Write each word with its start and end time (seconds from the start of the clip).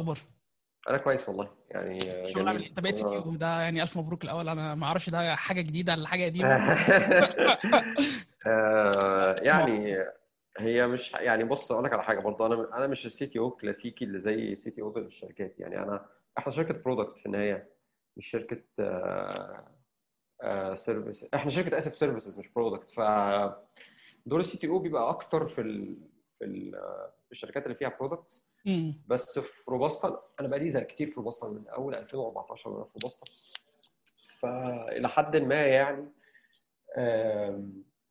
الاخبار 0.00 0.18
أنا 0.88 0.98
كويس 0.98 1.28
والله. 1.28 1.50
يعني 1.70 2.00
شغل 2.32 2.48
عامل 2.48 2.58
جميل؟ 2.58 2.68
انت 2.68 2.80
بقيت 2.80 2.96
سي 2.96 3.22
ده 3.26 3.60
يعني 3.60 3.82
ألف 3.82 3.98
مبروك 3.98 4.24
الأول. 4.24 4.48
أنا 4.48 4.74
ما 4.74 4.86
أعرفش 4.86 5.10
ده 5.10 5.34
حاجة 5.34 5.60
جديدة 5.60 5.92
ولا 5.92 6.08
حاجة 6.08 6.24
قديمة. 6.24 6.56
آه، 8.46 9.36
يعني 9.42 9.96
هي 10.58 10.86
مش 10.86 11.12
يعني 11.12 11.44
بص 11.44 11.72
أقول 11.72 11.84
لك 11.84 11.92
على 11.92 12.02
حاجة 12.02 12.20
برضه. 12.20 12.46
أنا 12.46 12.76
أنا 12.76 12.86
مش 12.86 13.06
ال 13.06 13.26
CTO 13.26 13.50
كلاسيكي 13.50 14.04
اللي 14.04 14.18
زي 14.18 14.52
ال 14.52 14.70
CTO 14.70 14.98
الشركات. 14.98 15.60
يعني 15.60 15.78
أنا 15.78 16.06
إحنا 16.38 16.52
شركة 16.52 16.74
product 16.74 17.18
في 17.18 17.26
النهاية 17.26 17.68
مش 18.16 18.26
شركة 18.26 18.62
service 20.74 21.28
إحنا 21.34 21.50
شركة 21.50 21.78
أسف 21.78 21.96
services 21.96 22.38
مش 22.38 22.48
product 22.48 22.90
ف 22.90 23.00
دور 24.26 24.40
ال 24.40 24.58
CTO 24.58 24.78
بيبقى 24.78 25.10
أكتر 25.10 25.48
في. 25.48 25.62
في 26.38 26.44
ال... 26.44 26.72
في 27.26 27.32
الشركات 27.32 27.64
اللي 27.66 27.74
فيها 27.74 27.88
product 27.88 28.42
بس 29.08 29.38
في 29.38 29.62
روباستا 29.70 30.22
أنا 30.40 30.48
بقالي 30.48 30.68
زي 30.68 30.84
كتير 30.84 31.10
في 31.10 31.16
روباستا 31.16 31.46
من 31.48 31.68
أول 31.68 31.94
2014 31.94 32.70
وأنا 32.70 32.84
في 32.84 32.90
روباستا 32.94 33.26
فإلى 34.38 35.08
حد 35.08 35.36
ما 35.36 35.66
يعني 35.66 36.08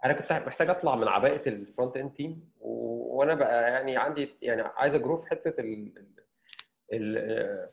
أنا 0.05 0.13
كنت 0.13 0.33
محتاج 0.33 0.69
أطلع 0.69 0.95
من 0.95 1.07
عباءه 1.07 1.49
ال 1.49 1.57
front 1.57 1.97
end 1.97 2.11
team 2.13 2.49
وأنا 2.59 3.33
بقى 3.33 3.71
يعني 3.71 3.97
عندي 3.97 4.29
يعني 4.41 4.61
عايز 4.61 4.95
أ 4.95 5.00
grow 5.00 5.17
في 5.17 5.27
حتة 5.29 5.53
ال 5.59 5.93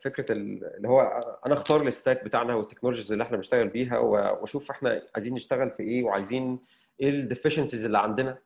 فكرة 0.01 0.31
ال- 0.31 0.75
اللي 0.75 0.87
هو 0.87 1.01
أنا 1.45 1.53
أختار 1.53 1.87
ال 1.87 1.93
stack 1.93 2.23
بتاعنا 2.23 2.55
وال 2.55 2.63
technologies 2.63 3.11
اللي 3.11 3.23
إحنا 3.23 3.37
بنشتغل 3.37 3.67
بيها 3.67 3.97
وأشوف 3.97 4.71
إحنا 4.71 5.01
عايزين 5.15 5.33
نشتغل 5.33 5.71
في 5.71 5.83
إيه 5.83 6.03
وعايزين 6.03 6.59
إيه 7.01 7.09
ال 7.09 7.15
deficiencies 7.15 7.85
اللي 7.85 7.97
عندنا. 7.97 8.37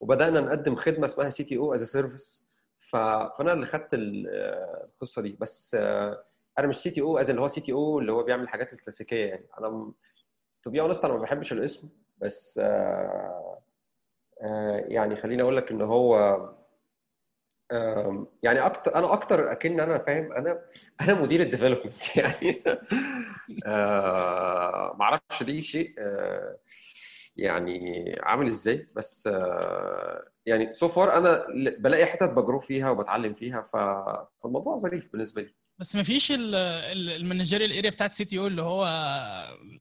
وبدأنا 0.00 0.40
نقدم 0.40 0.76
خدمة 0.76 1.04
اسمها 1.06 1.30
CTO 1.30 1.56
as 1.56 1.82
a 1.92 1.99
service 1.99 2.45
فأنا 2.90 3.52
اللي 3.52 3.66
خدت 3.66 3.94
ال- 3.94 4.28
القصة 4.94 5.22
دي. 5.22 5.36
بس 5.40 5.74
آه، 5.80 6.24
أنا 6.58 6.66
مش 6.66 6.76
CTO 6.76 7.00
as 7.00 7.30
اللي 7.30 7.40
هو 7.42 7.48
CTO 7.48 7.98
اللي 7.98 8.12
هو 8.12 8.22
بيعمل 8.22 8.42
الحاجات 8.42 8.72
الكلاسيكية 8.72 9.26
يعني. 9.26 9.46
أنا 9.58 9.92
to 10.62 10.70
be 10.70 10.80
honest 10.80 11.04
أنا 11.04 11.14
ما 11.14 11.20
بحبش 11.20 11.52
الاسم 11.52 11.88
بس 12.18 12.60
آه، 12.62 13.58
آه، 14.42 14.84
يعني 14.88 15.16
خليني 15.16 15.42
أقول 15.42 15.56
لك 15.56 15.70
إن 15.70 15.82
هو 15.82 16.16
يعني 18.42 18.60
أكتر 18.66 18.94
أنا 18.94 19.12
أكتر 19.12 19.52
أكن 19.52 19.80
أنا 19.80 19.98
فاهم 19.98 20.32
أنا 20.32 20.60
أنا 21.00 21.14
مدير 21.14 21.40
ال 21.40 21.46
development 21.46 22.16
يعني. 22.16 22.62
ما 23.66 25.02
أعرفش 25.02 25.42
دي 25.42 25.62
شيء 25.62 25.94
يعني 27.36 28.16
عامل 28.22 28.46
إزاي 28.46 28.88
بس 28.96 29.28
يعني 30.46 30.72
so 30.72 30.88
far 30.88 31.16
أنا 31.18 31.46
بلاقي 31.78 32.06
حتت 32.06 32.28
ب 32.30 32.36
grow 32.36 32.60
فيها 32.60 32.90
وبتعلم 32.90 33.34
فيها 33.34 33.68
فالموضوع 33.72 34.78
ظريف 34.78 35.12
بالنسبة 35.12 35.42
لي. 35.42 35.54
بس 35.80 35.96
ما 35.96 36.02
فيش 36.02 36.32
ال 36.36 36.49
managerial 36.49 37.78
area 37.78 37.90
بتاعت 37.90 38.10
CTO 38.10 38.46
اللي 38.46 38.62
هو 38.62 38.86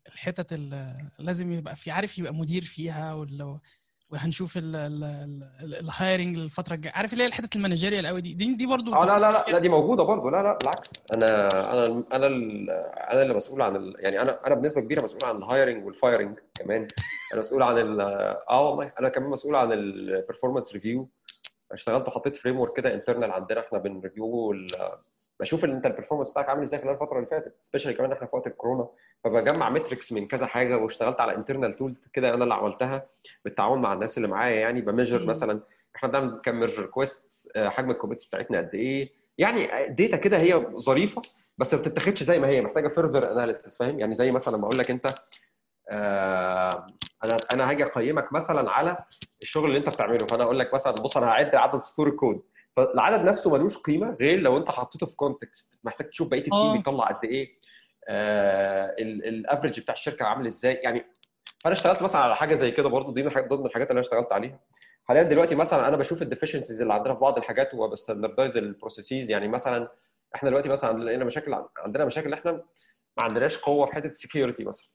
الحتت 0.08 0.54
اللي 0.54 1.10
لازم 1.20 1.52
يبقى 1.52 1.76
في 1.76 1.92
عارف 1.92 2.20
يبقى 2.20 2.34
مدير 2.34 2.62
فيها 2.62 3.14
ولا 3.14 3.60
وهنشوف 4.16 4.54
ال 4.58 4.83
hiring 4.83 6.38
الفترة 6.38 6.76
الجاية. 6.76 6.94
عارف 6.94 7.14
اللي 7.14 7.24
هي 7.24 7.28
الحتت 7.28 7.56
ال 7.56 7.61
managerial 7.61 8.08
قوي 8.08 8.22
دي؟ 8.22 8.34
دي, 8.34 8.54
دي 8.54 8.66
برضو 8.66 8.96
آه 8.96 9.06
لا 9.06 9.20
لا 9.20 9.32
لا 9.32 9.46
لا 9.52 9.60
دي 9.60 9.70
موجودة 9.70 10.04
برضه 10.04 10.32
لا 10.32 10.44
لا 10.44 10.58
بالعكس. 10.58 10.94
أنا 11.14 11.48
أنا 11.74 12.04
أنا 12.14 12.28
أنا 13.12 13.22
اللي 13.22 13.34
مسؤول 13.34 13.62
عن 13.62 13.76
ال... 13.76 13.96
يعني 14.00 14.22
أنا 14.22 14.48
أنا 14.48 14.56
بنسبة 14.56 14.82
كبيرة 14.82 15.02
مسؤول 15.02 15.26
عن 15.26 15.36
ال 15.36 15.43
hiring 15.43 15.86
وال 15.86 15.99
firing 15.99 16.40
كمان. 16.56 16.88
أنا 17.34 17.42
مسؤول 17.42 17.64
عن 17.64 17.78
ال... 17.78 18.02
آه 18.50 18.70
والله. 18.70 18.92
أنا 19.00 19.10
كمان 19.10 19.30
مسؤول 19.30 19.56
عن 19.56 19.72
ال 19.72 19.80
performance 19.80 20.74
review 20.74 21.10
اشتغلت 21.72 22.08
وحطيت 22.08 22.36
framework 22.36 22.78
كده 22.78 22.94
internal 22.94 23.32
عندنا. 23.32 23.60
إحنا 23.60 23.78
بن 23.78 23.95
review. 23.95 24.54
بشوف 25.40 25.66
ان 25.66 25.72
انت 25.72 25.86
ال 25.86 25.90
performance 25.90 26.32
بتاعك 26.32 26.50
عامل 26.50 26.62
إزاي 26.62 26.80
خلال 26.80 26.94
الفترة 26.94 27.16
اللي 27.18 27.28
فاتت 27.30 27.56
especially 27.60 27.94
كمان 27.94 28.12
إحنا 28.12 28.28
في 28.28 28.36
وقت 28.36 28.48
الكورونا. 28.48 28.88
فبجمع 29.24 29.70
metrics 29.70 30.14
من 30.14 30.28
كذا 30.28 30.46
حاجة 30.46 30.78
واشتغلت 30.78 31.20
على 31.20 31.36
internal 31.36 31.76
tool 31.76 31.96
كده 32.14 32.34
أنا 32.34 32.44
اللي 32.44 32.54
عملتها 32.54 33.06
بالتعاون 33.46 33.82
مع 33.82 33.94
الناس 33.94 34.18
اللي 34.18 34.28
معايا 34.28 34.56
يعني 34.56 34.82
ب 34.82 34.87
measure. 34.87 35.26
مثلا. 35.26 35.62
إحنا 35.96 36.10
بنعمل 36.10 36.42
كام 36.44 36.60
merge 36.60 36.80
request 36.80 37.52
حجم 37.58 37.92
ال 37.92 37.96
commits 37.96 38.26
بتاعتنا 38.26 38.58
قد 38.58 38.76
إيه. 38.76 39.10
يعني 39.38 39.88
data 39.94 40.18
كده 40.18 40.38
هي 40.38 40.54
ظريفة 40.78 41.22
بس 41.58 41.74
ما 41.74 41.80
بتتاخدش 41.80 42.24
زي 42.24 42.40
ما 42.40 42.48
هي 42.48 42.62
محتاجة 42.62 42.88
further 42.88 43.32
analysis 43.32 43.78
فاهم؟ 43.78 44.00
يعني 44.00 44.16
زي 44.16 44.32
مثلا 44.32 44.56
لما 44.58 44.66
أقول 44.66 44.78
لك 44.80 44.92
أنت 44.92 45.16
آه، 45.90 46.88
أنا 47.24 47.38
أنا 47.54 47.70
هاجي 47.70 47.86
أقيمك 47.86 48.34
مثلا 48.34 48.72
على 48.72 48.98
الشغل 49.42 49.66
اللي 49.66 49.78
أنت 49.78 49.90
بتعمله. 49.90 50.26
فأنا 50.26 50.44
أقول 50.44 50.60
لك 50.60 50.74
مثلا 50.74 50.94
بص 50.94 51.18
أنا 51.18 51.28
هعد 51.28 51.56
عدد 51.56 51.80
سطور 51.80 52.08
الكود 52.08 52.42
فالعدد 52.76 53.24
نفسه 53.30 53.52
ملوش 53.52 53.78
قيمة 53.78 54.18
غير 54.22 54.40
لو 54.40 54.58
انت 54.58 54.72
حطيته 54.72 55.06
في 55.06 55.16
context 55.16 55.80
محتاج 55.84 56.10
تشوف 56.10 56.28
بقية 56.28 56.40
آه. 56.40 56.44
ال 56.44 56.51
team 56.51 56.78
بيطلع 56.78 57.06
قد 57.08 57.26
إيه. 57.26 57.60
ال 59.30 59.36
average 59.36 59.80
بتاع 59.80 59.94
الشركة 59.94 60.26
عامل 60.26 60.46
إزاي. 60.46 60.74
يعني 60.74 61.06
فأنا 61.60 61.74
اشتغلت 61.74 62.02
مثلا 62.02 62.22
على 62.22 62.36
حاجة 62.36 62.56
زي 62.56 62.72
كده 62.72 62.90
برضو 62.90 63.12
دي 63.12 63.24
من 63.24 63.30
ضمن 63.50 63.66
الحاجات 63.66 63.90
اللي 63.90 64.00
أنا 64.00 64.08
اشتغلت 64.08 64.32
عليها. 64.32 64.60
حاليا 65.04 65.24
دلوقتي 65.24 65.56
مثلا 65.56 65.88
أنا 65.88 65.98
بشوف 65.98 66.22
ال 66.22 66.26
deficiencies 66.26 66.82
اللي 66.82 66.94
عندنا 66.94 67.14
في 67.14 67.20
بعض 67.20 67.38
الحاجات 67.38 67.74
وب 67.74 67.87
standardize 67.87 68.58
ال 68.58 68.65
processes 68.65 69.30
يعني 69.30 69.48
مثلا 69.48 69.92
إحنا 70.36 70.50
دلوقتي 70.50 70.70
مثلا 70.70 71.04
لقينا 71.04 71.26
مشاكل 71.26 71.64
عندنا 71.78 72.06
مشاكل 72.06 72.34
إحنا 72.34 72.52
ما 73.18 73.24
عندناش 73.24 73.58
قوة 73.58 73.86
في 73.86 73.94
حتة 73.96 74.08
ال 74.08 74.14
security 74.14 74.64
مثلا. 74.64 74.88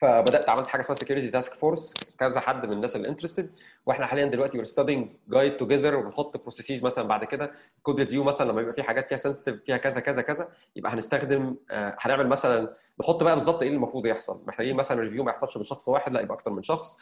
فبدأت 0.00 0.48
عملت 0.48 0.66
حاجة 0.66 0.80
اسمها 0.80 0.98
security 0.98 1.30
task 1.30 1.54
force 1.54 1.94
كذا 2.18 2.40
حد 2.40 2.66
من 2.66 2.72
الناس 2.72 2.96
اللي 2.96 3.08
interested 3.08 3.50
وإحنا 3.86 4.06
حاليا 4.06 4.26
دلوقتي 4.26 4.64
we're 4.64 4.68
studying 4.68 5.30
guide 5.32 5.56
together 5.56 5.96
وبنحط 5.96 6.36
processes 6.42 6.82
مثلا 6.82 7.08
بعد 7.08 7.24
كده 7.24 7.52
code 7.82 8.00
review 8.00 8.24
مثلا 8.24 8.50
لما 8.52 8.60
يبقى 8.60 8.74
في 8.74 8.82
حاجات 8.82 9.06
فيها 9.08 9.18
sensitive 9.18 9.62
فيها 9.66 9.76
كذا 9.76 10.00
كذا 10.00 10.22
كذا 10.22 10.48
يبقى 10.76 10.92
هنستخدم 10.92 11.56
آه، 11.70 11.96
هنعمل 12.00 12.26
مثلا 12.28 12.76
نحط 13.00 13.22
بقى 13.22 13.34
بالظبط 13.34 13.60
إيه 13.62 13.68
اللي 13.68 13.76
المفروض 13.76 14.06
يحصل. 14.06 14.42
محتاجين 14.46 14.76
مثلا 14.76 15.00
review 15.00 15.24
ما 15.24 15.30
يحصلش 15.30 15.56
من 15.56 15.64
شخص 15.64 15.88
واحد 15.88 16.12
لا 16.12 16.20
يبقى 16.20 16.34
أكتر 16.34 16.50
من 16.50 16.62
شخص. 16.62 16.96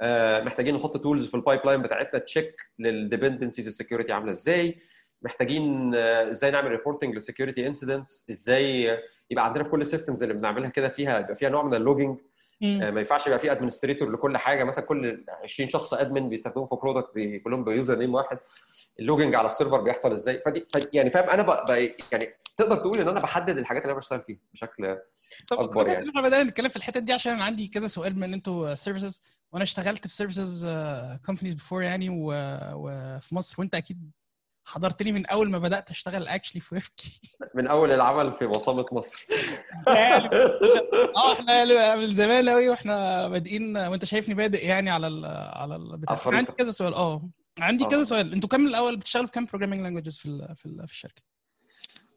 آه، 0.00 0.40
محتاجين 0.44 0.74
نحط 0.74 0.96
tools 0.96 1.26
في 1.26 1.34
ال 1.34 1.60
pipeline 1.64 1.82
بتاعتنا 1.82 2.20
check 2.20 2.60
لل 2.78 2.91
dependencies 2.91 3.66
ال 3.66 3.71
security 3.71 4.12
عاملة 4.12 4.30
إزاي. 4.32 4.78
محتاجين 5.22 5.94
آه، 5.94 6.30
إزاي 6.30 6.50
نعمل 6.50 6.70
reporting 6.70 7.14
لل 7.14 7.24
security 7.24 7.66
incidents 7.66 8.26
إزاي 8.30 8.98
يبقى 9.30 9.44
عندنا 9.44 9.64
في 9.64 9.70
كل 9.70 9.80
ال 9.80 9.85
systems 9.85 10.22
اللي 10.22 10.34
بنعملها 10.34 10.70
كده 10.70 10.88
فيها 10.88 11.18
يبقى 11.18 11.34
فيها 11.36 11.48
نوع 11.48 11.62
من 11.62 11.74
ال 11.74 11.80
logging 11.80 12.18
ما 12.60 13.00
ينفعش 13.00 13.26
يبقى 13.26 13.38
في 13.38 13.52
administrator 13.52 14.10
لكل 14.12 14.36
حاجة. 14.36 14.64
مثلا 14.64 14.84
كل 14.84 15.24
20 15.42 15.68
شخص 15.70 15.94
admin 15.94 16.28
بيستخدموا 16.28 16.66
في 16.66 16.76
product 16.76 17.10
كلهم 17.44 17.64
ب 17.64 17.98
username 17.98 18.14
واحد. 18.14 18.38
اللوجينج 19.00 19.34
على 19.34 19.46
السيرفر 19.46 19.80
بيحصل 19.80 20.12
إزاي؟ 20.12 20.42
فدي 20.46 20.60
ف- 20.74 20.88
يعني 20.92 21.10
فاهم 21.10 21.30
أنا 21.30 21.42
بقى 21.42 21.64
بقى 21.68 21.94
يعني 22.12 22.28
تقدر 22.56 22.76
تقول 22.76 23.00
إن 23.00 23.08
أنا 23.08 23.20
بحدد 23.20 23.58
الحاجات 23.58 23.82
اللي 23.82 23.92
أنا 23.92 24.00
بشتغل 24.00 24.22
فيها 24.22 24.36
بشكل 24.54 24.98
طب 25.48 25.68
كويس 25.68 25.88
يعني. 25.88 26.08
إحنا 26.08 26.22
بدأنا 26.22 26.42
نتكلم 26.42 26.68
في 26.68 26.76
الحته 26.76 27.00
دي 27.00 27.12
عشان 27.12 27.32
أنا 27.32 27.44
عندي 27.44 27.66
كذا 27.68 27.86
سؤال 27.86 28.16
من 28.16 28.22
ان 28.22 28.32
أنتوا 28.34 28.74
سيرفيسز 28.74 29.20
وأنا 29.52 29.64
اشتغلت 29.64 30.06
في 30.06 30.14
سيرفيسز 30.16 30.66
كومبانيز 31.26 31.54
بيفور 31.54 31.82
يعني 31.82 32.08
وفي 32.10 33.34
مصر. 33.34 33.54
وأنت 33.58 33.74
أكيد 33.74 34.10
حضرتني 34.64 35.12
من 35.12 35.26
أول 35.26 35.50
ما 35.50 35.58
بدأت 35.58 35.90
أشتغل 35.90 36.28
اكشلي 36.28 36.60
في 36.60 36.74
ويفكي 36.74 37.20
من 37.54 37.66
أول 37.66 37.92
العمل 37.92 38.32
في 38.32 38.44
وصامه 38.44 38.86
مصر. 38.92 39.26
آه 39.88 41.32
إحنا 41.32 41.96
من 41.96 42.14
زمان 42.14 42.48
قوي 42.48 42.68
وإحنا 42.68 43.28
بادئين 43.28 43.76
وأنت 43.76 44.04
شايفني 44.04 44.34
بادئ 44.34 44.66
يعني 44.66 44.90
على 44.90 45.06
ال 45.06 45.26
على 45.54 45.76
البتاع 45.76 46.20
أنا 46.26 46.36
عندي. 46.36 46.52
كذا 46.52 46.70
سؤال. 46.70 46.94
آه. 46.94 47.28
عندي 47.60 47.84
آه. 47.84 47.88
كذا 47.88 48.02
سؤال. 48.02 48.32
أنتوا 48.32 48.48
كام 48.48 48.66
الأول؟ 48.66 48.96
بتشتغلوا 48.96 49.28
بكام 49.28 49.44
programming 49.46 49.82
languages 49.82 50.18
في 50.18 50.26
ال 50.26 50.56
في, 50.56 50.66
ال 50.66 50.86
في 50.88 50.92
الشركة؟ 50.92 51.22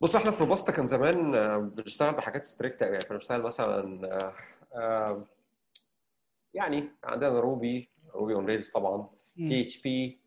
بص 0.02 0.16
إحنا 0.16 0.32
في 0.32 0.40
روباستا 0.40 0.72
كان 0.72 0.88
زمان 0.88 1.36
آه، 1.36 1.58
بنشتغل 1.58 2.14
بحاجات 2.14 2.46
strict 2.46 2.84
قوي 2.84 2.92
يعني 2.92 3.06
كنا 3.06 3.18
بنشتغل 3.18 3.42
مثلا 3.42 4.08
آه، 4.08 4.34
آه، 4.76 5.26
يعني 6.54 6.90
عندنا 7.04 7.40
Ruby 7.40 7.90
Ruby 8.16 8.34
on 8.34 8.46
Rails 8.46 8.70
طبعا 8.70 9.10
PHP 9.36 10.23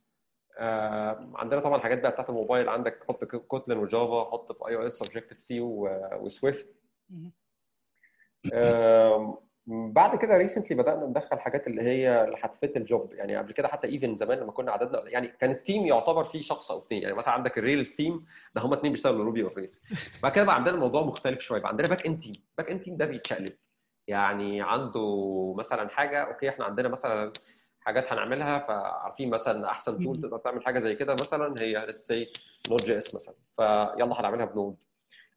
عندنا 1.34 1.60
طبعا 1.60 1.76
الحاجات 1.76 2.00
بقى 2.02 2.10
بتاعت 2.10 2.28
الموبايل. 2.30 2.68
عندك 2.68 3.04
حط 3.08 3.24
Kotlin 3.24 3.78
و 3.78 3.88
Java 3.88 4.24
حط 4.24 4.52
في 4.52 4.68
iOS 4.68 5.02
Objective-C 5.02 5.35
و 5.35 5.38
Swift 5.38 6.68
بعد 9.68 10.18
كده 10.18 10.36
recently 10.36 10.76
بدأنا 10.76 11.06
ندخل 11.06 11.38
حاجات 11.40 11.66
اللي 11.66 11.82
هي 11.82 12.24
اللي 12.24 12.36
هت 12.40 12.55
fit 12.55 12.76
ال 12.76 12.84
job. 12.84 13.12
يعني 13.12 13.36
قبل 13.36 13.52
كده 13.52 13.68
حتى 13.68 13.88
even 13.88 14.16
زمان 14.16 14.38
لما 14.38 14.52
كنا 14.52 14.72
عددنا 14.72 15.02
يعني 15.06 15.28
كان 15.28 15.50
ال 15.50 15.57
team 15.57 15.86
يعتبر 15.86 16.24
فيه 16.24 16.42
شخص 16.42 16.70
أو 16.70 16.78
اثنين 16.78 17.02
يعني 17.02 17.14
مثلا 17.14 17.34
عندك 17.34 17.58
ال 17.58 17.64
Rails 17.64 17.94
team 17.94 18.26
ده 18.54 18.60
هم 18.62 18.72
اثنين 18.72 18.92
بيشتغلوا 18.92 19.24
Ruby 19.24 19.42
وال 19.42 19.54
Rails 19.54 19.82
بعد 20.22 20.32
كده 20.32 20.44
بقى 20.44 20.54
عندنا 20.54 20.74
الموضوع 20.74 21.02
مختلف 21.02 21.40
شوية. 21.40 21.60
بقى 21.60 21.68
عندنا 21.68 21.88
back-end 21.88 22.20
team 22.22 22.32
back-end 22.58 22.80
team 22.80 22.96
ده 22.96 23.04
بيتشقلب. 23.06 23.52
يعني 24.08 24.62
عنده 24.62 25.54
مثلا 25.58 25.88
حاجة 25.88 26.22
okay 26.22 26.48
إحنا 26.48 26.64
عندنا 26.64 26.88
مثلا 26.88 27.32
حاجات 27.86 28.12
هنعملها 28.12 28.58
فعارفين 28.58 29.30
مثلا 29.30 29.70
أحسن 29.70 29.98
tool. 30.04 30.20
تقدر 30.20 30.38
تعمل 30.38 30.64
حاجة 30.64 30.80
زي 30.80 30.94
كده 30.94 31.14
مثلا 31.14 31.60
هي 31.62 31.86
let's 31.86 32.06
say 32.06 32.32
Node.js 32.70 33.14
مثلا. 33.14 33.34
فيلا 33.56 34.20
هنعملها 34.20 34.44
ب 34.44 34.50
Node. 34.50 34.76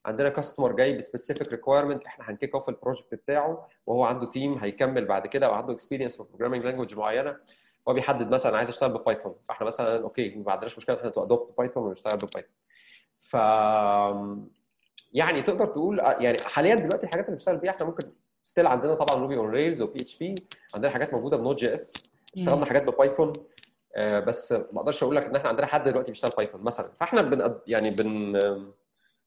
عندنا 0.06 0.30
customer 0.30 0.72
جاي 0.72 0.98
ب 0.98 1.04
specific 1.04 1.52
requirement 1.52 2.06
إحنا 2.06 2.30
هن 2.30 2.38
kick 2.38 2.54
off 2.56 2.70
ال 2.70 2.75
project 2.75 3.14
بتاعه 3.16 3.68
وهو 3.86 4.04
عنده 4.04 4.26
team 4.30 4.58
هيكمل 4.58 5.06
بعد 5.06 5.28
كده 5.28 5.46
أو 5.48 5.54
عنده 5.54 5.74
experience 5.74 6.18
في 6.18 6.24
programming 6.24 6.66
language 6.66 6.96
معينة. 6.96 7.38
هو 7.88 7.94
بيحدد 7.94 8.30
مثلا 8.34 8.58
عايز 8.58 8.70
اشتغل 8.70 8.90
ب 8.90 8.96
Python 8.96 9.36
فإحنا 9.50 9.68
مثلا 9.68 10.04
okay 10.04 10.30
ما 10.30 10.52
عندناش 10.52 10.78
مشكلة 10.78 10.96
إحنا 10.96 11.10
adopt 11.18 11.58
Python 11.58 11.84
ونشتغل 11.84 12.18
ب 12.18 12.23
Python 12.23 12.52
ف 13.20 13.34
يعني 15.14 15.42
تقدر 15.42 15.66
تقول 15.66 16.00
يعني 16.00 16.38
حاليا 16.44 16.76
دلوقتي 16.76 17.06
الحاجات 17.06 17.26
اللي 17.26 17.36
بنشتغل 17.36 17.58
بيها 17.58 17.72
إحنا 17.72 17.86
ممكن 17.86 18.12
still 18.42 18.68
عندنا 18.68 18.94
طبعا 18.96 19.22
Ruby 19.22 19.38
on 19.38 19.50
Rails 19.50 19.82
و 19.82 20.02
PHP 20.02 20.36
عندنا 20.76 20.92
حاجات 20.92 21.14
موجودة 21.14 21.38
ب 21.38 21.58
Node.js 21.60 22.14
اشتغلنا 22.36 22.66
حاجات 22.66 22.84
ب 22.84 22.91
Python 22.91 23.34
آه، 23.96 24.20
بس 24.20 24.52
ما 24.52 24.78
أقدرش 24.78 25.04
أقول 25.04 25.16
لك 25.16 25.24
إن 25.24 25.36
إحنا 25.36 25.50
عندنا 25.50 25.66
حد 25.68 25.84
دلوقتي 25.84 26.12
بيشتغل 26.12 26.32
Python 26.38 26.62
مثلا. 26.62 26.92
فإحنا 27.00 27.22
بن 27.22 27.60
يعني 27.68 27.92
بن 27.92 28.40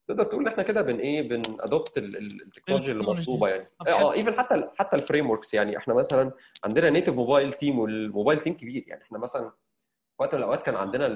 تقدر 0.07 0.23
تقول 0.23 0.41
إن 0.41 0.47
إحنا 0.47 0.63
كده 0.63 0.81
بن 0.81 0.99
إيه 0.99 1.29
بن 1.29 1.41
adopt 1.59 1.97
ال 1.97 2.06
technology 2.06 2.91
اللي 2.91 3.03
مطلوبة 3.03 3.47
يعني. 3.47 3.69
آه 3.87 4.13
even 4.13 4.33
حتى 4.33 4.69
حتى 4.75 4.95
ال 4.95 5.29
frameworks 5.29 5.53
يعني. 5.53 5.77
إحنا 5.77 5.93
مثلا 5.93 6.31
عندنا 6.63 6.89
native 6.89 7.13
mobile 7.13 7.53
team 7.53 7.79
وال 7.79 7.94
mobile 7.94 8.39
team 8.39 8.53
كبير 8.57 8.83
يعني. 8.87 9.01
إحنا 9.01 9.17
مثلا 9.17 9.51
وقت 10.19 10.33
من 10.33 10.39
الأوقات 10.39 10.65
كان 10.65 10.75
عندنا 10.75 11.07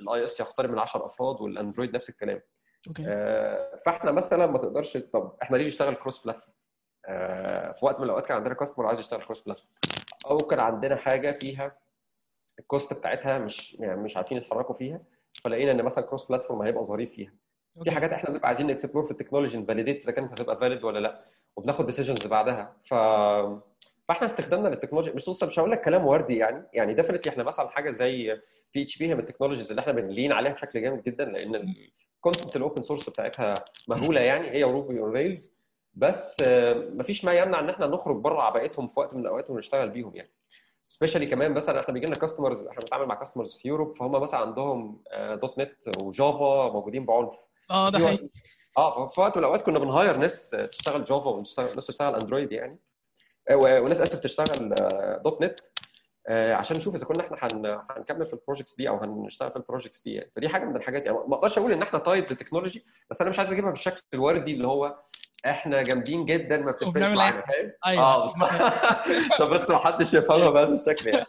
ال 0.00 0.24
iOS 0.24 0.40
يقترب 0.40 0.70
من 0.70 0.78
10 0.78 1.06
أفراد 1.06 1.40
وال 1.40 1.52
Android 1.52 1.94
نفس 1.96 2.08
الكلام. 2.08 2.40
okay. 2.88 3.04
آه، 3.06 3.76
فإحنا 3.86 4.10
مثلا 4.12 4.46
ما 4.46 4.58
تقدرش 4.58 4.96
طب 4.96 5.36
إحنا 5.42 5.56
ليه 5.56 5.66
نشتغل 5.66 5.94
cross 5.94 6.18
platform 6.24 6.54
في 7.72 7.78
وقت 7.82 7.98
من 7.98 8.04
الأوقات 8.04 8.26
كان 8.26 8.36
عندنا 8.36 8.54
customer 8.54 8.86
عايز 8.86 8.98
يشتغل 9.00 9.22
cross 9.22 9.40
platform 9.40 9.70
أو 10.30 10.38
كان 10.38 10.60
عندنا 10.60 10.96
حاجة 10.96 11.38
فيها 11.38 11.76
ال 12.58 12.65
cost 12.65 12.92
بتاعتها 12.92 13.38
مش 13.38 13.74
يعني 13.74 14.00
مش 14.00 14.16
عارفين 14.16 14.38
يتحركوا 14.38 14.74
فيها 14.74 15.00
فلقينا 15.44 15.72
إن 15.72 15.82
مثلا 15.82 16.04
cross 16.04 16.24
platform 16.28 16.62
هيبقى 16.62 16.84
ظريف 16.84 17.10
فيها. 17.10 17.30
في 17.74 17.78
okay. 17.80 17.90
حاجات 17.90 18.12
إحنا 18.12 18.30
بنبقى 18.30 18.48
عايزين 18.48 18.66
ن 18.66 18.71
explore 18.71 19.04
في 19.04 19.10
ال 19.10 19.14
technology 19.14 19.58
ن 19.58 19.63
validate 19.63 20.02
إذا 20.02 20.12
كانت 20.12 20.32
هتبقى 20.32 20.56
valid 20.60 20.84
ولا 20.84 20.98
لأ 20.98 21.24
وبناخد 21.56 21.86
decisions 21.86 22.26
بعدها. 22.26 22.76
ف 22.84 22.94
فإحنا 24.08 24.24
استخدامنا 24.24 24.68
للتكنولوجيا 24.68 25.12
مش 25.14 25.28
بص 25.28 25.44
مش 25.44 25.58
هقول 25.58 25.70
لك 25.70 25.80
كلام 25.84 26.06
وردي 26.06 26.36
يعني 26.36 26.66
يعني 26.72 26.94
definitely 26.94 27.32
إحنا 27.32 27.42
مثلا 27.44 27.68
حاجة 27.68 27.90
زي 27.90 28.40
PHP 28.74 29.08
هي 29.08 29.14
من 29.14 29.20
ال 29.20 29.24
technologies 29.24 29.70
اللي 29.70 29.80
إحنا 29.80 29.92
بن 29.92 30.05
lean 30.05 30.32
عليها 30.32 30.52
بشكل 30.52 30.82
جامد 30.82 31.02
جدا 31.02 31.24
لأن 31.24 31.54
ال 32.16 32.21
content 32.21 32.56
ال 32.56 32.61
open 32.61 32.82
source 32.82 33.10
بتاعتها 33.10 33.54
مهولة 33.88 34.20
يعني 34.20 34.50
هي 34.50 34.64
و 34.64 34.71
Ruby 34.71 35.00
on 35.00 35.12
Rails 35.12 35.54
بس 35.96 36.42
آه، 36.46 36.74
مفيش 36.74 37.24
ما 37.24 37.32
يمنع 37.32 37.60
إن 37.60 37.68
إحنا 37.70 37.86
نخرج 37.86 38.16
بره 38.16 38.42
عباءتهم 38.42 38.88
في 38.88 39.00
وقت 39.00 39.14
من 39.14 39.20
الأوقات 39.20 39.50
ونشتغل 39.50 39.90
بيهم 39.90 40.16
يعني. 40.16 40.30
especially 40.86 41.26
كمان 41.26 41.52
مثلا 41.52 41.80
إحنا 41.80 41.94
بيجي 41.94 42.06
لنا 42.06 42.16
customers 42.16 42.62
إحنا 42.62 42.80
بنتعامل 42.80 43.06
مع 43.06 43.14
customers 43.14 43.54
في 43.62 43.68
Europe 43.68 43.96
فهم 43.98 44.12
مثلا 44.12 44.40
عندهم 44.40 45.02
آه، 45.12 45.34
.NET 45.34 45.58
و 45.58 46.02
Java 46.02 46.70
موجودين 46.72 47.06
بعنف. 47.06 47.34
آه 47.70 47.88
ده 47.88 47.98
حقيقي. 47.98 48.28
آه 48.78 49.06
في 49.08 49.20
وقت 49.20 49.36
من 49.36 49.42
الأوقات 49.44 49.62
كنا 49.66 49.78
بن 49.78 49.91
hire 49.91 50.16
ناس 50.16 50.50
تشتغل 50.50 51.04
Java 51.04 51.30
وناس 51.30 51.86
تشتغل 51.86 52.14
Android 52.14 52.52
يعني. 52.52 52.78
آه، 53.50 53.56
وناس 53.56 54.00
آسف 54.00 54.20
تشتغل 54.20 54.72
آه، 54.80 55.20
.NET 55.24 55.60
آه، 56.28 56.54
عشان 56.54 56.76
نشوف 56.76 56.94
إذا 56.94 57.04
كنا 57.04 57.20
إحنا 57.20 57.38
هن- 57.42 57.80
هنكمل 57.90 58.26
في 58.26 58.32
ال 58.32 58.37
projects 58.37 58.74
دي 58.76 58.88
أو 58.88 58.96
هنشتغل 58.96 59.50
في 59.50 59.56
ال 59.56 59.61
projects 59.61 60.02
دي 60.02 60.14
يعني. 60.14 60.30
فدي 60.36 60.48
حاجة 60.48 60.64
من 60.64 60.76
الحاجات 60.76 61.06
يعني. 61.06 61.18
ما 61.28 61.34
أقدرش 61.34 61.58
أقول 61.58 61.72
إن 61.72 61.82
إحنا 61.82 61.98
tied 61.98 62.30
لل 62.30 62.39
technology 62.39 62.84
بس 63.10 63.20
أنا 63.20 63.30
مش 63.30 63.38
عايز 63.38 63.50
أجيبها 63.52 63.70
بالشكل 63.70 64.02
الوردي 64.14 64.52
اللي 64.54 64.66
هو 64.66 64.98
إحنا 65.46 65.82
جامدين 65.82 66.24
جدا 66.24 66.56
ما 66.56 66.72
بتفرقش 66.72 67.12
معانا 67.16 67.36
فاهم؟ 67.46 67.72
أيوه. 67.86 68.02
آه. 68.04 68.34
عشان 69.34 69.48
بس 69.50 69.70
ما 69.70 69.78
حدش 69.78 70.14
يفهمها 70.14 70.50
بهذا 70.50 70.74
الشكل 70.74 71.08
يعني. 71.08 71.26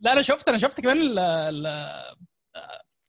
لا 0.00 0.12
أنا 0.12 0.22
شفت 0.22 0.48
أنا 0.48 0.58
شفت 0.58 0.80
كمان 0.80 0.96
ال 1.02 1.18
ال 1.18 1.66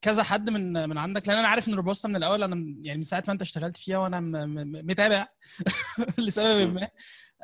كذا 0.02 0.22
حد 0.22 0.50
من 0.50 0.88
من 0.88 0.98
عندك 0.98 1.28
لأن 1.28 1.38
أنا 1.38 1.48
عارف 1.48 1.68
إن 1.68 1.74
روبوستا 1.74 2.08
من 2.08 2.16
الأول 2.16 2.42
أنا 2.42 2.56
يعني 2.84 2.96
من 2.98 3.02
ساعة 3.04 3.24
ما 3.26 3.32
أنت 3.32 3.42
اشتغلت 3.42 3.76
فيها 3.76 3.98
وأنا 3.98 4.20
م- 4.20 4.30
م- 4.32 4.72
متابع. 4.86 5.26
لسبب 6.18 6.74
ما. 6.74 6.88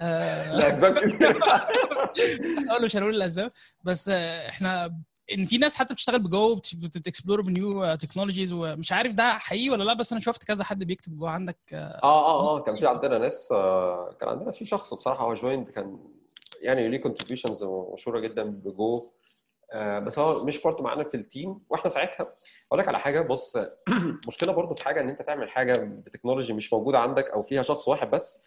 آه، 0.01 0.53
لاسباب 0.55 0.99
كتير 0.99 1.39
أقول 2.71 2.85
مش 2.85 2.97
هنقول 2.97 3.15
الأسباب. 3.17 3.51
بس 3.85 4.09
إحنا 4.49 4.99
إن 5.33 5.45
في 5.45 5.59
ناس 5.59 5.75
حتى 5.77 5.95
بتشتغل 5.95 6.19
بجو 6.19 6.55
بتكسبلور 6.55 7.41
بنيو 7.41 7.95
تكنولوجيز 7.95 8.53
ومش 8.53 8.93
عارف 8.93 9.13
ده 9.13 9.33
حقيقي 9.33 9.71
ولا 9.71 9.85
لا 9.85 9.95
بس 9.95 10.13
أنا 10.13 10.21
شفت 10.21 10.45
كذا 10.45 10.65
حد 10.65 10.85
بيكتب 10.85 11.19
جوه. 11.19 11.31
عندك 11.31 11.59
آه، 11.73 12.01
آه 12.03 12.27
آه 12.27 12.57
آه 12.57 12.61
كان 12.61 12.77
في 12.77 12.87
عندنا 12.87 13.19
ناس 13.19 13.53
آه، 13.53 14.13
كان 14.21 14.29
عندنا 14.29 14.51
في 14.51 14.67
شخص 14.67 14.95
بصراحة 14.95 15.25
هو 15.25 15.35
جويند 15.35 15.69
كان 15.71 15.99
يعني 16.61 16.89
ليه 16.89 16.99
contributions 16.99 17.65
مشهورة 17.65 18.21
جدا 18.21 18.43
بجو 18.43 19.11
آه، 19.73 19.99
بس 19.99 20.19
هو 20.19 20.45
مش 20.45 20.63
part 20.63 20.81
معانا 20.81 21.05
في 21.05 21.17
ال 21.17 21.26
team 21.26 21.61
وإحنا 21.71 21.91
ساعتها 21.91 22.35
أقول 22.69 22.79
لك 22.81 22.89
على 22.89 22.99
حاجة 22.99 23.21
بص 23.21 23.57
مشكلة 24.29 24.53
برضو 24.53 24.75
في 24.75 24.85
حاجة 24.85 25.01
إن 25.01 25.09
أنت 25.09 25.23
تعمل 25.23 25.51
حاجة 25.51 25.73
ب 26.07 26.11
technology 26.11 26.53
مش 26.53 26.73
موجودة 26.73 26.99
عندك 26.99 27.31
أو 27.31 27.43
فيها 27.43 27.63
شخص 27.63 27.89
واحد 27.89 28.11
بس. 28.11 28.43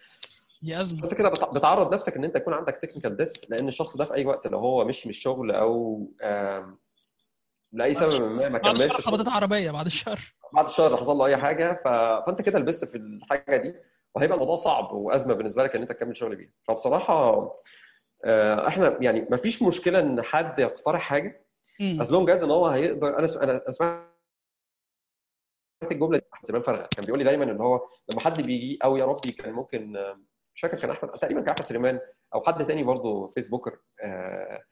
دي 0.62 0.80
أزمة. 0.80 1.04
انت 1.04 1.14
كده 1.14 1.28
بت- 1.28 1.54
بتعرض 1.54 1.94
نفسك 1.94 2.16
إن 2.16 2.24
أنت 2.24 2.36
يكون 2.36 2.54
عندك 2.54 2.74
technical 2.82 3.16
debt 3.16 3.50
لأن 3.50 3.68
الشخص 3.68 3.96
ده 3.96 4.04
في 4.04 4.14
أي 4.14 4.26
وقت 4.26 4.46
لو 4.46 4.58
هو 4.58 4.84
مشي 4.84 5.08
من 5.08 5.10
الشغل 5.10 5.50
أو 5.50 6.06
لأي 7.72 7.94
سبب 7.94 8.22
ما 8.22 8.48
ما 8.48 8.58
بعد 8.58 8.60
كملش 8.60 8.84
الشر 8.84 8.98
الشغل. 8.98 9.14
خبطت 9.14 9.28
عربية 9.28 9.70
بعد 9.70 9.86
الشر. 9.86 10.34
بعد 10.52 10.64
الشهر 10.64 10.96
حصل 10.96 11.16
له 11.16 11.26
أي 11.26 11.36
حاجة 11.36 11.80
ف... 11.84 11.88
فأنت 12.26 12.42
كده 12.42 12.58
لبست 12.58 12.84
في 12.84 12.96
الحاجة 12.96 13.56
دي 13.56 13.74
وهيبقى 14.14 14.34
الموضوع 14.34 14.56
صعب 14.56 14.92
وأزمة 14.92 15.34
بالنسبة 15.34 15.62
لك 15.64 15.76
إن 15.76 15.82
أنت 15.82 15.92
تكمل 15.92 16.16
شغل 16.16 16.36
بيها. 16.36 16.50
فبصراحة 16.68 17.34
آه، 18.24 18.68
إحنا 18.68 18.98
يعني 19.00 19.26
ما 19.30 19.36
فيش 19.36 19.62
مشكلة 19.62 20.00
إن 20.00 20.22
حد 20.22 20.58
يقترح 20.58 21.00
حاجة. 21.02 21.46
as 21.80 22.12
long 22.12 22.30
as 22.30 22.42
إن 22.42 22.50
هو 22.50 22.66
هيقدر 22.66 23.08
أنا 23.18 23.26
أنا 23.42 23.70
سمعت 23.72 24.08
الجملة 25.92 26.18
دي 26.18 26.24
سليمان 26.42 26.62
فرغه 26.62 26.88
كان 26.96 27.04
بيقول 27.04 27.18
لي 27.18 27.24
دايما 27.24 27.44
إن 27.44 27.60
هو 27.60 27.88
لما 28.10 28.20
حد 28.20 28.42
بيجي 28.42 28.78
أو 28.84 28.96
يا 28.96 29.04
ربي 29.04 29.32
كان 29.32 29.52
ممكن 29.52 29.96
مش 30.58 30.62
فاكر 30.62 30.78
كان 30.78 30.90
أحمد 30.90 31.10
تقريبا 31.10 31.40
كان 31.40 31.50
أحمد 31.50 31.64
سليمان 31.66 32.00
أو 32.34 32.42
حد 32.44 32.66
تاني 32.66 32.82
برضه 32.82 33.28
Facebooker 33.28 33.78
آه، 34.04 34.62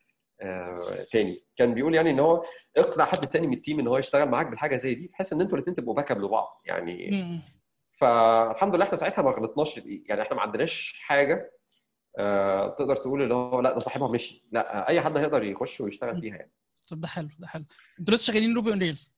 آه، 0.41 1.07
تاني. 1.13 1.47
كان 1.57 1.75
بيقول 1.75 1.95
يعني 1.95 2.11
إن 2.11 2.21
هو 2.21 2.45
اقنع 2.77 3.05
حد 3.05 3.27
تاني 3.27 3.47
من 3.47 3.53
ال 3.55 3.60
team 3.60 3.81
إن 3.81 3.87
هو 3.87 3.99
يشتغل 3.99 4.29
معاك 4.29 4.47
بالحاجة 4.47 4.77
زي 4.77 4.95
دي 4.95 5.07
بحيث 5.07 5.33
إن 5.33 5.41
أنتوا 5.41 5.59
الاثنين 5.59 5.77
تبقوا 5.77 5.95
backup 5.95 6.21
لبعض. 6.21 6.63
يعني 6.65 7.11
مم. 7.11 7.41
فالحمد 7.99 8.75
لله 8.77 8.85
إحنا 8.85 8.97
ساعتها 8.97 9.23
ما 9.23 9.31
غلطناش 9.31 9.77
يعني 9.87 10.23
إحنا 10.23 10.37
ما 10.37 10.43
عندناش 10.43 11.01
حاجة 11.05 11.53
آه، 12.19 12.69
تقدر 12.69 12.97
تقول 12.97 13.23
اللي 13.23 13.35
هو 13.35 13.61
لا 13.61 13.73
ده 13.73 13.79
صاحبها 13.79 14.09
مشي. 14.09 14.47
لا 14.53 14.89
أي 14.89 15.01
حد 15.01 15.17
هيقدر 15.17 15.45
يخش 15.45 15.81
ويشتغل 15.81 16.21
فيها 16.21 16.37
يعني. 16.37 16.53
طب 16.91 17.01
ده 17.01 17.09
حلو 17.09 17.29
ده 17.39 17.47
حلو. 17.47 17.65
أنتوا 18.01 18.15
لسه 18.15 18.33
شغالين 18.33 18.55
Ruby 18.55 18.71
on 18.71 18.79
Rails؟ 18.79 19.13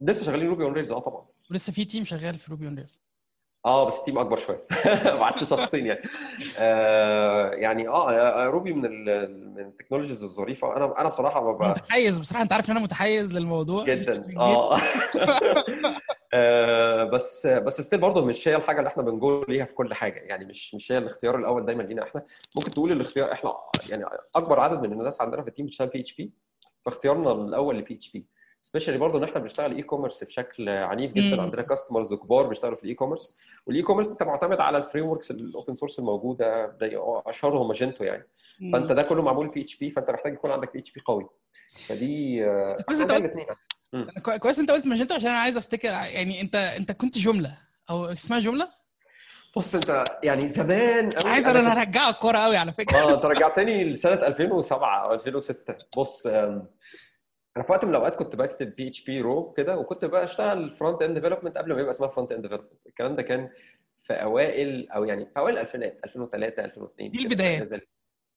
لسه 0.00 0.24
شغالين 0.24 0.48
Ruby 0.48 0.64
on 0.64 0.72
Rails 0.72 0.92
آه 0.92 0.98
طبعا. 0.98 1.26
ولسه 1.50 1.72
في 1.72 1.84
team 1.84 2.04
شغال 2.04 2.38
في 2.38 2.50
Ruby 2.50 2.66
on 2.66 2.74
Rails؟ 2.78 3.07
آه 3.66 3.86
بس 3.86 3.98
ال 3.98 4.02
team 4.02 4.18
أكبر 4.18 4.36
شوية. 4.36 4.64
ما 5.18 5.24
عادش 5.24 5.44
شخصين 5.44 5.86
يعني. 5.86 6.02
آه 6.58 7.50
يعني 7.50 7.88
آه 7.88 8.10
آه، 8.10 8.46
Ruby 8.46 8.72
من 8.72 9.04
من 9.54 9.60
ال 9.66 9.70
technologies 9.70 10.22
الظريفة. 10.22 10.76
أنا 10.76 11.00
أنا 11.00 11.08
بصراحة 11.08 11.40
ما 11.58 11.64
أنا 11.66 11.72
ب- 11.72 11.76
متحيز 11.78 12.18
بصراحة 12.18 12.42
أنت 12.42 12.52
عارف 12.52 12.66
إن 12.70 12.76
أنا 12.76 12.84
متحيز 12.84 13.32
للموضوع. 13.32 13.84
جدا. 13.84 14.24
آه. 14.38 14.78
آه، 16.34 17.04
بس 17.04 17.46
بس 17.46 17.80
still 17.80 18.00
برضه 18.00 18.24
مش 18.24 18.48
هي 18.48 18.56
الحاجة 18.56 18.78
اللي 18.78 18.88
إحنا 18.88 19.02
بنقول 19.02 19.44
ليها 19.48 19.64
في 19.64 19.72
كل 19.72 19.94
حاجة. 19.94 20.18
يعني 20.20 20.44
مش 20.44 20.74
مش 20.74 20.92
هي 20.92 20.98
الاختيار 20.98 21.36
الأول 21.38 21.66
دايما 21.66 21.82
لينا 21.82 22.02
إحنا. 22.02 22.24
ممكن 22.56 22.70
تقول 22.70 22.92
الاختيار 22.92 23.32
إحنا 23.32 23.52
يعني 23.88 24.04
أكبر 24.36 24.60
عدد 24.60 24.82
من 24.82 24.92
الناس 24.92 25.20
عندنا 25.20 25.42
في 25.42 25.48
ال 25.48 25.52
team 25.52 25.66
بتشتغل 25.66 25.88
PHP 25.88 26.32
فاختيارنا 26.82 27.32
الأول 27.32 27.78
ل 27.78 27.94
PHP 27.94 28.26
especially 28.62 28.98
برضه 28.98 29.18
إن 29.18 29.24
إحنا 29.24 29.40
بنشتغل 29.40 29.76
e-commerce 29.76 30.24
بشكل 30.24 30.68
عنيف 30.68 31.12
جدا 31.12 31.36
مم. 31.36 31.40
عندنا 31.40 31.62
customers 31.62 32.14
كبار 32.14 32.46
بيشتغلوا 32.46 32.76
في 32.76 32.82
ال 32.82 32.94
e-commerce 32.94 33.34
وال 33.66 33.82
e-commerce 33.82 34.10
أنت 34.10 34.22
معتمد 34.22 34.60
على 34.60 34.78
ال 34.78 35.06
frameworks 35.06 35.30
ال 35.30 35.39
open 35.39 35.74
source 35.74 35.98
الموجودة 35.98 36.76
أشهرهم 37.26 37.68
Magento 37.68 38.04
يعني. 38.04 38.26
مم. 38.60 38.72
فأنت 38.72 38.92
ده 38.92 39.02
كله 39.02 39.22
معمول 39.22 39.48
PHP 39.48 39.90
فأنت 39.90 40.10
محتاج 40.10 40.32
يكون 40.32 40.50
عندك 40.50 40.76
PHP 40.76 41.00
قوي. 41.00 41.28
فدي 41.88 42.44
آه، 42.44 42.76
كويس 42.86 43.00
انت 43.00 43.12
قلت 43.12 43.32
كوي- 44.22 44.38
كويس 44.38 44.58
أنت 44.58 44.70
قلت 44.70 44.86
Magento 44.86 45.14
عشان 45.14 45.30
أنا 45.30 45.38
عايز 45.38 45.56
أفتكر 45.56 45.88
يعني 45.88 46.40
أنت 46.40 46.54
أنت 46.54 46.92
كنت 46.92 47.18
Joomla 47.18 47.58
أو 47.90 48.04
اسمها 48.06 48.38
Joomla؟ 48.38 48.68
بص 49.56 49.74
أنت 49.74 50.04
يعني 50.22 50.48
زمان 50.48 51.10
قوي 51.10 51.32
عايز 51.32 51.46
أنا 51.46 51.72
هرجعك 51.82 52.14
كوره 52.16 52.38
قوي 52.38 52.56
على 52.56 52.72
فكرة. 52.72 52.96
آه 52.96 53.14
أنت 53.14 53.24
رجعتني 53.24 53.84
لسنة 53.84 54.12
2007 54.26 55.04
أو 55.04 55.14
2006 55.14 55.74
بص 55.96 56.26
أنا 57.58 57.66
في 57.66 57.72
وقت 57.72 57.84
من 57.84 57.90
الأوقات 57.90 58.16
كنت 58.16 58.36
بكتب 58.36 58.74
PHP 58.76 58.88
raw 58.88 59.52
كده 59.52 59.78
وكنت 59.78 60.04
بقى 60.04 60.24
اشتغل 60.24 60.70
front-end 60.70 61.14
development 61.18 61.58
قبل 61.58 61.74
ما 61.74 61.80
يبقى 61.80 61.90
اسمها 61.90 62.08
front-end 62.08 62.42
development 62.42 62.86
الكلام 62.86 63.16
ده 63.16 63.22
كان 63.22 63.50
في 64.02 64.12
أوائل 64.12 64.90
أو 64.90 65.04
يعني 65.04 65.26
في 65.26 65.38
أوائل 65.38 65.54
الألفينات 65.58 66.00
2003 66.04 66.64
2002 66.64 67.10
دي 67.10 67.22
البدايات. 67.22 67.68
دي 67.68 67.80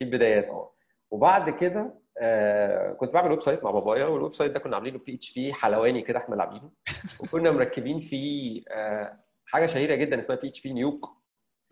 البدايات 0.01 0.45
آه. 0.45 0.73
وبعد 1.11 1.49
كده 1.49 1.93
آه 2.21 2.93
كنت 2.93 3.13
بعمل 3.13 3.31
website 3.31 3.63
مع 3.63 3.71
بابايا 3.71 4.05
وال 4.05 4.33
website 4.35 4.51
ده 4.51 4.59
كنا 4.59 4.75
عاملينه 4.75 4.99
PHP 4.99 5.53
حلواني 5.53 6.01
كده 6.01 6.19
إحنا 6.19 6.31
اللي 6.33 6.43
عاملينه 6.43 6.71
وكنا 7.19 7.51
مركبين 7.51 7.99
فيه 7.99 8.63
آه 8.69 9.17
حاجة 9.45 9.65
شهيرة 9.65 9.95
جدا 9.95 10.19
اسمها 10.19 10.37
PHP-Nuke. 10.37 11.05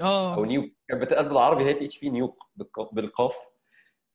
أو 0.01 0.07
آه 0.43 0.45
Nuke 0.45 0.65
كانت 0.89 1.01
بتتقال 1.01 1.29
بالعربي 1.29 1.63
هي 1.65 1.73
PHP-Nuke 1.73 2.43
بالق- 2.55 2.93
بالقاف. 2.93 3.35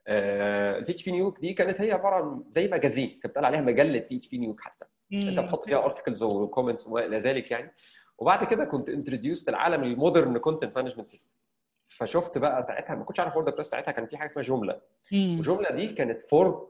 PHP-Nuke 0.09 1.41
دي 1.41 1.53
كانت 1.53 1.81
هي 1.81 1.93
عبارة 1.93 2.15
عن 2.15 2.45
زي 2.51 2.69
magazine 2.69 3.09
كانت 3.11 3.27
بتقال 3.27 3.45
عليها 3.45 3.61
مجلة 3.61 3.99
PHP-Nuke 4.11 4.61
حتى. 4.61 4.85
انت. 5.13 5.39
بتحط 5.41 5.65
فيها 5.65 5.85
articles 5.85 6.23
و 6.23 6.30
comments 6.30 6.87
وما 6.87 7.05
إلى 7.07 7.19
ذلك 7.19 7.51
يعني. 7.51 7.73
وبعد 8.19 8.45
كده 8.45 8.65
كنت 8.65 8.89
introduced 8.88 9.49
لعالم 9.49 9.83
ال 9.85 9.92
modern 9.92 10.38
content 10.38 10.76
management 10.76 11.09
system 11.09 11.35
فشفت 11.89 12.39
بقى 12.39 12.63
ساعتها 12.63 12.95
ما 12.97 13.05
كنتش 13.05 13.21
عارف 13.21 13.37
WordPress 13.37 13.67
ساعتها 13.67 13.93
كان 13.93 14.07
في 14.07 14.17
حاجة 14.17 14.27
اسمها 14.27 14.45
Joomla. 14.45 14.81
و 15.38 15.43
Joomla 15.43 15.71
دي 15.71 15.89
كانت 15.89 16.23
fork 16.23 16.69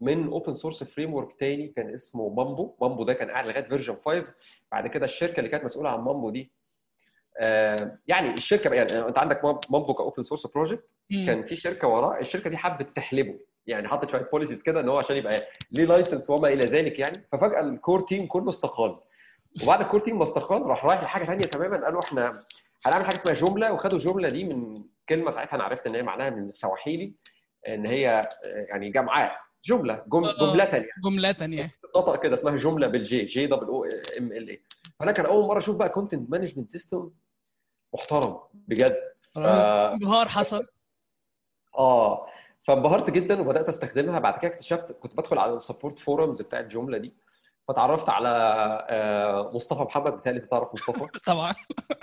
من 0.00 0.26
open 0.28 0.54
source 0.54 0.84
framework 0.84 1.38
تاني 1.40 1.68
كان 1.68 1.94
اسمه 1.94 2.28
Mambo 2.28 2.74
Mambo 2.80 3.04
ده 3.04 3.12
كان 3.12 3.30
قاعد 3.30 3.46
لغاية 3.46 3.62
version 3.62 3.96
5 4.04 4.24
بعد 4.72 4.86
كده 4.86 5.04
الشركة 5.04 5.38
اللي 5.38 5.50
كانت 5.50 5.64
مسؤولة 5.64 5.90
عن 5.90 6.00
Mambo 6.00 6.30
دي 6.30 6.40
آه، 6.40 6.63
يعني 8.06 8.34
الشركة 8.34 8.74
يعني 8.74 9.08
انت 9.08 9.18
عندك 9.18 9.44
Mambo 9.70 9.94
ك 9.94 10.00
open 10.00 10.22
source 10.22 10.46
project. 10.46 10.88
كان 11.10 11.46
في 11.46 11.56
شركة 11.56 11.88
وراه 11.88 12.20
الشركة 12.20 12.50
دي 12.50 12.56
حبت 12.56 12.96
تحلبه. 12.96 13.38
يعني 13.66 13.88
حطت 13.88 14.10
شوية 14.10 14.28
policies 14.32 14.62
كده 14.62 14.80
إن 14.80 14.88
هو 14.88 14.98
عشان 14.98 15.16
يبقى 15.16 15.42
ليه 15.72 15.84
license 15.84 16.30
وما 16.30 16.48
إلى 16.48 16.64
ذلك 16.66 16.98
يعني. 16.98 17.26
ففجأة 17.32 17.60
ال 17.60 17.68
core 17.68 18.00
team 18.00 18.26
كله 18.26 18.48
استقال. 18.48 18.96
وبعد 19.64 19.80
ال 19.80 19.84
core 19.84 20.00
team 20.00 20.18
ما 20.18 20.24
استقال 20.24 20.62
راح 20.62 20.84
رايح 20.84 21.02
لحاجة 21.02 21.24
ثانية 21.24 21.44
تماما. 21.44 21.84
قالوا 21.84 22.00
إحنا 22.04 22.44
هنعمل 22.86 23.04
حاجة 23.04 23.16
اسمها 23.16 23.34
Joomla 23.34 23.72
وخدوا 23.72 23.98
ال 23.98 24.02
Joomla 24.02 24.28
دي 24.28 24.44
من 24.44 24.82
كلمة 25.08 25.30
ساعتها 25.30 25.54
أنا 25.56 25.64
عرفت 25.64 25.86
إن 25.86 25.94
هي 25.94 26.02
معناها 26.02 26.30
من 26.30 26.44
السواحيلي 26.44 27.14
إن 27.68 27.86
هي 27.86 28.08
آه، 28.44 28.66
يعني 28.68 28.90
جمعاء 28.90 29.36
Joomla 29.64 30.04
جم... 30.06 30.24
آه. 30.24 30.38
Joomla 30.40 30.64
يعني 30.64 30.86
Joomla 31.04 31.34
يعني 31.40 31.70
نطق 31.96 32.22
كده 32.22 32.34
اسمها 32.34 32.56
Joomla 32.56 32.86
بال 32.86 33.11
J 33.11 33.24
J 33.24 33.46
double 33.46 33.66
O 33.66 33.84
M 34.18 34.32
L 34.32 34.48
A 34.48 34.60
فأنا 34.98 35.12
كان 35.12 35.26
أول 35.26 35.44
مرة 35.48 35.58
أشوف 35.58 35.76
بقى 35.76 35.88
content 35.88 36.30
management 36.30 36.70
system 36.70 37.10
محترم 37.94 38.38
بجد. 38.54 38.96
انبهار 39.36 40.28
حصل. 40.28 40.66
آه. 41.78 42.26
فانبهرت 42.66 43.10
جدا 43.10 43.40
وبدأت 43.40 43.68
أستخدمها. 43.68 44.18
بعد 44.18 44.38
كده 44.38 44.52
اكتشفت 44.52 44.92
كنت 44.92 45.16
بدخل 45.16 45.38
على 45.38 45.52
ال 45.54 45.60
support 45.60 45.98
forums 45.98 46.42
بتاع 46.42 46.60
ال 46.60 46.65
Joomla 46.65 46.98
دي. 46.98 47.14
فتعرفت 47.68 48.08
على 48.08 48.28
آه، 48.90 49.50
مصطفى 49.54 49.82
محمد. 49.82 50.12
بتهيألي 50.12 50.40
أنت 50.40 50.50
تعرف 50.50 50.68
مصطفى. 50.74 51.06
طبعا. 51.32 51.54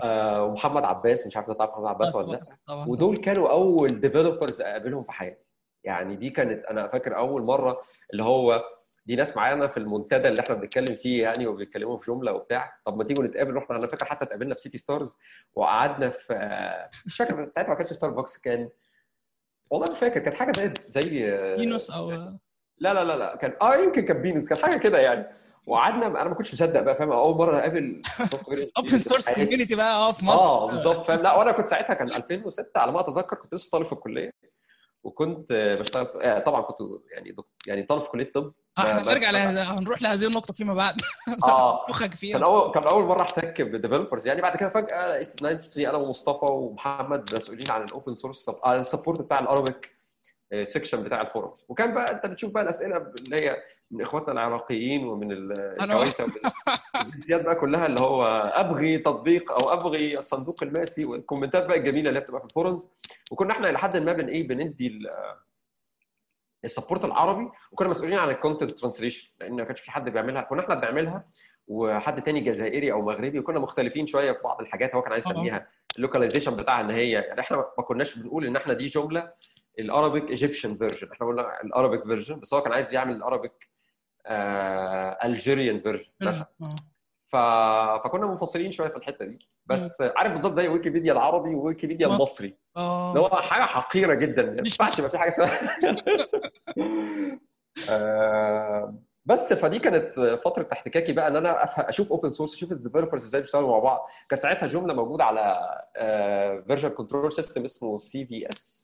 آه، 0.03 0.43
ومحمد 0.43 0.83
عباس. 0.83 1.27
مش 1.27 1.37
عارف 1.37 1.49
أنت 1.49 1.57
تعرف 1.59 1.71
محمد 1.71 1.85
عباس 1.85 2.15
ولا 2.15 2.31
لأ. 2.67 2.85
ودول 2.87 3.17
كانوا 3.17 3.51
أول 3.51 3.99
developers 4.01 4.61
أقابلهم 4.61 5.03
في 5.03 5.11
حياتي. 5.11 5.51
يعني 5.83 6.15
دي 6.15 6.29
كانت 6.29 6.65
أنا 6.65 6.87
فاكر 6.87 7.17
أول 7.17 7.41
مرة 7.43 7.81
اللي 8.11 8.23
هو 8.23 8.63
دي 9.05 9.15
ناس 9.15 9.37
معانا 9.37 9.67
في 9.67 9.77
المنتدى 9.77 10.27
اللي 10.27 10.41
إحنا 10.41 10.55
بنتكلم 10.55 10.95
فيه 10.95 11.23
يعني 11.23 11.47
وبيتكلموا 11.47 11.97
في 11.97 12.11
Joomla 12.11 12.33
وبتاع. 12.33 12.77
طب 12.85 12.97
ما 12.97 13.03
تيجوا 13.03 13.23
نتقابل 13.23 13.53
رحنا 13.53 13.77
أنا 13.77 13.87
فاكر 13.87 14.05
حتى 14.05 14.25
اتقابلنا 14.25 14.55
في 14.55 14.61
City 14.61 14.77
Stars 14.77 15.15
وقعدنا 15.53 16.09
في 16.09 16.33
آه، 16.33 16.89
مش 17.05 17.17
فاكر 17.17 17.49
ساعتها 17.55 17.69
ما 17.69 17.75
كانش 17.75 17.93
ستاربكس 17.93 18.37
كان 18.37 18.69
والله 19.69 19.91
مش 19.91 19.97
فاكر 19.97 20.19
كانت 20.19 20.35
حاجة 20.35 20.51
زي 20.51 20.73
زي 20.89 21.31
آه، 21.33 21.55
يونس 21.55 21.91
أو 21.91 22.11
لا 22.77 22.93
لا 22.93 23.03
لا 23.03 23.15
لا 23.17 23.35
كان 23.35 23.53
آه 23.61 23.75
يمكن 23.75 24.05
كان 24.05 24.21
Beano's 24.21 24.47
كان 24.49 24.57
حاجة 24.63 24.77
كده 24.77 24.99
يعني. 24.99 25.25
وقعدنا 25.67 26.07
أنا 26.07 26.29
ما 26.29 26.35
كنتش 26.35 26.53
مصدق 26.53 26.79
بقى 26.81 26.95
فاهم؟ 26.95 27.11
أول 27.11 27.35
مرة 27.37 27.57
أقابل 27.59 28.01
open 28.77 28.99
source 28.99 29.29
community 29.29 29.75
بقى 29.75 29.93
آه 29.95 30.11
في 30.11 30.25
مصر. 30.25 30.45
آه 30.45 30.67
بالظبط 30.67 31.05
فاهم؟ 31.05 31.21
لا 31.21 31.33
وأنا 31.35 31.51
كنت 31.51 31.67
ساعتها 31.67 31.93
كان 31.93 32.13
2006 32.13 32.79
على 32.79 32.91
ما 32.91 32.99
أتذكر 32.99 33.35
كنت 33.35 33.53
لسه 33.53 33.69
طالب 33.71 33.85
في 33.85 33.93
الكلية. 33.93 34.31
وكنت 35.03 35.51
آه، 35.51 35.75
بشتغل 35.75 36.05
في... 36.05 36.17
آه، 36.21 36.39
طبعا 36.39 36.61
كنت 36.61 36.77
يعني 37.11 37.35
يعني 37.67 37.83
طالب 37.83 38.01
في 38.01 38.07
كلية 38.09 38.31
طب. 38.31 38.53
آه، 38.77 38.81
إحنا 38.81 39.01
ب- 39.01 39.07
هنرجع 39.07 39.29
ب- 39.31 39.33
لهذا 39.33 39.63
هنروح 39.63 40.01
لهذه 40.01 40.25
النقطة 40.27 40.53
فيما 40.53 40.73
بعد. 40.73 41.01
آه. 41.43 41.85
مخك 41.89 42.13
فيها. 42.13 42.33
كان 42.33 42.43
اول 42.43 42.71
كان 42.73 42.83
اول 42.83 43.03
مرة 43.03 43.21
أحتك 43.21 43.61
ب 43.61 43.67
developers 43.67 44.27
يعني 44.27 44.41
بعد 44.41 44.57
كده 44.57 44.69
فجأة 44.69 45.07
لقيت 45.07 45.39
93 45.39 45.85
أنا 45.85 45.97
ومصطفى 45.97 46.45
ومحمد 46.45 47.35
مسؤولين 47.35 47.71
عن 47.71 47.83
ال 47.83 47.90
open 47.90 48.15
source 48.15 48.49
ال 48.67 48.74
support 48.74 49.21
بتاع 49.21 49.39
ال 49.39 49.47
Arabic 49.47 49.95
section 50.63 51.03
بتاع 51.03 51.21
ال 51.21 51.28
forums 51.28 51.65
وكان 51.69 51.93
بقى 51.93 52.11
أنت 52.11 52.25
بتشوف 52.25 52.51
بقى 52.51 52.63
الأسئلة 52.63 52.97
اللي 52.97 53.35
هي 53.35 53.57
من 53.91 54.01
اخواتنا 54.01 54.31
العراقيين 54.31 55.07
ومن 55.07 55.31
الكويت 55.31 56.15
الجنسيات 56.95 57.41
بقى 57.41 57.55
كلها 57.55 57.85
اللي 57.85 57.99
هو 57.99 58.23
أبغي 58.53 58.97
تطبيق 58.97 59.51
أو 59.51 59.73
أبغي 59.73 60.17
الصندوق 60.17 60.63
الماسي 60.63 61.05
وال 61.05 61.17
commentات 61.17 61.65
بقى 61.65 61.77
الجميلة 61.77 62.09
اللي 62.09 62.19
بتبقى 62.19 62.39
في 62.39 62.45
ال 62.45 62.52
forums 62.52 62.93
وكنا 63.31 63.51
إحنا 63.51 63.69
إلى 63.69 63.79
حد 63.79 63.97
ما 63.97 64.13
بن 64.13 64.27
إيه 64.27 64.47
بندي 64.47 64.87
ال- 64.87 65.09
ال 66.65 66.70
support 66.70 67.05
العربي 67.05 67.49
وكنا 67.71 67.89
مسؤولين 67.89 68.17
عن 68.17 68.29
ال 68.29 68.34
content 68.35 68.71
translation 68.71 69.31
لأن 69.39 69.53
ما 69.55 69.63
كانش 69.63 69.79
في 69.79 69.91
حد 69.91 70.09
بيعملها. 70.09 70.41
كنا 70.41 70.61
إحنا 70.61 70.75
بنعملها 70.75 71.25
وحد 71.67 72.21
تاني 72.23 72.39
جزائري 72.39 72.91
أو 72.91 73.01
مغربي 73.01 73.39
وكنا 73.39 73.59
مختلفين 73.59 74.05
شوية 74.07 74.31
في 74.31 74.39
بعض 74.43 74.61
الحاجات. 74.61 74.95
هو 74.95 75.01
كان 75.01 75.11
عايز. 75.11 75.27
يسميها 75.27 75.67
ال 75.97 76.02
localization 76.02 76.55
بتاعها 76.55 76.81
إن 76.81 76.89
هي 76.89 77.11
يعني 77.11 77.39
إحنا 77.41 77.57
ما 77.57 77.83
كناش 77.83 78.19
بنقول 78.19 78.45
إن 78.45 78.55
إحنا 78.55 78.73
دي 78.73 78.85
Joomla 78.85 79.33
ال 79.79 79.86
Arabic 79.86 80.29
Egyptian 80.29 80.77
version 80.77 81.11
إحنا 81.11 81.27
قلنا 81.27 81.61
ال 81.63 81.69
Arabic 81.69 82.03
version 82.03 82.39
بس 82.39 82.53
هو 82.53 82.61
كان 82.61 82.73
عايز 82.73 82.93
يعمل 82.93 83.15
ال 83.15 83.23
Arabic 83.23 83.70
Algerian 85.25 85.79
version 85.79 86.05
مثلا. 86.21 86.45
آه. 86.61 86.75
ف... 87.27 87.35
فكنا 88.03 88.27
منفصلين 88.27 88.71
شوية 88.71 88.89
في 88.89 88.97
الحتة 88.97 89.25
دي. 89.25 89.39
بس 89.65 90.01
عارف 90.01 90.31
بالظبط 90.31 90.53
زي 90.53 90.67
ويكيبيديا 90.67 91.13
العربي 91.13 91.55
وويكيبيديا 91.55 92.07
مصر. 92.07 92.15
المصري. 92.17 92.47
اللي 92.47 92.57
آه 92.77 93.17
هو 93.17 93.29
حاجة 93.29 93.63
حقيرة 93.63 94.13
جدا. 94.13 94.43
ما 94.43 94.57
ينفعش 94.57 94.99
يبقى 94.99 95.11
في 95.11 95.17
حاجة 95.17 95.29
اسمها. 95.29 95.77
آه، 97.91 98.95
بس 99.25 99.53
فدي 99.53 99.79
كانت 99.79 100.19
فترة 100.45 100.67
احتكاكي 100.73 101.13
بقى 101.13 101.27
إن 101.27 101.35
أنا 101.35 101.63
أشوف 101.89 102.11
open 102.11 102.31
source 102.31 102.53
أشوف 102.53 102.71
ال 102.71 102.76
developers 102.76 103.25
إزاي 103.25 103.41
بيشتغلوا 103.41 103.69
مع 103.71 103.79
بعض. 103.79 104.07
كان 104.29 104.39
ساعتها 104.39 104.67
جملة 104.67 104.93
موجودة 104.93 105.23
على 105.23 105.69
version 106.67 106.89
control 106.89 107.33
system 107.33 107.63
اسمه 107.63 107.99
CVS 107.99 108.81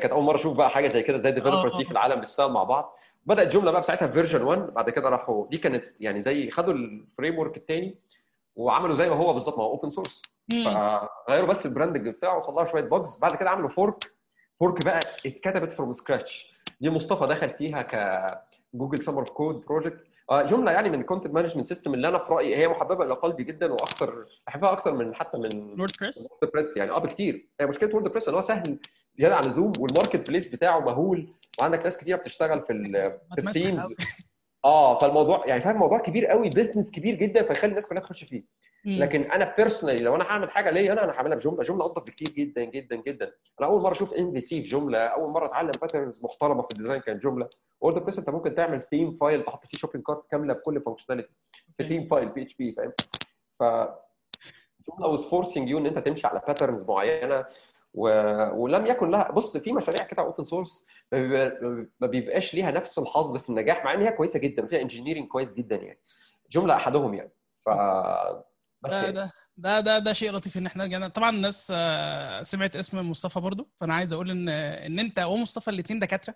كانت 0.00 0.12
أول 0.12 0.24
مرة 0.24 0.36
أشوف 0.36 0.56
بقى 0.56 0.70
حاجة 0.70 0.88
زي 0.88 1.02
كده 1.02 1.16
إزاي 1.16 1.30
ال 1.30 1.34
developers 1.34 1.76
دي 1.76 1.84
في 1.84 1.90
العالم 1.90 2.20
بتشتغل 2.20 2.52
مع 2.52 2.62
بعض. 2.62 2.96
بدات 3.28 3.48
جمله 3.52 3.70
بقى 3.70 3.82
ساعتها 3.82 4.08
version 4.08 4.42
1 4.42 4.60
بعد 4.74 4.90
كده 4.90 5.08
راحوا 5.08 5.46
دي 5.48 5.58
كانت 5.58 5.84
يعني 6.00 6.20
زي 6.20 6.50
خدوا 6.50 6.72
ال 6.74 7.38
framework 7.38 7.56
الثاني 7.56 7.98
وعملوا 8.56 8.94
زي 8.94 9.08
ما 9.10 9.16
هو 9.16 9.32
بالظبط 9.32 9.58
ما 9.58 9.64
هو 9.64 9.70
open 9.70 9.90
source. 9.90 10.22
فغيروا 10.64 11.48
بس 11.48 11.66
ال 11.66 11.71
branding 11.71 12.08
بتاعه 12.08 12.38
وطلعوا 12.38 12.66
شوية 12.66 12.82
bugs 12.82 13.18
بعد 13.18 13.36
كده 13.36 13.50
عملوا 13.50 13.68
four 13.68 14.12
four 14.60 14.84
بقى 14.84 15.00
اتكتبت 15.26 15.72
from 15.72 15.92
scratch 15.92 16.52
دي 16.80 16.90
مصطفى 16.90 17.26
دخل 17.26 17.50
فيها 17.50 17.82
كجوجل 18.74 19.02
Summer 19.02 19.18
of 19.20 19.30
Code 19.30 19.64
project 19.66 20.04
جملة 20.32 20.72
يعني 20.72 20.90
من 20.90 21.00
ال 21.00 21.04
content 21.04 21.34
management 21.34 21.66
system 21.68 21.94
اللي 21.94 22.08
أنا 22.08 22.18
في 22.18 22.32
رأيي 22.32 22.56
هي 22.56 22.68
محببة 22.68 23.04
إلى 23.04 23.14
قلبي 23.14 23.44
جدا 23.44 23.72
وأكثر 23.72 24.24
بحبها 24.46 24.72
أكتر 24.72 24.94
من 24.94 25.14
حتى 25.14 25.38
من 25.38 25.80
WordPress 25.80 26.28
WordPress 26.30 26.76
يعني. 26.76 26.90
آه 26.90 26.98
بكتير. 26.98 27.46
هي 27.60 27.66
مشكلة 27.66 27.90
WordPress 27.94 28.28
إن 28.28 28.34
هو 28.34 28.40
سهل 28.40 28.78
زيادة 29.18 29.36
عن 29.36 29.44
اللزوم 29.44 29.72
وال 29.78 30.28
marketplace 30.28 30.46
بتاعه 30.48 30.80
مهول. 30.80 31.28
وعندك 31.60 31.82
ناس 31.84 31.96
كتير 31.96 32.16
بتشتغل 32.16 32.62
في 32.62 32.72
ال- 32.72 33.18
في 33.34 33.40
ال 33.40 33.47
themes. 33.47 33.94
آه 34.64 34.98
فالموضوع 34.98 35.46
يعني 35.46 35.60
فاهم 35.62 35.76
موضوع 35.76 35.98
كبير 35.98 36.26
قوي 36.26 36.48
business 36.48 36.90
كبير 36.90 37.14
جدا 37.14 37.42
فيخلي 37.42 37.70
الناس 37.70 37.86
كلها 37.86 38.02
تخش 38.02 38.24
فيه. 38.24 38.42
لكن 38.84 39.22
أنا 39.22 39.54
personally 39.56 39.98
لو 39.98 40.14
أنا 40.16 40.24
هعمل 40.24 40.50
حاجة 40.50 40.70
ليا 40.70 40.92
أنا 40.92 41.04
أنا 41.04 41.12
هعملها 41.12 41.36
بجملة 41.36 41.62
جملة 41.62 41.86
انضف 41.86 42.02
بكتير 42.02 42.28
جدا 42.28 42.64
جدا 42.64 42.96
جدا. 42.96 43.32
أنا 43.60 43.68
أول 43.68 43.82
مرة 43.82 43.92
أشوف 43.92 44.12
MVC 44.12 44.62
في 44.62 44.68
جمله 44.68 44.98
أول 44.98 45.30
مرة 45.30 45.46
أتعلم 45.46 45.70
patterns 45.80 46.24
محترمة 46.24 46.62
في 46.62 46.68
ال 46.72 46.76
design 46.76 47.00
كانت 47.00 47.22
جملة. 47.22 47.48
WordPress 47.80 48.18
أنت 48.18 48.30
ممكن 48.30 48.54
تعمل 48.54 48.82
theme 48.90 49.16
file 49.20 49.44
تحط 49.44 49.66
فيه 49.66 49.78
shopping 49.78 50.04
cart 50.04 50.30
كاملة 50.30 50.54
بكل 50.54 50.80
functionality 50.80 51.34
في. 51.76 51.84
theme 51.88 52.08
file 52.08 52.28
PHP 52.28 52.72
فاهم؟ 52.72 52.92
ف 53.58 53.62
جملة 54.88 55.16
was 55.16 55.20
forcing 55.20 55.68
you 55.70 55.76
إن 55.76 55.86
أنت 55.86 55.98
تمشي 55.98 56.26
على 56.26 56.42
patterns 56.46 56.82
معينة. 56.82 57.44
و... 57.98 58.08
ولم 58.62 58.86
يكن 58.86 59.10
لها 59.10 59.32
بص 59.32 59.56
في 59.56 59.72
مشاريع 59.72 60.04
كده 60.06 60.22
open 60.22 60.44
source 60.44 60.86
ما 62.00 62.06
بيبقاش 62.06 62.54
ليها 62.54 62.70
نفس 62.70 62.98
الحظ 62.98 63.36
في 63.36 63.48
النجاح 63.48 63.84
مع 63.84 63.94
إن 63.94 64.02
هي 64.02 64.12
كويسة 64.12 64.38
جدا 64.38 64.66
فيها 64.66 64.80
engineering 64.80 65.28
كويس 65.28 65.54
جدا 65.54 65.76
يعني. 65.76 66.00
جملة 66.50 66.74
أحدهم 66.74 67.14
يعني. 67.14 67.32
ف 67.66 67.68
بس 68.82 68.90
ده 68.90 69.02
يعني. 69.02 69.12
ده 69.12 69.30
ده 69.56 69.80
ده 69.80 69.98
ده 69.98 70.12
شيء 70.12 70.32
لطيف 70.32 70.56
إن 70.56 70.66
إحنا 70.66 70.84
رجعنا. 70.84 71.08
طبعا 71.08 71.30
الناس 71.30 71.72
آه، 71.76 72.42
سمعت 72.42 72.76
اسم 72.76 73.10
مصطفى 73.10 73.40
برضو 73.40 73.70
فأنا 73.76 73.94
عايز 73.94 74.12
أقول 74.12 74.30
ان 74.30 74.48
إن 74.48 74.98
أنت 74.98 75.18
ومصطفى 75.18 75.70
الاثنين 75.70 75.98
دكاترة 75.98 76.34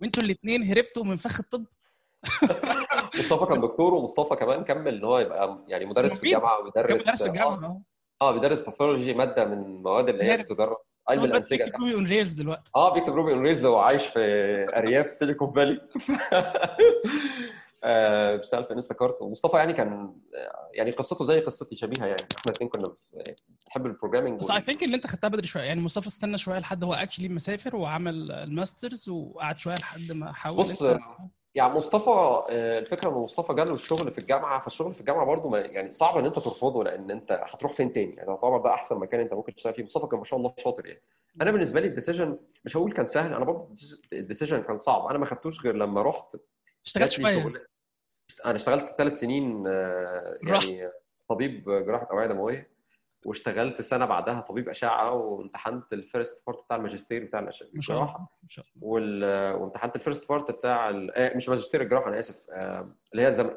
وأنتوا 0.00 0.22
الاثنين 0.22 0.62
هربتوا 0.62 1.04
من 1.04 1.16
فخ 1.16 1.40
الطب. 1.40 1.66
مصطفى 3.18 3.46
كان 3.46 3.60
دكتور 3.60 3.94
ومصطفى 3.94 4.36
كمان 4.36 4.64
كمل 4.64 4.94
إن 4.94 5.04
هو 5.04 5.18
يبقى 5.18 5.64
يعني 5.68 5.84
مدرس 5.84 6.12
في. 6.12 6.26
الجامعة 6.26 6.60
وبيدرس 6.60 6.92
مدرس 6.92 7.22
في 7.22 7.28
الجامعة 7.28 7.82
آه, 8.22 8.32
بيدرس 8.32 8.60
pathology 8.60 9.14
مادة 9.14 9.44
من 9.44 9.52
المواد 9.58 10.08
اللي 10.08 10.24
هي. 10.24 10.36
بتدرس 10.36 10.96
علم 11.08 11.24
الانسجه 11.24 11.64
بيكتب 11.64 11.80
Ruby 11.80 11.94
on 11.94 12.06
Rails 12.06 12.34
دلوقتي. 12.34 12.70
آه 12.76 12.94
بيكتب 12.94 13.14
Ruby 13.14 13.32
on 13.32 13.42
Rails 13.42 13.64
وعايش 13.64 14.06
في 14.06 14.20
أرياف 14.76 15.12
سيليكون 15.12 15.52
فالي. 15.52 15.80
آه، 17.84 18.36
بيشتغل 18.36 18.64
في 18.64 18.72
انستاكارت 18.72 19.22
ومصطفى 19.22 19.56
يعني 19.56 19.72
كان 19.72 20.14
يعني 20.72 20.90
قصته 20.90 21.24
زي 21.24 21.40
قصتي 21.40 21.76
شبيهة 21.76 22.06
يعني. 22.06 22.22
إحنا 22.38 22.42
الاثنين 22.46 22.70
كنا 22.70 22.92
بنحب 23.66 23.86
ال 23.86 23.90
programming 23.90 24.38
بس 24.38 24.50
اي 24.50 24.60
ثينك 24.60 24.82
إن 24.82 24.94
أنت 24.94 25.06
خدتها 25.06 25.28
بدري 25.28 25.46
شوية. 25.46 25.62
يعني 25.62 25.80
مصطفى 25.80 26.06
استنى 26.06 26.38
شوية 26.38 26.58
لحد 26.58 26.84
هو 26.84 26.94
actually 26.94 27.28
مسافر 27.28 27.76
وعمل 27.76 28.32
ال 28.32 28.41
masters 28.41 29.08
وقعد 29.08 29.58
شوية 29.58 29.74
لحد 29.74 30.12
ما 30.12 30.32
حاول 30.32 30.56
بص، 30.56 30.82
يعني 31.54 31.74
مصطفى 31.74 32.10
آه، 32.50 32.78
الفكرة 32.78 33.08
إن 33.08 33.14
مصطفى 33.14 33.54
جاله 33.54 33.74
الشغل 33.74 34.10
في 34.10 34.18
الجامعة 34.18 34.60
فالشغل 34.60 34.94
في 34.94 35.00
الجامعة 35.00 35.24
برضه 35.24 35.58
يعني 35.58 35.92
صعب 35.92 36.18
إن 36.18 36.26
أنت 36.26 36.38
ترفضه 36.38 36.84
لأن 36.84 37.10
أنت 37.10 37.32
هتروح 37.44 37.72
فين 37.72 37.92
تاني؟ 37.92 38.14
يعني 38.14 38.36
طبعا 38.36 38.62
ده 38.62 38.74
أحسن 38.74 38.98
مكان 38.98 39.20
أنت 39.20 39.34
ممكن 39.34 39.54
تشتغل 39.54 39.74
فيه. 39.74 39.84
مصطفى 39.84 40.06
كان 40.06 40.18
ما 40.18 40.24
شاء 40.24 40.38
الله 40.38 40.54
شاطر 40.58 40.86
يعني. 40.86 41.02
أنا 41.42 41.50
بالنسبة 41.50 41.80
لي 41.80 41.86
ال 41.86 41.92
decision 41.92 42.38
مش 42.64 42.76
هقول 42.76 42.92
كان 42.92 43.06
سهل 43.06 43.34
أنا 43.34 43.44
برضه 43.44 43.74
ال 44.12 44.18
decision 44.18 44.62
كان 44.62 44.78
صعب. 44.78 45.06
أنا 45.06 45.18
ما 45.18 45.26
خدتوش 45.26 45.60
غير 45.60 45.74
لما 45.76 46.02
رحت 46.02 46.36
اشتغلت 46.84 47.10
شوية. 47.10 47.52
أنا 48.44 48.56
اشتغلت 48.56 48.94
ثلاث 48.98 49.20
سنين 49.20 49.66
آه،. 49.66 50.38
يعني 50.42 50.90
طبيب 51.28 51.64
جراحة 51.64 52.08
أوعية 52.10 52.26
دموية. 52.26 52.71
واشتغلت 53.26 53.82
سنة 53.82 54.04
بعدها 54.06 54.40
طبيب 54.40 54.68
أشعة 54.68 55.12
وامتحنت 55.12 55.92
ال 55.92 56.00
first 56.00 56.42
part 56.46 56.64
بتاع 56.64 56.76
الماجستير 56.76 57.24
بتاع 57.24 57.40
الأش- 57.40 57.64
ما 57.74 57.80
شاء 57.82 57.96
الله 57.96 58.02
الجراحه 58.06 58.18
ما 58.42 58.48
شاء 58.48 58.64
الله. 58.76 58.88
وال- 58.88 59.54
وامتحنت 59.54 59.96
ال 59.96 60.01
first 60.01 60.28
part 60.28 60.50
بتاع 60.50 60.88
ال- 60.88 61.10
آه، 61.14 61.36
مش 61.36 61.48
ماجستير 61.48 61.80
الجراحة 61.82 62.08
أنا 62.08 62.20
آسف 62.20 62.50
آه، 62.50 62.88
اللي 63.12 63.26
هي 63.26 63.32
زم... 63.32 63.50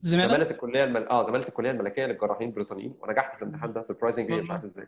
زمالة؟ 0.00 0.28
زمالة 0.28 0.50
الكلية 0.50 0.84
المل... 0.84 1.08
آه 1.08 1.24
زمالة 1.24 1.48
الكلية 1.48 1.70
الملكية 1.70 2.06
للجراحين 2.06 2.48
البريطانيين 2.48 2.94
ونجحت 3.00 3.36
في 3.36 3.42
الامتحان 3.42 3.72
ده 3.72 3.82
surprisingly 3.82 4.40
مش 4.40 4.50
عارف 4.50 4.64
إزاي. 4.64 4.86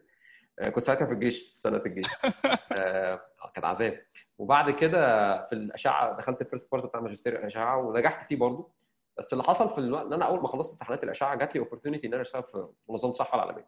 آه، 0.59 0.69
كنت 0.69 0.85
ساعتها 0.85 1.07
في 1.07 1.13
الجيش 1.13 1.53
في 1.53 1.59
سنة 1.61 1.77
الجيش. 1.87 2.07
آه، 2.73 3.21
كانت 3.55 3.67
عذاب. 3.67 4.03
وبعد 4.39 4.71
كده 4.71 4.99
في 5.47 5.53
الأشعة 5.53 6.17
دخلت 6.17 6.41
ال 6.43 6.48
first 6.48 6.73
part 6.73 6.85
بتاع 6.87 7.01
ماجستير 7.01 7.39
الأشعة 7.39 7.77
ونجحت 7.79 8.29
فيه 8.29 8.37
برضه. 8.37 8.69
بس 9.19 9.33
اللي 9.33 9.45
حصل 9.45 9.71
في 9.71 9.79
الوقت 9.79 10.07
إن 10.07 10.13
أنا 10.13 10.25
أول 10.25 10.41
ما 10.43 10.49
خلصت 10.49 10.71
امتحانات 10.73 11.05
الأشعة 11.05 11.35
جات 11.37 11.55
لي 11.55 11.61
opportunity 11.61 12.07
إن 12.07 12.13
أنا 12.15 12.23
أشتغل 12.23 12.43
في 12.43 12.67
منظمة 12.89 13.11
الصحة 13.11 13.35
العالمية. 13.43 13.67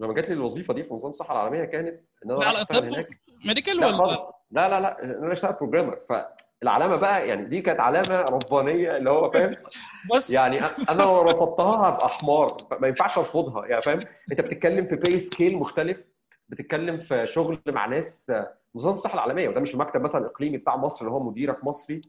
لما 0.00 0.14
جات 0.14 0.28
لي 0.28 0.34
الوظيفة 0.34 0.74
دي 0.74 0.82
في 0.84 0.92
منظمه 0.92 1.10
الصحة 1.10 1.32
العالمية 1.32 1.64
كانت 1.64 2.00
إن 2.24 2.30
أنا 2.30 2.44
على 2.44 2.64
طب 2.64 2.84
هناك. 2.84 3.08
medical 3.44 3.76
لا 3.76 3.86
ولا؟ 3.86 3.96
خالص. 3.96 4.30
لا 4.50 4.68
لا 4.68 4.80
لا 4.80 5.04
إن 5.04 5.10
أنا 5.24 5.32
أشتغل 5.32 5.52
programmer 5.52 5.98
فالعلامة 6.08 6.96
بقى 6.96 7.28
يعني 7.28 7.44
دي 7.44 7.60
كانت 7.60 7.80
علامة 7.80 8.20
ربانية 8.20 8.96
اللي 8.96 9.10
هو 9.10 9.30
فاهم؟ 9.30 9.56
بص. 10.14 10.30
يعني 10.30 10.60
أنا 10.90 11.02
لو 11.02 11.22
رفضتها 11.22 11.88
هبقى 11.88 12.08
حمار. 12.08 12.56
ما 12.80 12.88
ينفعش 12.88 13.18
أرفضها 13.18 13.66
يعني 13.66 13.82
فاهم؟ 13.82 14.00
أنت 14.32 14.40
بتتكلم 14.40 14.86
في 14.86 14.96
pay 14.96 15.20
scale 15.20 15.56
مختلف 15.56 16.04
بتتكلم 16.48 16.98
في 16.98 17.26
شغل 17.26 17.58
مع 17.66 17.86
ناس 17.86 18.32
نظام 18.74 18.94
الصحة 18.94 19.14
العالمية 19.14 19.48
وده 19.48 19.60
مش 19.60 19.74
المكتب 19.74 20.00
مثلا 20.00 20.20
الإقليمي 20.20 20.56
بتاع 20.56 20.76
مصر 20.76 21.00
اللي 21.00 21.12
هو 21.12 21.20
مديرك 21.30 21.64
مصري. 21.64 22.00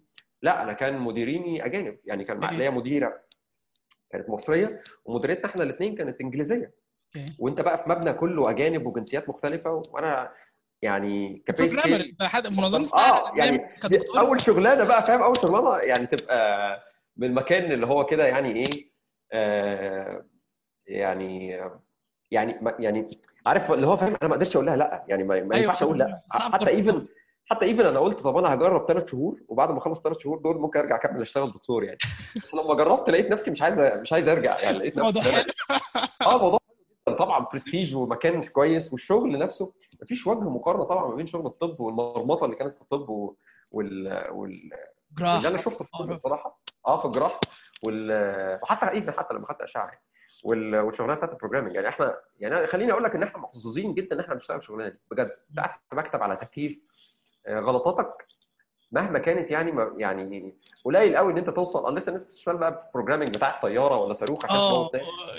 لا 0.42 0.64
أنا 0.64 0.74
كان 0.74 1.00
مديريني 1.00 1.66
أجانب. 1.66 1.98
يعني 2.06 2.24
كان. 2.24 2.40
ليا 2.46 2.70
مديرة 2.70 3.22
كانت 4.12 4.30
مصرية 4.30 4.84
ومديرتنا 5.06 5.46
إحنا 5.46 5.64
الاثنين 5.64 5.96
كانت 5.96 6.22
إنجليزية. 6.22 6.72
Okay. 7.16 7.36
وأنت 7.40 7.62
بقى 7.62 7.84
في 7.84 7.90
مبنى 7.90 8.14
كله 8.14 8.50
أجانب 8.50 8.86
وجنسيات 8.86 9.30
مختلفة 9.30 9.84
وأنا 9.92 10.32
يعني 10.82 11.44
انت 11.50 12.24
حد 12.24 12.48
منظمة 12.48 12.90
آه 13.00 13.32
يعني 13.38 13.62
أول 14.18 14.40
شغلانة 14.40 14.84
بقى 14.84 15.06
فاهم؟ 15.06 15.24
أول 15.24 15.38
شغلانة 15.38 15.78
يعني 15.78 16.08
تبقى 16.08 16.80
من 17.18 17.28
المكان 17.28 17.72
اللي 17.72 17.88
هو 17.88 18.06
كده 18.06 18.26
يعني 18.28 18.52
إيه 18.56 18.92
آه 19.32 20.26
يعني 20.88 21.62
يعني 22.32 22.60
يعني 22.80 23.08
عارف 23.46 23.72
اللي 23.72 23.88
هو 23.88 23.98
فاهم 23.98 24.16
أنا 24.22 24.30
ما 24.30 24.36
أقدرش 24.36 24.56
أقول 24.56 24.66
لها 24.66 24.76
لأ 24.78 25.06
يعني 25.08 25.24
ما, 25.24 25.36
ما 25.36 25.42
أيوة، 25.42 25.58
ينفعش 25.58 25.84
أقول 25.84 26.00
لأ. 26.00 26.22
حتى. 26.32 26.70
even 26.70 27.08
حتى 27.46 27.66
even 27.66 27.86
أنا 27.86 28.00
قلت 28.00 28.20
طب 28.20 28.38
أنا 28.38 28.54
هجرب 28.54 28.88
ثلاث 28.88 29.12
شهور 29.12 29.40
وبعد 29.48 29.72
ما 29.72 29.78
أخلص 29.78 30.02
ثلاث 30.02 30.18
شهور 30.20 30.38
دول 30.38 30.58
ممكن 30.62 30.80
أرجع 30.80 30.96
أكمل 30.96 31.22
أشتغل 31.22 31.52
دكتور 31.52 31.84
يعني. 31.84 31.98
بس 32.36 32.54
لما 32.54 32.74
جربت 32.74 33.10
لقيت 33.10 33.32
نفسي 33.32 33.52
مش 33.52 33.62
عايز 33.62 33.80
مش 33.80 34.14
عايز 34.14 34.28
أرجع 34.28 34.58
يعني 34.64 34.78
لقيت 34.78 34.98
نفسي 34.98 35.46
آه 36.26 36.38
موضوع 36.42 36.60
طبعا 37.16 37.46
برستيج 37.52 37.96
ومكان 37.96 38.44
كويس 38.44 38.92
والشغل 38.92 39.38
نفسه 39.38 39.74
مفيش 40.02 40.28
وجه 40.28 40.50
مقارنة 40.50 40.84
طبعا 40.84 41.08
ما 41.08 41.16
بين 41.16 41.28
شغل 41.28 41.46
الطب 41.46 41.80
والمرمطة 41.80 42.46
اللي 42.46 42.56
كانت 42.56 42.74
في 42.74 42.82
الطب. 42.82 43.36
وال... 43.72 44.28
وال... 44.32 44.70
جراح 45.18 45.36
اللي 45.36 45.48
أنا 45.48 45.58
شفته 45.58 45.86
في 45.86 45.92
الطب 45.94 46.12
آه. 46.12 46.16
بصراحة 46.16 46.60
آه 46.88 46.98
في 47.00 47.06
الجراحه 47.06 47.40
وال... 47.84 48.60
وحتى 48.64 48.90
even 48.90 49.12
حتى 49.12 49.34
لما 49.34 49.46
خدت 49.46 49.62
أشعة 49.62 49.86
يعني. 49.86 50.02
وال... 50.44 50.76
والشغلانة 50.76 51.16
بتاعت 51.16 51.32
ال 51.32 51.36
programming 51.36 51.76
يعني 51.76 51.88
إحنا 51.88 52.18
يعني 52.40 52.68
خليني 52.68 52.92
أقول 52.92 53.04
لك 53.04 53.16
إن 53.16 53.24
إحنا 53.24 53.40
محظوظين 53.40 53.94
جدا 53.94 54.16
إن 54.16 54.20
إحنا 54.20 54.34
بنشتغل 54.34 54.58
الشغلانه 54.58 54.90
دي 54.90 55.00
بجد 55.12 55.32
قاعد 55.58 55.70
في 55.90 55.96
مكتب 55.96 56.24
على 56.24 56.36
تكييف 56.36 56.80
آه، 57.46 57.60
غلطاتك 57.60 58.28
مهما 58.92 59.20
كانت 59.20 59.52
يعني 59.52 59.72
ما 59.72 59.94
يعني 59.98 60.54
قليل 60.86 61.18
قوي 61.18 61.32
ان 61.34 61.38
انت 61.38 61.50
توصل 61.50 61.96
لسه 61.96 62.12
ان 62.12 62.16
انت 62.16 62.32
تشتغل 62.32 62.58
بقى 62.58 62.72
في 62.72 62.88
ال 62.88 62.91
programming 62.91 63.30
بتاع 63.30 63.60
طيارة 63.62 63.98
ولا 63.98 64.14
صاروخ 64.14 64.46
عشان 64.46 64.56
آه 64.56 64.90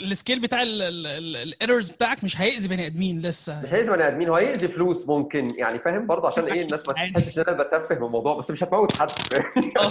ال 0.00 0.07
scale 0.07 0.40
بتاع 0.40 0.62
ال 0.62 0.81
errors 0.81 1.90
بتاعك 1.90 2.25
مش 2.25 2.40
هيأذي 2.40 2.69
بني 2.69 2.87
آدمين 2.87 3.21
لسه. 3.21 3.62
مش 3.62 3.75
هيأذي 3.75 3.90
بني 3.90 4.09
آدمين 4.09 4.28
هو 4.28 4.35
هيأذي 4.35 4.69
فلوس 4.69 5.09
ممكن 5.09 5.54
يعني 5.57 5.78
فاهم؟ 5.78 6.07
برضه 6.07 6.26
عشان 6.26 6.45
إيه؟ 6.45 6.62
الناس 6.66 6.88
ما. 6.88 6.95
تحسش 6.95 7.38
إن 7.38 7.45
أنا 7.49 7.62
بتفه 7.62 7.95
من 7.95 8.07
الموضوع 8.07 8.38
بس 8.38 8.50
مش 8.50 8.64
هتموت 8.64 8.92
حد. 8.97 9.11
آه. 9.35 9.90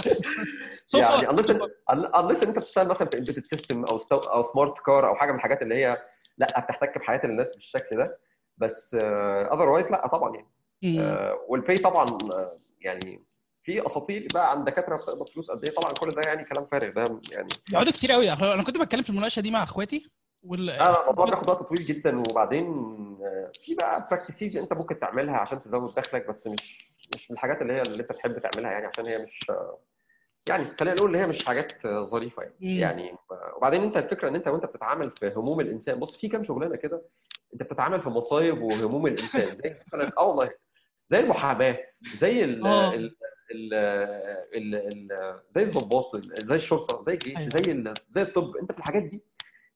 صفر 0.84 1.24
يعني 1.24 1.42
unless 1.92 2.42
ان 2.42 2.48
أنت 2.48 2.58
بتشتغل 2.58 2.88
مثلا 2.88 3.08
في 3.08 3.18
embedded 3.18 3.38
system 3.38 3.84
أو 3.84 3.98
أو 4.12 4.42
smart 4.42 4.78
car 4.78 5.08
أو 5.08 5.14
حاجة 5.14 5.30
من 5.30 5.36
الحاجات 5.36 5.62
اللي 5.62 5.74
هي 5.74 6.02
لا 6.38 6.60
بتحتك 6.60 6.98
بحياة 6.98 7.20
الناس 7.24 7.54
بالشكل 7.54 7.96
ده. 7.96 8.18
بس 8.58 8.96
otherwise 9.52 9.90
لا 9.90 10.06
طبعا 10.06 10.34
يعني. 10.34 10.48
آه، 11.00 11.38
وال 11.48 11.58
pay 11.58 11.74
طبعا 11.74 12.06
آه، 12.34 12.56
يعني 12.80 13.29
في 13.62 13.86
أساطير 13.86 14.28
بقى 14.34 14.50
عن 14.50 14.64
دكاترة 14.64 14.96
بتقبض 14.96 15.28
فلوس 15.28 15.50
قد 15.50 15.64
إيه 15.64 15.74
طبعا 15.74 15.92
كل 15.92 16.10
ده 16.10 16.22
يعني 16.26 16.44
كلام 16.44 16.66
فارغ 16.66 16.92
ده 16.92 17.20
يعني 17.30 17.48
بيقعدوا 17.68 17.92
كتير 17.92 18.12
قوي 18.12 18.32
أنا 18.32 18.62
كنت 18.62 18.78
بتكلم 18.78 19.02
في 19.02 19.10
المناقشة 19.10 19.40
دي 19.40 19.50
مع 19.50 19.62
أخواتي 19.62 20.10
وال 20.42 20.66
لا 20.66 21.00
الموضوع 21.00 21.24
بياخد 21.24 21.50
وقت 21.50 21.62
طويل 21.62 21.86
جدا 21.86 22.18
وبعدين 22.18 22.66
آه، 23.22 23.52
في 23.64 23.74
بقى 23.74 24.06
practices 24.10 24.56
أنت 24.56 24.72
ممكن 24.72 24.98
تعملها 24.98 25.36
عشان 25.36 25.60
تزود 25.60 25.94
دخلك 25.94 26.28
بس 26.28 26.46
مش 26.46 26.90
مش 27.14 27.30
من 27.30 27.34
الحاجات 27.34 27.62
اللي 27.62 27.72
هي 27.72 27.82
اللي 27.82 28.02
أنت 28.02 28.12
تحب 28.12 28.38
تعملها 28.38 28.72
يعني 28.72 28.86
عشان 28.86 29.06
هي 29.06 29.18
مش 29.18 29.40
آه، 29.50 29.78
يعني 30.48 30.64
خلينا 30.80 30.96
نقول 30.96 31.10
إن 31.14 31.20
هي 31.20 31.26
مش 31.26 31.44
حاجات 31.44 31.86
آه، 31.86 32.02
ظريفة 32.02 32.42
يعني 32.42 32.54
مم. 32.60 32.78
يعني 32.78 33.10
آه، 33.30 33.54
وبعدين 33.56 33.82
أنت 33.82 33.96
الفكرة 33.96 34.28
إن 34.28 34.34
أنت 34.34 34.48
وأنت 34.48 34.64
بتتعامل 34.64 35.10
في 35.10 35.32
هموم 35.36 35.60
الإنسان 35.60 35.98
بص 35.98 36.16
في 36.16 36.28
كام 36.28 36.42
شغلانة 36.42 36.76
كده 36.76 37.02
أنت 37.54 37.62
بتتعامل 37.62 38.02
في 38.02 38.08
مصايب 38.08 38.62
وهموم 38.62 39.06
الإنسان 39.06 39.56
زي 39.56 39.74
مثلا 39.86 40.10
آه 40.18 40.22
والله 40.28 40.50
زي 41.08 41.20
المحاماة 41.20 41.78
زي 42.18 42.44
ال 42.44 42.66
آه. 42.66 42.94
ال 42.94 43.16
ال 43.50 43.74
ال 44.54 44.74
ال 44.74 45.40
زي 45.50 45.62
الضباط 45.62 46.16
زي 46.38 46.54
الشرطة 46.56 47.02
زي 47.02 47.12
الجيش 47.14 47.36
أيوة. 47.38 47.48
زي 47.50 47.94
زي 48.10 48.22
الطب. 48.22 48.56
أنت 48.56 48.72
في 48.72 48.78
الحاجات 48.78 49.02
دي 49.02 49.24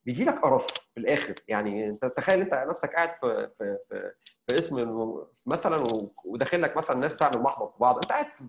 بيجي 0.04 0.24
لك 0.24 0.38
قرف 0.38 0.66
في 0.94 1.00
الآخر. 1.00 1.34
يعني 1.48 1.88
أنت 1.88 2.04
تخيل 2.04 2.40
أنت 2.40 2.54
نفسك 2.54 2.94
قاعد 2.94 3.10
في 3.20 3.50
في 3.58 3.78
في, 3.88 4.12
في 4.48 4.54
اسم 4.54 5.14
مثلا 5.46 5.84
وداخل 6.24 6.62
لك 6.62 6.76
مثلا 6.76 6.96
ناس 6.96 7.12
بتعمل 7.12 7.38
محضر 7.38 7.66
في 7.66 7.78
بعض. 7.80 7.94
أنت 7.96 8.06
قاعد 8.06 8.30
في 8.30 8.44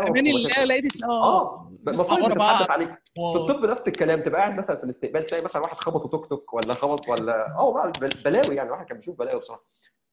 أمان. 0.00 0.26
الله 0.26 0.64
لقيت 0.64 1.04
آه. 1.04 1.40
آه. 1.42 1.72
مصايب 1.86 2.24
بتتحدث. 2.28 2.70
عليك. 2.70 2.88
في 2.90 3.20
wow. 3.20 3.36
الطب 3.50 3.64
نفس 3.64 3.88
الكلام. 3.88 4.22
تبقى 4.22 4.40
قاعد 4.40 4.58
مثلا 4.58 4.76
في 4.76 4.84
الاستقبال 4.84 5.26
تلاقي 5.26 5.44
مثلا 5.44 5.62
واحد 5.62 5.76
خبطه 5.76 6.08
توك 6.08 6.26
توك 6.26 6.54
ولا 6.54 6.74
خبط 6.74 7.08
ولا 7.08 7.46
آه 7.56 7.92
بلاوي 8.24 8.56
يعني. 8.56 8.70
واحد 8.70 8.86
كان 8.86 8.96
بيشوف 8.96 9.18
بلاوي 9.18 9.40
بصراحة. 9.40 9.64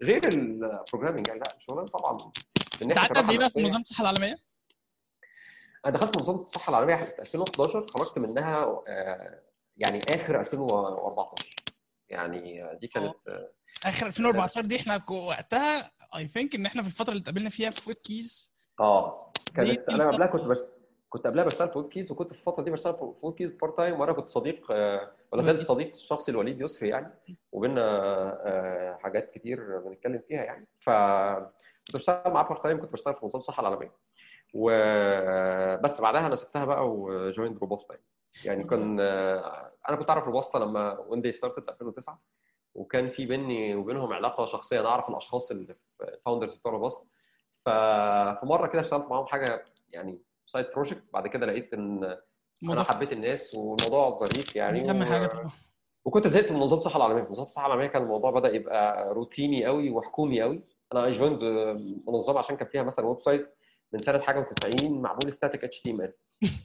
غير 0.04 0.28
ال 0.28 0.36
programming 0.36 1.28
يعني 1.28 1.40
لا 1.40 1.56
الشغلانه 1.58 1.88
طبعا 1.88 2.32
قعدت 2.96 3.18
قد 3.18 3.32
إيه 3.32 3.38
بقى 3.38 3.50
في. 3.50 3.62
منظمة 3.62 3.82
الصحة 3.82 4.02
العالمية؟ 4.02 4.38
أنا 5.86 5.94
دخلت 5.94 6.18
منظمة 6.18 6.42
الصحة 6.42 6.70
العالمية 6.70 6.96
في 6.96 7.20
2011 7.22 7.88
خرجت 7.88 8.18
منها 8.18 8.64
آه، 8.88 9.42
يعني 9.78 10.00
آخر 10.10 10.42
2014 10.42 11.56
يعني 12.10 12.70
دي 12.82 12.88
كانت 12.88 13.14
آه، 13.28 13.52
آخر 13.86 14.08
2014 14.08 14.62
دي 14.62 14.76
إحنا 14.76 15.04
وقتها 15.10 15.92
I 16.16 16.28
think 16.28 16.56
إن 16.56 16.66
إحنا 16.66 16.82
في 16.82 16.88
الفترة 16.88 17.10
اللي 17.12 17.22
اتقابلنا 17.22 17.50
فيها 17.50 17.70
في 17.70 17.90
WebKeyz 17.90 18.54
آه 18.80 19.32
كانت 19.56 19.90
أنا 19.90 20.12
قبلها. 20.12 20.28
كنت 20.28 20.42
بش... 20.42 20.58
كنت 21.10 21.28
قبلها 21.28 21.44
بشتغل 21.44 21.70
في 21.72 21.78
WebKeyz 21.78 22.12
وكنت 22.12 22.34
في 22.34 22.40
الفترة 22.40 22.64
دي 22.64 22.72
بشتغل 22.72 22.94
في 22.94 23.14
WebKeyz 23.22 23.50
part 23.52 23.78
time 23.78 24.00
وأنا 24.00 24.14
كنت 24.14 24.30
صديق 24.30 24.72
آه، 24.72 25.12
ولا 25.34 25.42
زلت 25.42 25.68
صديق 25.68 25.96
شخصي 25.96 26.32
لوليد 26.32 26.62
يسري 26.62 26.90
يعني 26.90 27.14
وبينا 27.52 28.98
حاجات 29.04 29.32
كتير 29.32 29.80
بنتكلم 29.80 30.22
فيها 30.28 30.44
يعني 30.44 30.68
ف 30.80 30.90
كنت 31.88 31.96
بشتغل 31.96 32.32
معاه 32.34 32.44
part 32.44 32.64
time 32.64 32.82
كنت 32.82 32.94
بشتغل 32.94 33.14
في 33.14 33.20
منظمه 33.24 33.40
الصحه 33.42 33.62
العالميه 33.62 33.92
وبس 34.54 36.02
بعدها 36.02 36.28
أنا 36.28 36.36
سبتها 36.36 36.66
بقى 36.66 36.90
و 36.90 36.99
joined 36.99 37.58
Robusta 37.58 37.94
يعني. 37.94 38.06
يعني 38.46 38.64
كان 38.64 39.00
أنا 39.90 39.96
كنت 40.00 40.10
أعرف 40.10 40.24
Robusta 40.26 40.58
لما 40.58 41.00
when 41.00 41.22
they 41.22 41.32
started 41.32 41.64
في 41.64 41.72
2009 41.72 42.22
وكان 42.76 43.10
في 43.10 43.26
بيني 43.26 43.76
وبينهم 43.76 44.14
علاقة 44.14 44.46
شخصية 44.46 44.80
أنا 44.80 44.90
أعرف 44.90 45.10
الأشخاص 45.10 45.52
اللي 45.52 45.76
founders 46.26 46.54
بتوع 46.54 46.72
Robusta 46.72 47.06
ففي 47.66 48.40
مرة 48.46 48.68
كده 48.68 48.82
اشتغلت 48.82 49.06
معاهم 49.10 49.26
حاجة 49.26 49.66
يعني 49.90 50.22
side 50.46 50.66
project 50.76 51.04
بعد 51.14 51.28
كده 51.28 51.46
لقيت 51.46 51.74
إن 51.74 52.18
أنا 52.64 52.84
حبيت 52.84 53.14
الناس 53.14 53.56
والموضوع 53.56 54.10
ظريف 54.10 54.56
يعني 54.56 54.90
اهم 54.90 55.02
و- 55.02 55.06
حاجة. 55.06 55.28
طبعا 55.28 55.50
وكنت 56.06 56.28
زهقت 56.28 56.52
من 56.52 56.58
منظمة 56.60 56.78
الصحه 56.78 56.98
العالمية، 56.98 57.24
منظمة 57.24 57.46
الصحه 57.46 57.66
العالمية 57.68 57.88
كان 57.88 58.02
الموضوع 58.02 58.32
بدأ 58.32 58.50
يبقى 58.56 59.14
روتيني 59.14 59.66
قوي 59.66 59.90
وحكومي 59.90 60.42
قوي، 60.42 60.62
أنا 60.94 61.10
joined 61.10 61.44
منظمة 62.08 62.40
عشان 62.40 62.58
كان 62.58 62.68
فيها 62.68 62.84
مثلا 62.84 63.06
website 63.06 63.56
من 63.94 64.02
سنة 64.02 64.20
حاجة 64.20 64.46
و90 64.50 64.84
معمول 64.84 65.34
static 65.34 65.64
HTML. 65.64 66.14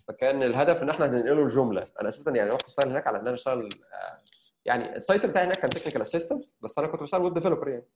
فكان 0.08 0.42
الهدف 0.42 0.82
إن 0.82 0.90
إحنا 0.90 1.06
هننقله 1.06 1.42
الجملة، 1.42 1.88
أنا 2.00 2.08
أساسا 2.08 2.30
يعني 2.30 2.50
رحت 2.50 2.64
أشتغل 2.64 2.88
هناك 2.90 3.06
على 3.06 3.16
إن 3.18 3.26
أنا 3.26 3.34
أشتغل 3.34 3.68
آه، 3.92 4.18
يعني 4.64 4.96
ال 4.96 5.02
title 5.02 5.28
بتاعي 5.28 5.44
هناك 5.46 5.56
كان 5.56 5.70
technical 5.70 6.02
assistant 6.02 6.44
بس 6.60 6.78
أنا 6.78 6.88
كنت 6.88 7.02
بشتغل 7.02 7.22
web 7.22 7.34
developer 7.34 7.68
يعني. 7.68 7.86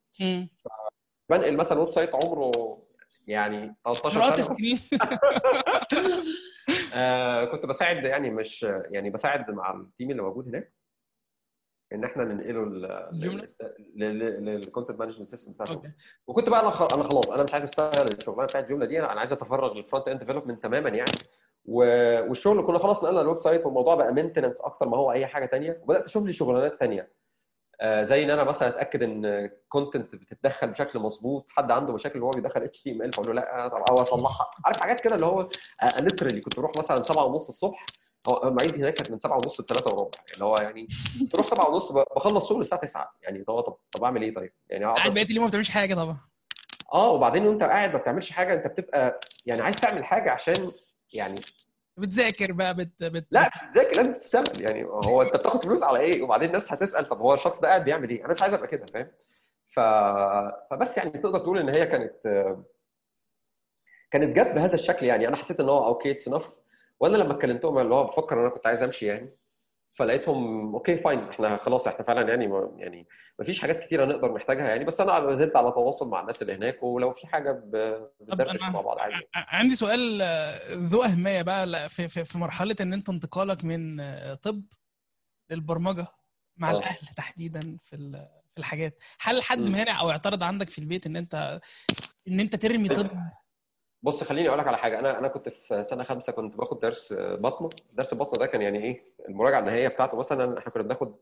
بنقل 1.30 1.56
مثلا 1.56 1.78
website 1.80 2.14
عمره 2.14 2.82
يعني 3.26 3.74
13 3.84 4.20
قرأت 4.20 4.40
سنة. 4.40 4.56
سنين 4.56 4.80
آه 6.94 7.44
كنت 7.44 7.66
بساعد 7.66 8.04
يعني 8.04 8.30
مش 8.30 8.62
يعني 8.90 9.10
بساعد 9.10 9.50
مع 9.50 9.74
ال 9.74 9.81
team 9.81 10.10
اللي 10.10 10.22
موجود 10.22 10.48
هناك. 10.48 10.72
إن 11.94 12.04
إحنا 12.04 12.24
ننقله؟ 12.24 12.64
لل 13.96 14.19
content 14.19 14.98
management 15.00 15.28
system 15.28 15.52
بتاع. 15.52 15.66
شغل 15.66 15.90
وكنت 16.26 16.48
بقى 16.48 16.60
أنا 16.60 16.68
أنا 16.94 17.04
خلاص 17.08 17.30
أنا 17.30 17.42
مش 17.42 17.52
عايز 17.54 17.64
أشتغل 17.64 18.08
الشغلانه 18.08 18.44
بتاعت 18.46 18.64
الجملة 18.64 18.86
دي 18.86 19.00
أنا 19.00 19.20
عايز 19.20 19.32
أتفرغ 19.32 19.74
لل 19.74 19.84
front 19.84 20.08
end 20.08 20.20
development 20.20 20.62
تماما 20.62 20.88
يعني. 20.88 21.12
والشغل 21.68 22.66
كنا 22.66 22.78
خلاص 22.78 23.04
نقلنا 23.04 23.20
ال 23.20 23.38
website 23.38 23.66
والموضوع 23.66 23.94
بقى 23.94 24.12
maintenance 24.12 24.60
أكتر 24.60 24.88
ما 24.88 24.96
هو 24.96 25.12
أي 25.12 25.26
حاجة 25.26 25.46
تانية. 25.46 25.80
وبدأت 25.82 26.04
أشوف 26.04 26.26
لي 26.26 26.32
شغلانات 26.32 26.80
تانية. 26.80 27.12
آه، 27.80 28.02
زي 28.02 28.24
إن 28.24 28.30
أنا 28.30 28.44
مثلا 28.44 28.68
أتأكد 28.68 29.02
إن 29.02 29.50
content 29.68 30.14
بتتدخل 30.14 30.70
بشكل 30.70 30.98
مظبوط 30.98 31.46
حد 31.50 31.70
عنده 31.70 31.92
مشاكل 31.92 32.22
وهو 32.22 32.30
بيدخل 32.30 32.62
HTML 32.62 33.12
فأقول 33.12 33.26
له 33.28 33.42
لأ 33.42 33.68
طب 33.68 33.82
أو 33.90 34.02
أصلحها. 34.02 34.50
عارف 34.64 34.76
حاجات 34.76 35.00
كده 35.00 35.14
اللي 35.14 35.26
هو 35.26 35.48
literally 36.00 36.40
كنت 36.40 36.56
بروح 36.56 36.72
مثلا 36.76 37.02
7 37.02 37.24
ونص 37.24 37.48
الصبح 37.48 37.86
هو 38.28 38.42
المواعيد 38.48 38.74
هناك 38.74 38.94
كانت 38.94 39.10
من 39.10 39.18
7 39.18 39.36
ونص 39.36 39.60
ل 39.60 39.64
3 39.66 39.94
وربع 39.94 40.10
اللي 40.34 40.44
هو 40.44 40.56
يعني 40.56 40.88
تروح 41.32 41.46
7 41.46 41.68
ونص 41.70 41.92
بخلص 41.92 42.48
شغل 42.48 42.60
الساعة 42.60 42.80
9 42.80 43.14
يعني 43.22 43.44
هو 43.48 43.60
طب 43.60 43.76
طب 43.92 44.04
أعمل 44.04 44.22
إيه 44.22 44.34
طيب؟ 44.34 44.52
يعني 44.68 44.84
قاعد 44.84 45.14
بقيت 45.14 45.30
اليوم 45.30 45.44
ما 45.44 45.48
بتعملش 45.48 45.70
حاجة 45.70 45.94
طبعا. 45.94 46.16
آه 46.92 47.10
وبعدين 47.10 47.46
وأنت 47.46 47.62
قاعد 47.62 47.92
ما 47.92 47.98
بتعملش 47.98 48.30
حاجة 48.30 48.54
أنت 48.54 48.66
بتبقى 48.66 49.20
يعني 49.46 49.62
عايز 49.62 49.76
تعمل 49.76 50.04
حاجة 50.04 50.30
عشان 50.30 50.72
يعني 51.12 51.40
بتذاكر 51.96 52.52
بقى 52.52 52.74
بت 52.74 53.04
بت 53.04 53.26
لا 53.30 53.50
مش 53.56 53.68
بتذاكر 53.68 53.96
لازم 53.96 54.12
تشتغل 54.14 54.60
يعني 54.62 54.84
هو 54.84 55.22
أنت 55.22 55.36
بتاخد 55.36 55.64
فلوس 55.64 55.82
على 55.82 55.98
إيه؟ 55.98 56.22
وبعدين 56.22 56.48
الناس 56.48 56.72
هتسأل 56.72 57.08
طب 57.08 57.18
هو 57.20 57.34
الشخص 57.34 57.60
ده 57.60 57.68
قاعد 57.68 57.84
بيعمل 57.84 58.10
إيه؟ 58.10 58.24
أنا 58.24 58.32
مش 58.32 58.42
عايز 58.42 58.54
أبقى 58.54 58.66
كده 58.68 58.86
فاهم؟ 58.86 59.08
ف... 59.72 59.80
فبس 60.70 60.96
يعني 60.96 61.10
تقدر 61.10 61.38
تقول 61.38 61.58
إن 61.58 61.68
هي 61.68 61.86
كانت 61.86 62.14
كانت 64.10 64.36
جت 64.36 64.46
بهذا 64.54 64.74
الشكل 64.74 65.06
يعني 65.06 65.28
أنا 65.28 65.36
حسيت 65.36 65.60
إن 65.60 65.68
هو 65.68 65.86
okay 65.86 66.10
it's 66.10 66.28
وأنا 67.00 67.16
لما 67.16 67.34
كلمتهم 67.34 67.78
اللي 67.78 67.94
هو 67.94 68.04
بفكر 68.04 68.34
إن 68.36 68.40
أنا 68.40 68.48
كنت 68.50 68.66
عايز 68.66 68.82
أمشي 68.82 69.06
يعني 69.06 69.36
فلقيتهم 69.94 70.74
okay 70.74 70.96
fine 70.96 71.28
إحنا 71.28 71.56
خلاص 71.56 71.86
إحنا 71.86 72.04
فعلا 72.04 72.28
يعني 72.28 72.46
ما 72.48 72.74
يعني 72.76 73.06
ما 73.38 73.44
فيش 73.44 73.60
حاجات 73.60 73.80
كتيرة 73.80 74.04
نقدر 74.04 74.34
نحتاجها 74.34 74.68
يعني 74.68 74.84
بس 74.84 75.00
أنا 75.00 75.20
ما 75.20 75.34
زلت 75.34 75.56
على 75.56 75.70
تواصل 75.72 76.08
مع 76.08 76.20
الناس 76.20 76.42
اللي 76.42 76.54
هناك 76.54 76.82
ولو 76.82 77.12
في 77.12 77.26
حاجة 77.26 77.52
بندردش 78.20 78.62
مع 78.62 78.80
بعض 78.80 78.98
عادي 78.98 79.14
عندي 79.34 79.74
سؤال 79.76 80.22
ذو 80.70 81.02
أهمية 81.02 81.42
بقى 81.42 81.88
في 81.88 82.08
في 82.08 82.24
في 82.24 82.38
مرحلة 82.38 82.76
إن 82.80 82.92
أنت 82.92 83.08
انتقالك 83.08 83.64
من 83.64 84.00
آه، 84.00 84.34
طب 84.34 84.62
للبرمجة 85.50 86.06
مع 86.56 86.70
آه. 86.70 86.78
الأهل 86.78 87.06
تحديدا 87.16 87.76
في 87.82 87.96
ال- 87.96 88.28
في 88.54 88.58
الحاجات 88.58 89.00
هل 89.20 89.42
حد. 89.42 89.58
مانع 89.58 90.00
أو 90.00 90.10
اعترض 90.10 90.42
عندك 90.42 90.68
في 90.70 90.78
البيت 90.78 91.06
إن 91.06 91.16
أنت 91.16 91.60
إن 92.28 92.40
أنت 92.40 92.56
ترمي 92.56 92.88
طب 92.88 93.10
بص 94.04 94.24
خليني 94.24 94.48
أقول 94.48 94.58
لك 94.58 94.66
على 94.66 94.78
حاجة. 94.78 94.98
أنا 94.98 95.18
أنا 95.18 95.28
كنت 95.28 95.48
في 95.48 95.82
سنة 95.82 96.04
خمسة 96.04 96.32
كنت 96.32 96.56
باخد 96.56 96.80
درس 96.80 97.14
بطنة. 97.18 97.70
درس 97.92 98.12
البطنه 98.12 98.38
ده 98.38 98.46
كان 98.46 98.62
يعني 98.62 98.84
إيه 98.84 99.02
المراجعة 99.28 99.58
النهائية 99.58 99.88
بتاعته. 99.88 100.16
مثلا 100.16 100.58
إحنا 100.58 100.72
كنا 100.72 100.82
بناخد 100.82 101.14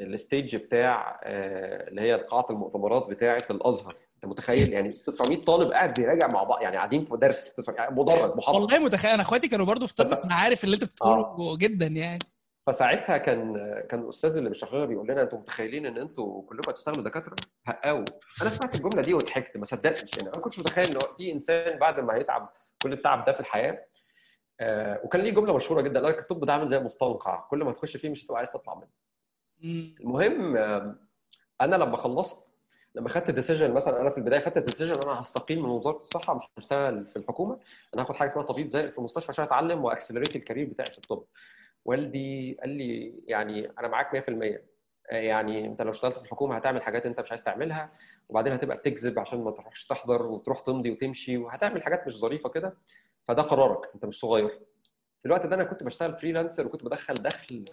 الستيج 0.00 0.56
بتاع 0.56 1.20
آه، 1.24 1.88
اللي 1.88 2.00
هي 2.00 2.14
قاعة 2.14 2.46
المؤتمرات 2.50 3.06
بتاعة 3.06 3.44
الأزهر. 3.50 3.96
أنت 4.16 4.26
متخيل؟ 4.26 4.72
يعني 4.72 4.92
900 4.92 5.44
طالب 5.44 5.72
قاعد 5.72 5.94
بيراجع 5.94 6.26
مع 6.26 6.42
بعض 6.42 6.62
يعني 6.62 6.76
قاعدين 6.76 7.04
في 7.04 7.16
درس. 7.16 7.54
900 7.54 7.80
يعني 7.80 7.94
مدرج 7.94 8.36
محاضرة. 8.36 8.60
والله 8.60 8.78
متخيل. 8.78 9.10
أنا 9.10 9.22
إخواتي 9.22 9.48
كانوا 9.48 9.66
برضو 9.66 9.86
في 9.86 9.94
طب 9.94 10.12
أنا 10.24 10.34
عارف 10.34 10.64
اللي 10.64 10.74
أنت 10.74 10.84
بتقوله 10.84 11.56
جدا 11.56 11.86
يعني. 11.86 12.18
فساعتها 12.68 13.18
كان 13.18 13.54
كان 13.88 14.00
الأستاذ 14.00 14.36
اللي 14.36 14.48
بيشرح 14.48 14.74
لنا 14.74 14.84
بيقول 14.84 15.08
لنا 15.08 15.22
أنتوا 15.22 15.38
متخيلين 15.38 15.86
إن 15.86 15.98
أنتوا 15.98 16.42
كلكم 16.42 16.70
هتشتغلوا 16.70 17.04
دكاترة؟ 17.04 17.36
هقاوا 17.66 18.04
أنا 18.42 18.50
سمعت 18.50 18.74
الجملة 18.74 19.02
دي 19.02 19.14
وضحكت 19.14 19.56
ما 19.56 19.64
صدقتش. 19.64 20.16
يعني 20.16 20.28
أنا 20.28 20.36
ما 20.36 20.42
كنتش 20.42 20.58
متخيل 20.58 20.86
إن 20.86 20.98
في 21.16 21.32
إنسان 21.32 21.78
بعد 21.78 22.00
ما 22.00 22.14
هيتعب 22.14 22.52
كل 22.82 22.92
التعب 22.92 23.24
ده 23.24 23.32
في 23.32 23.40
الحياة. 23.40 23.84
آه 24.60 25.00
وكان 25.04 25.20
ليه 25.20 25.30
جملة 25.30 25.56
مشهورة 25.56 25.80
جدا 25.80 26.00
قال 26.00 26.08
لك 26.08 26.18
الطب 26.18 26.44
ده 26.44 26.52
عامل 26.52 26.66
زي 26.66 26.78
مستنقع 26.78 27.40
كل 27.50 27.64
ما 27.64 27.72
تخش 27.72 27.96
فيه 27.96 28.08
مش 28.08 28.24
هتبقى 28.24 28.38
عايز 28.38 28.50
تطلع 28.52 28.74
منه. 28.74 28.88
المهم 30.00 30.56
آه 30.56 30.94
أنا 31.60 31.76
لما 31.76 31.96
خلصت 31.96 32.48
لما 32.94 33.08
خدت 33.08 33.28
ال 33.28 33.33
decision 33.33 33.70
مثلا 33.70 34.00
أنا 34.00 34.10
في 34.10 34.18
البداية 34.18 34.40
خدت 34.40 34.56
ال 34.56 34.60
decision 34.60 34.94
أنا 35.02 35.20
هستقيل 35.20 35.60
من 35.62 35.68
وزارة 35.68 35.96
الصحة 35.96 36.34
مش 36.34 36.42
هشتغل 36.58 37.06
في 37.06 37.16
الحكومة. 37.16 37.58
أنا 37.94 38.02
هاخد 38.02 38.14
حاجة 38.14 38.28
اسمها 38.28 38.44
طبيب 38.44 38.68
زائر 38.68 38.88
في 38.90 38.98
المستشفى 38.98 39.32
عشان 39.32 39.44
أتعلم 39.44 39.84
و 39.84 39.89
accelerate 39.89 40.36
ال 40.36 40.40
career 40.40 40.66
بتاعي 40.68 40.90
في 40.90 40.98
الطب. 40.98 41.24
والدي 41.84 42.54
قال 42.60 42.68
لي 42.70 43.14
يعني 43.26 43.70
أنا 43.78 43.88
معاك 43.88 44.12
100% 44.12 44.60
يعني 45.10 45.66
أنت 45.66 45.82
لو 45.82 45.90
اشتغلت 45.90 46.16
في 46.18 46.22
الحكومة 46.24 46.56
هتعمل 46.56 46.82
حاجات 46.82 47.06
أنت 47.06 47.20
مش 47.20 47.30
عايز 47.30 47.42
تعملها 47.42 47.90
وبعدين 48.28 48.52
هتبقى 48.52 48.76
بتكذب 48.76 49.18
عشان 49.18 49.44
ما 49.44 49.50
تروحش 49.50 49.86
تحضر 49.86 50.26
وتروح 50.26 50.60
تمضي 50.60 50.90
وتمشي 50.90 51.36
وهتعمل 51.36 51.82
حاجات 51.82 52.06
مش 52.06 52.16
ظريفة 52.18 52.48
كده. 52.48 52.76
فده 53.28 53.42
قرارك 53.42 53.90
أنت 53.94 54.04
مش 54.04 54.20
صغير. 54.20 54.48
في 55.22 55.26
الوقت 55.26 55.46
ده 55.46 55.54
أنا 55.54 55.64
كنت 55.64 55.82
بشتغل 55.82 56.16
freelancer 56.16 56.66
وكنت 56.66 56.84
بدخل 56.84 57.14
دخل 57.14 57.64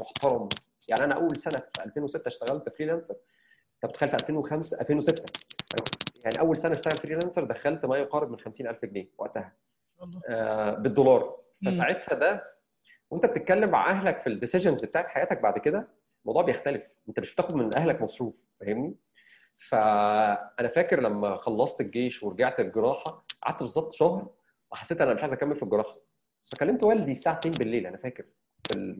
محترم. 0.00 0.48
يعني 0.88 1.04
أنا 1.04 1.14
أول 1.14 1.36
سنة 1.36 1.58
في 1.76 1.84
2006 1.84 2.28
اشتغلت 2.28 2.68
freelancer 2.68 3.14
أنت 3.74 3.84
متخيل 3.90 4.08
في 4.08 4.14
2005 4.16 4.80
2006 4.80 5.22
يعني 6.24 6.40
أول 6.40 6.56
سنة 6.56 6.72
اشتغل 6.74 6.96
freelancer 6.96 7.44
دخلت 7.44 7.84
ما 7.86 7.96
يقارب 7.98 8.30
من 8.30 8.38
50000 8.38 8.84
جنيه 8.84 9.08
وقتها. 9.18 9.52
آه، 10.28 10.70
بالدولار. 10.74 11.36
فساعتها 11.66 12.14
ده 12.18 12.53
وانت 13.14 13.26
بتتكلم 13.26 13.70
مع 13.70 13.90
أهلك 13.90 14.18
في 14.20 14.26
الديسيجنز 14.26 14.84
بتاعت 14.84 15.08
حياتك 15.08 15.40
بعد 15.40 15.58
كده 15.58 15.88
الموضوع 16.22 16.42
بيختلف. 16.42 16.82
انت 17.08 17.20
مش 17.20 17.34
بتاخد 17.34 17.54
من 17.54 17.76
أهلك 17.76 18.02
مصروف 18.02 18.34
فاهمني؟ 18.60 18.94
فأنا 19.58 20.68
فاكر 20.74 21.00
لما 21.00 21.36
خلصت 21.36 21.80
الجيش 21.80 22.22
ورجعت 22.22 22.60
الجراحة 22.60 23.24
قعدت 23.42 23.60
بالظبط 23.60 23.92
شهر 23.92 24.26
وحسيت 24.72 25.00
أنا 25.00 25.14
مش 25.14 25.20
عايز 25.20 25.32
أكمل 25.32 25.56
في 25.56 25.62
الجراحة. 25.62 25.94
فكلمت 26.52 26.82
والدي 26.82 27.12
الساعة 27.12 27.38
2 27.38 27.54
بالليل 27.54 27.86
أنا 27.86 27.96
فاكر. 27.96 28.24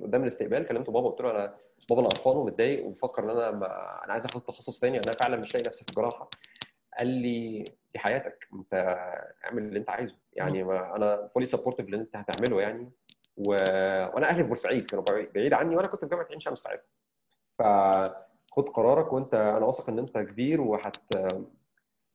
قدام 0.02 0.22
الاستقبال 0.22 0.66
كلمت 0.66 0.90
بابا 0.90 1.08
قلت 1.10 1.20
له 1.20 1.30
أنا 1.30 1.56
بابا 1.90 2.00
أنا 2.00 2.08
قرفان 2.08 2.36
ومتضايق 2.36 2.84
وبفكر 2.86 3.24
إن 3.24 3.30
أنا 3.30 3.50
ما... 3.50 3.66
أنا 4.04 4.12
عايز 4.12 4.24
آخد 4.24 4.40
تخصص 4.40 4.80
تاني 4.80 4.98
أنا 4.98 5.12
فعلا 5.12 5.36
مش 5.36 5.54
لاقي 5.54 5.66
نفسي 5.66 5.84
في 5.84 5.90
الجراحة. 5.90 6.30
قال 6.98 7.06
لي 7.06 7.64
دي 7.92 7.98
حياتك 7.98 8.48
أنت 8.54 8.74
اعمل 9.44 9.62
اللي 9.62 9.78
أنت 9.78 9.90
عايزه. 9.90 10.16
يعني 10.32 10.64
ما 10.64 10.96
أنا 10.96 11.28
fully 11.34 11.46
supportive 11.46 11.86
اللي 11.86 11.96
أنت 11.96 12.16
هتعمله 12.16 12.60
يعني. 12.60 12.90
و... 13.36 13.50
وأنا 14.14 14.28
أهلي 14.28 14.42
في 14.42 14.48
بورسعيد 14.48 14.86
كانوا 14.86 15.04
بعيد- 15.34 15.54
عني 15.54 15.76
وأنا 15.76 15.88
كنت 15.88 16.00
في 16.04 16.10
جامعة 16.10 16.26
عين 16.30 16.40
شمس 16.40 16.58
ساعتها. 16.58 16.84
فخد 17.54 18.68
قرارك 18.68 19.12
وأنت 19.12 19.34
أنا 19.34 19.66
واثق 19.66 19.88
إن 19.88 19.98
أنت 19.98 20.18
كبير 20.18 20.60
وهت 20.60 20.96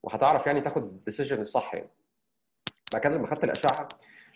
وهتعرف 0.02 0.46
يعني 0.46 0.60
تاخد 0.60 0.82
ال 0.82 0.88
decision 0.88 1.40
الصح 1.40 1.74
يعني. 1.74 1.90
بعد 2.92 3.02
كده 3.02 3.14
لما 3.14 3.26
خدت 3.26 3.44
الاشعه 3.44 3.88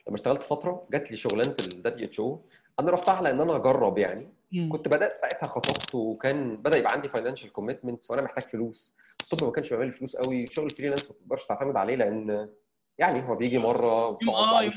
لما 0.09 0.17
اشتغلت 0.17 0.43
فترة 0.43 0.87
جات 0.93 1.11
لي 1.11 1.17
شغلانة 1.17 1.55
ال 1.61 2.07
WHO 2.07 2.45
أنا 2.81 2.91
رحتها 2.91 3.15
على 3.15 3.31
إن 3.31 3.41
أنا 3.41 3.57
أجرب 3.57 3.99
يعني. 3.99 4.33
مم. 4.53 4.73
كنت 4.73 4.89
بدأت 4.89 5.19
ساعتها 5.19 5.47
خطبت 5.47 5.95
وكان 5.95 6.57
بدأ 6.57 6.79
يبقى 6.79 6.93
عندي 6.93 7.09
financial 7.09 7.53
commitments 7.53 8.11
وأنا 8.11 8.23
محتاج 8.23 8.45
فلوس. 8.45 8.97
الطب 9.23 9.45
ما 9.47 9.53
كانش 9.53 9.69
بيعمل 9.71 9.87
لي 9.87 9.93
فلوس 9.93 10.17
قوي 10.17 10.47
شغل 10.47 10.67
ال 10.67 10.71
freelance 10.71 11.11
ما 11.11 11.17
تقدرش 11.17 11.47
تعتمد 11.47 11.77
عليه 11.77 11.95
لأن 11.97 12.51
يعني 12.99 13.29
هو 13.29 13.35
بيجي 13.35 13.59
مرة 13.59 14.09
وتقعد 14.09 14.73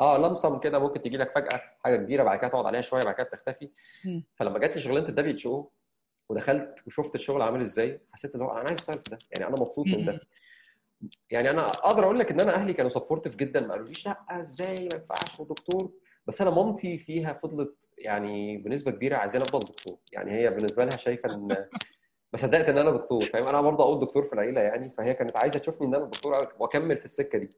آه 0.00 0.18
لمسم 0.18 0.58
كده 0.58 0.78
ممكن 0.78 1.02
تيجي 1.02 1.16
لك 1.16 1.32
فجأة 1.34 1.60
حاجة 1.84 1.96
كبيرة 1.96 2.22
بعد 2.22 2.38
كده 2.38 2.48
تقعد 2.48 2.66
عليها 2.66 2.80
شوية 2.80 3.02
بعد 3.02 3.14
كده 3.14 3.24
تختفي. 3.32 3.70
مم. 4.04 4.24
فلما 4.36 4.58
جات 4.58 4.76
لي 4.76 4.80
شغلانة 4.82 5.08
ال 5.08 5.34
WHO 5.34 5.72
ودخلت 6.28 6.82
وشفت 6.86 7.14
الشغل 7.14 7.42
عامل 7.42 7.62
إزاي 7.62 8.00
حسيت 8.12 8.34
ان 8.34 8.42
هو 8.42 8.50
أنا 8.50 8.58
عايز 8.68 8.78
اشتغل 8.80 8.98
في 8.98 9.10
ده. 9.10 9.18
يعني 9.30 9.46
أنا 9.46 9.60
مبسوط 9.60 9.86
من 9.86 10.04
ده. 10.04 10.20
يعني 11.30 11.50
أنا 11.50 11.66
أقدر 11.66 12.04
أقول 12.04 12.18
لك 12.18 12.30
إن 12.30 12.40
أنا 12.40 12.54
أهلي 12.54 12.72
كانوا 12.72 12.90
supportive 12.90 13.36
جدا 13.36 13.60
ما 13.60 13.72
قالوليش 13.72 14.06
لأ 14.06 14.24
إزاي؟ 14.30 14.74
ما 14.74 14.88
ينفعش 14.94 15.40
ودكتور 15.40 15.92
بس 16.26 16.40
أنا 16.40 16.50
مامتي 16.50 16.98
فيها 16.98 17.32
فضلت 17.32 17.74
يعني 17.98 18.56
بنسبة 18.58 18.90
كبيرة 18.90 19.16
عايزاني 19.16 19.44
أفضل 19.44 19.60
دكتور. 19.60 19.98
يعني 20.12 20.32
هي 20.32 20.50
بالنسبة 20.50 20.84
لها 20.84 20.96
شايفة 20.96 21.34
إن 21.34 21.48
ما 22.32 22.38
صدقت 22.38 22.68
إن 22.68 22.78
أنا 22.78 22.90
دكتور. 22.90 23.20
فاهم؟ 23.26 23.46
أنا 23.46 23.60
برضه 23.60 23.84
أقول 23.84 24.00
دكتور 24.00 24.22
في 24.22 24.32
العيلة 24.32 24.60
يعني 24.60 24.90
فهي 24.90 25.14
كانت 25.14 25.36
عايزة 25.36 25.58
تشوفني 25.58 25.86
إن 25.86 25.94
أنا 25.94 26.04
دكتور 26.04 26.48
وأكمل 26.58 26.98
في 26.98 27.04
السكة 27.04 27.38
دي. 27.38 27.50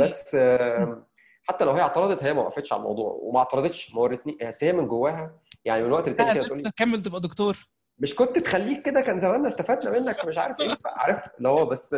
بس 0.00 0.34
آم، 0.34 1.04
حتى 1.48 1.64
لو 1.64 1.72
هي 1.72 1.80
اعترضت 1.80 2.22
هي 2.24 2.32
ما 2.32 2.42
وقفتش 2.42 2.72
على 2.72 2.80
الموضوع. 2.80 3.18
وما 3.22 3.38
اعترضتش 3.38 3.94
ما 3.94 4.00
ورتني 4.00 4.38
بس 4.42 4.64
هي 4.64 4.72
من 4.72 4.88
جواها. 4.88 5.34
يعني 5.64 5.80
من 5.80 5.86
الوقت 5.86 6.08
للتاني 6.08 6.34
كده 6.34 6.44
تقول 6.44 6.58
لي 6.62 6.70
تكمل 6.70 7.02
تبقى 7.02 7.20
دكتور. 7.20 7.56
مش 7.98 8.14
كنت 8.14 8.38
تخليك 8.38 8.82
كده 8.82 9.00
كان 9.00 9.20
زماننا 9.20 9.48
استفدنا 9.48 9.90
منك 10.00 10.24
مش 10.24 10.38
عارف 10.38 10.60
إيه. 10.60 10.68
عارف 10.86 11.18
اللي 11.38 11.48
هو 11.48 11.64
بس 11.66 11.96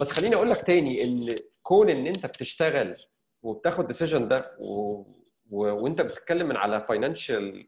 بس 0.00 0.10
خليني 0.10 0.36
أقول 0.36 0.50
لك 0.50 0.66
تاني 0.66 1.04
ان 1.04 1.36
كون 1.62 1.88
ان 1.90 2.06
انت 2.06 2.26
بتشتغل 2.26 2.96
وبتاخد 3.42 3.86
decision 3.86 4.28
ده 4.28 4.50
و... 4.58 5.02
و... 5.50 5.58
وانت 5.82 6.00
بتتكلم 6.00 6.48
من 6.48 6.56
على 6.56 6.80
financial 6.80 7.66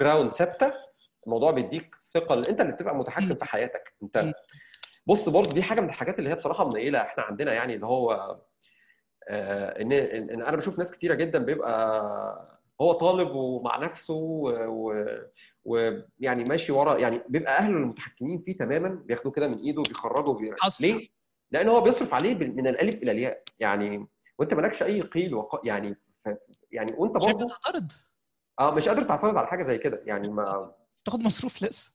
جراوند 0.00 0.32
ثابتة 0.32 0.72
الموضوع 1.26 1.50
بيديك 1.50 1.96
ثقة 2.14 2.34
انت 2.34 2.60
اللي 2.60 2.72
بتبقى 2.72 2.96
متحكم 2.96 3.34
في 3.34 3.44
حياتك. 3.44 3.94
انت 4.02 4.32
بص 5.06 5.28
برضه 5.28 5.52
دي 5.52 5.62
حاجة 5.62 5.80
من 5.80 5.88
الحاجات 5.88 6.18
اللي 6.18 6.30
هي 6.30 6.34
بصراحة 6.34 6.68
منيله 6.68 7.02
إحنا 7.02 7.22
عندنا 7.22 7.52
يعني 7.52 7.74
اللي 7.74 7.86
هو 7.86 8.12
آه، 8.12 8.46
ان 9.28 9.92
ان 9.92 10.30
إن 10.30 10.42
أنا 10.42 10.56
بشوف 10.56 10.78
ناس 10.78 10.90
كتيرة 10.90 11.14
جدا 11.14 11.38
بيبقى 11.38 12.62
هو 12.80 12.92
طالب 12.92 13.30
ومع 13.34 13.78
نفسه 13.78 14.14
ويعني 15.64 16.44
ماشي 16.44 16.72
ورا 16.72 16.98
يعني 16.98 17.22
بيبقى 17.28 17.58
أهله 17.58 17.76
المتحكمين 17.76 18.38
فيه 18.38 18.56
تماما 18.56 18.88
بياخدوه 18.88 19.32
كده 19.32 19.48
من 19.48 19.58
إيده 19.58 19.80
وبيخرجوا. 19.80 20.40
ليه؟ 20.80 21.08
لأن 21.50 21.68
هو 21.68 21.80
بيصرف 21.80 22.14
عليه 22.14 22.34
من 22.34 22.66
الألف 22.66 23.02
إلى 23.02 23.12
الياء 23.12 23.42
يعني 23.58 24.06
وأنت 24.38 24.54
مالكش 24.54 24.82
أي 24.82 25.00
قيل 25.00 25.34
وق... 25.34 25.60
يعني. 25.66 25.96
يعني 26.70 26.92
وأنت 26.96 27.16
مش 27.16 27.22
برضه 27.22 27.46
بتعترض 27.46 27.92
آه 28.60 28.74
مش 28.74 28.88
قادر 28.88 29.02
تعترض 29.02 29.36
على 29.36 29.46
حاجة 29.46 29.62
زي 29.62 29.78
كده 29.78 30.02
يعني 30.06 30.28
ما 30.28 30.72
تاخد 31.04 31.20
مصروف 31.20 31.62
لسه 31.62 31.92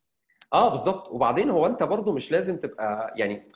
آه 0.54 0.70
بالظبط 0.70 1.08
وبعدين 1.12 1.50
هو 1.50 1.66
أنت 1.68 1.84
برضه 1.84 2.12
مش 2.13 2.32
لازم 2.32 2.58
تبقى 2.58 3.13
يعني 3.16 3.48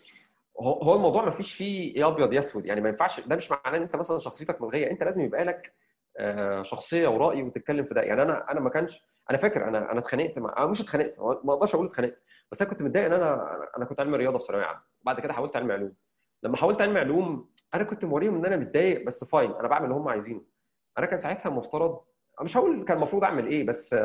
هو 0.60 0.96
الموضوع 0.96 1.26
ما 1.26 1.32
فيش 1.32 1.54
فيه 1.54 2.00
يا 2.00 2.08
أبيض 2.08 2.34
يا 2.34 2.40
أسود. 2.40 2.66
يعني 2.66 2.82
ما 2.82 2.90
ينفعش 2.90 3.20
ده 3.20 3.36
مش 3.36 3.52
معناه 3.52 3.78
إن 3.78 3.82
أنت 3.82 3.96
مثلا 3.96 4.20
شخصيتك 4.20 4.62
ملغية. 4.62 4.92
أنت 4.92 5.04
لازم 5.04 5.22
يبقى 5.22 5.44
لك 5.46 5.74
آه، 6.18 6.64
شخصية 6.64 7.08
ورأي 7.08 7.44
وتتكلم 7.44 7.86
في 7.86 7.94
ده. 7.94 8.02
يعني 8.02 8.22
أنا 8.22 8.52
أنا 8.52 8.60
ما 8.60 8.70
كانش 8.70 9.02
أنا 9.30 9.38
فاكر 9.38 9.68
أنا 9.68 9.92
أنا 9.92 10.00
اتخانقت 10.00 10.40
مع 10.40 10.54
أنا 10.58 10.66
مش 10.66 10.82
اتخانقت 10.82 11.20
ما 11.20 11.54
أقدرش 11.54 11.76
أقول 11.76 11.86
اتخانقت. 11.86 12.22
بس 12.52 12.62
أنا 12.62 12.70
كنت 12.72 12.82
متضايق 12.84 13.06
إن 13.06 13.14
أنا 13.14 13.58
أنا 13.78 13.86
كنت 13.86 14.00
علمي 14.00 14.18
رياضة 14.18 14.40
في 14.40 14.46
ثانوية 14.46 14.64
عامة. 14.66 14.82
بعد 15.02 15.20
كده 15.20 15.34
حولت 15.34 15.56
علمي 15.56 15.74
علوم. 15.74 15.94
لما 16.44 16.58
حولت 16.58 16.82
علمي 16.82 17.00
علوم 17.00 17.50
أنا 17.74 17.84
كنت 17.84 18.06
موريهم 18.06 18.36
إن 18.36 18.46
أنا 18.46 18.58
متضايق 18.58 19.06
بس 19.06 19.24
fine 19.24 19.52
أنا 19.52 19.68
بعمل 19.68 19.84
اللي 19.86 19.96
هم 19.96 20.08
عايزينه. 20.08 20.42
أنا 20.98 21.06
كان 21.06 21.20
ساعتها 21.20 21.50
المفترض 21.50 22.00
مش 22.42 22.58
هقول 22.58 22.84
كان 22.86 22.98
المفروض 22.98 23.24
أعمل 23.24 23.48
إيه 23.48 23.66
بس 23.68 23.96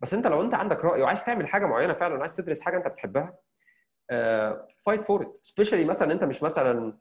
بس 0.00 0.14
أنت 0.14 0.26
لو 0.26 0.42
أنت 0.42 0.54
عندك 0.54 0.84
رأي 0.84 1.02
وعايز 1.02 1.24
تعمل 1.24 1.48
حاجة 1.48 1.66
معينة 1.66 1.92
فعلا 1.92 2.14
وعايز 2.16 2.34
تدرس 2.34 2.62
حاجة 2.62 2.76
أنت 2.76 2.88
بتحبها 2.88 3.38
fight 4.86 5.02
for 5.02 5.22
it 5.22 5.38
especially 5.42 5.84
مثلا 5.84 6.12
أنت 6.12 6.24
مش 6.24 6.42
مثلا 6.42 6.98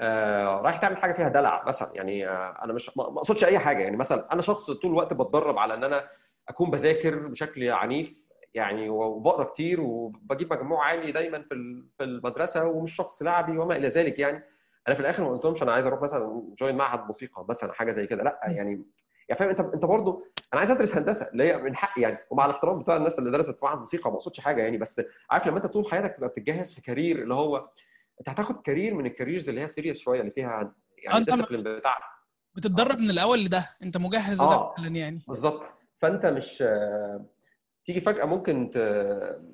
آه 0.00 0.60
رايح 0.60 0.76
تعمل 0.76 0.96
حاجة 0.96 1.12
فيها 1.12 1.28
دلع 1.28 1.64
مثلا. 1.66 1.90
يعني 1.94 2.28
آه 2.28 2.64
أنا 2.64 2.72
مش 2.72 2.96
ما 2.96 3.04
أقصدش 3.04 3.44
أي 3.44 3.58
حاجة. 3.58 3.82
يعني 3.82 3.96
مثلا 3.96 4.32
أنا 4.32 4.42
شخص 4.42 4.70
طول 4.70 4.90
الوقت 4.90 5.12
بتدرب 5.12 5.58
على 5.58 5.74
إن 5.74 5.84
أنا 5.84 6.08
أكون 6.48 6.70
بذاكر 6.70 7.26
بشكل 7.28 7.70
عنيف 7.70 8.14
يعني 8.54 8.88
وبقرأ 8.88 9.44
كتير 9.44 9.80
وبجيب 9.80 10.52
مجموع 10.52 10.84
عالي 10.86 11.12
دايما 11.12 11.42
في 11.42 11.82
في 11.98 12.04
المدرسة 12.04 12.64
ومش 12.66 12.94
شخص 12.96 13.22
لعبي 13.22 13.58
وما 13.58 13.76
إلى 13.76 13.88
ذلك 13.88 14.18
يعني. 14.18 14.42
أنا 14.88 14.94
في 14.94 15.00
الآخر 15.00 15.22
ما 15.24 15.30
قلتلهمش 15.30 15.62
أنا 15.62 15.72
عايز 15.72 15.86
أروح 15.86 16.02
مثلا 16.02 16.54
join 16.60 16.76
معهد 16.76 17.06
موسيقى 17.06 17.46
مثلا 17.48 17.72
حاجة 17.72 17.90
زي 17.90 18.06
كده. 18.06 18.22
لأ 18.22 18.40
يعني 18.44 18.84
يعني 19.30 19.38
فاهم 19.38 19.48
انت 19.48 19.74
انت 19.74 19.84
برضه 19.84 20.24
أنا 20.52 20.58
عايز 20.58 20.70
ادرس 20.70 20.96
هندسة 20.96 21.28
اللي 21.32 21.44
هي 21.44 21.56
من 21.56 21.76
حقي 21.76 22.02
يعني 22.02 22.18
ومع 22.30 22.44
الاحترام 22.46 22.78
بتاع 22.78 22.96
الناس 22.96 23.18
اللي 23.18 23.30
درست 23.30 23.50
في 23.50 23.64
معهد 23.64 23.78
موسيقى 23.78 24.10
ما 24.10 24.16
اقصدش 24.16 24.40
حاجة 24.40 24.62
يعني 24.62 24.78
بس 24.78 25.02
عارف 25.30 25.46
لما 25.46 25.56
انت 25.56 25.66
طول 25.66 25.90
حياتك 25.90 26.16
تبقى 26.16 26.28
بتتجهز 26.28 26.74
في 26.74 26.80
career 26.80 27.22
اللي 27.22 27.34
هو 27.34 27.68
انت 28.20 28.28
هتاخد 28.28 28.62
career 28.62 28.94
من 28.94 29.06
ال 29.06 29.11
careers 29.11 29.48
اللي 29.48 29.60
هي 29.60 29.66
serious 29.66 29.98
شوية 29.98 30.20
اللي 30.20 30.30
فيها 30.30 30.74
يعني 31.04 31.18
ال 31.18 31.22
discipline 31.22 31.62
بتاع. 31.78 31.98
بتتدرب 32.54 32.98
من 32.98 33.10
الأول 33.10 33.44
لده 33.44 33.70
انت 33.82 33.96
مجهز 33.96 34.40
آه. 34.40 34.74
فعلا 34.76 34.88
يعني. 34.88 35.22
بالظبط. 35.28 35.62
فانت 35.98 36.26
مش 36.26 36.64
تيجي 37.86 38.00
فجأة 38.00 38.24
ممكن 38.24 38.70
ت... 38.74 38.78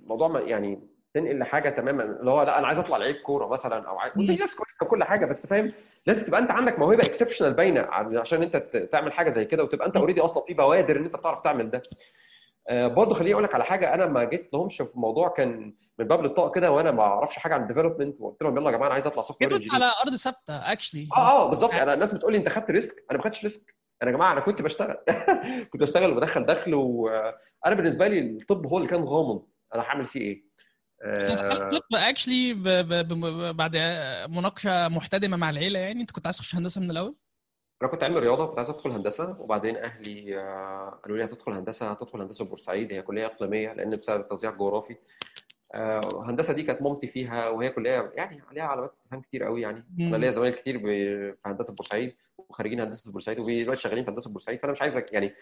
موضوع 0.06 0.40
يعني 0.40 0.88
تنقل 1.14 1.38
لحاجة 1.38 1.68
تماما 1.68 2.02
اللي 2.02 2.30
هو 2.30 2.42
لا 2.42 2.58
أنا 2.58 2.66
عايز 2.66 2.78
أطلع 2.78 2.96
لعيب 2.96 3.16
كورة 3.16 3.46
مثلا 3.46 3.88
أو 3.88 3.98
عايز 3.98 4.12
ودي 4.16 4.36
ناس 4.36 4.54
كويسة 4.54 4.86
وكل 4.86 5.04
حاجة 5.04 5.26
بس 5.26 5.46
فاهم؟ 5.46 5.72
لازم 6.06 6.22
تبقى 6.22 6.40
انت 6.40 6.50
عندك 6.50 6.78
موهبة 6.78 7.02
exceptional 7.04 7.54
باينة 7.54 7.80
عشان 7.90 8.42
انت 8.42 8.56
تعمل 8.92 9.12
حاجة 9.12 9.30
زي 9.30 9.44
كده 9.44 9.64
وتبقى 9.64 9.86
انت 9.86 9.96
already 9.96 10.20
أصلا 10.20 10.44
في 10.46 10.54
بوادر 10.54 10.96
ان 10.96 11.04
انت 11.04 11.16
بتعرف 11.16 11.40
تعمل 11.40 11.70
ده. 11.70 11.82
آه 12.68 12.86
برضه 12.86 13.14
خليني 13.14 13.32
أقول 13.32 13.44
لك 13.44 13.54
على 13.54 13.64
حاجة 13.64 13.94
أنا 13.94 14.06
ما 14.06 14.24
جيت 14.24 14.50
لهمش 14.52 14.76
في 14.76 14.88
موضوع 14.94 15.28
كان 15.28 15.74
من 15.98 16.06
باب 16.06 16.22
الطاقة 16.22 16.50
كده 16.50 16.70
وأنا 16.70 16.90
ما 16.90 17.02
أعرفش 17.02 17.36
حاجة 17.36 17.54
عن 17.54 17.62
ال 17.62 17.67
development 17.67 18.20
وقلت 18.20 18.42
لهم 18.42 18.56
يلا 18.56 18.70
يا 18.70 18.76
جماعة 18.76 18.86
أنا 18.86 18.94
عايز 18.94 19.06
اطلع 19.06 19.22
software 19.22 19.60
على 19.72 19.90
أرض 20.06 20.14
ثابتة 20.16 20.72
actually 20.72 21.08
آه 21.16 21.44
آه 21.44 21.48
بالظبط. 21.48 21.72
أنا 21.74 21.94
الناس 21.94 22.14
بتقول 22.14 22.32
لي 22.32 22.38
أنت 22.38 22.48
خدت 22.48 22.70
risk 22.70 23.04
أنا 23.10 23.18
ما 23.18 23.24
خدتش 23.24 23.42
risk 23.44 23.74
أنا 24.02 24.10
يا 24.10 24.16
جماعة 24.16 24.32
أنا 24.32 24.40
كنت 24.40 24.62
بشتغل. 24.62 24.96
كنت 25.72 25.82
بشتغل 25.82 26.12
وبدخل 26.12 26.46
دخل 26.46 26.74
وأنا 26.74 27.74
بالنسبة 27.74 28.08
لي 28.08 28.18
الطب 28.20 28.66
هو 28.66 28.76
اللي 28.78 28.88
كان 28.88 29.04
غامض. 29.04 29.46
أنا 29.74 29.82
هعمل 29.82 30.06
فيه 30.06 30.20
إيه؟ 30.20 30.45
طب 31.70 31.82
اكشلي 31.94 32.54
بعد 33.52 33.76
مناقشة 34.30 34.88
محتدمة 34.88 35.36
مع 35.36 35.50
العيلة 35.50 35.78
يعني. 35.78 36.00
انت 36.00 36.10
كنت 36.10 36.26
عايز 36.26 36.36
تخش 36.36 36.54
هندسة 36.54 36.80
من 36.80 36.90
الأول؟ 36.90 37.14
أنا 37.82 37.90
كنت 37.90 38.02
علمي 38.02 38.18
رياضة 38.18 38.46
كنت 38.46 38.58
عايز 38.58 38.70
أدخل 38.70 38.90
هندسة. 38.90 39.36
وبعدين 39.40 39.76
أهلي 39.76 40.34
قالوا 41.02 41.18
لي 41.18 41.24
هتدخل 41.24 41.52
هندسة 41.52 41.90
هتدخل 41.90 42.20
هندسة 42.20 42.44
بورسعيد. 42.44 42.92
هي 42.92 43.02
كلية 43.02 43.26
إقليمية 43.26 43.72
لأن 43.72 43.96
بسبب 43.96 44.20
التوزيع 44.20 44.50
الجغرافي. 44.50 44.96
هندسة 46.24 46.52
دي 46.52 46.62
كانت 46.62 46.82
مامتي 46.82 47.06
فيها 47.06 47.48
وهي 47.48 47.70
كلية 47.70 48.12
يعني 48.14 48.42
عليها 48.50 48.64
علامات 48.64 48.92
استفهام 48.92 49.20
كتير 49.20 49.44
قوي 49.44 49.62
يعني. 49.62 49.84
أنا 50.00 50.16
ليا 50.16 50.30
زمايل 50.30 50.54
كتير 50.54 50.78
في 50.78 51.34
هندسة 51.46 51.72
بورسعيد 51.72 52.16
وخريجين 52.38 52.80
هندسة 52.80 53.12
بورسعيد 53.12 53.38
ودلوقتي 53.38 53.80
شغالين 53.80 54.04
في 54.04 54.10
هندسة 54.10 54.30
بورسعيد. 54.30 54.60
فأنا 54.60 54.72
مش 54.72 54.82
عايزك 54.82 55.12
يعني 55.12 55.34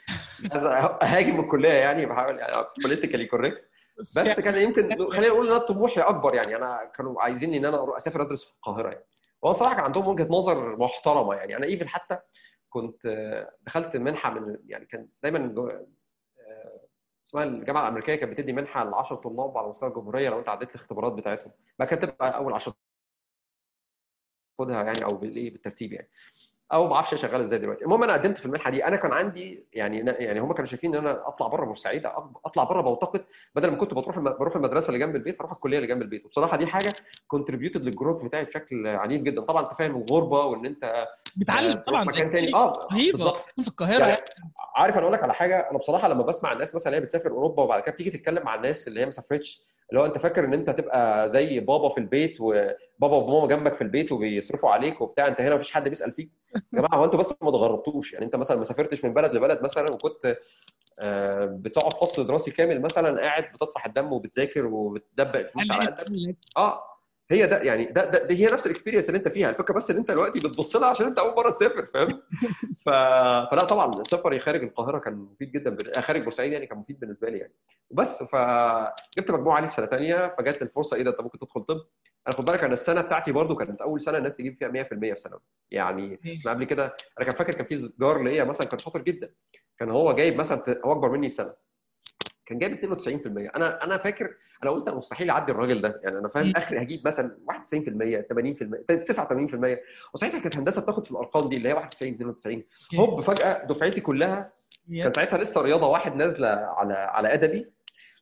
عايز 0.52 0.64
أهاجم 1.02 1.40
الكلية 1.40 1.68
يعني 1.72 2.06
بحاول 2.06 2.38
يعني 2.38 2.52
politically 2.82 3.26
correct 3.26 3.64
بس 3.98 4.16
يعني 4.16 4.42
كان 4.42 4.56
يمكن 4.56 4.88
خلينا 5.12 5.28
نقول 5.28 5.46
إن 5.46 5.52
أنا 5.56 5.64
طموحي 5.66 6.00
أكبر 6.00 6.34
يعني. 6.34 6.56
أنا 6.56 6.84
كانوا 6.84 7.22
عايزيني 7.22 7.56
إن 7.58 7.64
أنا 7.64 7.96
أسافر 7.96 8.22
أدرس 8.22 8.44
في 8.44 8.52
القاهرة 8.52 8.88
يعني. 8.88 9.04
هو 9.44 9.52
صراحة 9.52 9.74
كان 9.74 9.84
عندهم 9.84 10.06
وجهة 10.08 10.28
نظر 10.30 10.76
محترمة 10.76 11.34
يعني. 11.34 11.56
أنا 11.56 11.66
even 11.66 11.88
حتى 11.88 12.18
كنت 12.70 13.06
دخلت 13.62 13.96
منحة 13.96 14.30
من 14.30 14.58
يعني 14.66 14.86
كان 14.86 15.08
دايما 15.22 15.38
اسمها 17.26 17.44
الجامعة 17.44 17.82
الأمريكية 17.82 18.14
كانت 18.14 18.32
بتدي 18.32 18.52
منحة 18.52 18.84
ل 18.84 18.94
10 18.94 19.16
طلاب 19.16 19.58
على 19.58 19.68
مستوى 19.68 19.88
الجمهورية 19.88 20.30
لو 20.30 20.38
أنت 20.38 20.48
عديت 20.48 20.70
الاختبارات 20.70 21.12
بتاعتهم. 21.12 21.52
بعد 21.78 21.88
كده 21.88 22.00
تبقى 22.06 22.36
أول 22.36 22.52
10 22.52 22.74
خدها 24.58 24.82
يعني 24.82 25.04
أو 25.04 25.16
بالإيه 25.16 25.52
بالترتيب 25.52 25.92
يعني. 25.92 26.08
أو 26.74 26.88
ما 26.88 26.94
أعرفش 26.94 27.14
شغال 27.14 27.40
إزاي 27.40 27.58
دلوقتي. 27.58 27.84
المهم 27.84 28.02
أنا 28.02 28.12
قدمت 28.12 28.38
في 28.38 28.46
المنحة 28.46 28.70
دي. 28.70 28.84
أنا 28.86 28.96
كان 28.96 29.12
عندي 29.12 29.66
يعني 29.72 29.98
يعني 29.98 30.40
هم 30.40 30.52
كانوا 30.52 30.66
شايفين 30.70 30.94
إن 30.94 31.06
أنا 31.06 31.28
أطلع 31.28 31.46
بره 31.46 31.64
بورسعيد 31.64 32.06
أطلع 32.46 32.64
بره 32.64 32.80
بوتقة 32.80 33.24
بدل 33.54 33.70
ما 33.70 33.76
كنت 33.76 33.94
بروح 33.94 34.18
بروح 34.18 34.56
المدرسة 34.56 34.86
اللي 34.86 34.98
جنب 34.98 35.16
البيت 35.16 35.40
أروح 35.40 35.52
الكلية 35.52 35.76
اللي 35.76 35.88
جنب 35.88 36.02
البيت. 36.02 36.24
وبصراحة 36.26 36.56
دي 36.56 36.66
حاجة 36.66 36.92
contributed 37.28 37.82
لل 37.82 37.92
growth 37.92 38.22
بتاعي 38.22 38.44
بشكل 38.44 38.86
عنيف 38.86 39.22
جدا. 39.22 39.40
طبعا 39.40 39.62
أنت 39.62 39.72
فاهم 39.78 39.96
الغربة 39.96 40.44
وإن 40.44 40.66
أنت 40.66 41.06
بتعلم 41.36 41.82
طبعا. 41.86 42.04
مكان 42.04 42.30
تاني. 42.30 42.54
آه 42.54 42.88
رهيبة. 42.92 43.30
في 43.62 43.68
القاهرة 43.68 44.04
يعني 44.06 44.20
عارف 44.76 44.94
أنا 44.94 45.02
أقول 45.02 45.12
لك 45.12 45.22
على 45.22 45.34
حاجة 45.34 45.70
أنا 45.70 45.78
بصراحة 45.78 46.08
لما 46.08 46.22
بسمع 46.22 46.52
الناس 46.52 46.74
مثلا 46.74 46.96
هي 46.96 47.00
بتسافر 47.00 47.30
أوروبا 47.30 47.62
وبعد 47.62 47.82
كده 47.82 47.92
بتيجي 47.92 48.10
تتكلم 48.10 48.42
مع 48.44 48.54
الناس 48.54 48.88
اللي 48.88 49.00
هي 49.00 49.04
ما 49.04 49.10
سافرتش 49.10 49.62
اللي 49.94 50.02
هو 50.02 50.06
انت 50.06 50.18
فاكر 50.18 50.44
ان 50.44 50.54
انت 50.54 50.70
تبقى 50.70 51.28
زي 51.28 51.60
بابا 51.60 51.88
في 51.88 51.98
البيت 51.98 52.36
وبابا 52.40 53.16
وماما 53.16 53.46
جنبك 53.46 53.74
في 53.74 53.82
البيت 53.82 54.12
وبيصرفوا 54.12 54.70
عليك 54.70 55.00
وبتاع 55.00 55.28
انت 55.28 55.40
هنا 55.40 55.54
مفيش 55.54 55.72
حد 55.72 55.88
بيسأل 55.88 56.12
فيك. 56.12 56.30
يا 56.56 56.60
جماعة 56.72 56.94
هو 56.94 57.04
أنتوا 57.04 57.18
بس 57.18 57.34
ما 57.42 57.48
اتغربتوش 57.48 58.12
يعني 58.12 58.24
انت 58.24 58.36
مثلا 58.36 58.56
ما 58.56 58.64
سافرتش 58.64 59.04
من 59.04 59.14
بلد 59.14 59.34
لبلد 59.34 59.62
مثلا 59.62 59.92
وكنت 59.92 60.36
بتقعد 61.44 61.92
فصل 61.92 62.26
دراسي 62.26 62.50
كامل 62.50 62.80
مثلا 62.80 63.20
قاعد 63.20 63.52
بتطفح 63.54 63.86
الدم 63.86 64.12
وبتذاكر 64.12 64.66
وبتدبر 64.66 65.38
الفلوس 65.38 65.70
على 65.70 65.80
قدك؟ 65.90 66.36
آه. 66.56 66.82
هي 67.30 67.46
ده 67.46 67.62
يعني 67.62 67.84
ده, 67.84 68.04
ده, 68.04 68.26
ده 68.26 68.34
هي 68.34 68.46
نفس 68.46 68.66
ال 68.66 68.70
experience 68.70 69.08
اللي 69.08 69.18
انت 69.18 69.28
فيها. 69.28 69.50
الفكرة 69.50 69.74
بس 69.74 69.90
إن 69.90 69.96
انت 69.96 70.10
دلوقتي 70.10 70.38
بتبص 70.38 70.76
لها 70.76 70.88
عشان 70.88 71.06
انت 71.06 71.18
أول 71.18 71.36
مرة 71.36 71.50
تسافر 71.50 71.86
فاهم؟ 71.94 72.22
ف... 72.86 72.88
فلا 73.50 73.64
طبعا 73.64 74.02
سفري 74.02 74.38
خارج 74.38 74.62
القاهرة 74.62 74.98
كان 74.98 75.14
مفيد 75.14 75.52
جدا 75.52 75.70
ب... 75.70 76.00
خارج 76.00 76.22
بورسعيد 76.22 76.52
يعني 76.52 76.66
كان 76.66 76.78
مفيد 76.78 77.00
بالنسبة 77.00 77.30
لي 77.30 77.38
يعني. 77.38 77.52
وبس 77.90 78.22
فجبت 78.22 79.30
مجموعة 79.30 79.56
عالي 79.56 79.68
في 79.68 79.74
سنة 79.74 79.86
ثانية 79.86 80.34
فجت 80.38 80.62
الفرصة 80.62 80.96
إيه 80.96 81.02
ده؟ 81.02 81.10
انت 81.10 81.20
ممكن 81.20 81.38
تدخل 81.38 81.60
طب؟ 81.62 81.76
أنا 82.26 82.34
خد 82.36 82.44
بالك 82.44 82.64
أنا 82.64 82.72
السنة 82.72 83.00
بتاعتي 83.00 83.32
برضو 83.32 83.56
كانت 83.56 83.80
أول 83.80 84.00
سنة 84.00 84.18
الناس 84.18 84.36
تجيب 84.36 84.56
فيها 84.58 84.68
100% 84.68 85.14
في 85.14 85.20
ثانوي. 85.20 85.40
يعني 85.70 86.20
أنا 86.46 86.54
قبل 86.54 86.64
كده 86.64 86.96
أنا 87.18 87.26
كان 87.26 87.34
فاكر 87.34 87.52
كان 87.52 87.66
في 87.66 87.92
جار 88.00 88.22
ليا 88.22 88.44
مثلا 88.44 88.66
كان 88.66 88.78
شاطر 88.78 89.02
جدا. 89.02 89.34
كان 89.78 89.90
هو 89.90 90.12
جايب 90.12 90.36
مثلا. 90.36 90.80
هو 90.84 90.92
أكبر 90.92 91.10
مني 91.10 91.28
بسنة. 91.28 91.54
كان 92.46 92.58
جايب 92.58 92.76
92% 92.76 93.56
أنا 93.56 93.84
أنا 93.84 93.96
فاكر 93.98 94.34
أنا 94.62 94.70
قلت 94.70 94.88
أنا 94.88 94.96
مستحيل 94.96 95.30
أعدي 95.30 95.52
الراجل 95.52 95.80
ده. 95.80 96.00
يعني 96.04 96.18
أنا 96.18 96.28
فاهم 96.28 96.52
آخري 96.56 96.82
هجيب 96.82 97.06
مثلا 97.06 97.38
91% 97.46 97.52
80% 98.22 98.84
89% 98.88 99.78
وساعتها 100.14 100.40
كانت 100.40 100.56
هندسة 100.56 100.82
بتاخد 100.82 101.04
في 101.04 101.10
الأرقام 101.10 101.48
دي 101.48 101.56
اللي 101.56 101.68
هي 101.68 101.72
91 101.72 102.12
92 102.14 102.62
هوب 102.96 103.20
فجأة 103.20 103.64
دفعتي 103.64 104.00
كلها 104.00 104.52
كان 105.02 105.12
ساعتها 105.12 105.38
لسه 105.38 105.62
رياضة 105.62 105.86
واحد 105.88 106.16
نازلة 106.16 106.48
على 106.48 106.94
على 106.94 107.34
أدبي. 107.34 107.70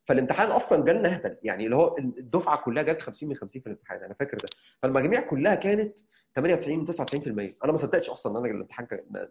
فالامتحان 0.04 0.50
أصلا 0.50 0.84
جالنا 0.84 1.08
أهبل. 1.14 1.36
يعني 1.42 1.64
اللي 1.64 1.76
هو 1.76 1.98
الدفعة 1.98 2.56
كلها 2.56 2.82
جت 2.82 3.02
50 3.02 3.28
من 3.28 3.34
50 3.36 3.62
في 3.62 3.66
الامتحان. 3.66 4.04
أنا 4.04 4.14
فاكر 4.14 4.36
ده. 4.36 4.48
فالمجاميع 4.82 5.20
كلها 5.20 5.54
كانت 5.54 5.98
98 6.36 6.86
99% 6.86 7.64
أنا 7.64 7.72
ما 7.72 7.76
صدقتش 7.76 8.10
أصلا 8.10 8.32
إن 8.38 8.44
أنا 8.44 8.54
الامتحان 8.54 8.86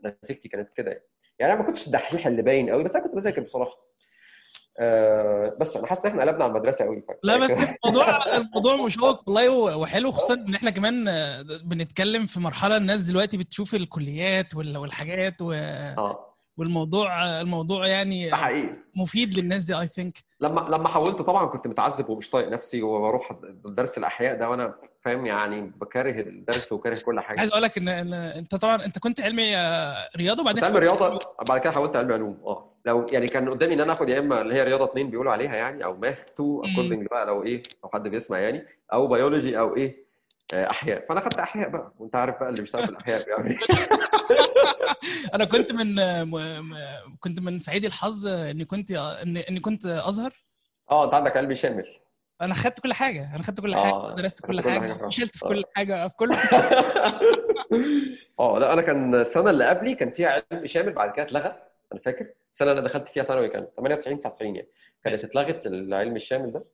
نتيجتي 0.05 0.49
كانت 0.49 0.69
كده. 0.75 0.91
يعني. 0.91 1.03
يعني 1.39 1.53
أنا 1.53 1.61
ما 1.61 1.67
كنتش 1.67 1.87
الدحيح 1.87 2.27
اللي 2.27 2.41
باين 2.41 2.69
قوي 2.69 2.83
بس 2.83 2.95
أنا 2.95 3.05
كنت 3.05 3.15
بذاكر 3.15 3.41
بصراحة. 3.41 3.90
آه 4.79 5.57
بس 5.59 5.77
أنا 5.77 5.87
حاسس 5.87 6.01
إن 6.05 6.09
إحنا 6.09 6.21
قلبنا 6.21 6.43
على 6.43 6.51
المدرسة 6.51 6.85
قوي 6.85 7.03
لا 7.23 7.37
بس 7.37 7.51
الموضوع 7.85 8.35
الموضوع 8.37 8.75
مشوق 8.85 9.29
والله 9.29 9.77
وحلو 9.77 10.11
خصوصا 10.11 10.33
إن 10.33 10.55
إحنا 10.55 10.69
كمان 10.69 11.05
بنتكلم 11.63 12.25
في 12.25 12.39
مرحلة 12.39 12.77
الناس 12.77 13.01
دلوقتي 13.01 13.37
بتشوف 13.37 13.75
الكليات 13.75 14.55
والحاجات 14.55 15.41
و... 15.41 15.51
آه. 15.51 16.35
والموضوع 16.57 17.41
الموضوع 17.41 17.87
يعني 17.87 18.35
حقيقي. 18.35 18.75
مفيد 18.95 19.39
للناس 19.39 19.63
دي 19.63 19.79
اي 19.79 19.87
ثينك 19.87 20.17
لما 20.39 20.61
لما 20.61 20.87
حاولت 20.87 21.21
طبعا 21.21 21.45
كنت 21.45 21.67
متعذب 21.67 22.09
ومش 22.09 22.29
طايق 22.29 22.49
نفسي 22.49 22.81
وبروح 22.81 23.39
درس 23.65 23.97
الأحياء 23.97 24.39
ده 24.39 24.49
وأنا 24.49 24.75
فاهم؟ 25.03 25.25
يعني 25.25 25.61
بكره 25.61 26.21
الدرس 26.21 26.71
وكاره 26.71 26.99
كل 26.99 27.19
حاجة. 27.19 27.39
عايز 27.39 27.49
أقول 27.51 27.63
لك 27.63 27.77
ان 27.77 27.87
أنت 28.13 28.55
طبعا 28.55 28.85
أنت 28.85 28.99
كنت 28.99 29.21
علمي 29.21 29.55
رياضة 30.17 30.41
وبعدين 30.41 30.63
علمي 30.63 30.79
رياضة 30.79 31.19
بعد 31.47 31.59
كده 31.59 31.71
حولت 31.71 31.95
علمي 31.95 32.13
علوم. 32.13 32.41
آه. 32.45 32.71
لو 32.85 33.05
يعني 33.11 33.27
كان 33.27 33.49
قدامي 33.49 33.73
إن 33.73 33.79
أنا 33.81 33.93
آخد 33.93 34.09
يا 34.09 34.19
إما 34.19 34.41
اللي 34.41 34.53
هي 34.53 34.63
رياضة 34.63 34.85
اثنين 34.85 35.09
بيقولوا 35.09 35.31
عليها 35.31 35.55
يعني 35.55 35.83
أو 35.83 35.97
math 35.97 36.19
2 36.33 36.61
according 36.63 37.07
بقى 37.07 37.25
لو 37.25 37.43
إيه 37.43 37.63
لو 37.83 37.89
حد 37.93 38.07
بيسمع 38.07 38.39
يعني 38.39 38.65
أو 38.93 39.07
بيولوجي 39.07 39.59
أو 39.59 39.75
إيه 39.75 40.05
أحياء. 40.53 41.05
فأنا 41.09 41.19
خدت 41.21 41.39
أحياء 41.39 41.69
بقى. 41.69 41.93
وأنت 41.99 42.15
عارف 42.15 42.39
بقى 42.39 42.49
اللي 42.49 42.61
بيشتغل 42.61 42.83
في 42.83 42.89
الأحياء 42.89 43.25
بيعمل 43.25 43.57
أنا 45.35 45.45
كنت 45.45 45.71
من 45.71 45.95
كنت 47.19 47.39
من 47.39 47.59
سعيد 47.59 47.85
الحظ 47.85 48.27
إني 48.27 48.65
كنت 48.65 48.91
إني 49.49 49.59
كنت 49.59 49.85
أزهر. 49.85 50.31
آه 50.91 51.05
أنت 51.05 51.13
عندك 51.13 51.37
علمي 51.37 51.55
شامل. 51.55 52.00
أنا 52.41 52.53
خدت 52.53 52.79
كل 52.79 52.93
حاجة 52.93 53.35
أنا 53.35 53.43
خدت 53.43 53.61
كل 53.61 53.75
حاجة 53.75 53.91
آه، 53.93 54.15
درست 54.15 54.41
كل 54.45 54.61
كل 54.61 54.69
حاجة 54.69 54.79
حاجة. 54.93 55.09
شلت 55.09 55.37
في 55.37 55.45
آه. 55.45 55.49
كل 55.49 55.63
حاجة 55.75 56.07
في 56.07 56.15
كل 56.15 56.33
آه 58.39 58.59
لا 58.59 58.73
أنا 58.73 58.81
كان 58.81 59.15
السنة 59.15 59.49
اللي 59.49 59.65
قبلي 59.67 59.95
كان 59.95 60.11
فيها 60.11 60.43
علم 60.51 60.65
شامل 60.67 60.93
بعد 60.93 61.11
كده 61.11 61.25
اتلغى 61.25 61.55
أنا 61.93 62.01
فاكر. 62.05 62.27
السنة 62.53 62.71
اللي 62.71 62.81
دخلت 62.81 63.09
فيها 63.09 63.23
ثانوي 63.23 63.49
كان 63.49 63.67
98 63.77 64.19
99 64.19 64.55
يعني. 64.55 64.67
كانت 65.03 65.23
اتلغت 65.23 65.65
العلم 65.65 66.15
الشامل 66.15 66.51
ده. 66.51 66.65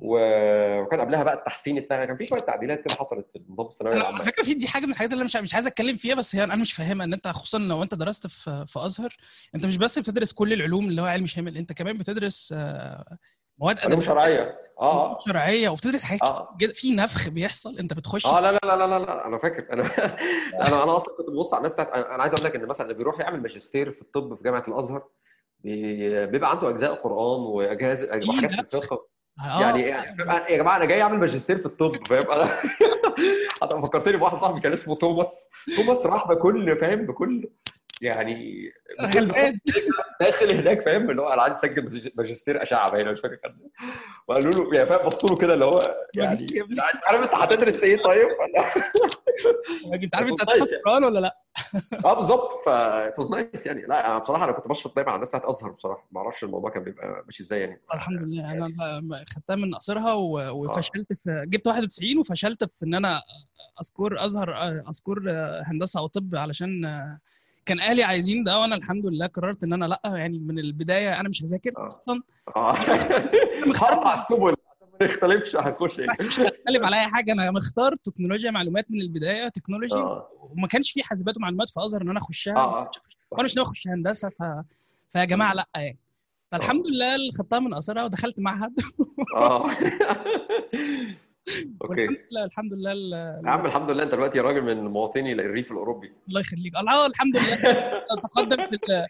وكان 0.00 1.00
قبلها 1.00 1.22
بقى 1.22 1.34
التحسين 1.34 1.78
اتلغى. 1.78 2.06
كان 2.06 2.16
في 2.16 2.26
شوية 2.26 2.40
تعديلات 2.40 2.84
كده 2.84 2.94
حصلت 2.94 3.26
في 3.32 3.38
النظام 3.38 3.66
الثانوي 3.66 3.94
العام 3.94 4.14
على 4.14 4.24
فكرة 4.24 4.42
في 4.44 4.54
دي 4.54 4.68
حاجة 4.68 4.84
من 4.86 4.90
الحاجات 4.92 5.10
اللي 5.12 5.20
أنا 5.20 5.24
مش 5.24 5.36
مش 5.36 5.54
عايز 5.54 5.66
أتكلم 5.66 5.96
فيها 5.96 6.14
بس 6.14 6.36
هي 6.36 6.44
أنا 6.44 6.56
مش 6.56 6.72
فاهمها 6.72 7.06
إن 7.06 7.12
أنت 7.12 7.28
خصوصا 7.28 7.58
لو 7.58 7.82
أنت 7.82 7.94
درست 7.94 8.26
في 8.26 8.64
في 8.68 8.78
أزهر 8.86 9.16
أنت 9.54 9.66
مش 9.66 9.76
بس 9.76 9.98
بتدرس 9.98 10.32
كل 10.32 10.52
العلوم 10.52 10.88
اللي 10.88 11.02
هو 11.02 11.06
علم 11.06 11.26
شامل 11.26 11.56
أنت 11.56 11.72
كمان 11.72 11.98
بتدرس 11.98 12.54
آه، 12.56 13.18
مواد 13.58 13.78
أدبية 13.80 14.00
شرعية. 14.00 14.58
آه 14.80 15.08
مواد 15.08 15.20
شرعية 15.20 15.68
وبتدرس 15.68 16.02
حاجات 16.02 16.22
آه. 16.22 16.54
كتير 16.56 16.68
في 16.74 16.94
نفخ 16.94 17.28
بيحصل 17.28 17.78
أنت 17.78 17.92
بتخش 17.94 18.26
آه 18.26 18.40
لا 18.40 18.52
لا 18.52 18.58
لا 18.64 18.86
لا 18.86 18.98
لا, 18.98 19.26
أنا 19.26 19.38
فاكر. 19.38 19.72
أنا 19.72 19.82
أنا 20.68 20.82
أنا 20.84 20.96
أصلا 20.96 21.14
كنت 21.16 21.30
ببص 21.30 21.54
على 21.54 21.58
الناس 21.58 21.72
بتاعت 21.74 21.88
أنا 21.92 22.22
عايز 22.22 22.34
أقول 22.34 22.44
لك 22.46 22.54
إن 22.56 22.66
مثلا 22.66 22.86
اللي 22.86 22.98
بيروح 22.98 23.20
يعمل 23.20 23.40
ماجستير 23.42 23.90
في 23.90 24.02
الطب 24.02 24.34
في 24.36 24.42
جامعة 24.44 24.64
الأزهر 24.68 25.02
بي- 25.60 26.26
بيبقى 26.26 26.50
عنده 26.50 26.68
أجزاء 26.70 26.94
قرآن 26.94 27.40
واجهزه 27.40 28.06
وحاجات 28.28 28.70
في 28.70 28.76
الفقه. 28.76 29.06
آه، 29.40 29.60
يعني 29.60 29.80
يا 29.82 30.56
جماعة 30.56 30.76
أنا 30.76 30.84
جاي 30.84 31.02
أعمل 31.02 31.18
ماجستير 31.18 31.58
في 31.58 31.66
الطب 31.66 32.06
فاهم؟ 32.06 32.30
أنا 32.30 32.44
حتى 33.62 33.82
فكرتني 33.82 34.16
بواحد 34.16 34.38
صاحبي 34.38 34.60
كان 34.60 34.72
اسمه 34.72 34.94
توماس. 34.94 35.48
توماس 35.76 36.06
راح 36.06 36.28
بكل 36.28 36.76
فاهم؟ 36.78 37.06
بكل. 37.06 37.48
يعني 38.04 38.70
داخل 40.20 40.54
هناك 40.54 40.80
فاهم؟ 40.80 41.10
اللي 41.10 41.22
هو 41.22 41.28
أنا 41.28 41.42
عايز 41.42 41.54
اسجل 41.54 42.12
ماجستير 42.16 42.62
أشعة 42.62 42.90
باين 42.90 43.08
مش 43.12 43.20
فاكر 43.20 43.34
كان 43.34 43.56
وقالوا 44.28 44.52
له 44.52 44.74
يعني 44.76 44.88
فاهم 44.88 45.06
بصوا 45.06 45.28
له 45.30 45.36
كده 45.36 45.54
اللي 45.54 45.64
هو 45.64 45.96
يعني 46.14 46.46
عارف 47.06 47.20
أنت 47.22 47.34
هتدرس 47.34 47.82
إيه 47.82 48.02
طيب؟ 48.02 48.28
انت 49.94 50.14
عارف 50.16 50.28
أنت 50.28 50.42
هتاخد 50.42 50.68
يعني. 50.68 50.82
قرآن 50.84 51.04
ولا 51.04 51.18
لأ؟ 51.18 51.38
آه 52.04 52.14
بالظبط. 52.14 52.52
فاز 52.66 53.30
نايس 53.30 53.66
يعني. 53.66 53.82
لا 53.82 54.18
بصراحة 54.18 54.44
أنا 54.44 54.52
كنت 54.52 54.68
بشفق 54.68 54.94
دايما 54.94 55.10
على 55.10 55.14
الناس 55.16 55.28
بتاعت 55.28 55.44
أزهر 55.44 55.70
بصراحة. 55.70 56.08
ما 56.12 56.20
أعرفش 56.20 56.44
الموضوع 56.44 56.70
كان 56.70 56.84
بيبقى 56.84 57.22
ماشي 57.26 57.42
إزاي 57.42 57.60
يعني. 57.60 57.80
الحمد 57.94 58.22
لله. 58.22 58.52
أنا 58.52 58.68
ب- 59.00 59.24
خدتها 59.36 59.56
من 59.56 59.74
قصرها 59.74 60.12
و- 60.12 60.50
وفشلت 60.64 61.12
في 61.12 61.44
جبت 61.46 61.66
91 61.66 62.18
وفشلت 62.18 62.64
في 62.64 62.84
إن 62.84 62.94
أنا 62.94 63.22
أذكر 63.82 64.24
أزهر 64.24 64.54
أذكر 64.88 65.20
هندسة 65.66 66.00
أو 66.00 66.06
طب 66.06 66.34
علشان 66.36 66.84
كان 67.66 67.80
أهلي 67.80 68.02
عايزين 68.02 68.44
ده 68.44 68.58
وأنا 68.60 68.76
الحمد 68.76 69.06
لله 69.06 69.26
قررت 69.26 69.64
إن 69.64 69.72
أنا 69.72 69.84
لأ 69.84 70.00
يعني 70.04 70.38
من 70.38 70.58
البداية 70.58 71.20
أنا 71.20 71.28
مش 71.28 71.42
هذاكر 71.42 71.72
آه. 71.78 71.92
أصلا. 71.92 72.22
آه. 72.56 72.72
هقطع 73.76 74.12
السبل. 74.14 74.54
ما 75.00 75.06
نختلفش 75.06 75.56
هنخش 75.56 76.00
مش 76.20 76.40
بتكلم 76.40 76.86
على 76.86 76.96
أي 76.96 77.06
حاجة 77.06 77.32
أنا 77.32 77.50
مختار 77.50 77.94
تكنولوجيا 77.94 78.50
معلومات 78.50 78.90
من 78.90 79.00
البداية 79.00 79.48
تكنولوجي. 79.48 79.94
آه. 79.94 80.28
وما 80.40 80.68
كانش 80.68 80.92
في 80.92 81.02
حاسبات 81.02 81.36
ومعلومات 81.36 81.70
في 81.70 81.84
ازهر 81.84 82.02
إن 82.02 82.08
أنا 82.10 82.18
أخشها. 82.18 82.56
آه 82.56 82.90
وأنا 83.30 83.44
مش 83.44 83.56
ناوي 83.56 83.68
اخش 83.68 83.88
هندسة 83.88 84.28
ف... 84.28 84.42
فيا 85.12 85.24
جماعة 85.24 85.54
لأ 85.54 85.68
يعني. 85.74 85.98
فالحمد 86.52 86.86
لله 86.86 87.14
اللي 87.14 87.32
خدتها 87.38 87.58
من 87.58 87.74
قصرها 87.74 88.04
ودخلت 88.04 88.38
معهد. 88.38 88.72
آه. 89.36 89.70
Okay. 91.82 92.06
والحمد 92.06 92.18
لله 92.32 92.44
الحمد 92.44 92.72
لله 92.72 93.16
يا 93.44 93.50
عم 93.50 93.66
الحمد 93.66 93.90
لله 93.90 94.02
أنت 94.02 94.12
دلوقتي 94.12 94.40
راجل 94.40 94.62
من 94.62 94.84
مواطني 94.84 95.32
الريف 95.32 95.72
الأوروبي. 95.72 96.12
الله 96.28 96.40
يخليك. 96.40 96.76
الله 96.76 97.06
الحمد 97.06 97.36
لله. 97.36 97.56
تقدم 98.22 98.56
في 98.70 99.06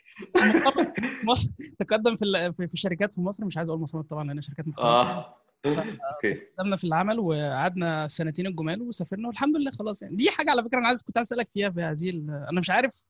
مصر 1.24 1.50
تقدم 1.78 2.16
في 2.16 2.52
في 2.68 2.76
شركات 2.76 3.14
في 3.14 3.20
مصر. 3.20 3.44
مش 3.44 3.56
عايز 3.56 3.68
أقول 3.68 3.80
مسميات 3.80 4.10
طبعا 4.10 4.24
لأن 4.24 4.40
شركات 4.40 4.68
محترمه 4.68 4.88
آه. 4.88 5.34
Okay. 5.66 6.40
قدمنا 6.58 6.76
في 6.76 6.84
العمل 6.84 7.18
وقعدنا 7.18 8.06
سنتين 8.06 8.46
جمال 8.46 8.82
وسافرنا 8.82 9.28
والحمد 9.28 9.56
لله 9.56 9.70
خلاص 9.70 10.02
يعني. 10.02 10.16
دي 10.16 10.30
حاجة 10.30 10.50
على 10.50 10.62
فكرة 10.62 10.78
أنا 10.78 10.86
عايز 10.88 11.02
كنت 11.02 11.16
عايز 11.16 11.26
أسألك 11.32 11.48
فيها 11.54 11.70
في 11.70 11.80
هذه 11.82 12.10
أنا 12.50 12.60
مش 12.60 12.70
عارف 12.70 13.04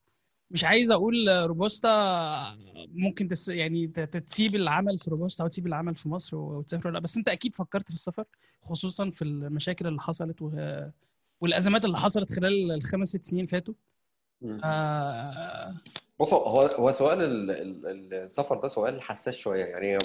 مش 0.51 0.65
عايز 0.65 0.91
أقول 0.91 1.15
روبوستا 1.47 2.57
ممكن 2.95 3.29
تس 3.29 3.49
يعني 3.49 3.87
تسيب 3.87 4.55
العمل 4.55 4.99
في 4.99 5.11
روبوستا 5.11 5.45
أو 5.45 5.49
تسيب 5.49 5.67
العمل 5.67 5.97
في 5.97 6.09
مصر 6.09 6.37
وتسافر 6.37 6.89
ولا 6.89 6.95
لأ. 6.95 7.01
بس 7.01 7.17
أنت 7.17 7.29
أكيد 7.29 7.55
فكرت 7.55 7.89
في 7.89 7.95
السفر 7.95 8.25
خصوصا 8.63 9.11
في 9.11 9.23
المشاكل 9.23 9.87
اللي 9.87 10.01
حصلت 10.01 10.43
و... 10.43 10.51
والأزمات 11.41 11.85
اللي 11.85 11.97
حصلت 11.97 12.33
خلال 12.33 12.73
الخمس 12.73 13.09
ست 13.09 13.27
سنين 13.27 13.47
فاتوا. 13.47 13.75
آه... 14.65 15.75
بص 16.21 16.33
هو 16.33 16.61
هو 16.61 16.91
سؤال 16.91 17.23
ال- 17.23 17.51
ال- 17.87 18.15
السفر 18.15 18.61
ده 18.61 18.69
سؤال 18.69 19.03
حساس 19.03 19.35
شوية. 19.35 19.65
يعني 19.65 19.99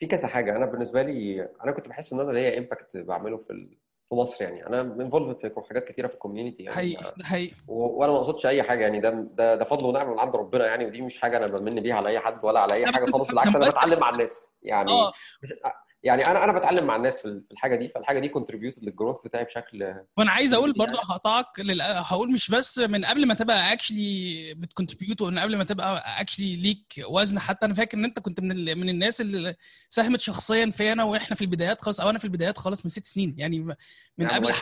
في 0.00 0.06
كذا 0.06 0.26
حاجة. 0.26 0.56
أنا 0.56 0.66
بالنسبة 0.66 1.02
لي 1.02 1.48
أنا 1.64 1.72
كنت 1.72 1.88
بحس 1.88 2.12
إن 2.12 2.20
أنا 2.20 2.32
ليا 2.32 2.58
impact 2.58 2.96
بعمله 2.96 3.36
في 3.36 3.68
في 4.14 4.20
مصر 4.20 4.44
يعني. 4.44 4.66
أنا 4.66 4.80
involved 4.80 5.38
في 5.40 5.68
حاجات 5.68 5.84
كتيرة 5.84 6.06
في 6.06 6.14
ال 6.14 6.19
community 6.19 6.62
يعني. 6.62 6.76
حقيقي 6.76 7.14
حقيقي. 7.22 7.54
وأنا 7.68 8.12
ما 8.12 8.18
أقصدش 8.18 8.46
أي 8.46 8.62
حاجة 8.62 8.82
يعني. 8.82 9.00
ده 9.00 9.10
ده 9.10 9.54
ده 9.54 9.64
فضل 9.64 9.86
ونعمه 9.86 10.12
من 10.12 10.18
عند 10.18 10.36
ربنا 10.36 10.66
يعني. 10.66 10.86
ودي 10.86 11.02
مش 11.02 11.20
حاجة 11.20 11.36
أنا 11.36 11.46
بمن 11.46 11.80
بيها 11.80 11.94
على 11.94 12.08
أي 12.08 12.18
حد 12.18 12.44
ولا 12.44 12.60
على 12.60 12.74
أي 12.74 12.86
حاجة 12.86 13.10
خالص 13.10 13.28
بالعكس 13.28 13.56
أنا 13.56 13.68
بتعلم 13.68 14.00
مع 14.00 14.10
الناس 14.10 14.50
يعني. 14.62 14.90
آه. 14.92 15.12
مش 15.42 15.54
يعني 16.04 16.26
أنا 16.26 16.44
أنا 16.44 16.52
بتعلم 16.52 16.84
مع 16.86 16.96
الناس 16.96 17.18
في 17.20 17.24
ال- 17.28 17.44
في 17.46 17.52
الحاجة 17.52 17.76
دي 17.76 17.88
فالحاجة 17.88 18.18
دي 18.18 18.28
contribute 18.28 18.74
لل 18.82 18.90
growth 18.90 19.16
بتاعي 19.24 19.44
بشكل 19.44 19.94
وأنا 20.16 20.30
عايز 20.30 20.54
أقول 20.54 20.74
يعني- 20.78 20.78
برضه 20.92 20.98
هقطعك 21.00 21.46
لل... 21.60 21.82
هقول 21.82 22.32
مش 22.32 22.50
بس 22.50 22.78
من 22.78 23.04
قبل 23.04 23.26
ما 23.26 23.34
تبقى 23.34 23.72
actually 23.72 24.54
بت 24.54 24.65
contribute 24.65 25.20
ومن 25.22 25.38
قبل 25.38 25.56
ما 25.56 25.64
تبقى 25.64 26.20
actually 26.20 26.56
ليك 26.56 27.04
وزن 27.08 27.38
حتى 27.38 27.66
أنا 27.66 27.74
فاكر 27.74 27.98
إن 27.98 28.04
أنت 28.04 28.18
كنت 28.18 28.40
من 28.40 28.52
ال... 28.52 28.78
من 28.78 28.88
الناس 28.88 29.20
اللي 29.20 29.54
ساهمت 29.88 30.20
شخصيا 30.20 30.70
في 30.70 30.92
انا 30.92 31.04
وإحنا 31.04 31.36
في 31.36 31.42
البدايات 31.42 31.80
خالص 31.80 32.00
أو 32.00 32.10
أنا 32.10 32.18
في 32.18 32.24
البدايات 32.24 32.58
خالص 32.58 32.84
من 32.84 32.90
ست 32.90 33.06
سنين 33.06 33.34
يعني 33.38 33.58
من 33.60 33.74
يعني 34.18 34.32
قبل. 34.34 34.52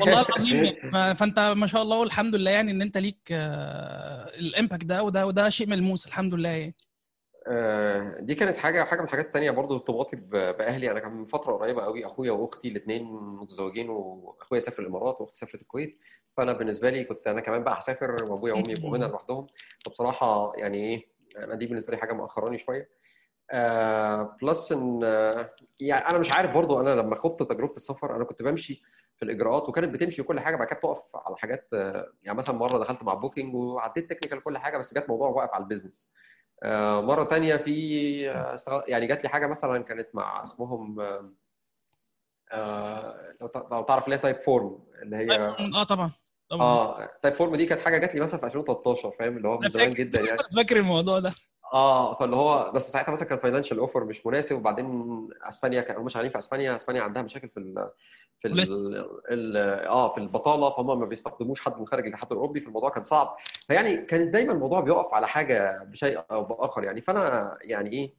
والله 0.00 0.20
العظيم 0.22 0.64
يعني. 0.64 1.14
فأنت 1.14 1.38
ما 1.56 1.66
شاء 1.66 1.82
الله 1.82 1.96
والحمد 1.98 2.34
لله 2.34 2.50
يعني 2.50 2.70
إن 2.70 2.82
أنت 2.82 2.98
ليك 2.98 3.18
آه، 3.32 4.30
ال 4.38 4.45
impact 4.45 4.84
ده 4.84 5.02
وده 5.02 5.26
وده 5.26 5.48
شيء 5.48 5.66
ملموس 5.66 6.06
الحمد 6.06 6.34
لله 6.34 6.48
يعني 6.48 6.74
دي 8.20 8.34
كانت 8.34 8.56
حاجة 8.56 8.84
حاجة 8.84 8.98
من 9.00 9.04
الحاجات 9.04 9.26
التانية 9.26 9.50
برضو 9.50 9.74
ارتباطي 9.74 10.16
بأهلي. 10.16 10.90
أنا 10.90 11.00
كان 11.00 11.12
من 11.12 11.24
فترة 11.24 11.52
قريبة 11.52 11.82
قوي 11.82 12.06
أخويا 12.06 12.32
وأختي 12.32 12.68
الاثنين 12.68 13.04
متزوجين 13.12 13.90
وأخويا 13.90 14.60
سافر 14.60 14.82
الإمارات 14.82 15.20
وأختي 15.20 15.38
سافرت 15.38 15.62
الكويت. 15.62 15.98
فأنا 16.36 16.52
بالنسبة 16.52 16.90
لي 16.90 17.04
كنت 17.04 17.26
أنا 17.26 17.40
كمان 17.40 17.64
بقى 17.64 17.78
هسافر 17.78 18.24
وأبويا 18.24 18.52
وأمي 18.52 18.72
يبقوا 18.72 18.96
هنا 18.96 19.04
لوحدهم. 19.04 19.46
فبصراحة 19.86 20.52
يعني 20.56 20.78
إيه 20.78 21.06
أنا 21.44 21.54
دي 21.54 21.66
بالنسبة 21.66 21.90
لي 21.90 21.96
حاجة 21.96 22.12
مأخراني 22.12 22.58
شوية. 22.58 22.88
آه 23.50 24.36
plus 24.42 24.72
إن 24.72 25.00
آه 25.04 25.50
يعني 25.80 26.08
أنا 26.08 26.18
مش 26.18 26.32
عارف 26.32 26.54
برضو 26.54 26.80
أنا 26.80 26.94
لما 26.94 27.14
خضت 27.14 27.42
تجربة 27.42 27.76
السفر 27.76 28.16
أنا 28.16 28.24
كنت 28.24 28.42
بمشي 28.42 28.82
في 29.16 29.22
الإجراءات 29.24 29.68
وكانت 29.68 29.94
بتمشي 29.94 30.22
وكل 30.22 30.40
حاجة 30.40 30.56
بعد 30.56 30.66
كده 30.66 30.76
بتقف 30.78 31.02
على 31.14 31.36
حاجات 31.36 31.68
آه 31.74 32.12
يعني 32.22 32.38
مثلا 32.38 32.56
مرة 32.56 32.78
دخلت 32.78 33.02
مع 33.02 33.14
Booking 33.14 33.54
وعديت 33.54 34.10
technical 34.10 34.42
كل 34.42 34.58
حاجة 34.58 34.78
بس 34.78 34.94
جت 34.94 35.08
موضوع 35.08 35.28
واقف 35.28 35.54
على 35.54 35.62
ال 35.62 35.67
business 35.67 36.08
آه، 36.08 36.21
مرة 37.00 37.24
تانية 37.24 37.56
في 37.56 38.30
آه، 38.30 38.84
يعني 38.88 39.06
جات 39.06 39.22
لي 39.22 39.28
حاجة 39.28 39.46
مثلا 39.46 39.82
كانت 39.82 40.08
مع 40.14 40.42
اسمهم 40.42 41.00
آه، 41.00 41.32
آه، 42.52 43.34
لو 43.40 43.46
تع- 43.46 43.68
لو 43.70 43.82
تعرف 43.82 44.04
اللي 44.04 44.16
هي 44.16 44.20
Typeform 44.20 44.78
اللي 45.02 45.16
هي 45.16 45.36
آه 45.74 45.82
طبعا 45.84 46.10
طبعا. 46.48 46.62
آه 46.66 47.10
Typeform 47.22 47.56
دي 47.56 47.66
كانت 47.66 47.80
حاجة 47.80 47.98
جات 47.98 48.14
لي 48.14 48.20
مثلا 48.20 48.40
في 48.40 48.46
2013 48.46 49.10
فاهم؟ 49.18 49.36
اللي 49.36 49.48
هو 49.48 49.58
من 49.58 49.68
زمان. 49.70 49.90
جدا 49.90 50.20
يعني. 50.28 50.38
فاكر 50.56 50.76
الموضوع 50.76 51.18
ده. 51.18 51.32
آه 51.72 52.14
فاللي 52.14 52.36
هو 52.36 52.72
بس 52.74 52.92
ساعتها 52.92 53.12
مثلا 53.12 53.28
كان 53.28 53.38
financial 53.38 53.78
offer 53.78 54.04
مش 54.04 54.26
مناسب 54.26 54.56
وبعدين 54.56 55.28
أسبانيا 55.42 55.80
كانوا 55.80 56.02
مش 56.02 56.12
شغالين 56.12 56.30
في 56.30 56.38
أسبانيا 56.38 56.74
أسبانيا 56.74 57.02
عندها 57.02 57.22
مشاكل 57.22 57.48
في 57.48 57.60
ال 57.60 57.90
في 58.40 58.48
ال 58.48 58.52
ولسه. 58.52 58.74
ال 59.30 59.56
آه 59.86 60.12
في 60.12 60.18
البطالة 60.18 60.70
فهم 60.70 61.00
ما 61.00 61.06
بيستخدموش 61.06 61.60
حد 61.60 61.78
من 61.78 61.86
خارج 61.86 62.06
الاتحاد 62.06 62.32
الأوروبي 62.32 62.60
فالموضوع 62.60 62.90
كان 62.90 63.04
صعب. 63.04 63.36
فيعني 63.66 63.96
كانت 63.96 64.32
دايما 64.32 64.52
الموضوع 64.52 64.80
بيقف 64.80 65.14
على 65.14 65.28
حاجة 65.28 65.84
بشيء 65.84 66.20
أو 66.30 66.44
بآخر 66.44 66.84
يعني. 66.84 67.00
فأنا 67.00 67.58
يعني 67.62 67.92
إيه 67.92 68.14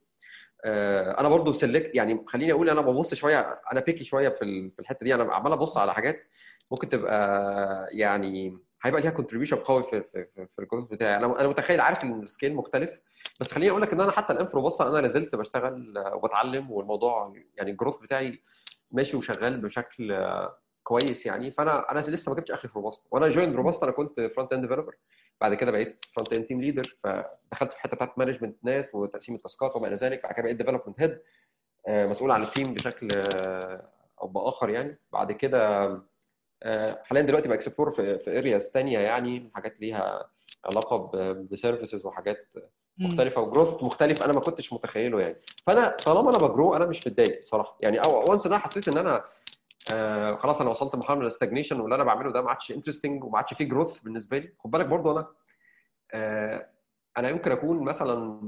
آه 0.65 1.19
أنا 1.19 1.29
برضو 1.29 1.51
سلكت 1.51 1.95
يعني 1.95 2.23
خليني 2.27 2.51
أقول 2.51 2.69
أنا 2.69 2.81
ببص 2.81 3.13
شوية 3.13 3.61
أنا 3.71 3.79
picky 3.79 4.03
شوية 4.03 4.29
في 4.29 4.69
في 4.69 4.79
الحتة 4.79 5.03
دي. 5.03 5.15
أنا 5.15 5.33
عمال 5.33 5.51
أبص 5.51 5.77
على 5.77 5.93
حاجات 5.93 6.23
ممكن 6.71 6.89
تبقى 6.89 7.87
يعني 7.91 8.57
هيبقى 8.83 9.01
ليها 9.01 9.11
contribution 9.11 9.57
قوي 9.57 9.83
في 9.83 10.01
في 10.01 10.25
في, 10.25 10.47
في 10.55 10.59
ال 10.61 10.65
growth 10.65 10.87
بتاعي. 10.87 11.15
أنا 11.15 11.39
أنا 11.39 11.47
متخيل 11.47 11.81
عارف 11.81 12.03
إن 12.03 12.23
ال 12.23 12.29
scale 12.29 12.55
مختلف 12.55 12.89
بس 13.39 13.51
خليني 13.51 13.71
أقول 13.71 13.81
لك 13.81 13.93
إن 13.93 14.01
أنا 14.01 14.11
حتى 14.11 14.33
الآن 14.33 14.45
في 14.47 14.53
روبوستا 14.53 14.87
أنا 14.87 14.97
لازلت 14.97 15.35
بشتغل 15.35 15.97
آه، 15.97 16.15
وبتعلم 16.15 16.71
والموضوع 16.71 17.33
يعني 17.57 17.71
ال 17.71 17.75
growth 17.75 17.99
بتاعي 17.99 18.41
ماشي 18.91 19.17
وشغال 19.17 19.61
بشكل 19.61 20.11
آه، 20.11 20.57
كويس 20.83 21.25
يعني. 21.25 21.51
فأنا 21.51 21.91
أنا 21.91 21.99
لسه 21.99 22.29
ما 22.29 22.35
جبتش 22.37 22.51
آخري 22.51 22.69
في 22.69 22.75
روبوستا 22.75 23.07
وأنا 23.11 23.29
join 23.29 23.55
روبوستا 23.55 23.85
أنا 23.85 23.91
كنت 23.91 24.21
front 24.35 24.53
end 24.53 24.61
developer 24.61 24.95
بعد 25.41 25.53
كده 25.53 25.71
بقيت 25.71 26.05
front 26.15 26.33
end 26.33 26.45
team 26.45 26.61
leader 26.61 26.97
فدخلت 27.03 27.73
في 27.73 27.81
حتة 27.81 27.95
بتاعت 27.95 28.17
management 28.17 28.57
ناس 28.63 28.95
وتقسيم 28.95 29.35
ال 29.35 29.41
tasks 29.41 29.70
ات 29.70 29.75
وما 29.75 29.87
إلى 29.87 29.95
ذلك. 29.95 30.23
بعد 30.23 30.33
كده 30.33 30.43
بقيت 30.43 30.57
development 30.57 31.01
head 31.01 31.19
مسؤول 31.87 32.31
عن 32.31 32.43
ال 32.43 32.49
team 32.49 32.73
بشكل 32.73 33.07
آه، 33.15 33.89
أو 34.21 34.27
بآخر 34.27 34.69
يعني. 34.69 34.99
بعد 35.13 35.31
كده 35.31 35.87
آه، 36.63 37.01
حاليا 37.03 37.21
دلوقتي 37.21 37.49
ب 37.49 37.54
explore 37.55 37.91
في 37.91 38.19
في 38.19 38.37
areas 38.37 38.69
ثانية 38.69 38.99
يعني 38.99 39.51
حاجات 39.55 39.81
ليها 39.81 40.29
علاقة 40.65 41.11
ب 41.33 41.41
services 41.41 42.05
وحاجات. 42.05 42.47
مختلفة 42.97 43.41
و 43.41 43.47
growth 43.47 43.83
مختلف 43.83 44.23
أنا 44.23 44.33
ما 44.33 44.39
كنتش 44.39 44.73
متخيله 44.73 45.21
يعني. 45.21 45.35
فأنا 45.65 45.89
طالما 46.05 46.29
أنا 46.29 46.37
ب 46.37 46.45
grow 46.45 46.75
أنا 46.75 46.85
مش 46.85 47.07
متضايق 47.07 47.43
بصراحة. 47.43 47.77
يعني 47.81 48.03
أو 48.03 48.29
once 48.29 48.45
إن 48.45 48.51
أنا 48.53 48.61
حسيت 48.61 48.87
إن 48.87 48.97
أنا 48.97 49.23
آه 49.93 50.35
خلاص 50.35 50.61
أنا 50.61 50.69
وصلت 50.69 50.95
لمرحلة 50.95 51.15
من 51.15 51.21
ال 51.21 51.27
stagnation 51.27 51.79
واللي 51.79 51.95
أنا 51.95 52.03
بعمله 52.03 52.31
ده 52.31 52.41
ما 52.41 52.49
عادش 52.49 52.71
interesting 52.71 53.23
وما 53.23 53.37
عادش 53.37 53.53
فيه 53.53 53.65
growth 53.65 53.99
بالنسبة 53.99 54.37
لي. 54.37 54.53
خد 54.63 54.71
بالك 54.71 54.85
برضو 54.85 55.11
أنا 55.11 55.27
آه 56.13 56.69
أنا 57.17 57.29
يمكن 57.29 57.51
أكون 57.51 57.79
مثلا 57.83 58.41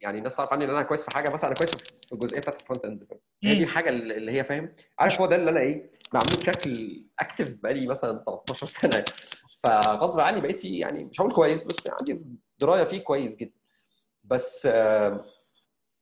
يعني 0.00 0.18
الناس 0.18 0.36
تعرف 0.36 0.52
عني 0.52 0.64
إن 0.64 0.70
أنا 0.70 0.82
كويس 0.82 1.04
في 1.04 1.10
حاجة 1.10 1.28
مثلا 1.28 1.48
أنا 1.50 1.56
كويس 1.58 1.70
في 1.70 2.12
الجزئية 2.12 2.40
بتاعت 2.40 2.60
ال 2.60 2.64
front 2.64 2.84
end 2.84 3.06
هي 3.44 3.54
دي 3.54 3.62
الحاجة 3.64 3.88
اللي 3.90 4.32
هي 4.32 4.44
فاهم؟ 4.44 4.72
عارف 4.98 5.20
هو 5.20 5.26
ده 5.26 5.36
اللي 5.36 5.50
أنا 5.50 5.60
إيه 5.60 5.90
بعمله 6.12 6.36
بشكل 6.36 7.02
active 7.20 7.48
بقالي 7.62 7.86
مثلا 7.86 8.24
13 8.26 8.66
سنة. 8.66 9.04
فغصب 9.64 10.20
عني 10.20 10.40
بقيت 10.40 10.58
فيه 10.58 10.80
يعني 10.80 11.04
مش 11.04 11.20
هقول 11.20 11.32
كويس 11.32 11.62
بس 11.62 11.88
عندي 12.00 12.22
دراية 12.58 12.84
فيه 12.84 12.98
كويس 12.98 13.36
جدا. 13.36 13.61
بس 14.24 14.66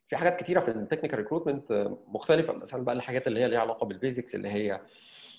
في 0.08 0.16
حاجات 0.16 0.40
كتيرة 0.40 0.60
في 0.60 0.70
ال 0.70 0.75
technical 0.75 1.18
recruitment 1.18 1.88
مختلفة 2.06 2.52
مثلا 2.52 2.84
بقى 2.84 2.94
الحاجات 2.94 3.26
اللي 3.26 3.40
هي 3.40 3.48
ليها 3.48 3.60
علاقة 3.60 3.86
بال 3.86 3.98
basics 3.98 4.34
اللي 4.34 4.48
هي 4.48 4.80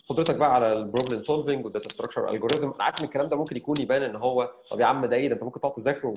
قدرتك 0.09 0.35
بقى 0.35 0.53
على 0.55 0.73
ال 0.73 0.79
problem 0.80 1.23
solving 1.23 1.65
وال 1.65 1.73
data 1.73 1.89
structure 1.89 2.29
algorithm 2.29 2.71
أنا 2.71 2.83
عارف 2.83 2.99
إن 2.99 3.05
الكلام 3.05 3.27
ده 3.27 3.35
ممكن 3.37 3.57
يكون 3.57 3.81
يبان 3.81 4.03
إن 4.03 4.15
هو 4.15 4.51
طب 4.71 4.79
يا 4.79 4.85
عم 4.85 5.05
ده 5.05 5.15
إيه 5.15 5.27
ده 5.27 5.33
أنت 5.33 5.43
ممكن 5.43 5.59
تقعد 5.59 5.73
تذاكره 5.73 6.13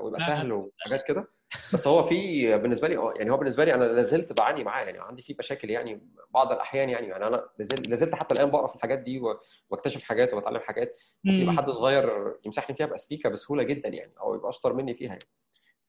ويبقى 0.00 0.20
سهل 0.20 0.52
وحاجات 0.52 1.02
كده. 1.06 1.28
بس 1.74 1.86
هو 1.86 2.02
في 2.02 2.46
بالنسبة 2.58 2.88
لي 2.88 2.94
يعني 3.16 3.30
هو 3.30 3.36
بالنسبة 3.36 3.64
لي 3.64 3.74
أنا 3.74 3.84
لازلت 3.84 4.40
بعاني 4.40 4.64
معاه 4.64 4.84
يعني 4.84 4.98
عندي 5.00 5.22
فيه 5.22 5.34
مشاكل 5.38 5.70
يعني 5.70 6.00
بعض 6.30 6.52
الأحيان 6.52 6.88
يعني 6.90 7.06
يعني 7.06 7.26
أنا 7.26 7.48
لازلت 7.88 8.14
حتى 8.14 8.34
الآن 8.34 8.50
بقرأ 8.50 8.66
في 8.66 8.74
الحاجات 8.76 8.98
دي 8.98 9.20
واكتشف 9.70 10.02
حاجات 10.02 10.34
وبتعلم 10.34 10.60
حاجات. 10.60 11.00
يبقى 11.24 11.54
حد 11.54 11.70
صغير 11.70 12.34
يمسحني 12.44 12.76
فيها 12.76 12.86
بأستيكة 12.86 13.28
بسهولة 13.28 13.62
جدا 13.62 13.88
يعني 13.88 14.12
أو 14.20 14.34
يبقى 14.34 14.50
أشطر 14.50 14.72
مني 14.72 14.94
فيها 14.94 15.08
يعني. 15.08 15.24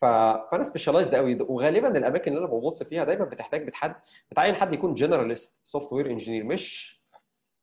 فأنا 0.03 0.63
specialized 0.63 1.15
قوي 1.15 1.37
وغالبا 1.41 1.97
الأماكن 1.97 2.31
اللي 2.31 2.45
أنا 2.45 2.53
ببص 2.53 2.83
فيها 2.83 3.03
دايما 3.03 3.25
بتحتاج 3.25 3.67
بتحد 3.67 3.95
بتعين 4.31 4.55
حد 4.55 4.73
يكون 4.73 4.93
generalist 4.95 5.59
software 5.63 6.05
engineer 6.09 6.43
مش 6.43 6.93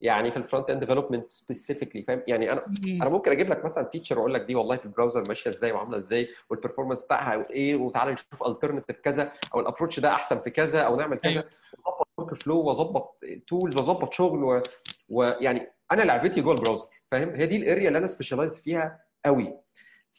يعني 0.01 0.31
في 0.31 0.37
ال 0.37 0.43
front 0.43 0.71
end 0.71 0.81
development 0.81 1.31
specifically 1.31 2.03
فاهم؟ 2.03 2.23
يعني 2.27 2.53
أنا 2.53 2.65
أنا 2.87 3.09
ممكن 3.09 3.31
أجيب 3.33 3.51
لك 3.51 3.65
مثلا 3.65 3.85
feature 3.85 4.19
وأقول 4.19 4.35
لك 4.35 4.41
دي 4.41 4.55
والله 4.55 4.77
في 4.77 4.85
ال 4.87 4.92
browser 4.92 5.29
ماشية 5.29 5.51
إزاي 5.51 5.73
وعاملة 5.73 5.99
إزاي 5.99 6.29
وال 6.51 6.59
performance 6.59 7.05
بتاعها 7.05 7.51
إيه 7.51 7.77
وتعالى 7.77 8.13
نشوف 8.13 8.47
alternative 8.47 9.01
كذا 9.01 9.33
أو 9.55 9.61
ال 9.61 9.65
approach 9.65 10.01
ده 10.01 10.13
أحسن 10.13 10.39
في 10.41 10.51
كذا 10.51 10.81
أو 10.81 10.97
نعمل 10.97 11.17
كذا. 11.19 11.45
وأظبط 11.85 12.09
workflow 12.19 12.61
وأظبط 12.61 13.19
tools 13.49 13.77
وأظبط 13.77 14.13
شغل 14.13 14.63
ويعني. 15.09 15.73
أنا 15.93 16.03
لعبتي 16.03 16.41
جوه 16.41 16.55
ال 16.55 16.59
browser 16.59 16.87
فاهم؟ 17.11 17.31
هي 17.31 17.47
دي 17.47 17.57
ال 17.57 17.63
area 17.63 17.89
اللي 17.89 17.99
أنا 17.99 18.07
specialized 18.07 18.55
فيها 18.55 19.01
قوي 19.25 19.55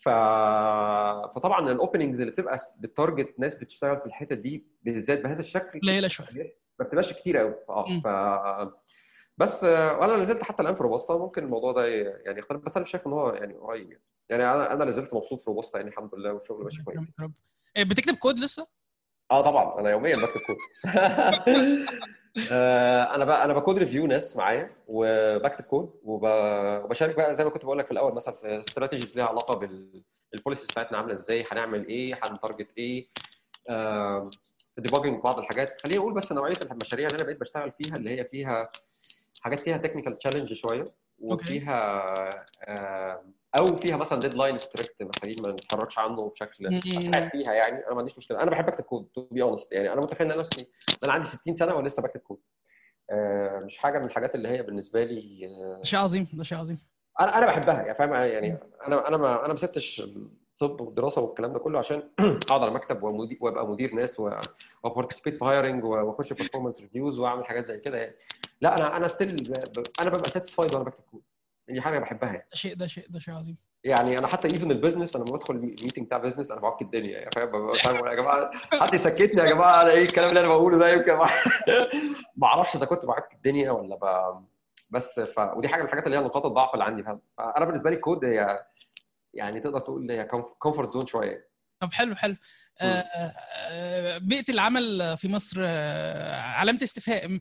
ف... 0.01 0.09
فطبعا 1.35 1.71
ال 1.71 1.77
openings 1.77 2.19
اللي 2.19 2.31
بتبقى 2.31 2.57
بت 2.79 2.94
target 2.94 3.39
ناس 3.39 3.55
بتشتغل 3.55 3.99
في 3.99 4.05
الحتة 4.05 4.35
دي 4.35 4.65
بالذات 4.83 5.21
بهذا 5.21 5.39
الشكل 5.39 5.79
قليلة 5.79 6.07
شوية. 6.07 6.55
ما 6.79 6.85
بتبقاش 6.85 7.13
كتير 7.13 7.37
قوي 7.37 7.55
آه 7.69 7.85
ف 8.03 8.07
بس 9.37 9.63
وأنا 9.63 10.11
لازلت 10.11 10.43
حتى 10.43 10.63
الآن 10.63 10.75
في 10.75 10.83
روبوستا 10.83 11.13
ممكن 11.13 11.43
الموضوع 11.43 11.71
ده 11.71 11.85
يعني 11.85 12.39
يختلف 12.39 12.61
بس 12.61 12.77
أنا 12.77 12.85
شايف 12.85 13.07
إن 13.07 13.13
هو 13.13 13.29
يعني 13.29 13.53
قريب 13.53 13.91
يعني. 13.91 14.03
يعني 14.29 14.43
أنا 14.43 14.73
أنا 14.73 14.83
لازلت 14.83 15.13
مبسوط 15.13 15.39
في 15.39 15.45
روبوستا 15.47 15.77
يعني 15.77 15.89
الحمد 15.89 16.15
لله 16.15 16.33
والشغل 16.33 16.63
ماشي 16.63 16.83
كويس. 16.83 17.11
بتكتب 17.77 18.15
كود 18.15 18.39
لسه؟ 18.39 18.67
آه 19.31 19.41
طبعا. 19.41 19.79
أنا 19.79 19.89
يوميا 19.89 20.15
بكتب 20.15 20.39
كود. 20.41 20.57
أنا 23.15 23.25
بقى 23.25 23.45
أنا 23.45 23.53
ب 23.53 23.58
code 23.58 23.77
review 23.77 24.07
ناس 24.07 24.37
معايا 24.37 24.71
وبكتب 24.87 25.63
كود 25.63 25.93
وبشارك 26.03 27.15
بقى 27.15 27.35
زي 27.35 27.43
ما 27.43 27.49
كنت 27.49 27.65
بقول 27.65 27.77
لك 27.79 27.85
في 27.85 27.91
الأول 27.91 28.13
مثلا 28.13 28.35
في 28.35 28.59
strategies 28.59 29.15
ليها 29.15 29.25
علاقة 29.25 29.55
بال 30.33 30.40
policies 30.40 30.67
بتاعتنا 30.67 30.97
عاملة 30.97 31.13
إزاي 31.13 31.45
هنعمل 31.51 31.87
إيه 31.87 32.19
هن 32.23 32.34
target 32.34 32.67
إيه 32.77 33.07
في 35.15 35.21
بعض 35.23 35.39
الحاجات. 35.39 35.81
خليني 35.81 35.99
أقول 35.99 36.13
بس 36.13 36.31
نوعية 36.31 36.53
المشاريع 36.71 37.07
اللي 37.07 37.15
أنا 37.15 37.23
بقيت 37.23 37.39
بشتغل 37.39 37.71
فيها 37.71 37.95
اللي 37.95 38.09
هي 38.19 38.25
فيها 38.25 38.69
حاجات 39.41 39.59
فيها 39.59 39.77
technical 39.77 40.17
challenge 40.17 40.53
شوية. 40.53 40.91
وفيها 41.21 42.45
أو 43.57 43.75
فيها 43.75 43.97
مثلا 43.97 44.19
deadline 44.19 44.57
strict 44.57 45.03
محتاجين 45.03 45.43
ما 45.43 45.51
نتحركش 45.51 45.99
عنه 45.99 46.29
بشكل 46.29 46.79
اساعد 46.97 47.27
فيها 47.27 47.53
يعني. 47.53 47.85
أنا 47.85 47.93
ما 47.93 47.99
عنديش 47.99 48.17
مشكلة. 48.17 48.43
أنا 48.43 48.51
بحب 48.51 48.67
أكتب 48.67 48.83
code 48.83 49.09
to 49.15 49.21
be 49.31 49.41
honest 49.41 49.71
يعني. 49.71 49.93
أنا 49.93 50.01
متخيل 50.01 50.31
إن 50.31 50.37
نفسي 50.37 50.67
أنا 51.03 51.13
عندي 51.13 51.27
60 51.27 51.53
سنة 51.53 51.75
ولسه 51.75 52.01
بكتب 52.01 52.19
كود 52.19 52.39
مش 53.65 53.77
حاجة 53.77 53.99
من 53.99 54.05
الحاجات 54.05 54.35
اللي 54.35 54.47
هي 54.47 54.63
بالنسبة 54.63 55.03
لي 55.03 55.49
شيء 55.83 55.99
عظيم 55.99 56.27
ده 56.33 56.43
شيء 56.43 56.57
عظيم. 56.57 56.77
أنا 57.19 57.37
أنا 57.37 57.45
بحبها 57.45 57.81
يعني 57.81 57.95
فاهم؟ 57.95 58.13
يعني 58.13 58.57
أنا 58.87 59.07
أنا 59.07 59.17
ما 59.17 59.39
أنا 59.39 59.53
ما 59.53 59.57
سبتش 59.57 60.03
الطب 60.63 60.81
والدراسة 60.81 61.21
والكلام 61.21 61.53
ده 61.53 61.59
كله 61.59 61.79
عشان 61.79 62.09
أقعد 62.19 62.61
على 62.61 62.71
مكتب 62.71 63.03
وأبقى 63.41 63.67
مدير 63.67 63.95
ناس 63.95 64.21
و 64.83 64.88
participate 64.88 65.39
في 65.39 65.45
hiring 65.45 65.83
وأخش 65.83 66.33
performance 66.33 66.81
reviews 66.81 67.19
وأعمل 67.19 67.45
حاجات 67.45 67.65
زي 67.65 67.79
كده 67.79 67.97
يعني. 67.97 68.15
لا 68.61 68.77
أنا 68.77 68.97
أنا 68.97 69.07
still 69.07 69.53
أنا 70.01 70.09
ببقى 70.09 70.29
satisfied 70.29 70.73
وأنا 70.73 70.83
بكتب 70.83 71.03
كود 71.11 71.21
دي 71.67 71.81
حاجة 71.81 71.99
بحبها 71.99 72.29
يعني. 72.29 72.47
شيء 72.53 72.75
ده 72.75 72.87
شيء 72.87 73.05
ده 73.09 73.19
شيء 73.19 73.33
عظيم. 73.33 73.57
يعني 73.83 74.17
أنا 74.17 74.27
حتى 74.27 74.47
even 74.47 74.71
ال 74.71 74.76
business 74.76 75.15
أنا 75.15 75.23
لما 75.23 75.35
بدخل 75.37 75.55
ال 75.55 75.61
meeting 75.62 76.05
بتاع 76.05 76.17
business 76.17 76.51
أنا 76.51 76.61
بعك 76.61 76.81
الدنيا 76.81 77.11
يعني 77.11 77.29
فاهم؟ 77.35 78.07
يا 78.07 78.15
جماعة 78.15 78.51
حد 78.73 78.93
يسكتني 78.93 79.41
يا 79.41 79.45
جماعة 79.45 79.81
أنا 79.81 79.91
إيه 79.91 80.03
الكلام 80.03 80.29
اللي 80.29 80.39
أنا 80.39 80.47
بقوله 80.47 80.77
ده 80.77 80.89
يمكن 80.89 81.13
ما 82.37 82.47
أعرفش 82.47 82.75
إذا 82.75 82.85
كنت 82.85 83.05
بعك 83.05 83.33
الدنيا 83.33 83.71
ولا 83.71 83.95
ب... 83.95 84.35
بس 84.89 85.19
ف... 85.19 85.39
ودي 85.39 85.67
حاجة 85.67 85.81
من 85.81 85.85
الحاجات 85.85 86.05
اللي 86.05 86.17
هي 86.17 86.21
نقاط 86.21 86.45
الضعف 86.45 86.73
اللي 86.73 86.83
عندي 86.83 87.03
فاهم؟ 87.03 87.21
فأنا 87.37 87.65
بالنسبة 87.65 87.89
لي 87.89 87.95
الكود 87.95 88.25
هي 88.25 88.65
يعني 89.33 89.59
تقدر 89.59 89.79
تقول 89.79 90.11
هي 90.11 90.23
comfort 90.59 90.89
zone 90.89 91.05
شوية. 91.05 91.51
طب 91.79 91.93
حلو 91.93 92.15
حلو. 92.15 92.35
آه 92.81 94.17
بيئة 94.17 94.51
العمل 94.51 95.17
في 95.17 95.27
مصر 95.27 95.65
علامة 96.31 96.79
استفهام. 96.83 97.39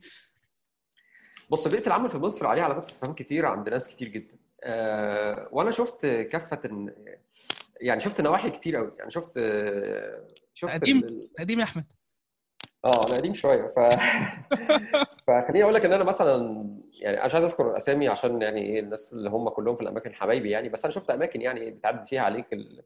بص 1.49 1.67
بيئة 1.67 1.87
العمل 1.87 2.09
في 2.09 2.17
مصر 2.17 2.47
عليها 2.47 2.63
علامات 2.63 2.83
استفهام 2.83 3.13
كتير 3.13 3.45
عند 3.45 3.69
ناس 3.69 3.89
كتير 3.89 4.07
جدا. 4.07 4.37
وأنا 5.51 5.71
شفت 5.71 6.05
كافة 6.05 6.91
يعني 7.81 7.99
شفت 7.99 8.21
نواحي 8.21 8.49
كتير 8.49 8.75
قوي 8.75 8.93
يعني 8.99 9.11
شفت 9.11 9.39
شفت 10.53 10.71
قديم 10.71 11.29
قديم 11.39 11.59
يا 11.59 11.63
أحمد. 11.63 11.85
آه 12.85 13.07
أنا 13.07 13.15
قديم 13.15 13.33
شوية. 13.33 13.73
ف 13.75 13.79
فخليني 15.27 15.63
أقول 15.63 15.73
لك 15.73 15.85
إن 15.85 15.93
أنا 15.93 16.03
مثلا 16.03 16.67
يعني 16.99 17.17
أنا 17.17 17.25
مش 17.25 17.33
عايز 17.33 17.45
أذكر 17.45 17.77
اسامي 17.77 18.07
عشان 18.07 18.41
يعني 18.41 18.61
إيه 18.61 18.79
الناس 18.79 19.13
اللي 19.13 19.29
هم 19.29 19.49
كلهم 19.49 19.75
في 19.75 19.81
الأماكن 19.81 20.13
حبايبي 20.13 20.49
يعني 20.49 20.69
بس 20.69 20.85
أنا 20.85 20.93
شفت 20.93 21.09
أماكن 21.11 21.41
يعني 21.41 21.71
بتعدي 21.71 22.05
فيها 22.07 22.21
عليك 22.21 22.53
ال... 22.53 22.83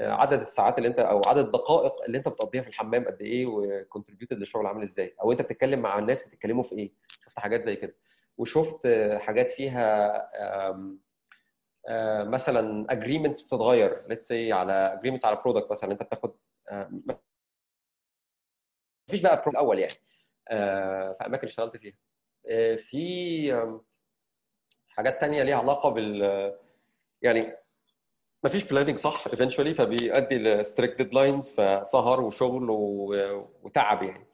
عدد 0.00 0.40
الساعات 0.40 0.78
اللي 0.78 0.88
أنت 0.88 0.98
أو 0.98 1.20
عدد 1.26 1.38
الدقائق 1.46 2.02
اللي 2.02 2.18
أنت 2.18 2.28
بتقضيها 2.28 2.62
في 2.62 2.68
الحمام 2.68 3.04
قد 3.04 3.22
إيه 3.22 3.46
و 3.46 3.54
contributed 3.54 4.38
للشغل 4.38 4.66
عامل 4.66 4.82
إزاي 4.82 5.14
أو 5.22 5.32
أنت 5.32 5.42
بتتكلم 5.42 5.80
مع 5.80 5.98
الناس 5.98 6.22
بتتكلموا 6.22 6.62
في 6.62 6.74
إيه؟ 6.78 6.92
شفت 7.24 7.38
حاجات 7.38 7.64
زي 7.64 7.76
كده. 7.76 7.94
وشفت 8.38 8.86
حاجات 9.20 9.52
فيها 9.52 10.16
آم 10.70 11.00
مثلا 12.30 12.92
agreements 12.92 13.42
بتتغير 13.42 14.02
let's 14.08 14.32
على 14.32 14.72
agreements 14.72 15.24
على 15.24 15.36
product 15.36 15.70
مثلا 15.70 15.92
أنت 15.92 16.02
بتاخد 16.02 16.36
مفيش 19.08 19.20
بقى 19.22 19.42
product 19.42 19.78
يعني 19.78 19.94
في 21.18 21.26
أماكن 21.26 21.46
اشتغلت 21.46 21.76
فيها. 21.76 21.94
في 22.76 23.72
حاجات 24.88 25.20
تانية 25.20 25.42
ليها 25.42 25.56
علاقة 25.56 25.88
بال 25.90 26.22
يعني 27.22 27.52
ما 28.44 28.50
فيش 28.50 28.64
planning 28.64 28.96
صح 28.96 29.26
eventually 29.26 29.74
فبيؤدي 29.74 30.38
ل 30.38 30.46
strict 30.46 30.96
deadlines 30.98 31.48
فسهر 31.50 32.20
وشغل 32.20 32.66
وتعب 33.62 34.02
يعني. 34.02 34.26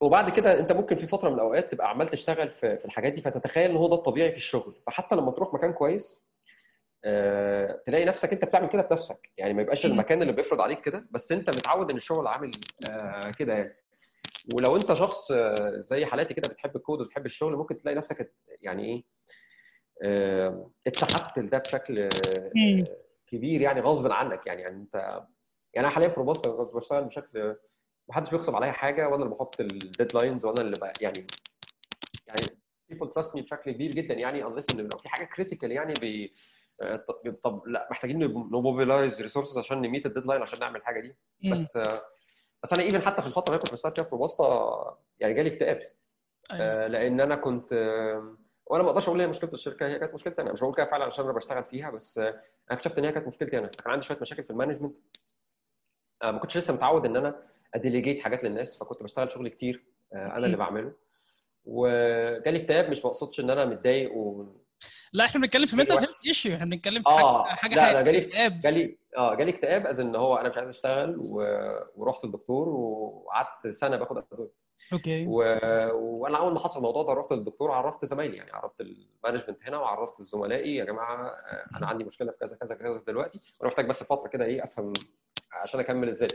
وبعد 0.00 0.30
كده 0.30 0.60
انت 0.60 0.72
ممكن 0.72 0.96
في 0.96 1.06
فترة 1.06 1.28
من 1.28 1.34
الأوقات 1.34 1.72
تبقى 1.72 1.90
عمال 1.90 2.08
تشتغل 2.08 2.50
في 2.50 2.84
الحاجات 2.84 3.12
دي 3.12 3.20
فتتخيل 3.22 3.70
إن 3.70 3.76
هو 3.76 3.88
ده 3.88 3.94
الطبيعي 3.94 4.30
في 4.30 4.36
الشغل. 4.36 4.74
فحتى 4.86 5.14
لما 5.14 5.30
تروح 5.30 5.54
مكان 5.54 5.72
كويس 5.72 6.22
أه 7.04 7.82
تلاقي 7.86 8.04
نفسك 8.04 8.32
انت 8.32 8.44
بتعمل 8.44 8.68
كده 8.68 8.82
بنفسك. 8.82 9.30
يعني 9.38 9.54
ما 9.54 9.62
يبقاش 9.62 9.86
المكان 9.86 10.22
اللي 10.22 10.32
بيفرض 10.32 10.60
عليك 10.60 10.80
كده 10.80 11.06
بس 11.10 11.32
انت 11.32 11.50
متعود 11.50 11.90
إن 11.90 11.96
الشغل 11.96 12.26
عامل 12.26 12.50
كده 13.38 13.54
يعني. 13.54 13.74
ولو 14.54 14.76
انت 14.76 14.94
شخص 14.94 15.32
زي 15.76 16.06
حالاتي 16.06 16.34
كده 16.34 16.48
بتحب 16.48 16.76
الكود 16.76 17.00
وبتحب 17.00 17.26
الشغل 17.26 17.56
ممكن 17.56 17.78
تلاقي 17.78 17.94
نفسك 17.94 18.34
يعني 18.60 18.84
إيه 18.84 19.04
أه 20.02 20.70
اتسحبت 20.86 21.38
لده 21.38 21.58
بشكل 21.58 22.08
كبير 23.26 23.60
يعني 23.60 23.80
غصب 23.80 24.12
عنك. 24.12 24.46
يعني, 24.46 24.62
يعني 24.62 24.76
انت 24.76 24.94
يعني 25.74 25.86
أنا 25.86 25.94
حاليا 25.94 26.08
في 26.08 26.16
روبوستا 26.20 26.50
كنت 26.50 26.74
بشتغل 26.74 27.04
بشكل 27.04 27.56
ما 28.08 28.14
حدش 28.14 28.30
بيغصب 28.30 28.54
عليا 28.56 28.72
حاجة 28.72 29.08
وأنا 29.08 29.24
اللي 29.24 29.34
بحط 29.34 29.60
ال 29.60 29.68
deadlines 29.68 30.44
وأنا 30.44 30.60
اللي 30.60 30.76
بقى 30.76 30.92
يعني 31.00 31.26
يعني 32.26 32.40
people 32.92 33.06
trust 33.06 33.28
me 33.28 33.40
بشكل 33.40 33.70
كبير 33.72 33.90
جدا 33.92 34.14
يعني 34.14 34.44
unless 34.44 34.66
إن 34.74 34.80
لو 34.80 34.98
في 34.98 35.08
حاجة 35.08 35.24
critical 35.24 35.72
يعني 35.72 35.94
بي 36.00 36.34
طب 37.44 37.62
لا 37.66 37.88
محتاجين 37.90 38.18
ن 38.18 38.30
mobilize 38.30 39.22
resources 39.22 39.58
عشان 39.58 39.78
ن 39.82 39.87
meet 39.87 40.06
ال 40.06 40.10
deadline 40.10 40.42
عشان 40.42 40.58
نعمل 40.58 40.76
الحاجة 40.76 41.00
دي. 41.00 41.16
بس 41.50 41.78
بس 42.62 42.72
أنا 42.72 42.82
even 42.82 43.02
حتى 43.02 43.22
في 43.22 43.28
الفترة 43.28 43.48
اللي 43.48 43.58
كنت 43.62 43.72
بشتغل 43.72 43.92
فيها 43.94 44.04
في 44.04 44.10
روبوستا 44.10 44.98
يعني 45.20 45.34
جالي 45.34 45.54
اكتئاب. 45.54 45.82
أيوة. 46.52 46.86
لأن 46.86 47.20
أنا 47.20 47.36
كنت 47.36 47.72
وأنا 48.66 48.82
ما 48.82 48.90
أقدرش 48.90 49.08
أقول 49.08 49.20
هي 49.20 49.26
مشكلة 49.26 49.50
الشركة 49.52 49.86
هي 49.86 49.98
كانت 49.98 50.14
مشكلتي 50.14 50.42
أنا. 50.42 50.52
مش 50.52 50.60
بقول 50.60 50.74
كده 50.74 50.86
فعلا 50.86 51.04
عشان 51.04 51.24
أنا 51.24 51.32
بشتغل 51.32 51.64
فيها 51.64 51.90
بس 51.90 52.18
أنا 52.18 52.42
اكتشفت 52.70 52.98
إن 52.98 53.04
هي 53.04 53.12
كانت 53.12 53.26
مشكلتي 53.26 53.58
أنا. 53.58 53.66
كان 53.66 53.92
عندي 53.92 54.06
شوية 54.06 54.18
مشاكل 54.20 54.42
في 54.44 54.50
ال 54.50 54.54
management. 54.54 54.98
ما 56.24 56.38
كنتش 56.38 56.56
لسه 56.56 56.72
متعود 56.74 57.06
إن 57.06 57.16
أنا 57.16 57.42
أ 57.74 57.79
delegate 57.79 58.20
حاجات 58.20 58.44
للناس 58.44 58.78
فكنت 58.78 59.02
بشتغل 59.02 59.32
شغل 59.32 59.48
كتير 59.48 59.84
أنا 60.12 60.46
اللي 60.46 60.56
بعمله. 60.56 60.92
وجالي 61.64 62.62
اكتئاب 62.62 62.90
مش 62.90 63.00
بقصدش 63.00 63.40
إن 63.40 63.50
أنا 63.50 63.64
متضايق 63.64 64.16
و... 64.16 64.46
لا 65.12 65.24
إحنا 65.24 65.40
بنتكلم 65.40 65.66
في 65.66 65.76
mental 65.76 65.98
health 65.98 66.10
issue 66.26 66.54
إحنا 66.54 66.64
بنتكلم 66.64 67.02
في 67.02 67.08
آه 67.08 67.44
حاجة 67.44 67.56
حاجة 67.56 67.74
لا 67.74 67.90
أنا 67.90 68.02
جالي 68.02 68.18
إكتئاب. 68.18 68.60
جالي 68.60 68.96
آه 69.16 69.34
جالي 69.34 69.50
اكتئاب 69.50 69.86
as 69.86 70.00
in 70.00 70.16
هو 70.16 70.36
أنا 70.36 70.48
مش 70.48 70.56
عايز 70.56 70.68
أشتغل 70.68 71.16
و... 71.18 71.34
ورحت 71.96 72.24
للدكتور 72.24 72.68
وقعدت 72.68 73.66
سنة 73.68 73.96
باخد 73.96 74.24
أدوية. 74.32 74.50
okay. 74.92 75.26
و... 75.26 75.34
وأنا 75.94 76.38
أول 76.38 76.52
ما 76.52 76.60
حصل 76.60 76.76
الموضوع 76.78 77.02
ده 77.02 77.12
رحت 77.12 77.32
للدكتور 77.32 77.70
عرفت 77.70 78.04
زمايلي 78.04 78.36
يعني 78.36 78.50
عرفت 78.52 78.80
ال 78.80 78.87
management 78.87 79.58
هنا 79.62 79.78
وعرفت 79.78 80.22
زملائي 80.22 80.76
يا 80.76 80.84
جماعة 80.84 81.26
آه، 81.26 81.76
أنا 81.76 81.86
عندي 81.86 82.04
مشكلة 82.04 82.32
في 82.32 82.38
كذا 82.38 82.56
كذا 82.56 82.74
كذا 82.74 83.02
دلوقتي 83.06 83.40
وأنا 83.60 83.70
محتاج 83.70 83.86
بس 83.86 84.02
فترة 84.02 84.28
كده 84.28 84.44
إيه 84.44 84.64
أفهم 84.64 84.92
عشان 85.52 85.80
أكمل 85.80 86.08
إزاي. 86.08 86.28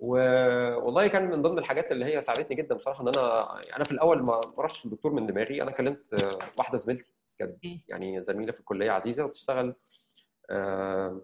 والله 0.00 1.06
كان 1.06 1.24
من 1.30 1.42
ضمن 1.42 1.58
الحاجات 1.58 1.92
اللي 1.92 2.04
هي 2.04 2.20
ساعدتني 2.20 2.56
جدا 2.56 2.74
بصراحة 2.74 3.02
إن 3.02 3.08
أنا 3.08 3.54
أنا 3.76 3.84
في 3.84 3.92
الأول 3.92 4.22
ما 4.22 4.40
ما 4.56 4.62
رحتش 4.64 4.86
للدكتور 4.86 5.12
من 5.12 5.26
دماغي 5.26 5.62
أنا 5.62 5.70
كلمت 5.70 6.22
آه، 6.22 6.38
واحدة 6.58 6.76
زميلتي. 6.78 7.12
كانت 7.40 7.64
مم. 7.64 7.80
يعني 7.88 8.22
زميلة 8.22 8.52
في 8.52 8.60
الكلية 8.60 8.90
عزيزة 8.90 9.24
وبتشتغل 9.24 9.74
آه، 10.50 11.20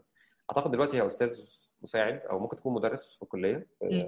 أعتقد 0.51 0.71
دلوقتي 0.71 0.97
هي 0.97 1.07
أستاذ 1.07 1.35
مساعد 1.83 2.23
أو 2.31 2.39
ممكن 2.39 2.57
تكون 2.57 2.75
مدرس 2.75 3.17
في 3.17 3.23
الكلية 3.23 3.67
في 3.79 4.07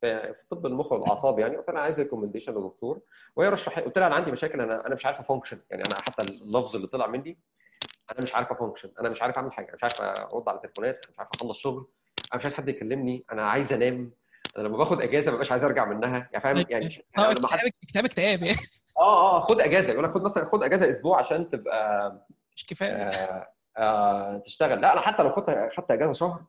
في 0.00 0.34
في 0.34 0.46
طب 0.50 0.66
المخ 0.66 0.92
والأعصاب 0.92 1.38
يعني 1.38 1.56
قلت 1.56 1.70
لها 1.70 1.80
عايز 1.80 2.00
recommendation 2.00 2.52
لدكتور 2.52 3.00
وهي 3.36 3.48
رشح 3.48 3.78
قلت 3.78 3.98
لها 3.98 4.06
أنا 4.06 4.14
عندي 4.14 4.32
مشاكل 4.32 4.60
أنا 4.60 4.86
أنا 4.86 4.94
مش 4.94 5.06
عارف 5.06 5.22
أ 5.22 5.26
function 5.26 5.60
يعني 5.70 5.82
أنا 5.86 5.94
حتى 6.00 6.22
اللفظ 6.22 6.76
اللي 6.76 6.88
طلع 6.88 7.06
مني 7.06 7.38
أنا 8.12 8.20
مش 8.20 8.34
عارف 8.34 8.54
أ 8.54 8.58
function 8.58 8.90
أنا 9.00 9.08
مش 9.08 9.22
عارف 9.22 9.36
أعمل 9.36 9.52
حاجة 9.52 9.66
أنا 9.66 9.74
مش 9.74 9.84
عارف 9.84 10.00
أرد 10.00 10.48
على 10.48 10.58
تليفونات 10.58 11.06
مش 11.10 11.18
عارف 11.18 11.30
أخلص 11.34 11.58
شغل 11.58 11.88
أنا 12.32 12.38
مش 12.38 12.44
عايز 12.44 12.54
حد 12.54 12.68
يكلمني 12.68 13.24
أنا 13.32 13.42
عايز 13.42 13.72
أنام 13.72 14.12
أنا 14.58 14.68
لما 14.68 14.76
باخد 14.76 15.00
إجازة 15.00 15.30
ما 15.30 15.32
ببقاش 15.36 15.50
عايز 15.52 15.64
أرجع 15.64 15.84
منها 15.84 16.28
يعني 16.32 16.40
فاهم؟ 16.40 16.66
يعني 16.70 16.86
آه 17.18 17.20
يعني 17.20 17.34
حد 17.34 17.44
اكتئاب 17.44 17.72
اكتئاب 17.82 18.04
اكتئاب 18.04 18.42
يعني. 18.42 18.58
آه 18.98 19.36
آه 19.36 19.40
خد 19.40 19.60
أجازة. 19.60 19.92
يقول 19.92 20.04
لك 20.04 20.10
خد 20.10 20.22
مثلا 20.22 20.44
خد 20.44 20.62
أجازة 20.62 20.90
أسبوع 20.90 21.18
عشان 21.18 21.50
تبقى 21.50 22.12
مش 22.56 22.66
كفاية. 22.66 22.92
آه 22.92 23.48
آه 23.78 24.38
تشتغل. 24.38 24.80
لا 24.80 24.92
أنا 24.92 25.00
حتى 25.00 25.22
لو 25.22 25.32
خدت 25.32 25.72
خدت 25.76 25.90
أجازة 25.90 26.12
شهر 26.12 26.40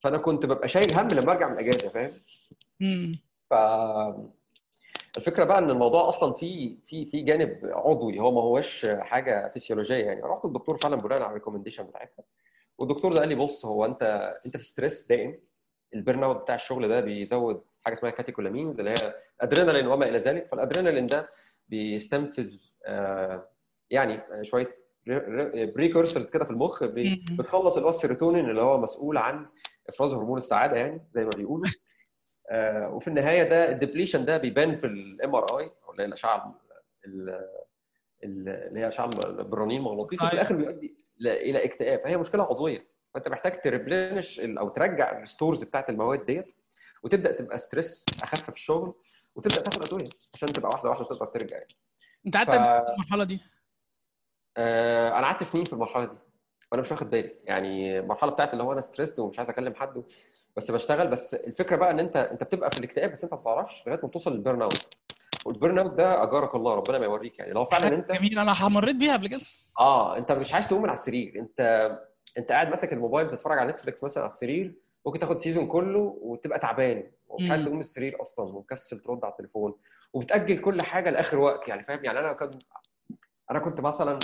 فأنا 0.00 0.18
كنت 0.18 0.46
ببقى 0.46 0.68
شايل 0.68 0.94
هم 0.98 1.08
لما 1.08 1.32
أرجع 1.32 1.48
من 1.48 1.54
الأجازة 1.54 1.88
فاهم؟ 1.88 2.12
امم 2.82 3.12
ف 3.50 3.54
الفكرة 5.16 5.44
بقى 5.44 5.58
إن 5.58 5.70
الموضوع 5.70 6.08
أصلا 6.08 6.32
فيه 6.32 6.76
في 6.86 7.04
في 7.04 7.20
جانب 7.22 7.58
عضوي. 7.64 8.18
هو 8.20 8.30
ما 8.30 8.40
هوش 8.40 8.86
حاجة 9.00 9.52
فسيولوجية 9.54 10.04
يعني. 10.04 10.20
رحت 10.22 10.44
للدكتور 10.44 10.78
فعلا 10.78 10.96
بناء 10.96 11.18
على 11.18 11.26
ال 11.28 11.32
recommendation 11.32 11.84
بتاعتها 11.84 12.24
والدكتور 12.78 13.12
ده 13.12 13.20
قال 13.20 13.28
لي 13.28 13.34
بص 13.34 13.66
هو 13.66 13.84
أنت 13.84 14.32
أنت 14.46 14.56
في 14.56 14.62
stress 14.62 15.06
دائم. 15.06 15.38
ال 15.94 16.00
burn 16.00 16.24
out 16.24 16.36
بتاع 16.36 16.54
الشغل 16.54 16.88
ده 16.88 17.00
بيزود 17.00 17.62
حاجة 17.84 17.94
اسمها 17.94 18.10
catecholamines 18.10 18.78
اللي 18.78 18.90
هي 18.90 19.14
ادرينالين 19.40 19.86
وما 19.86 20.08
إلى 20.08 20.18
ذلك. 20.18 20.46
فالادرينالين 20.46 21.06
ده 21.06 21.28
بيستنفذ 21.68 22.60
آه، 22.86 23.48
يعني 23.90 24.20
شوية 24.42 24.82
precursors 25.74 26.30
كده 26.30 26.44
في 26.44 26.50
المخ. 26.50 26.84
بتخلص 26.84 27.76
السيروتونين 27.78 28.50
اللي 28.50 28.62
هو 28.62 28.80
مسؤول 28.80 29.16
عن 29.16 29.46
إفراز 29.88 30.14
هرمون 30.14 30.38
السعادة 30.38 30.76
يعني 30.76 31.00
زي 31.14 31.24
ما 31.24 31.30
بيقولوا 31.36 31.64
آه، 32.50 32.88
وفي 32.94 33.08
النهاية 33.08 33.42
ده 33.42 33.68
ال 33.70 33.75
depletion 33.75 34.24
ده 34.24 34.36
بيبان 34.38 34.76
في 34.76 34.86
ال 34.86 35.34
MRI 35.34 35.64
أو 35.64 35.92
اللي 35.92 36.02
هي 36.02 36.06
الأشعة 36.06 36.60
ال- 37.06 37.28
ال- 38.24 38.48
اللي 38.48 38.80
هي 38.80 38.88
أشعة 38.88 39.10
الرنين 39.24 39.78
المغناطيسي 39.80 40.24
وفي 40.24 40.32
أيوة. 40.32 40.42
الآخر 40.42 40.56
بيؤدي 40.56 40.94
إلى 41.20 41.64
اكتئاب 41.64 42.00
فهي 42.04 42.16
مشكلة 42.16 42.42
عضوية 42.42 42.86
فأنت 43.14 43.28
محتاج 43.28 43.60
ت 43.60 43.68
replenish 43.68 44.40
أو 44.40 44.68
ترجع 44.68 45.22
ال 45.22 45.28
stores 45.28 45.64
بتاعت 45.64 45.90
المواد 45.90 46.26
ديت 46.26 46.52
وتبدأ 47.02 47.32
تبقى 47.32 47.58
stress 47.58 48.04
أخف 48.22 48.42
في 48.42 48.48
الشغل 48.56 48.94
وتبدأ 49.34 49.60
تاخد 49.60 49.82
ادويه 49.84 50.08
عشان 50.34 50.48
تبقى 50.52 50.70
واحدة 50.70 50.88
واحدة 50.90 51.04
تقدر 51.04 51.26
ترجع 51.26 51.56
يعني. 51.56 51.68
أنت 52.26 52.36
قعدت 52.36 52.50
ف- 52.50 52.52
إيه 52.52 52.80
في 52.84 52.90
المرحلة 52.92 53.24
دي؟ 53.24 53.40
آه، 54.56 55.08
أنا 55.18 55.26
قعدت 55.26 55.42
سنين 55.42 55.64
في 55.64 55.72
المرحلة 55.72 56.04
دي 56.04 56.16
وأنا 56.72 56.82
مش 56.82 56.90
واخد 56.92 57.10
بالي. 57.10 57.34
يعني 57.44 57.98
المرحلة 57.98 58.30
بتاعت 58.32 58.52
اللي 58.52 58.62
هو 58.64 58.72
أنا 58.72 58.80
stressed 58.80 59.20
ومش 59.20 59.38
عايز 59.38 59.50
أكلم 59.50 59.74
حد 59.74 60.02
بس 60.56 60.70
بشتغل. 60.70 61.08
بس 61.08 61.34
الفكرة 61.34 61.76
بقى 61.76 61.90
إن 61.90 61.98
انت 62.00 62.16
أنت 62.16 62.44
بتبقى 62.44 62.70
في 62.70 62.78
الاكتئاب 62.78 63.12
بس 63.12 63.24
أنت 63.24 63.32
ما 63.34 63.40
بتعرفش 63.40 63.86
لغاية 63.86 64.00
ما 64.02 64.08
توصل 64.08 64.32
لل 64.32 64.42
burn 64.42 64.62
out 64.62 64.94
وال 65.44 65.55
burn 65.55 65.78
out 65.78 65.92
ده 65.94 66.22
أجارك 66.22 66.54
الله 66.54 66.74
ربنا 66.74 66.98
ما 66.98 67.04
يوريك 67.04 67.38
يعني. 67.38 67.52
لو 67.52 67.64
فعلا 67.64 67.88
انت 67.88 68.12
جميل 68.12 68.38
أنا 68.38 68.68
مريت 68.68 68.96
بيها 68.96 69.12
قبل 69.12 69.26
كده. 69.28 69.40
آه 69.78 70.18
أنت 70.18 70.32
مش 70.32 70.54
عايز 70.54 70.68
تقوم 70.68 70.82
من 70.82 70.88
على 70.88 70.98
السرير. 70.98 71.38
انت 71.38 71.60
أنت 72.38 72.52
قاعد 72.52 72.68
ماسك 72.68 72.92
الموبايل 72.92 73.26
بتتفرج 73.26 73.58
على 73.58 73.70
نتفليكس 73.72 74.04
مثلا 74.04 74.22
على 74.22 74.32
السرير. 74.32 74.74
ممكن 75.06 75.18
تاخد 75.18 75.38
season 75.38 75.66
كله 75.66 76.18
وتبقى 76.20 76.58
تعبان 76.58 77.10
ومش 77.28 77.50
عايز. 77.50 77.62
تقوم 77.62 77.74
من 77.74 77.80
السرير 77.80 78.20
أصلا 78.20 78.44
ومكسل 78.56 78.98
ترد 79.00 79.24
على 79.24 79.32
التليفون 79.32 79.74
وبتأجل 80.12 80.60
كل 80.60 80.82
حاجة 80.82 81.10
لآخر 81.10 81.38
وقت 81.38 81.68
يعني 81.68 81.84
فاهم 81.84 82.04
يعني 82.04 82.18
أنا 82.20 82.32
كنت 82.32 82.62
أنا 83.50 83.58
كنت 83.58 83.80
مثلا 83.80 84.18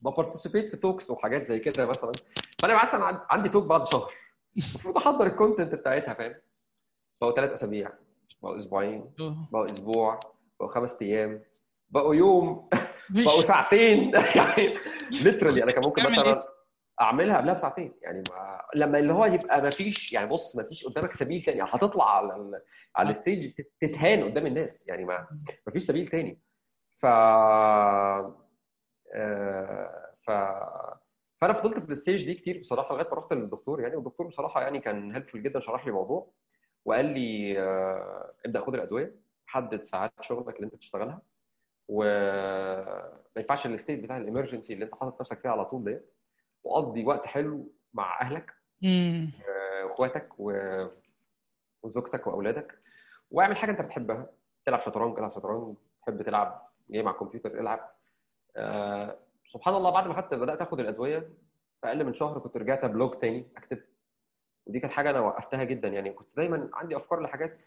ب 0.00 0.06
participate 0.06 0.68
في 0.68 0.76
talks 0.76 1.10
وحاجات 1.10 1.46
زي 1.46 1.58
كده 1.58 1.86
مثلا 1.86 2.12
فأنا 2.62 2.82
مثلا 2.82 3.04
عن- 3.04 3.20
عندي 3.30 3.48
talk 3.48 3.64
بعد 3.64 3.86
شهر 3.86 4.12
المفروض 4.56 4.96
احضر 4.96 5.26
ال 5.26 5.32
content 5.32 5.74
بتاعتها 5.74 6.14
فاهم 6.14 6.34
بقوا 7.20 7.32
ثلاث 7.32 7.50
أسابيع 7.50 7.90
بقوا 8.42 8.56
أسبوعين. 8.58 9.10
بقوا 9.52 9.64
أسبوع 9.70 10.20
بقوا 10.60 10.70
خمس 10.70 10.96
أيام 11.02 11.42
بقوا 11.90 12.14
يوم. 12.14 12.68
بقوا 13.10 13.42
ساعتين 13.42 14.12
يعني 14.36 14.76
literally 15.24 15.62
أنا 15.62 15.72
كان 15.72 15.84
ممكن 15.84 16.02
تعمل 16.02 16.12
مثلا 16.12 16.44
أعملها 17.00 17.36
قبلها 17.36 17.54
بساعتين. 17.54 17.94
يعني 18.02 18.22
ما 18.30 18.60
لما 18.74 18.98
اللي 18.98 19.12
هو 19.12 19.24
يبقى 19.24 19.62
ما 19.62 19.70
فيش 19.70 20.12
يعني 20.12 20.26
بص 20.28 20.56
ما 20.56 20.62
فيش 20.62 20.86
قدامك 20.86 21.12
سبيل 21.12 21.42
تاني 21.42 21.62
هتطلع 21.62 22.16
على 22.16 22.36
ال... 22.36 22.62
على 22.96 23.10
ال 23.10 23.17
stage 23.17 23.54
تت- 23.54 23.72
تتهان 23.80 24.24
قدام 24.24 24.46
الناس. 24.46 24.88
يعني 24.88 25.04
ما 25.04 25.26
ما 25.66 25.72
فيش 25.72 25.82
سبيل 25.82 26.08
تاني. 26.08 26.40
ف 26.96 27.06
آه، 29.14 30.14
ف 30.26 30.30
فأنا 31.40 31.52
فضلت 31.52 31.78
في 31.78 31.90
ال 31.92 31.97
stage 31.97 32.24
دي 32.24 32.34
كتير 32.34 32.60
بصراحة 32.60 32.94
لغاية 32.94 33.08
ما 33.08 33.14
رحت 33.16 33.32
للدكتور 33.32 33.80
يعني. 33.80 33.96
والدكتور 33.96 34.26
بصراحة 34.26 34.62
يعني 34.62 34.80
كان 34.80 35.12
helpful 35.12 35.42
جدا 35.42 35.60
شرح 35.60 35.84
لي 35.84 35.88
الموضوع 35.90 36.30
وقال 36.84 37.04
لي 37.06 37.60
آه، 37.62 38.32
ابدأ 38.46 38.60
خد 38.60 38.74
الأدوية 38.74 39.16
حدد 39.46 39.82
ساعات 39.82 40.12
شغلك 40.20 40.56
اللي 40.56 40.64
أنت 40.66 40.74
تشتغلها 40.76 41.22
وما 41.88 43.12
ينفعش 43.36 43.66
ال 43.66 43.72
state 43.72 44.00
بتاع 44.00 44.16
ال 44.16 44.22
emergency 44.22 44.72
اللي 44.72 44.84
أنت 44.84 44.94
حاطط 44.94 45.20
نفسك 45.20 45.40
فيها 45.40 45.50
على 45.50 45.64
طول 45.64 45.84
ديت. 45.84 46.13
وقضي 46.64 47.04
وقت 47.04 47.26
حلو 47.26 47.72
مع 47.94 48.20
أهلك. 48.20 48.54
واخواتك 49.84 50.28
و- 50.38 50.86
وزوجتك 51.82 52.26
وأولادك 52.26 52.78
واعمل 53.30 53.56
حاجة 53.56 53.70
أنت 53.70 53.80
بتحبها 53.80 54.26
تلعب 54.66 54.80
شطرنج 54.80 55.18
العب 55.18 55.30
شطرنج 55.30 55.76
تحب 56.02 56.22
تلعب 56.22 56.68
game 56.90 57.08
على 57.08 57.14
الكمبيوتر 57.14 57.60
العب 57.60 57.90
آه 58.56 59.18
سبحان 59.46 59.74
الله 59.74 59.90
بعد 59.90 60.06
ما 60.08 60.14
خدت 60.14 60.34
بدأت 60.34 60.60
آخد 60.62 60.80
الأدوية 60.80 61.18
في 61.80 61.86
أقل 61.88 62.04
من 62.04 62.12
شهر 62.12 62.38
كنت 62.38 62.56
رجعت 62.56 62.84
blog 62.84 63.14
تاني 63.14 63.46
أكتب 63.56 63.82
ودي 64.66 64.80
كانت 64.80 64.92
حاجة 64.92 65.10
أنا 65.10 65.20
وقفتها 65.20 65.64
جدا 65.64 65.88
يعني 65.88 66.12
كنت 66.12 66.28
دايما 66.36 66.70
عندي 66.74 66.96
أفكار 66.96 67.20
لحاجات 67.22 67.60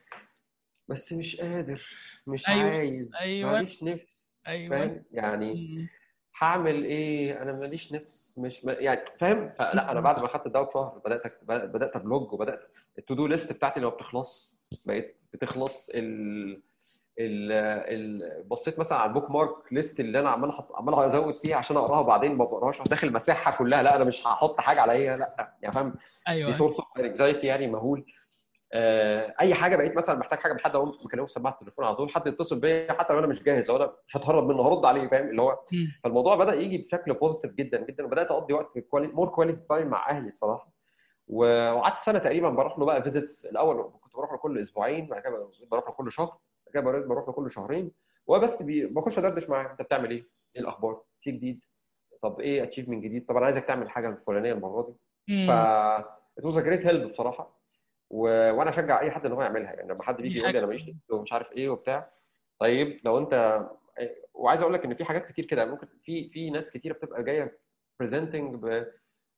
بس 0.87 1.13
مش 1.13 1.41
قادر 1.41 1.87
مش 2.27 2.49
أيوة، 2.49 2.71
عايز 2.71 3.15
أيوة. 3.15 3.51
ماليش 3.51 3.83
نفس 3.83 4.03
أيوه 4.47 4.69
فاهم 4.69 5.03
يعني. 5.11 5.87
هعمل 6.39 6.83
إيه؟ 6.83 7.41
أنا 7.41 7.53
ماليش 7.53 7.93
نفس 7.93 8.35
مش 8.37 8.65
م... 8.65 8.69
يعني 8.69 9.01
فاهم؟ 9.19 9.49
فلا 9.59 9.91
أنا 9.91 9.99
بعد 9.99 10.21
ما 10.21 10.27
خدت 10.27 10.45
الدواء 10.45 10.67
بشهر 10.67 11.01
بدأت 11.05 11.43
بدأت 11.43 11.95
أ 11.95 12.03
blog 12.03 12.33
وبدأت 12.33 12.59
ال 12.97 13.02
to 13.02 13.13
do 13.13 13.27
list 13.27 13.53
بتاعتي 13.53 13.77
اللي 13.77 13.89
ما 13.89 13.95
بتخلص 13.95 14.59
بقيت 14.85 15.21
بتخلص 15.33 15.89
ال 15.93 16.61
ال 17.19 17.51
ال 17.51 18.43
بصيت 18.43 18.79
مثلا 18.79 18.97
على 18.97 19.09
ال 19.09 19.31
bookmark 19.31 19.55
list 19.73 19.99
اللي 19.99 20.19
أنا 20.19 20.29
عمال 20.29 20.49
أحط 20.49 20.75
عمال 20.75 20.93
أزود 20.93 21.35
فيها 21.35 21.55
عشان 21.55 21.77
أقراها 21.77 21.99
وبعدين 21.99 22.35
ما 22.35 22.45
بقراهاش 22.45 22.81
داخل 22.81 23.13
مساحه 23.13 23.57
كلها 23.57 23.83
لا 23.83 23.95
أنا 23.95 24.03
مش 24.03 24.27
هحط 24.27 24.61
حاجة 24.61 24.81
عليا 24.81 25.17
لا 25.17 25.55
يعني 25.61 25.75
فاهم؟ 25.75 25.89
دي 25.89 25.97
أيوه. 26.27 26.51
source 26.51 26.79
of 26.79 26.99
anxiety 26.99 27.47
يعني 27.47 27.67
مهول. 27.67 28.05
أي 28.73 29.53
حاجة 29.53 29.75
بقيت 29.75 29.95
مثلا 29.97 30.15
محتاج 30.19 30.39
حاجة 30.39 30.53
من 30.53 30.59
حد 30.59 30.75
أقوم 30.75 30.97
مكلمه 31.05 31.25
في 31.25 31.31
سماعة 31.33 31.53
التليفون 31.53 31.85
على 31.85 31.95
طول 31.95 32.09
حد 32.09 32.27
يتصل 32.27 32.59
بيا 32.59 32.93
حتى 32.93 33.13
لو 33.13 33.19
أنا 33.19 33.27
مش 33.27 33.43
جاهز 33.43 33.67
لو 33.67 33.75
أنا 33.75 33.93
مش 34.07 34.17
هتهرب 34.17 34.47
منه 34.47 34.61
هرد 34.67 34.85
عليه 34.85 35.07
فاهم 35.09 35.29
اللي 35.29 35.41
هو. 35.41 35.59
فالموضوع 36.03 36.35
بدأ 36.35 36.53
يجي 36.53 36.77
بشكل 36.77 37.13
positive 37.13 37.51
جدا 37.53 37.85
جدا 37.85 38.05
وبدأت 38.05 38.31
أقضي 38.31 38.53
وقت 38.53 38.71
more 38.93 39.29
quality 39.29 39.65
time 39.65 39.87
مع 39.87 40.09
أهلي 40.09 40.31
بصراحة 40.31 40.71
وقعدت 41.27 41.99
سنة 41.99 42.19
تقريبا 42.19 42.49
بروح 42.49 42.79
له 42.79 42.85
بقى 42.85 43.03
visits 43.03 43.45
الأول 43.45 43.91
كنت 44.03 44.15
بروح 44.15 44.31
له 44.31 44.37
كل 44.37 44.59
أسبوعين 44.59 45.07
بعد 45.07 45.21
كده 45.21 45.49
بروح 45.71 45.85
له 45.87 45.93
كل 45.93 46.11
شهر 46.11 46.37
بعد 46.65 46.73
كده 46.73 46.81
بروح 47.07 47.27
له 47.27 47.33
كل 47.33 47.51
شهرين 47.51 47.91
وبس 48.27 48.63
بخش 48.67 49.17
أدردش 49.17 49.49
معاه 49.49 49.71
أنت 49.71 49.81
بتعمل 49.81 50.11
إيه؟ 50.11 50.27
إيه 50.55 50.61
الأخبار؟ 50.61 51.01
في 51.21 51.31
جديد؟ 51.31 51.59
طب 52.21 52.39
إيه 52.39 52.63
achievement 52.63 53.03
جديد؟ 53.03 53.25
طب 53.25 53.37
أنا 53.37 53.45
عايزك 53.45 53.65
تعمل 53.65 53.89
حاجة 53.89 54.09
الفلانية 54.09 54.53
المرة 54.53 54.81
دي 54.81 54.93
ف 55.47 55.51
was 56.41 56.55
a 56.55 56.63
great 56.65 56.85
help 56.87 57.11
بصراحة 57.11 57.56
و... 58.09 58.21
وأنا 58.51 58.69
أشجع 58.69 58.99
أي 58.99 59.11
حد 59.11 59.25
إن 59.25 59.31
هو 59.31 59.41
يعملها 59.41 59.73
يعني 59.73 59.89
لما 59.93 60.03
حد 60.03 60.17
بيجي 60.21 60.39
يقول 60.39 60.51
لي 60.51 60.59
أنا 60.59 60.67
ماليش 60.67 60.91
ومش 61.09 61.33
عارف 61.33 61.51
إيه 61.51 61.69
وبتاع 61.69 62.09
طيب 62.59 62.99
لو 63.03 63.17
أنت 63.17 63.65
وعايز 64.33 64.61
أقول 64.61 64.73
لك 64.73 64.85
إن 64.85 64.95
في 64.95 65.05
حاجات 65.05 65.25
كتير 65.25 65.45
كده 65.45 65.65
ممكن 65.65 65.87
في 66.03 66.29
في 66.29 66.49
ناس 66.49 66.71
كتيرة 66.71 66.93
بتبقى 66.93 67.23
جاية 67.23 67.59
presenting 67.99 68.55
ب 68.55 68.85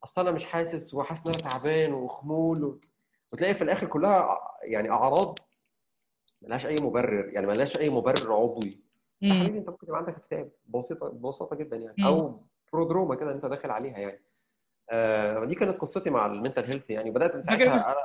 أصل 0.04 0.22
أنا 0.22 0.32
مش 0.32 0.46
حاسس 0.46 0.94
وحاسس 0.94 1.26
إن 1.28 1.34
أنا 1.34 1.50
تعبان 1.52 1.94
وخمول 1.94 2.64
و... 2.64 2.80
وتلاقي 3.32 3.56
في 3.56 3.64
الآخر 3.64 3.88
كلها 3.88 4.40
يعني 4.64 4.90
أعراض 4.90 5.40
ملهاش 6.42 6.66
أي 6.66 6.76
مبرر 6.78 7.30
يعني 7.34 7.48
ملهاش 7.48 7.78
أي 7.78 7.90
مبرر 7.90 8.34
عضوي. 8.34 8.80
يا. 9.22 9.34
حبيبي 9.34 9.58
أنت 9.58 9.70
ممكن 9.70 9.88
يبقى 9.88 10.00
عندك 10.00 10.16
اكتئاب 10.20 10.52
بسيط 10.66 11.10
ببساطة 11.10 11.56
جدا 11.56 11.78
يعني. 11.78 11.96
مم. 11.98 12.06
أو 12.06 12.44
prodroma 12.74 13.16
كده 13.16 13.32
أنت 13.32 13.46
داخل 13.46 13.72
عليها 13.72 13.98
يعني. 13.98 14.22
آه 14.92 15.46
دي 15.46 15.56
كانت 15.56 15.78
قصتي 15.78 16.10
مع 16.10 16.26
ال 16.26 16.31
mental 16.31 16.66
health 16.66 16.90
يعني. 16.90 17.12
بدأت 17.12 17.36
من 17.36 17.42
ساعتها 17.42 17.96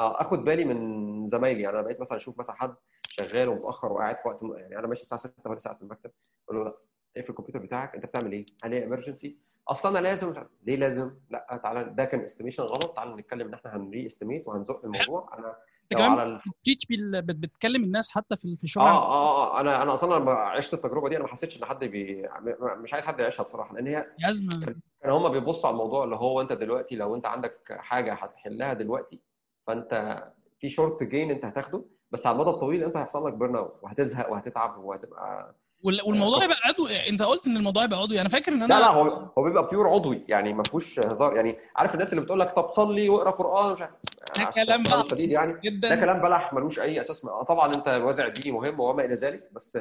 آخد 0.00 0.44
بالي 0.44 0.64
من 0.64 1.28
زمايلي 1.28 1.60
يعني 1.62 1.74
أنا 1.76 1.82
بقيت 1.82 2.00
مثلا 2.00 2.18
أشوف 2.18 2.38
مثلا 2.38 2.56
حد 2.56 2.74
شغال 3.08 3.48
ومتأخر 3.48 3.92
وقاعد 3.92 4.16
في 4.16 4.28
وقت 4.28 4.38
يعني 4.42 4.78
أنا 4.78 4.86
ماشي 4.86 5.02
الساعة 5.02 5.20
6 5.20 5.50
ولا 5.50 5.58
ساعه 5.58 5.76
في 5.76 5.82
المكتب 5.82 6.10
أقول 6.48 6.58
له 6.58 6.64
لا 6.64 6.74
اقفل 7.16 7.30
الكمبيوتر 7.30 7.58
بتاعك 7.58 7.94
أنت 7.94 8.06
بتعمل 8.06 8.32
إيه؟ 8.32 8.46
هل 8.64 8.72
هي 8.72 8.84
emergency؟ 8.84 9.36
أصلا 9.68 9.98
أنا 9.98 10.08
لازم. 10.08 10.34
ليه 10.62 10.76
لازم؟ 10.76 11.10
لا 11.30 11.60
تعالى 11.62 11.84
ده 11.84 12.04
كان 12.04 12.20
estimation 12.20 12.62
غلط 12.62 12.96
تعالى 12.96 13.14
نتكلم 13.14 13.48
إن 13.48 13.54
إحنا 13.54 13.76
هن 13.76 14.06
re-estimate 14.06 14.48
وهنزق 14.48 14.84
الموضوع 14.84 15.30
أنا 15.38 15.56
كمان 15.90 16.10
على 16.10 16.22
ال... 16.22 16.38
بتتيتش 16.38 16.86
بال- 16.86 17.22
بت- 17.22 17.36
بتكلم 17.36 17.84
الناس 17.84 18.10
حتى 18.10 18.36
في 18.36 18.56
في 18.56 18.64
الشغل 18.64 18.84
آه 18.84 18.88
عندك. 18.88 19.02
آه 19.06 19.56
آه 19.56 19.60
أنا 19.60 19.82
أنا 19.82 19.94
أصلا 19.94 20.14
لما 20.18 20.32
عشت 20.32 20.74
التجربة 20.74 21.08
دي 21.08 21.16
أنا 21.16 21.24
ما 21.24 21.30
حسيتش 21.30 21.56
إن 21.56 21.64
حد 21.64 21.84
بي... 21.84 22.28
مش 22.60 22.94
عايز 22.94 23.04
حد 23.06 23.20
يعيشها 23.20 23.42
بصراحة 23.42 23.74
لأن 23.74 23.86
هي 23.86 24.06
ازمه 24.30 24.60
كان 25.02 25.10
هما 25.12 25.28
بيبصوا 25.28 25.68
على 25.68 25.74
الموضوع 25.74 26.04
اللي 26.04 26.16
هو 26.16 26.40
أنت 26.40 26.52
دلوقتي 26.52 26.96
لو 26.96 27.14
أنت 27.14 27.26
عندك 27.26 27.76
حاجة 27.78 28.14
هتحلها 28.14 28.72
دلوقتي 28.72 29.20
فانت 29.66 30.22
في 30.60 30.70
short 30.70 31.02
gain 31.02 31.30
انت 31.30 31.44
هتاخده 31.44 31.84
بس 32.10 32.26
على 32.26 32.34
المدى 32.34 32.50
الطويل 32.50 32.84
انت 32.84 32.96
هيحصل 32.96 33.26
لك 33.26 33.32
burn 33.32 33.56
out 33.56 33.78
وهتزهق 33.82 34.32
وهتتعب 34.32 34.78
وهتبقى 34.84 35.54
وال- 35.82 36.00
والموضوع 36.06 36.44
يبقى 36.44 36.56
عضوي 36.64 37.08
انت 37.08 37.22
قلت 37.22 37.46
ان 37.46 37.56
الموضوع 37.56 37.84
يبقى 37.84 37.98
عضوي 37.98 38.20
أنا 38.20 38.28
فاكر 38.28 38.52
ان 38.52 38.60
لا 38.62 38.66
لا 38.66 38.76
أنا 38.76 38.86
هو 38.86 39.02
هو 39.38 39.42
بيبقى 39.42 39.68
pure 39.70 39.88
عضوي 39.88 40.24
يعني 40.28 40.52
ما 40.52 40.62
فيهوش 40.62 40.98
هزار 41.00 41.36
يعني 41.36 41.58
عارف 41.76 41.94
الناس 41.94 42.10
اللي 42.12 42.20
بتقول 42.20 42.40
لك 42.40 42.50
طب 42.52 42.70
صلي 42.70 43.08
واقرأ 43.08 43.30
قرآن 43.30 43.72
مش 43.72 43.80
عارف 43.80 43.92
ده 44.36 44.42
عشان 44.46 44.64
كلام 44.64 44.82
شديد 45.04 45.32
يعني 45.32 45.52
ده 45.52 45.60
جدا 45.60 46.00
كلام 46.00 46.22
بلح 46.22 46.52
ملوش 46.52 46.80
أي 46.80 47.00
أساس 47.00 47.24
آه 47.24 47.42
طبعا 47.42 47.74
أنت 47.74 47.88
الوازع 47.88 48.26
الديني 48.26 48.52
مهم 48.56 48.80
وما 48.80 49.04
إلى 49.04 49.14
ذلك 49.14 49.48
بس 49.52 49.78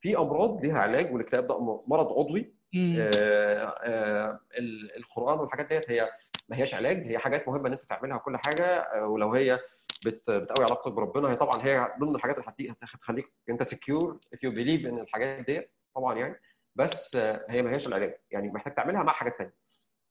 في 0.00 0.16
أمراض 0.16 0.60
ليها 0.64 0.78
علاج 0.78 1.12
والاكتئاب 1.12 1.46
ده 1.46 1.58
مرض 1.86 2.12
عضوي. 2.18 2.58
آه، 2.76 3.74
آه، 3.82 4.40
ال- 4.58 4.96
القرآن 4.96 5.38
والحاجات 5.38 5.68
ديت 5.68 5.90
هي 5.90 6.08
ما 6.48 6.56
هياش 6.56 6.74
علاج 6.74 7.06
هي 7.06 7.18
حاجات 7.18 7.48
مهمة 7.48 7.68
إن 7.68 7.72
أنت 7.72 7.82
تعملها 7.82 8.16
وكل 8.16 8.36
حاجة 8.36 8.64
آه، 8.66 9.06
ولو 9.06 9.34
هي 9.34 9.60
بت 10.04 10.30
بتقوي 10.30 10.64
علاقتك 10.66 10.92
بربنا 10.92 11.30
هي 11.30 11.36
طبعا 11.36 11.64
هي 11.64 11.94
ضمن 12.00 12.14
الحاجات 12.16 12.38
اللي 12.38 12.74
هتخليك 12.82 13.32
أنت 13.50 13.62
سكيور 13.62 14.20
if 14.34 14.38
you 14.38 14.52
believe 14.54 14.86
إن 14.86 14.98
الحاجات 14.98 15.46
ديت 15.46 15.72
طبعا 15.94 16.14
يعني. 16.18 16.40
بس 16.76 17.16
آه، 17.16 17.46
هي 17.50 17.62
ما 17.62 17.70
هياش 17.70 17.86
العلاج. 17.86 18.14
يعني 18.30 18.48
محتاج 18.48 18.74
تعملها 18.74 19.02
مع 19.02 19.12
حاجات 19.12 19.38
ثانية 19.38 19.54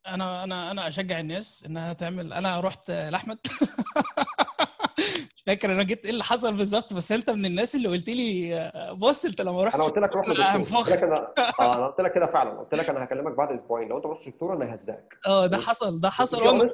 أنا 0.07 0.43
أنا 0.43 0.71
أنا 0.71 0.87
أشجع 0.87 1.19
الناس 1.19 1.65
إنها 1.69 1.93
تعمل. 1.93 2.33
أنا 2.33 2.59
رحت 2.59 2.91
لأحمد. 2.91 3.39
فاكر 5.47 5.71
أنا 5.71 5.83
جيت 5.83 6.05
إيه 6.05 6.11
اللي 6.11 6.23
حصل 6.23 6.53
بالظبط 6.57 6.93
بس 6.93 7.11
انت 7.11 7.29
من 7.29 7.45
الناس 7.45 7.75
اللي 7.75 7.87
قلت 7.89 8.09
لي 8.09 8.71
بص 8.97 9.25
انت 9.25 9.41
لما 9.41 9.63
رحت 9.63 9.75
أنا 9.75 9.83
قلت 9.83 9.97
لك 9.99 10.13
روح 10.15 10.27
لا، 10.27 10.33
لدكتور 10.33 10.47
هنفخ. 10.55 10.77
قلت 10.77 10.89
لك 10.89 11.03
أنا 11.03 11.33
آه 11.59 11.75
أنا 11.75 11.87
قلت 11.87 12.01
لك 12.01 12.13
كده 12.13 12.25
فعلا. 12.25 12.59
قلت 12.59 12.75
لك 12.75 12.89
أنا 12.89 13.03
هكلمك 13.03 13.31
بعد 13.33 13.51
أسبوعين. 13.51 13.87
لو 13.89 13.97
أنت 13.97 14.05
ما 14.05 14.11
رحتش 14.13 14.29
دكتور 14.29 14.53
أنا 14.53 14.73
ههزقك 14.73 15.17
آه 15.27 15.45
ده 15.47 15.57
حصل 15.57 15.99
ده 15.99 16.09
حصل 16.09 16.43
وأنا 16.43 16.65
honest- 16.65 16.73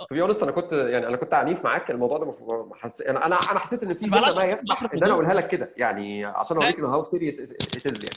to 0.00 0.04
be 0.16 0.28
honest 0.34 0.42
أنا 0.42 0.50
كنت 0.52 0.72
يعني 0.72 1.06
أنا 1.06 1.16
كنت 1.16 1.34
عنيف 1.34 1.64
معاك. 1.64 1.90
الموضوع 1.90 2.18
ده 2.18 2.34
حس... 2.74 3.00
أنا 3.00 3.26
أنا 3.26 3.36
أنا 3.36 3.58
حسيت 3.58 3.82
إن 3.82 3.94
في 3.94 4.06
ما 4.06 4.18
يسمح 4.44 4.82
إن 4.94 5.02
أنا. 5.04 5.12
أقولها 5.12 5.34
لك 5.34 5.46
كده. 5.48 5.74
يعني 5.76 6.24
عشان 6.24 6.56
أوريك 6.56 6.78
إن 6.78 6.84
how 6.84 7.02
serious 7.02 7.40
it 7.40 7.86
is 7.86 8.04
يعني. 8.04 8.16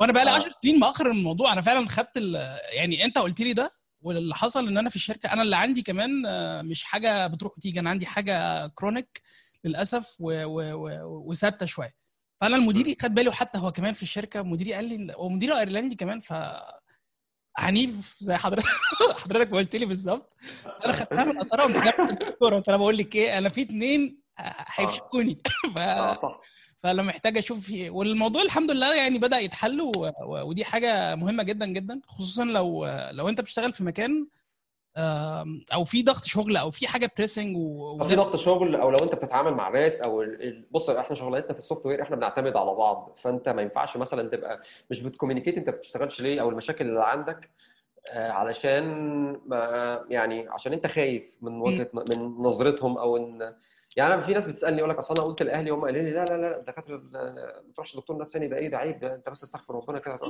وأنا 0.00 0.12
بقى 0.12 0.24
لي 0.24 0.30
آه. 0.30 0.34
10 0.34 0.50
سنين 0.62 0.78
مأخر 0.78 1.06
الموضوع. 1.06 1.52
أنا 1.52 1.60
فعلا 1.60 1.88
خدت 1.88 2.16
ال- 2.16 2.58
يعني 2.72 3.04
أنت 3.04 3.18
قلت 3.18 3.40
لي 3.40 3.52
ده 3.52 3.70
واللي 4.00 4.34
حصل 4.34 4.68
إن 4.68 4.78
أنا 4.78 4.90
في 4.90 4.96
الشركة 4.96 5.32
أنا 5.32 5.42
اللي 5.42 5.56
عندي 5.56 5.82
كمان 5.82 6.26
آه، 6.26 6.62
مش 6.62 6.84
حاجة 6.84 7.26
بتروح 7.26 7.52
وتيجي 7.58 7.80
أنا 7.80 7.90
عندي 7.90 8.06
حاجة 8.06 8.66
كرونيك 8.66 9.22
للأسف 9.64 10.16
وثابتة 10.20 11.66
شوية. 11.66 11.94
فأنا 12.40 12.56
المديري 12.56 12.96
خد 13.02 13.14
باله 13.14 13.32
حتى 13.32 13.58
هو 13.58 13.72
كمان 13.72 13.94
في 13.94 14.02
الشركة 14.02 14.42
مديري 14.42 14.74
قال 14.74 14.88
لي 14.88 15.14
ومديري 15.18 15.58
أيرلندي 15.58 15.94
كمان 15.96 16.20
ف 16.20 16.32
عنيف 17.58 18.16
زي 18.20 18.34
حضرتك 18.36 18.68
حضرتك 19.22 19.52
ما 19.52 19.58
قلت 19.58 19.76
لي 19.76 19.86
بالظبط. 19.86 20.36
أنا 20.84 20.92
خدتها 20.92 21.66
من 21.66 21.80
جايب 21.82 22.00
الدكتوره 22.00 22.60
فأنا 22.60 22.76
بقول 22.76 22.96
لك 22.96 23.14
إيه 23.16 23.38
أنا 23.38 23.48
في 23.48 23.62
اتنين 23.62 24.20
هيفشكوني. 24.76 25.42
ف... 25.74 25.78
صح. 26.18 26.40
فأنا 26.82 27.02
محتاج 27.02 27.38
أشوف 27.38 27.72
والموضوع 27.88 28.42
الحمد 28.42 28.70
لله 28.70 28.96
يعني 28.96 29.18
بدأ 29.18 29.38
يتحل 29.38 29.80
و... 29.80 30.10
ودي 30.28 30.64
حاجة 30.64 31.14
مهمة 31.14 31.42
جدا 31.42 31.66
جدا 31.66 32.00
خصوصا 32.06 32.44
لو 32.44 32.86
لو 33.10 33.28
أنت 33.28 33.40
بتشتغل 33.40 33.72
في 33.72 33.84
مكان 33.84 34.26
أو 35.74 35.84
في 35.84 36.02
ضغط 36.02 36.24
شغل 36.24 36.56
أو 36.56 36.70
في 36.70 36.88
حاجة 36.88 37.10
pressing 37.16 37.56
و... 37.56 37.98
طب 38.00 38.08
في 38.08 38.16
ضغط 38.16 38.36
شغل 38.36 38.76
أو 38.76 38.90
لو 38.90 38.98
أنت 38.98 39.14
بتتعامل 39.14 39.54
مع 39.54 39.68
ناس 39.68 40.00
أو 40.00 40.22
ال- 40.22 40.66
بص 40.70 40.90
إحنا 40.90 41.16
شغلانتنا 41.16 41.52
في 41.52 41.58
ال 41.58 41.86
software 41.86 42.02
إحنا 42.02 42.16
بنعتمد 42.16 42.56
على 42.56 42.74
بعض. 42.74 43.18
فأنت 43.22 43.48
ما 43.48 43.62
ينفعش 43.62 43.96
مثلا 43.96 44.28
تبقى 44.28 44.62
مش 44.90 45.00
بت 45.00 45.09
communicate 45.09 45.58
أنت 45.58 45.70
بتشتغلش 45.70 46.20
ليه؟ 46.20 46.40
أو 46.40 46.48
المشاكل 46.48 46.86
اللي 46.88 47.04
عندك 47.04 47.50
آه، 48.10 48.30
علشان 48.30 48.84
ما 49.46 50.04
يعني 50.10 50.48
عشان 50.48 50.72
أنت 50.72 50.86
خايف 50.86 51.22
من 51.42 51.60
وجهة 51.60 51.90
من 51.94 52.18
نظرتهم 52.22 52.98
أو 52.98 53.16
إن 53.16 53.54
يعني 53.96 54.14
أنا 54.14 54.26
في 54.26 54.32
ناس 54.32 54.46
بتسألني 54.46 54.78
يقول 54.78 54.90
لك 54.90 54.96
أصل 54.98 55.14
أنا 55.14 55.24
قلت 55.24 55.42
لأهلي 55.42 55.70
هم 55.70 55.84
قالوا 55.84 56.02
لي 56.02 56.10
لا 56.10 56.24
لا 56.24 56.36
لا 56.36 56.58
الدكاترة 56.58 56.94
ال- 56.96 57.12
ما 57.66 57.72
تروحش 57.74 57.96
دكتور 57.96 58.18
نفساني 58.18 58.48
ده 58.48 58.56
إيه 58.56 58.68
ده 58.68 58.78
عيب 58.78 59.00
ده 59.00 59.14
أنت 59.14 59.28
بس 59.28 59.42
استغفر 59.42 59.74
ربنا 59.74 59.98
كده 59.98 60.14
لا. 60.14 60.20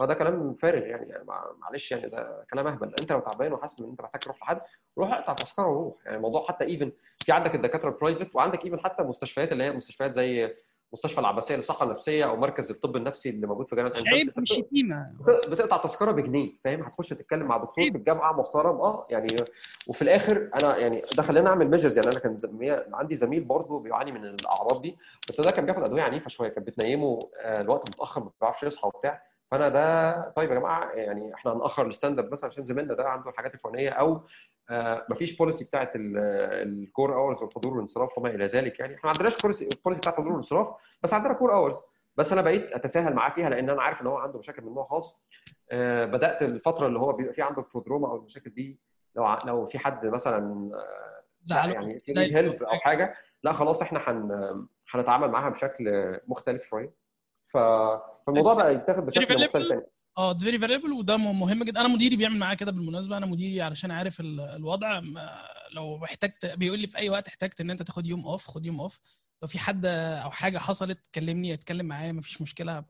هو 0.00 0.04
ده 0.06 0.14
كلام 0.14 0.54
فارغ 0.54 0.86
يعني, 0.86 1.08
يعني 1.10 1.24
مع- 1.24 1.52
معلش 1.58 1.92
يعني 1.92 2.08
ده 2.08 2.46
كلام 2.52 2.66
أهبل. 2.66 2.94
أنت 3.00 3.12
لو 3.12 3.20
تعبان 3.20 3.52
وحاسس 3.52 3.80
إن 3.80 3.88
أنت 3.90 4.00
محتاج 4.00 4.22
تروح 4.22 4.42
لحد 4.42 4.60
روح 4.98 5.12
اقطع 5.14 5.32
تذكرة 5.32 5.66
وروح. 5.66 5.94
يعني 6.04 6.16
الموضوع 6.16 6.46
حتى 6.48 6.64
even 6.64 6.92
في 7.24 7.32
عندك 7.32 7.54
الدكاترة 7.54 7.88
ال 7.90 7.95
private 7.95 8.34
وعندك 8.34 8.64
even 8.64 8.80
حتى 8.80 9.02
مستشفيات 9.02 9.52
اللي 9.52 9.64
هي 9.64 9.72
مستشفيات 9.72 10.14
زي 10.14 10.54
مستشفى 10.92 11.20
العباسية 11.20 11.56
للصحة 11.56 11.84
النفسية 11.86 12.24
أو 12.24 12.36
مركز 12.36 12.70
الطب 12.70 12.96
النفسي 12.96 13.30
اللي 13.30 13.46
موجود 13.46 13.68
في 13.68 13.76
جامعة 13.76 13.92
عين 14.06 14.32
شمس 14.36 15.12
بت- 15.20 15.48
بتقطع 15.48 15.76
تذكرة 15.76 16.10
بجنيه 16.12 16.52
فاهم؟ 16.64 16.82
هتخش 16.82 17.08
تتكلم 17.08 17.46
مع 17.46 17.56
دكتور 17.56 17.90
في 17.90 17.98
الجامعة 17.98 18.32
محترم 18.32 18.80
آه 18.80 19.06
يعني 19.10 19.26
وفي 19.86 20.02
الآخر 20.02 20.50
أنا 20.62 20.76
يعني 20.76 21.02
ده 21.16 21.22
خلاني 21.22 21.48
أعمل 21.48 21.70
measures 21.70 21.96
يعني 21.98 22.10
أنا 22.10 22.18
كان 22.18 22.36
زمي- 22.36 22.84
عندي 22.92 23.16
زميل 23.16 23.44
برضه 23.44 23.80
بيعاني 23.82 24.12
من 24.12 24.24
الأعراض 24.24 24.82
دي 24.82 24.96
بس 25.28 25.40
ده 25.40 25.50
كان 25.50 25.66
بياخد 25.66 25.82
أدوية 25.82 26.02
عنيفة 26.02 26.28
شوية 26.28 26.48
كانت 26.48 26.66
بتنيمه 26.66 27.30
آه، 27.40 27.60
الوقت 27.60 27.88
متأخر 27.88 28.20
ما 28.24 28.30
بيعرفش 28.40 28.62
يصحى 28.62 28.88
وبتاع. 28.88 29.22
فأنا 29.50 29.68
ده 29.68 30.20
طيب 30.30 30.50
يا 30.50 30.54
جماعة 30.54 30.90
يعني 30.92 31.34
إحنا 31.34 31.52
هنأخر 31.52 31.86
ال 31.86 31.91
stand 31.91 32.18
up 32.18 32.32
مثلا 32.32 32.46
عشان 32.50 32.64
زميلنا 32.64 32.94
ده 32.94 33.08
عنده 33.08 33.30
الحاجات 33.30 33.54
الفلانية 33.54 33.90
أو 33.90 34.20
مفيش 35.10 35.36
policy 35.36 35.64
بتاعت 35.64 35.92
ال 35.96 36.20
core 36.20 37.14
hours 37.14 37.42
والحضور 37.42 37.72
والانصراف 37.72 38.18
وما 38.18 38.28
إلى 38.30 38.46
ذلك. 38.46 38.80
يعني 38.80 38.94
إحنا 38.94 39.04
ما 39.04 39.10
عندناش 39.10 39.36
policy 39.42 39.64
بتاعت 39.86 40.08
الحضور 40.08 40.28
والانصراف 40.28 40.68
بس 41.02 41.14
عندنا 41.14 41.32
core 41.32 41.52
hours 41.52 41.80
بس 42.16 42.32
أنا 42.32 42.42
بقيت 42.42 42.72
أتساهل 42.72 43.14
معاه 43.14 43.30
فيها 43.30 43.50
لأن 43.50 43.70
أنا 43.70 43.82
عارف 43.82 44.02
إن 44.02 44.06
هو 44.06 44.16
عنده 44.16 44.38
مشاكل 44.38 44.62
من 44.62 44.74
نوع 44.74 44.84
خاص. 44.84 45.16
آه، 45.70 46.04
بدأت 46.04 46.42
الفترة 46.42 46.86
اللي 46.86 46.98
هو 46.98 47.12
بيبقى 47.12 47.34
فيه 47.34 47.42
عنده 47.42 47.62
ال 47.62 47.67
prodrome 47.67 48.08
أو 48.08 48.16
المشاكل 48.16 48.50
دي 48.50 48.80
لو 49.16 49.36
لو 49.44 49.66
في 49.66 49.78
حد 49.78 50.06
مثلا 50.06 50.70
آه، 50.74 51.22
يعني 51.72 52.00
في 52.00 52.12
help 52.36 52.62
أو 52.62 52.78
حاجة. 52.78 53.14
لا 53.42 53.52
خلاص 53.52 53.82
إحنا 53.82 54.00
هن 54.06 54.66
هنتعامل 54.90 55.28
معاها 55.30 55.48
بشكل 55.48 56.16
مختلف 56.28 56.64
شوية. 56.64 56.92
فالموضوع 57.44 58.54
بقى 58.54 58.74
يتاخد 58.74 59.06
بشكل 59.06 59.44
مختلف. 59.44 59.68
تاني. 59.68 59.86
آه 60.18 60.30
it's 60.30 60.44
very 60.44 60.58
valuable 60.58 60.92
وده 60.92 61.16
مهم 61.16 61.64
جدا. 61.64 61.80
أنا 61.80 61.88
مديري 61.88 62.16
بيعمل 62.16 62.36
معايا 62.38 62.54
كده 62.54 62.72
بالمناسبة. 62.72 63.16
أنا 63.16 63.26
مديري 63.26 63.62
علشان 63.62 63.90
عارف 63.90 64.20
ال- 64.20 64.40
الوضع. 64.40 65.00
لو 65.74 66.04
احتجت 66.04 66.46
بيقول 66.46 66.78
لي 66.78 66.86
في 66.86 66.98
أي 66.98 67.10
وقت 67.10 67.28
احتجت 67.28 67.60
إن 67.60 67.70
أنت 67.70 67.82
تاخد 67.82 68.06
يوم 68.06 68.26
off 68.26 68.46
خد 68.46 68.66
يوم 68.66 68.80
off 68.80 69.00
لو 69.42 69.48
في 69.48 69.58
حد 69.58 69.86
أو 69.86 70.30
حاجة 70.30 70.58
حصلت 70.58 71.06
كلمني 71.14 71.54
اتكلم 71.54 71.86
معايا 71.86 72.12
مفيش 72.12 72.42
مشكلة. 72.42 72.84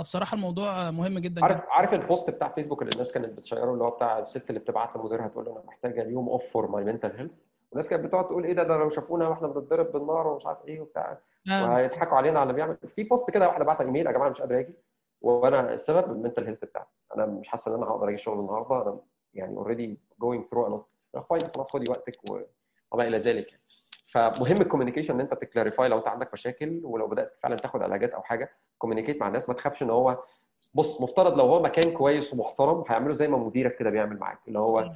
بصراحه 0.00 0.34
الموضوع 0.34 0.90
مهم 0.90 1.18
جدا 1.18 1.44
عارف 1.44 1.56
جدا. 1.60 1.66
عارف 1.70 1.92
ال 1.92 2.00
post 2.00 2.30
بتاع 2.30 2.48
فيسبوك 2.54 2.82
اللي 2.82 2.92
الناس 2.92 3.12
كانت 3.12 3.38
بت 3.38 3.47
share 3.47 3.68
ه 3.68 3.72
اللي 3.72 3.84
هو 3.84 3.90
بتاع 3.90 4.18
الست 4.18 4.44
اللي 4.48 4.60
بتبعت 4.60 4.96
لمديرها 4.96 5.28
تقول 5.28 5.44
له 5.44 5.52
أنا 5.52 5.62
محتاجة 5.66 6.02
اليوم 6.02 6.28
off 6.28 6.42
for 6.52 6.70
my 6.70 6.84
mental 6.84 7.16
health 7.16 7.32
والناس 7.70 7.88
كانت 7.88 8.04
بتقعد 8.04 8.24
تقول 8.24 8.44
إيه 8.44 8.52
ده؟ 8.52 8.62
ده 8.62 8.76
لو 8.76 8.90
شافونا 8.90 9.28
وإحنا 9.28 9.48
بنتضرب 9.48 9.92
بالنار 9.92 10.26
ومش 10.26 10.46
عارف 10.46 10.58
إيه 10.68 10.80
وبتاع. 10.80 11.18
آه، 11.50 11.64
وهيضحكوا 11.70 12.16
علينا 12.16 12.38
على 12.38 12.42
اللي 12.50 12.54
بيعمل. 12.54 12.76
في 12.96 13.04
post 13.04 13.30
كده 13.30 13.48
واحدة 13.48 13.64
بعت 13.64 13.80
إيميل 13.80 14.06
يا 14.06 14.12
جماعة 14.12 14.28
مش 14.28 14.40
قادر 14.40 14.58
أجي. 14.58 14.74
وأنا 15.22 15.74
السبب 15.74 16.10
ال 16.10 16.15
mental 16.15 16.46
health 16.46 16.64
بتاعي. 16.64 16.86
أنا 17.16 17.26
مش 17.26 17.48
حاسه 17.48 17.70
ان 17.70 17.82
أنا 17.82 17.90
هقدر 17.90 18.08
أجي 18.08 18.14
الشغل 18.14 18.40
النهارده. 18.40 18.82
أنا 18.82 19.00
يعني 19.34 19.56
already 19.56 19.98
going 20.20 20.44
through 20.44 20.66
a 20.66 20.71
lot 20.71 20.86
fine 21.30 21.42
خلاص 21.54 21.72
خدي 21.72 21.90
وقتك 21.90 22.16
وما 22.92 23.06
إلى 23.06 23.18
ذلك. 23.18 23.50
يعني. 23.52 23.62
فمهم 24.06 24.62
ال 24.62 24.66
communication 24.66 25.14
ان 25.14 25.20
انت 25.20 25.34
ت 25.34 25.41
clarify 25.41 25.88
لو 25.88 25.98
انت 25.98 26.08
عندك 26.08 26.32
مشاكل 26.32 26.80
ولو 26.84 27.06
بدأت 27.06 27.36
فعلا 27.42 27.56
تاخد 27.56 27.82
علاجات 27.82 28.10
أو 28.10 28.22
حاجة 28.22 28.50
communicate 28.78 29.20
مع 29.20 29.28
الناس. 29.28 29.48
ما 29.48 29.54
تخافش 29.54 29.82
إن 29.82 29.90
هو 29.90 30.22
بص 30.74 31.00
مفترض 31.00 31.38
لو 31.38 31.44
هو 31.44 31.62
مكان 31.62 31.92
كويس 31.92 32.32
ومحترم 32.32 32.84
هيعمله 32.88 33.14
زي 33.14 33.28
ما 33.28 33.38
مديرك 33.38 33.76
كده 33.76 33.90
بيعمل 33.90 34.18
معاك. 34.18 34.38
اللي 34.48 34.58
هو 34.58 34.92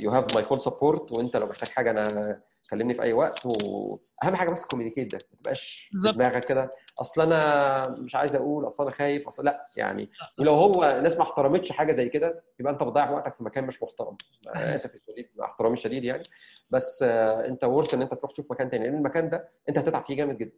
you 0.00 0.10
have 0.10 0.34
my 0.34 0.44
full 0.44 0.60
support 0.60 1.12
وانت 1.12 1.36
لو 1.36 1.46
محتاج 1.46 1.68
حاجة 1.68 1.90
أنا 1.90 2.40
كلمني 2.70 2.94
في 2.94 3.02
أي 3.02 3.12
وقت 3.12 3.46
وأهم 3.46 4.36
حاجة 4.36 4.50
بس 4.50 4.62
ال 4.62 4.66
communicate 4.66 5.12
ده 5.12 5.18
ما 5.32 5.36
تبقاش. 5.38 5.90
دماغك 6.14 6.44
كده 6.44 6.74
أصل 7.00 7.20
أنا 7.22 7.88
مش 7.88 8.14
عايز 8.14 8.36
أقول 8.36 8.66
أصل 8.66 8.82
أنا 8.86 8.92
خايف 8.92 9.26
أصل 9.26 9.44
لأ 9.44 9.66
يعني 9.76 10.10
ولو 10.38 10.54
هو 10.54 10.84
الناس 10.84 11.16
ما 11.16 11.22
احترمتش 11.22 11.72
حاجة 11.72 11.92
زي 11.92 12.08
كده 12.08 12.44
يبقى 12.60 12.72
أنت 12.72 12.82
بتضيع 12.82 13.10
وقتك 13.10 13.34
في 13.36 13.44
مكان 13.44 13.64
مش 13.64 13.82
محترم. 13.82 14.16
أنا 14.56 14.74
آسف 14.74 14.94
الشديد 14.94 15.28
مع 15.36 15.44
احترامي 15.44 15.74
الشديد 15.74 16.04
يعني. 16.04 16.22
بس 16.70 17.02
آه، 17.02 17.46
أنت 17.46 17.64
worth 17.64 17.94
إن 17.94 18.02
أنت 18.02 18.14
تروح 18.14 18.32
تشوف 18.32 18.50
مكان 18.50 18.70
تاني 18.70 18.84
لأن 18.86 18.94
المكان 18.94 19.30
ده 19.30 19.48
أنت 19.68 19.78
هتتعب 19.78 20.04
فيه 20.06 20.14
جامد 20.16 20.38
جدا. 20.38 20.56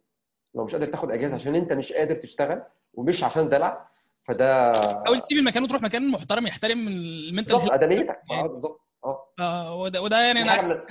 لو 0.55 0.63
مش 0.65 0.71
قادر 0.71 0.85
تاخد 0.85 1.11
إجازة 1.11 1.35
عشان 1.35 1.55
أنت 1.55 1.73
مش 1.73 1.93
قادر 1.93 2.15
تشتغل 2.15 2.61
ومش 2.93 3.23
عشان 3.23 3.49
دلع 3.49 3.87
فده 4.21 4.71
حاول 5.05 5.19
تسيب 5.19 5.37
المكان 5.37 5.63
وتروح 5.63 5.81
مكان 5.81 6.11
محترم 6.11 6.47
يحترم 6.47 6.87
ال 6.87 6.96
mental 6.96 7.53
بالظبط 7.55 7.71
ادميتك. 7.71 8.19
آه 8.31 8.47
بالظبط. 8.47 8.81
آه. 9.05 9.33
آه 9.39 9.75
وده, 9.75 10.01
وده 10.01 10.21
يعني 10.21 10.41
أنا 10.41 10.85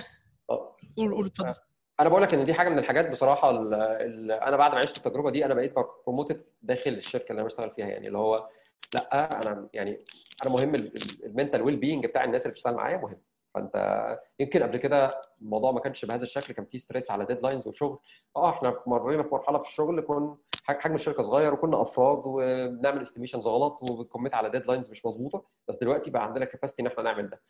قول 0.96 1.14
قول 1.14 1.26
اتفضل. 1.26 1.54
أنا 2.00 2.08
بقول 2.08 2.22
لك 2.22 2.34
ان 2.34 2.44
دي 2.44 2.54
حاجة 2.54 2.68
من 2.68 2.78
الحاجات 2.78 3.10
بصراحه 3.10 3.50
ال 3.50 3.74
ال 3.74 4.32
أنا 4.32 4.56
بعد 4.56 4.72
ما 4.72 4.78
عشت 4.78 4.96
التجربه 4.96 5.30
دي 5.30 5.44
أنا 5.44 5.54
بقيت 5.54 5.74
promoted 6.06 6.44
داخل 6.62 6.90
الشركة 6.90 7.30
اللي 7.30 7.40
أنا 7.40 7.46
بشتغل 7.48 7.70
فيها 7.70 7.86
يعني 7.86 8.06
اللي 8.06 8.18
هو 8.18 8.48
لا 8.94 9.42
أنا 9.42 9.68
يعني 9.72 10.04
أنا 10.42 10.50
مهم 10.50 10.74
ال 11.24 11.29
mental 11.29 11.62
well 11.62 11.76
being 11.76 12.06
بتاع 12.06 12.24
الناس 12.24 12.42
اللي 12.42 12.52
بتشتغل 12.52 12.74
معايا 12.74 12.96
مهم. 12.96 13.20
فانت 13.54 14.18
يمكن 14.40 14.62
قبل 14.62 14.76
كده 14.76 15.22
الموضوع 15.42 15.72
ما 15.72 15.80
كانش 15.80 16.04
بهذا 16.04 16.22
الشكل 16.22 16.54
كان 16.54 16.64
في 16.64 16.78
stress 16.78 17.10
على 17.10 17.24
deadlines 17.24 17.66
وشغل. 17.68 17.98
آه 18.36 18.50
إحنا 18.50 18.76
مرينا 18.86 19.22
في 19.22 19.28
مرحله 19.32 19.58
في 19.58 19.68
الشغل 19.68 20.00
كنا 20.00 20.36
حجم 20.64 20.94
الشركة 20.94 21.22
صغير 21.22 21.54
وكنا 21.54 21.82
افراد 21.82 22.22
وبنعمل 22.26 23.02
estimations 23.02 23.46
غلط 23.46 23.82
وبن 23.82 23.99
commit 23.99 24.34
على 24.34 24.50
deadlines 24.50 24.90
مش 24.90 25.06
مظبوطه 25.06 25.44
بس 25.68 25.76
دلوقتي 25.76 26.10
بقى 26.10 26.24
عندنا 26.24 26.44
capacity 26.44 26.82
ان 26.82 26.86
إحنا 26.86 27.02
نعمل 27.02 27.30
ده. 27.30 27.40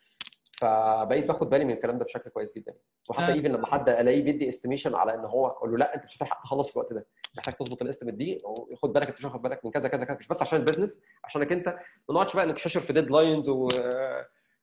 فبقيت 0.63 1.25
باخد 1.27 1.49
بالي 1.49 1.65
من 1.65 1.73
الكلام 1.73 1.97
ده 1.97 2.05
بشكل 2.05 2.29
كويس 2.29 2.55
جدا 2.55 2.73
وحتى 3.09 3.31
آه. 3.31 3.33
even 3.35 3.51
لما 3.51 3.67
حد 3.67 3.89
ألاقيه 3.89 4.23
بيدي 4.23 4.47
estimation 4.47 4.95
على 4.95 5.13
إن 5.15 5.25
هو 5.25 5.47
أقول 5.47 5.71
له 5.71 5.77
لأ 5.77 5.95
أنت 5.95 6.05
مش 6.05 6.17
هتلحق 6.17 6.43
تخلص 6.43 6.69
في 6.69 6.75
الوقت 6.75 6.93
ده 6.93 7.05
محتاج 7.37 7.53
تظبط 7.53 7.81
ال 7.81 7.85
estimate 7.85 8.15
دي 8.15 8.41
وخد 8.45 8.93
بالك 8.93 9.07
أنت 9.07 9.17
مش 9.17 9.25
واخد 9.25 9.41
بالك 9.41 9.65
من 9.65 9.71
كذا 9.71 9.87
كذا 9.89 10.05
كذا 10.05 10.17
مش 10.17 10.27
بس 10.27 10.41
عشان 10.41 10.59
ال 10.59 10.63
business 10.63 10.99
عشانك 11.23 11.51
أنت 11.51 11.67
ما 12.09 12.15
نقعدش 12.15 12.35
بقى 12.35 12.45
نتحشر 12.45 12.79
في 12.79 12.93
deadlines 12.93 13.49
و 13.49 13.67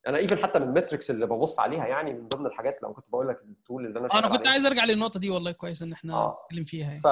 أنا 0.07 0.18
even 0.18 0.38
حتى 0.38 0.59
من 0.59 0.68
ال 0.68 0.74
metrics 0.74 1.11
اللي 1.11 1.26
ببص 1.26 1.59
عليها 1.61 1.86
يعني 1.86 2.12
من 2.12 2.28
ضمن 2.28 2.46
الحاجات 2.46 2.82
لو 2.82 2.92
كنت 2.92 3.11
بقول 3.11 3.28
لك 3.28 3.42
ال 3.42 3.51
tool 3.51 3.86
اللي 3.86 3.98
أنا 3.98 4.09
أنا 4.12 4.20
شغال 4.20 4.30
كنت 4.30 4.38
عليها. 4.40 4.53
عايز 4.53 4.66
أرجع 4.66 4.84
للنقطة 4.84 5.20
دي 5.20 5.30
والله 5.30 5.53
كويس 5.53 5.82
إن 5.82 5.92
إحنا 5.92 6.14
آه. 6.14 6.38
نتكلم 6.44 6.64
فيها 6.64 6.86
يعني 6.88 7.01
ف... 7.01 7.07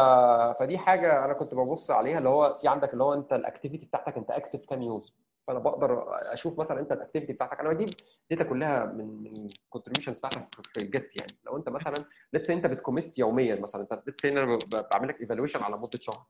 فدي 0.61 0.79
حاجة 0.79 1.25
أنا 1.25 1.33
كنت 1.33 1.55
ببص 1.55 1.91
عليها 1.91 2.19
اللي 2.19 2.29
هو 2.29 2.59
في 2.61 2.69
عندك 2.69 2.93
اللي 2.93 3.05
هو 3.05 3.15
أنت 3.15 3.33
ال 3.33 3.39
activity 3.39 3.87
بتاعتك 3.87 4.17
أنت 4.17 4.31
active 4.31 4.67
كام 4.67 4.83
يوم 4.83 5.03
فأنا 5.49 5.59
بقدر 5.59 6.05
أشوف 6.33 6.59
مثلا 6.59 6.81
أنت 6.81 6.93
ال 6.93 6.97
activity 6.97 7.33
بتاعتك. 7.33 7.61
أنا 7.61 7.69
بجيب 7.73 7.89
data 8.31 8.45
كلها 8.45 8.85
من 8.87 9.23
من 9.23 9.47
ال 9.47 9.52
contributions 9.52 10.19
بتاعتك 10.19 10.49
في 10.75 10.81
ال 10.83 10.90
Git 10.90 11.11
يعني. 11.17 11.33
لو 11.47 11.57
أنت 11.57 11.69
مثلا 11.69 12.05
let's 12.33 12.51
أنت 12.51 12.67
بت 12.67 12.80
commit 12.80 13.19
يوميا 13.19 13.61
مثلا. 13.61 13.83
انت 13.83 14.03
let's 14.07 14.25
أنا 14.25 14.59
بعمل 14.93 15.09
لك 15.09 15.21
evaluation 15.21 15.63
على 15.63 15.77
مدة 15.77 15.99
شهر. 15.99 16.25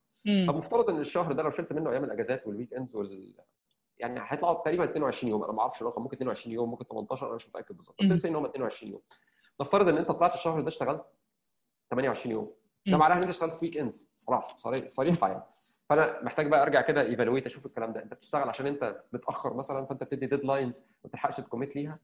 فمفترض 0.49 0.91
إن 0.91 0.99
الشهر 1.01 1.33
ده 1.33 1.43
لو 1.43 1.51
شلت 1.51 1.73
منه 1.73 1.91
أيام 1.91 2.05
الأجازات 2.05 2.47
وال 2.47 2.75
weekends 2.75 2.95
وال 2.97 3.35
يعني 3.99 4.21
هيطلعوا 4.23 4.63
تقريبا 4.63 4.85
22 4.85 5.31
يوم. 5.33 5.45
أنا 5.45 5.53
ما 5.53 5.61
أعرفش 5.61 5.83
الرقم 5.83 6.03
ممكن 6.03 6.17
22 6.17 6.53
يوم 6.55 6.71
ممكن 6.71 6.85
18 6.85 7.27
أنا 7.27 7.35
مش 7.35 7.49
متأكد 7.49 7.77
بالظبط. 7.77 7.97
بس 8.03 8.25
إن 8.27 8.37
هم 8.37 8.45
22 8.45 8.93
يوم. 8.93 9.01
نفترض 9.61 9.89
إن 9.89 9.99
أنت 9.99 10.11
طلعت 10.13 10.35
الشهر 10.35 10.61
ده 10.61 10.69
اشتغلت 10.69 11.05
28 11.91 12.33
يوم. 12.33 12.45
ده 12.87 12.93
مم. 12.93 12.99
معناه 12.99 13.17
إن 13.17 13.21
أنت 13.23 13.31
اشتغلت 13.31 13.55
في 13.55 13.65
weekends 13.67 14.09
صراحة 14.17 14.57
صريح- 14.57 14.89
صريحة 14.89 15.29
يعني. 15.29 15.43
فأنا 15.89 16.23
محتاج 16.23 16.47
بقى 16.47 16.63
أرجع 16.63 16.81
كده 16.81 17.01
evaluate 17.03 17.47
أشوف 17.47 17.67
الكلام 17.67 17.93
ده. 17.93 18.03
أنت 18.03 18.15
بتشتغل 18.15 18.49
عشان 18.49 18.67
أنت 18.67 18.97
متأخر 19.13 19.55
مثلا 19.55 19.87
فأنت 19.87 20.03
بتدي 20.03 20.27
deadlines 20.27 20.81
ما 20.81 21.09
بتلحقش 21.09 21.37
ت 21.37 21.42
commit 21.42 21.77
ليها؟ 21.77 21.99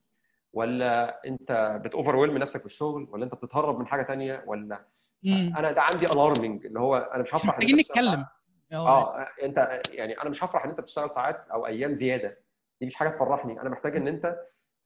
ولا 0.53 1.20
أنت 1.26 1.80
بت 1.85 2.17
overwhelm 2.17 2.39
نفسك 2.39 2.61
في 2.61 2.66
الشغل؟ 2.66 3.09
ولا 3.11 3.24
أنت 3.24 3.35
بتتهرب 3.35 3.78
من 3.78 3.87
حاجة 3.87 4.03
تانية؟ 4.03 4.45
ولا 4.47 4.85
مم. 5.22 5.55
أنا 5.59 5.72
ده 5.72 5.82
عندي 5.82 6.07
alarming 6.07 6.67
اللي 6.66 6.80
هو 6.80 6.97
أنا 6.97 7.22
مش 7.22 7.35
هفرح 7.35 7.47
محتاجين 7.47 7.76
نتكلم. 7.76 8.26
آه. 8.72 9.28
أنت 9.43 9.82
يعني 9.91 10.20
أنا 10.20 10.30
مش 10.30 10.45
هفرح 10.45 10.64
إن 10.64 10.70
أنت 10.70 10.80
بتشتغل 10.80 11.11
ساعات 11.11 11.45
أو 11.53 11.66
أيام 11.66 11.95
زيادة. 11.95 12.39
دي 12.80 12.87
مش 12.87 12.95
حاجة 12.95 13.09
تفرحني. 13.09 13.61
أنا 13.61 13.70
محتاج 13.70 13.97
إن 13.97 14.09
أنت 14.09 14.39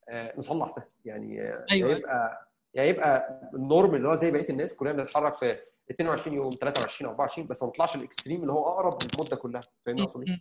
آه، 0.08 0.34
نصلح 0.38 0.74
ده. 0.76 0.88
يعني 1.04 1.42
آه، 1.42 1.66
أيوة. 1.70 1.90
يا 1.90 1.96
يبقى 1.96 2.48
يا 2.74 2.82
يبقى 2.84 3.40
ال 3.54 3.62
norm 3.62 3.94
اللي 3.94 4.08
هو 4.08 4.14
زي 4.14 4.30
بقية 4.30 4.48
الناس 4.50 4.74
كلنا 4.74 4.92
بنتحرك 4.92 5.34
في 5.34 5.58
22 5.90 6.36
يوم 6.36 6.50
23 6.60 7.10
24 7.10 7.48
بس 7.48 7.62
ما 7.62 7.68
نطلعش 7.68 7.96
ال 7.96 8.02
extreme 8.02 8.40
اللي 8.40 8.52
هو 8.52 8.68
أقرب 8.68 8.98
للمده 9.02 9.36
كلها. 9.36 9.62
فاهمني؟ 9.86 10.06
مم. 10.16 10.40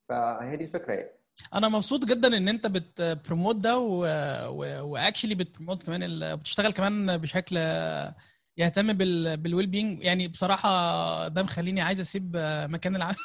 فهي 0.00 0.56
دي 0.56 0.64
الفكرة 0.64 0.92
يعني. 0.92 1.10
أنا 1.54 1.68
مبسوط 1.68 2.04
جدا 2.04 2.36
إن 2.36 2.48
أنت 2.48 2.66
بت 2.66 2.86
promote 2.86 3.56
ده 3.56 3.78
و 3.78 3.95
actually 3.95 5.34
بت 5.34 5.45
promote 5.45 5.82
كمان 5.82 6.02
ال... 6.02 6.36
بتشتغل 6.36 6.72
كمان 6.72 7.16
بشكل 7.16 7.56
يهتم 8.56 8.92
بال... 8.92 9.36
بال 9.36 9.66
well-being 9.66 10.02
يعني 10.04 10.28
بصراحة 10.28 11.28
ده 11.28 11.42
مخليني 11.42 11.80
عايز 11.80 12.00
أسيب 12.00 12.36
مكان 12.70 12.96
العمل 12.96 13.16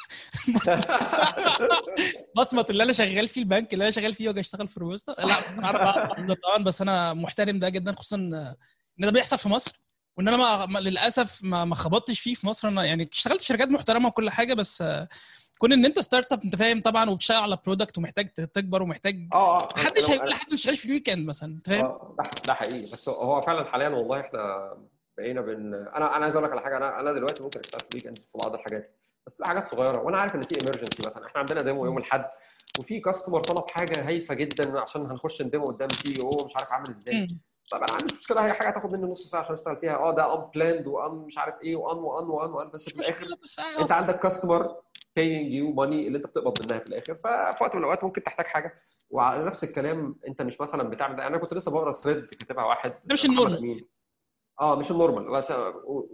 بصمت 2.36 2.70
اللي 2.70 2.82
أنا 2.82 2.92
شغال 2.92 3.28
فيه 3.28 3.40
البنك 3.40 3.72
اللي 3.74 3.82
أنا 3.82 3.90
شغال 3.90 4.14
فيه 4.14 4.28
وأجي 4.28 4.40
أشتغل 4.40 4.68
في 4.68 4.80
روبوستا 4.80 5.10
لا 5.18 6.34
طبعا 6.34 6.64
بس 6.64 6.82
أنا 6.82 7.14
محترم 7.14 7.58
ده 7.58 7.68
جدا 7.68 7.92
خصوصا 7.92 8.16
إن 8.16 8.56
ده 8.98 9.10
بيحصل 9.10 9.38
في 9.38 9.48
مصر. 9.48 9.83
وإن 10.16 10.28
أنا 10.28 10.66
ما 10.66 10.78
للأسف 10.78 11.38
ما 11.42 11.64
ما 11.64 11.74
خبطتش 11.74 12.20
فيه 12.20 12.34
في 12.34 12.46
مصر. 12.46 12.68
أنا 12.68 12.84
يعني 12.84 13.08
اشتغلت 13.12 13.38
في 13.40 13.46
شركات 13.46 13.68
محترمة 13.68 14.08
وكل 14.08 14.30
حاجة 14.30 14.54
بس 14.54 14.84
كون 15.58 15.72
إن 15.72 15.84
أنت 15.84 15.98
startup 16.00 16.44
أنت 16.44 16.56
فاهم 16.56 16.80
طبعا 16.82 17.10
وبتشتغل 17.10 17.42
على 17.42 17.58
product 17.66 17.98
ومحتاج 17.98 18.28
تكبر 18.30 18.82
ومحتاج 18.82 19.28
آه 19.32 19.60
آه. 19.60 19.68
محدش 19.76 20.10
هيقول 20.10 20.28
لحد 20.30 20.50
ما 20.50 20.56
تشتغلش 20.56 20.80
في 20.80 20.86
ال 20.86 20.91
weekend 20.91 21.26
مثلا 21.28 21.52
أنت 21.54 21.66
فاهم؟ 21.66 21.84
آه 21.84 22.16
ده 22.46 22.54
حقيقي. 22.54 22.90
بس 22.92 23.08
هو 23.08 23.40
فعلا 23.40 23.64
حاليا 23.64 23.88
والله 23.88 24.20
إحنا 24.20 24.72
بقينا 25.18 25.40
بن 25.40 25.74
أنا 25.74 26.16
أنا 26.16 26.24
عايز 26.24 26.36
أقول 26.36 26.46
لك 26.48 26.52
على 26.52 26.60
حاجة 26.60 26.76
أنا 26.76 27.00
أنا 27.00 27.12
دلوقتي 27.12 27.42
ممكن 27.42 27.60
أشتغل 27.60 27.80
في 27.80 28.08
ويك 28.08 28.18
في 28.18 28.26
بعض 28.34 28.54
الحاجات 28.54 28.96
بس 29.26 29.42
حاجات 29.42 29.66
صغيرة 29.70 29.98
وأنا 30.02 30.16
عارف 30.18 30.34
إن 30.34 30.42
في 30.42 30.60
emergency 30.60 31.02
مثلا. 31.06 31.26
إحنا 31.26 31.40
عندنا 31.40 31.62
demo 31.62 31.84
يوم 31.84 31.98
الأحد 31.98 32.24
وفي 32.78 33.00
customer 33.00 33.40
طلب 33.40 33.70
حاجة 33.70 34.08
هايفة 34.08 34.34
جدا 34.34 34.80
عشان 34.80 35.06
هنخش 35.10 35.42
ن 35.42 35.47
demo 35.47 35.66
قدام 35.66 35.88
CEO 35.88 36.44
مش 36.46 36.56
عارف 36.56 36.72
عامل 36.72 36.90
إزاي. 36.90 37.26
طب 37.70 37.78
أنا 37.78 37.86
ما 37.86 37.92
عنديش 37.92 38.16
مشكلة 38.18 38.46
هي 38.46 38.52
حاجة 38.52 38.68
هتاخد 38.68 38.92
مني 38.92 39.06
نص 39.12 39.30
ساعة 39.30 39.40
عشان 39.40 39.54
أشتغل 39.54 39.76
فيها. 39.76 39.96
آه 39.96 40.14
ده 40.14 40.34
unplanned 40.34 40.86
وان 40.86 41.10
مش 41.12 41.38
عارف 41.38 41.54
إيه 41.62 41.76
وان 41.76 41.96
وان 41.98 42.24
وان 42.24 42.50
وان 42.50 42.70
بس 42.70 42.88
في 42.88 42.96
الآخر 43.00 43.26
بس 43.42 43.60
أنت 43.80 43.92
عندك 43.92 44.18
customer 44.18 44.68
paying 44.98 45.50
you 45.52 45.76
money 45.76 45.80
اللي 46.06 46.18
أنت 46.18 46.26
بتقبض 46.26 46.66
منها 46.66 46.78
في 46.78 46.86
الآخر. 46.86 47.14
ففي 47.14 47.64
وقت 47.64 47.74
من 47.74 47.78
الأوقات 47.80 48.04
ممكن 48.04 48.22
تحتاج 48.22 48.46
حاجة. 48.46 48.74
وعلى 49.10 49.44
نفس 49.44 49.64
الكلام 49.64 50.16
أنت 50.28 50.42
مش 50.42 50.60
مثلا 50.60 50.82
بتعمل 50.82 51.16
ده. 51.16 51.26
أنا 51.26 51.38
كنت 51.38 51.54
لسه 51.54 51.70
بقرأ 51.70 51.92
thread 51.92 52.24
كاتبها 52.24 52.64
واحد 52.64 52.90
ده 53.04 53.12
مش 53.12 53.24
ال 53.24 53.32
normal. 53.32 53.84
آه 54.60 54.76
مش 54.76 54.90
ال 54.90 54.95
normal. 54.95 55.30
بس 55.30 55.52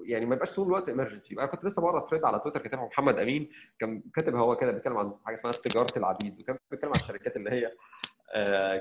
يعني 0.05 0.27
ما 0.27 0.35
يبقاش 0.35 0.53
طول 0.53 0.67
الوقت 0.67 0.89
emergency 0.89 1.35
أنا 1.35 1.47
كنت 1.47 1.65
لسه 1.65 1.83
بقرأ 1.83 2.07
thread 2.07 2.25
على 2.25 2.39
تويتر 2.41 2.61
كاتبها 2.61 2.85
محمد 2.87 3.19
أمين. 3.19 3.51
كان 3.79 4.03
كاتب 4.15 4.37
هو 4.37 4.57
كده 4.57 4.71
بيتكلم 4.73 4.97
عن 4.99 5.15
حاجة 5.25 5.35
اسمها 5.35 5.53
تجاره 5.53 5.99
العبيد 5.99 6.41
وكان 6.41 6.59
بيتكلم 6.71 6.91
عن 6.95 7.01
الشركات 7.01 7.37
اللي 7.37 7.51
هي 7.51 7.73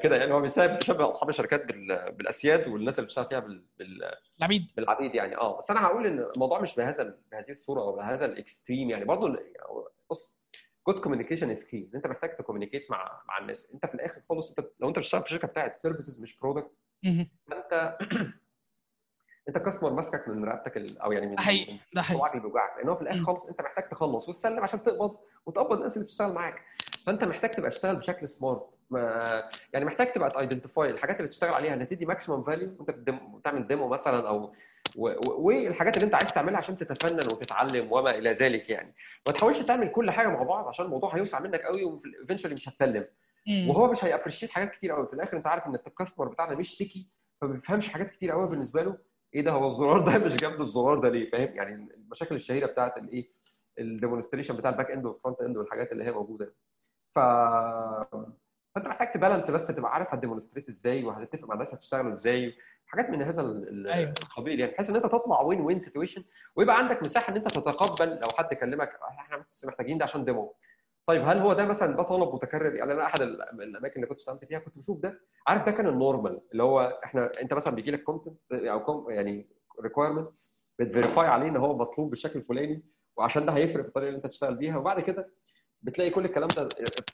كده 0.04 0.16
يعني 0.18 0.34
هو 0.34 0.42
بيشبه 0.42 1.08
أصحاب 1.08 1.30
الشركات 1.30 1.66
بال- 1.66 2.12
بالأسياد 2.12 2.68
والناس 2.68 3.00
اللي 3.00 3.06
بتشتغل 3.06 3.26
فيها 3.26 3.40
بال- 3.40 3.66
بال- 3.80 4.16
العبيد 4.40 4.72
بالعبيد 4.78 5.16
يعني. 5.16 5.38
آه 5.38 5.58
بس 5.58 5.72
أنا 5.72 5.86
هقول 5.86 6.08
إن 6.08 6.20
الموضوع 6.36 6.62
مش 6.62 6.76
بهذا 6.76 7.18
بهذه 7.32 7.50
الصورة 7.50 7.82
أو 7.82 7.96
بهذا 7.96 8.26
ال 8.26 8.34
extreme 8.34 8.90
يعني. 8.90 9.06
برضه 9.06 9.40
بص 10.10 10.40
good 10.88 11.00
communication 11.00 11.50
is 11.50 11.64
key 11.66 11.90
أنت 11.96 12.08
محتاج 12.08 12.36
ت 12.38 12.42
communicate 12.42 12.92
مع 12.92 13.22
مع 13.28 13.38
الناس. 13.38 13.68
أنت 13.74 13.86
في 13.86 13.94
الآخر 13.96 14.22
خالص 14.30 14.50
أنت 14.50 14.68
لو 14.80 14.88
أنت 14.90 15.00
بتشتغل 15.00 15.22
في 15.24 15.30
شركة 15.30 15.48
بتاعت 15.48 15.78
services 15.78 16.22
مش 16.22 16.38
product. 16.40 16.78
فأنت 17.48 17.98
أنت 19.50 19.58
ال 19.58 19.62
customer 19.62 19.94
ماسكك 19.94 20.28
من 20.28 20.46
رقبتك 20.46 20.78
ال- 20.78 20.98
أو 20.98 21.12
يعني 21.12 21.28
من 21.28 21.40
حقيقي. 21.40 21.74
ده 21.94 22.02
حقيقي. 22.02 22.30
اللي 22.30 22.42
بيوجعك 22.42 22.78
لأن 22.78 22.90
هو 22.90 22.96
في 22.96 23.02
الآخر. 23.02 23.24
خالص 23.24 23.46
أنت 23.46 23.62
محتاج 23.62 23.88
تخلص 23.90 24.30
وتسلم 24.30 24.60
عشان 24.60 24.84
تقبض 24.84 25.18
وتقبض 25.46 25.74
الناس 25.78 25.94
اللي 25.98 26.04
بتشتغل 26.06 26.34
معاك. 26.34 26.62
فانت 27.06 27.24
محتاج 27.24 27.52
تبقى 27.52 27.70
تشتغل 27.70 27.96
بشكل 27.96 28.28
smart 28.28 28.80
ما 28.90 29.44
يعني 29.74 29.86
محتاج 29.86 30.12
تبقى 30.12 30.30
ت 30.30 30.37
identify 30.37 30.90
الحاجات 30.90 31.18
اللي 31.18 31.28
تشتغل 31.28 31.54
عليها 31.54 31.74
اللي 31.74 31.84
هتدي 31.84 32.06
maximum 32.06 32.44
value 32.44 32.76
وانت 32.80 32.92
بتعمل 33.10 33.68
demo 33.68 33.88
مثلا 33.88 34.30
أو 34.30 34.54
والحاجات 34.96 35.98
اللي 35.98 36.06
انت 36.06 36.16
عايز 36.16 36.34
تعملها 36.34 36.58
عشان 36.58 36.78
تتفنن 36.78 37.28
وتتعلم 37.28 37.92
وما 37.92 38.18
إلى 38.18 38.32
ذلك 38.32 38.70
يعني. 38.70 38.94
ما 39.28 39.34
تحاولش 39.34 39.60
تعمل 39.60 39.92
كل 39.92 40.12
حاجة 40.12 40.28
مع 40.28 40.44
بعض 40.44 40.68
عشان 40.68 40.86
الموضوع 40.86 41.16
هيوسع 41.16 41.40
منك 41.40 41.62
قوي 41.62 41.84
وفي 41.84 42.48
مش 42.48 42.70
هتسلم. 42.70 43.06
وهو 43.68 43.92
مش 43.92 44.06
هي 44.06 44.13
appreciate 44.13 44.50
حاجات 44.52 44.72
كتير 44.72 44.92
قوي. 44.92 45.08
في 45.08 45.14
الآخر 45.14 45.38
انت 45.38 45.48
عارف 45.48 45.68
إن 45.68 45.76
ال 45.76 45.82
customer 45.82 46.28
بتاعنا 46.28 46.56
مش 46.56 46.78
techy 46.78 47.10
فما 47.42 47.52
بيفهمش 47.52 47.88
حاجات 47.88 48.10
كتير 48.10 48.32
قوي 48.32 48.48
بالنسبة 48.48 48.84
له. 48.84 48.98
إيه 49.36 49.42
ده؟ 49.42 49.52
هو 49.52 49.68
الزرار 49.68 50.00
ده 50.00 50.18
مش 50.26 50.34
جنب 50.36 50.62
الزرار 50.62 51.00
ده 51.00 51.10
ليه؟ 51.10 51.30
فاهم؟ 51.30 51.56
يعني 51.56 51.90
المشاكل 51.94 52.36
الشهيرة 52.36 52.66
بتاعت 52.66 52.98
الايه 52.98 53.30
ال 53.80 53.85
demonstration 53.85 54.56
بتاع 54.56 54.72
ال 54.72 54.76
back 54.76 54.92
end 54.92 55.06
وال 55.06 55.16
front 55.16 55.42
end 55.42 55.58
والحاجات 55.58 55.92
اللي 55.92 56.04
هي 56.04 56.12
موجودة. 56.12 56.54
ف 57.12 57.20
فانت 58.76 58.88
محتاج 58.88 59.12
ت 59.14 59.19
balance 59.19 59.52
بس 59.52 59.68
تبقى 59.68 59.94
عارف 59.94 60.14
هت 60.14 60.22
demonstrate 60.22 60.70
إزاي 60.70 61.04
وهتتفق 61.04 61.48
مع 61.48 61.54
الناس 61.54 61.74
هتشتغلوا 61.74 62.14
إزاي 62.14 62.54
حاجات 62.88 63.10
من 63.10 63.22
هذا 63.22 63.42
أيوة. 63.94 64.14
القبيل 64.24 64.60
يعني 64.60 64.72
بحيث 64.72 64.90
إن 64.90 64.96
أنت 64.96 65.06
تطلع 65.06 65.42
win-win 65.42 65.80
situation 65.80 66.24
ويبقى 66.56 66.78
عندك 66.78 67.04
مساحة 67.04 67.32
إن 67.32 67.38
أنت 67.38 67.48
تتقبل 67.48 68.10
لو 68.10 68.28
حد 68.38 68.54
كلمك 68.54 68.92
إحنا 69.20 69.38
بس 69.52 69.66
محتاجين 69.66 69.98
ده 69.98 70.04
عشان 70.06 70.26
demo 70.26 70.56
طيب 71.08 71.22
هل 71.28 71.38
هو 71.40 71.54
ده 71.54 71.66
مثلا 71.66 71.96
ده 71.96 72.04
طلب 72.04 72.34
متكرر 72.36 72.76
يعني 72.76 72.92
أنا 72.94 73.06
أحد 73.06 73.22
ال- 73.22 73.42
الأماكن 73.62 73.96
اللي 73.96 74.08
كنت 74.08 74.20
اشتغلت 74.20 74.46
فيها 74.46 74.60
كنت 74.60 74.78
بشوف 74.78 75.00
ده 75.00 75.20
عارف 75.48 75.66
ده 75.66 75.72
كان 75.72 75.88
ال 75.88 75.96
normal 75.96 76.42
اللي 76.52 76.64
هو 76.64 77.00
إحنا 77.04 77.32
أنت 77.42 77.54
مثلا 77.54 77.76
بيجي 77.76 77.92
لك 77.92 78.04
content 78.04 78.38
أو 78.52 78.84
كوم 78.84 79.12
يعني 79.12 79.50
requirement 79.84 80.30
بت 80.80 80.92
verify 80.92 81.28
عليه 81.28 81.48
إن 81.48 81.58
هو 81.58 81.78
مطلوب 81.78 82.10
بالشكل 82.10 82.40
الفلاني 82.40 82.84
وعشان 83.18 83.46
ده 83.46 83.52
هيفرق 83.54 83.82
في 83.82 83.88
الطريقة 83.88 84.08
اللي 84.08 84.18
أنت 84.18 84.28
تشتغل 84.28 84.56
بيها 84.56 84.78
وبعد 84.78 85.00
كده 85.00 85.30
بتلاقي 85.82 86.10
كل 86.10 86.26
الكلام 86.26 86.50
ده 86.50 86.70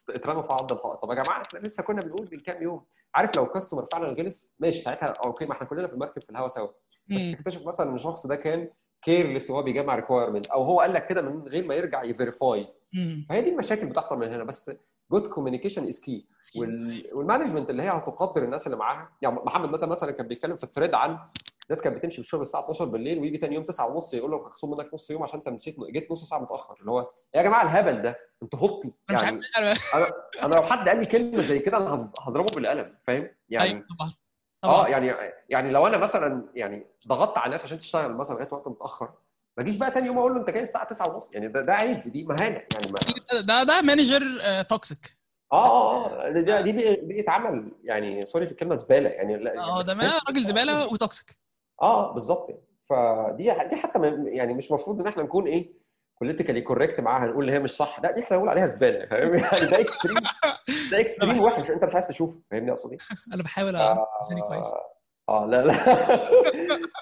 اترمى 0.09 0.43
في 0.43 0.53
عرض 0.53 0.71
الحائط. 0.71 0.95
طب 1.01 1.09
يا 1.09 1.15
جماعة 1.15 1.41
إحنا 1.41 1.59
لسه 1.59 1.83
كنا 1.83 2.01
بنقول 2.01 2.29
من 2.31 2.39
كام 2.39 2.63
يوم 2.63 2.85
عارف 3.15 3.35
لو 3.37 3.43
ال 3.43 3.48
customer 3.48 3.87
فعلا 3.91 4.07
غلس 4.09 4.51
ماشي 4.59 4.81
ساعتها 4.81 5.07
okay 5.07 5.45
ما 5.45 5.51
إحنا 5.53 5.67
كلنا 5.67 5.87
في 5.87 5.93
المركب 5.93 6.21
في 6.21 6.29
الهوا 6.29 6.47
سوا. 6.47 6.67
بس. 7.09 7.37
تكتشف 7.37 7.67
مثلا 7.67 7.89
إن 7.89 7.95
الشخص 7.95 8.27
ده 8.27 8.35
كان 8.35 8.69
careless 9.01 9.49
وهو 9.49 9.61
بيجمع 9.63 9.95
requirement 9.95 10.47
أو 10.47 10.63
هو 10.63 10.79
قال 10.79 10.93
لك 10.93 11.07
كده 11.07 11.21
من 11.21 11.47
غير 11.47 11.65
ما 11.67 11.75
يرجع 11.75 12.03
ي 12.03 12.11
verify. 12.11 12.67
فهي 13.29 13.41
دي 13.41 13.49
المشاكل 13.49 13.85
بتحصل 13.85 14.19
من 14.19 14.27
هنا 14.33 14.43
بس 14.43 14.71
good 15.11 15.27
communication 15.27 15.87
is 15.87 15.99
key 15.99 16.27
وال 17.11 17.21
management 17.21 17.69
اللي 17.69 17.83
هي 17.83 17.89
هتقدر 17.89 18.43
الناس 18.43 18.65
اللي 18.67 18.77
معاها 18.77 19.09
يعني 19.21 19.35
محمد 19.35 19.69
متى 19.69 19.85
مثلا 19.85 20.11
كان 20.11 20.27
بيتكلم 20.27 20.55
في 20.55 20.63
ال 20.63 20.67
thread 20.67 20.93
عن 20.93 21.17
ناس 21.69 21.81
كانت 21.81 21.95
بتمشي 21.97 22.15
في 22.15 22.21
الشغل 22.21 22.41
الساعة 22.41 22.61
12 22.63 22.85
بالليل 22.85 23.19
ويجي 23.19 23.37
تاني 23.37 23.55
يوم 23.55 23.63
9 23.63 23.87
ونص 23.87 24.13
يقول 24.13 24.31
لك 24.31 24.41
هخصم 24.41 24.71
منك 24.71 24.93
نص 24.93 25.11
يوم 25.11 25.23
عشان 25.23 25.39
انت 25.39 25.49
مشيت 25.49 25.75
جيت 25.91 26.11
نص 26.11 26.29
ساعة 26.29 26.39
متأخر. 26.39 26.75
اللي 26.79 26.91
هو 26.91 27.09
يا 27.35 27.41
جماعة 27.41 27.63
الهبل 27.63 28.01
ده 28.01 28.19
أنتوا 28.43 28.81
مش 29.09 29.21
يعني 29.23 29.41
أنا 29.57 30.11
أنا 30.43 30.55
لو 30.55 30.63
حد 30.63 30.89
قال 30.89 30.99
لي 30.99 31.05
كلمة 31.05 31.37
زي 31.37 31.59
كده 31.59 31.77
أنا 31.77 32.11
هضربه 32.19 32.55
بالقلم 32.55 32.95
فاهم؟ 33.07 33.29
يعني 33.49 33.69
أيوه 33.69 33.85
طبعا. 33.99 34.11
آه 34.63 34.87
يعني 34.87 35.13
يعني 35.49 35.71
لو 35.71 35.87
أنا 35.87 35.97
مثلا 35.97 36.49
يعني 36.55 36.87
ضغطت 37.07 37.37
على 37.37 37.45
الناس 37.45 37.63
عشان 37.65 37.79
تشتغل 37.79 38.13
مثلا 38.13 38.35
لغاية 38.35 38.49
وقت 38.51 38.67
متأخر 38.67 39.05
ما 39.57 39.63
اجيش 39.63 39.75
بقى 39.77 39.91
تاني 39.91 40.07
يوم 40.07 40.17
أقول 40.17 40.33
له 40.33 40.39
أنت 40.39 40.49
جاي 40.49 40.63
الساعة 40.63 40.89
9 40.89 41.15
ونص. 41.15 41.31
يعني 41.33 41.47
ده, 41.47 41.61
ده 41.61 41.73
عيب 41.73 42.07
دي 42.11 42.23
مهانة. 42.23 42.61
يعني 42.73 42.87
ما 42.91 43.41
ده 43.41 43.63
ده 43.63 43.81
manager 43.81 44.21
toxic 44.61 45.17
آه 45.53 45.65
آه 45.65 46.27
آه 46.27 46.31
دي 46.31 46.61
دي 46.63 46.71
بي- 46.71 46.95
بيتعمل 46.95 47.71
يعني 47.83 48.25
sorry 48.25 48.45
في 48.45 48.51
الكلمة 48.51 48.75
زبالة. 48.75 49.09
يعني 49.09 49.59
آه 49.59 49.81
ده 49.81 49.93
ما- 49.93 50.19
راجل 50.27 50.43
زبالة 50.43 50.87
و 50.93 51.02
toxic 51.02 51.44
آه 51.81 52.13
بالظبط. 52.13 52.49
يعني 52.49 52.61
فدي 52.81 53.43
دي 53.69 53.75
حتى 53.75 53.99
يعني 54.25 54.53
مش 54.53 54.69
المفروض 54.69 55.01
إن 55.01 55.07
إحنا 55.07 55.23
نكون 55.23 55.47
إيه 55.47 55.73
politically 56.21 56.61
correct 56.61 56.99
معاها 56.99 57.27
نقول 57.27 57.47
إن 57.47 57.53
هي 57.53 57.59
مش 57.59 57.71
صح. 57.71 57.99
لا 58.03 58.11
دي 58.11 58.19
أنا 58.19 58.37
بقول 58.37 58.49
عليها 58.49 58.65
زبالة 58.65 59.05
فاهم؟ 59.05 59.35
يعني 59.39 59.65
ده 59.65 59.79
extreme 59.79 60.17
ده 60.91 60.99
extreme 60.99 61.39
وحش 61.39 61.71
أنت 61.71 61.83
مش 61.83 61.93
عايز 61.93 62.07
تشوفه 62.07 62.41
فاهمني 62.51 62.71
أقصد 62.71 62.91
إيه؟ 62.91 62.97
أنا 63.33 63.43
بحاول 63.43 63.75
اعمل 63.75 64.05
لساني 64.25 64.41
كويس. 64.41 64.67
آه 65.29 65.45
لا 65.45 65.65
لا. 65.65 65.75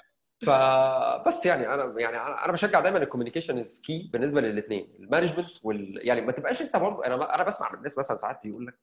فبس 0.46 1.46
يعني 1.46 1.74
أنا 1.74 1.94
يعني 2.00 2.16
أنا 2.16 2.52
بشجع 2.52 2.80
دايما 2.80 2.98
ال 2.98 3.02
communication 3.02 3.58
is 3.58 3.80
key 3.80 4.10
بالنسبة 4.12 4.40
للاثنين 4.40 4.94
ال 4.98 5.03
management 5.03 5.50
وال 5.62 6.00
يعني 6.02 6.20
ما 6.20 6.32
تبقاش 6.32 6.62
أنت 6.62 6.76
برضه 6.76 7.06
أنا 7.06 7.34
أنا 7.34 7.42
بسمع 7.42 7.72
من 7.72 7.78
الناس 7.78 7.98
مثلا 7.98 8.16
ساعات 8.16 8.40
بيقول 8.42 8.66
لك 8.66 8.78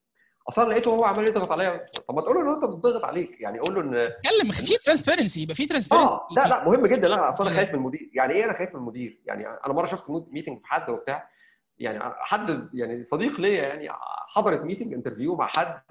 أصلا 0.49 0.69
لقيته 0.69 0.91
هو 0.91 1.05
عمال 1.05 1.27
يضغط 1.27 1.51
عليا. 1.51 1.85
طب 2.07 2.15
ما 2.15 2.21
تقول 2.21 2.35
له 2.35 2.41
ان 2.41 2.47
أنت 2.53 2.65
بتضغط 2.65 3.05
عليك. 3.05 3.41
يعني 3.41 3.59
قول 3.59 3.75
له 3.75 3.81
إن 3.81 3.95
اتكلم 3.95 4.51
في 4.51 4.77
transparency 4.78 5.41
يبقى 5.41 5.55
في 5.55 5.65
transparency 5.65 6.11
آه 6.11 6.27
لا 6.31 6.47
لا 6.47 6.65
مهم 6.65 6.87
جدا. 6.87 7.13
أنا 7.13 7.31
خايف 7.31 7.69
من 7.69 7.75
المدير. 7.75 8.09
يعني 8.13 8.33
إيه 8.33 8.45
أنا 8.45 8.53
خايف 8.53 8.69
من 8.69 8.79
المدير؟ 8.79 9.19
يعني 9.25 9.47
أنا 9.47 9.73
مرة 9.73 9.85
شفت 9.85 10.09
meeting 10.09 10.59
في 10.59 10.67
حد 10.67 10.89
وبتاع. 10.89 11.29
يعني 11.77 11.99
حد 12.03 12.69
يعني 12.73 13.03
صديق 13.03 13.39
ليا 13.39 13.61
يعني 13.63 13.89
حضرت 14.27 14.61
meeting 14.61 14.93
interview 14.93 15.36
مع 15.35 15.47
حد 15.47 15.81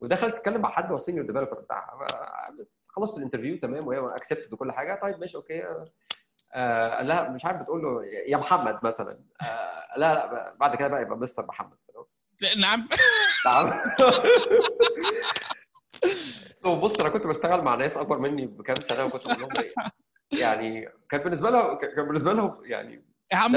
ودخلت 0.00 0.34
تتكلم 0.34 0.60
مع 0.60 0.68
حد 0.68 0.88
هو 0.90 0.94
ال 0.94 0.99
senior 0.99 1.26
developer 1.26 1.60
بتاعها 1.60 2.06
خلصت 2.88 3.18
ال 3.18 3.22
interview 3.22 3.58
تمام 3.58 3.86
وهي 3.86 3.98
accepted 3.98 4.52
وكل 4.52 4.72
حاجة. 4.72 5.00
طيب 5.02 5.20
ماشي 5.20 5.36
okay. 5.36 5.62
آه 6.54 6.96
قال 6.96 7.08
لها 7.08 7.28
مش 7.28 7.44
عارف 7.44 7.60
بتقول 7.60 7.82
له 7.82 8.04
يا 8.04 8.36
محمد 8.36 8.78
مثلا. 8.82 9.18
آه 9.42 9.98
لا 9.98 10.14
لا 10.14 10.54
بعد 10.60 10.76
كده 10.76 10.88
بقى 10.88 11.02
يبقى 11.02 11.16
مستر 11.18 11.46
محمد. 11.46 11.76
نعم. 12.58 12.88
نعم. 13.46 13.80
بص 16.80 17.00
أنا 17.00 17.08
كنت 17.08 17.26
بشتغل 17.26 17.62
مع 17.62 17.74
ناس 17.74 17.96
أكبر 17.96 18.18
مني 18.18 18.46
بكام 18.46 18.76
سنة 18.80 19.04
وكنت 19.04 19.24
بقول 19.26 19.40
لهم 19.40 19.50
إيه، 19.60 19.74
يعني 20.40 20.88
كان 21.10 21.20
بالنسبة 21.20 21.50
لهم 21.50 21.78
كان 21.78 22.06
بالنسبة 22.06 22.32
لهم 22.32 22.56
يعني 22.64 23.04
يا 23.32 23.36
عم 23.36 23.56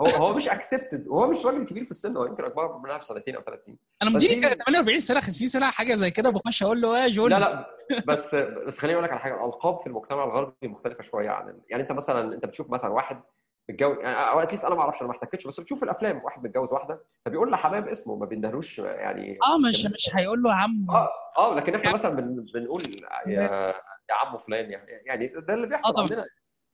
هو 0.00 0.06
هو 0.06 0.32
مش 0.34 0.48
اكسبتد 0.48 1.08
وهو 1.08 1.30
مش 1.30 1.46
راجل 1.46 1.64
كبير 1.66 1.84
في 1.84 1.90
السن 1.90 2.16
هو 2.16 2.24
يمكن 2.24 2.44
أكبر 2.44 2.78
منها 2.78 2.96
بسنتين 2.96 3.36
أو 3.36 3.42
ثلاث 3.42 3.64
سنين 3.64 3.78
أنا 4.02 4.10
مديري 4.10 4.34
دي- 4.34 4.40
كان 4.40 4.58
48 4.58 5.00
سنة 5.00 5.20
50 5.20 5.48
سنة 5.48 5.70
حاجة 5.70 5.94
زي 5.94 6.10
كده 6.10 6.30
بخش 6.30 6.62
أقول 6.62 6.80
له 6.80 6.98
يا 7.02 7.08
جون. 7.08 7.30
لا 7.30 7.38
لا 7.38 7.66
بس 8.06 8.34
بس 8.34 8.78
خليني 8.78 8.94
أقول 8.94 9.04
لك 9.04 9.10
على 9.10 9.20
حاجة. 9.20 9.34
الألقاب 9.34 9.80
في 9.80 9.86
المجتمع 9.86 10.24
الغربي 10.24 10.68
مختلفة 10.68 11.02
شوية 11.02 11.30
عن 11.30 11.60
يعني 11.68 11.82
أنت 11.82 11.92
مثلا 11.92 12.34
أنت 12.34 12.46
بتشوف 12.46 12.70
مثلا 12.70 12.90
واحد 12.90 13.20
متجوز 13.70 13.98
يعني 13.98 14.16
أو 14.16 14.40
اتليست 14.40 14.64
أنا 14.64 14.74
ما 14.74 14.80
أعرفش 14.80 15.00
أنا 15.00 15.08
ما 15.08 15.14
احتكتش 15.16 15.46
بس 15.46 15.60
بتشوف 15.60 15.82
الأفلام 15.82 16.24
واحد 16.24 16.44
متجوز 16.44 16.72
واحدة 16.72 17.04
فبيقول 17.24 17.50
لحمام 17.50 17.84
اسمه 17.88 18.16
ما 18.16 18.26
بيندهلوش 18.26 18.78
يعني 18.78 19.38
آه 19.44 19.58
مش 19.58 19.84
مش 19.84 20.10
هيقول 20.14 20.42
له 20.42 20.52
عم 20.54 20.86
آه 20.90 21.08
آه 21.38 21.54
لكن 21.54 21.74
إحنا 21.74 21.92
مثلا 21.92 22.14
بن 22.14 22.44
بنقول 22.54 22.82
يا 23.26 23.40
يا 24.10 24.14
عم 24.14 24.38
فلان 24.38 24.70
يعني 24.70 24.90
يعني 25.06 25.26
ده 25.26 25.54
اللي 25.54 25.66
آه 25.66 25.68
بيحصل 25.68 25.90
طبعا. 25.92 26.02
عندنا. 26.02 26.24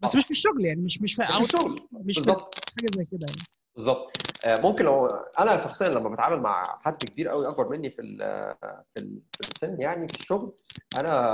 بس 0.00 0.16
مش 0.16 0.24
في 0.24 0.30
الشغل 0.30 0.64
يعني 0.64 0.80
مش 0.80 1.02
مش 1.02 1.14
في 1.14 1.26
في 1.26 1.40
الشغل. 1.42 1.88
مش 1.92 2.16
بالظبط 2.16 2.54
حاجة 2.76 2.88
زي 2.90 3.04
كده 3.04 3.26
يعني. 3.28 3.42
بالظبط. 3.74 4.12
آه، 4.44 4.60
ممكن 4.60 4.84
لو 4.84 5.06
أنا 5.38 5.56
شخصيا 5.56 5.88
لما 5.88 6.08
بتعامل 6.08 6.40
مع 6.40 6.78
حد 6.84 6.96
كبير 7.04 7.28
قوي 7.28 7.48
أكبر 7.48 7.68
مني 7.68 7.90
في 7.90 8.02
ال- 8.02 8.54
في 8.94 9.00
ال- 9.00 9.22
في 9.32 9.48
السن 9.48 9.80
يعني 9.80 10.08
في 10.08 10.14
الشغل 10.14 10.56
أنا 10.96 11.32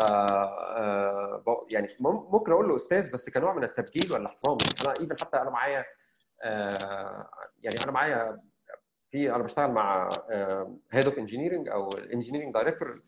آه، 0.78 1.66
يعني 1.70 1.88
مم- 2.00 2.28
ممكن 2.32 2.52
أقول 2.52 2.68
له 2.68 2.74
أستاذ 2.74 3.12
بس 3.12 3.30
كنوع 3.30 3.54
من 3.54 3.64
التبجيل 3.64 4.12
والاحترام 4.12 4.58
أنا 4.84 4.94
ايفن 5.00 5.16
حتى 5.20 5.36
أنا 5.36 5.50
معايا 5.50 5.84
آه، 6.42 7.30
يعني 7.58 7.82
أنا 7.84 7.92
معايا 7.92 8.40
في 9.10 9.30
أنا 9.34 9.42
بشتغل 9.42 9.70
مع 9.70 10.08
head 10.90 11.06
of 11.06 11.18
engineering 11.18 11.68
أو 11.68 11.88
ال 11.88 11.94
engineering 11.94 12.54
director 12.54 13.02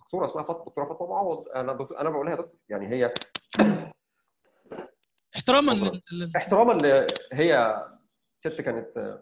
دكتورة 0.00 0.24
اسمها 0.24 0.44
فاطمة 0.44 0.64
دكتورة 0.64 0.84
فاطمة 0.88 1.08
معوض. 1.08 1.48
أنا 1.48 1.88
أنا 2.00 2.10
بقول 2.10 2.26
لها 2.26 2.34
دكتور. 2.34 2.54
يعني 2.68 2.88
هي 2.88 3.12
احتراما 5.36 6.00
احتراما 6.36 7.06
هي 7.32 7.82
ست 8.44 8.60
كانت 8.60 9.20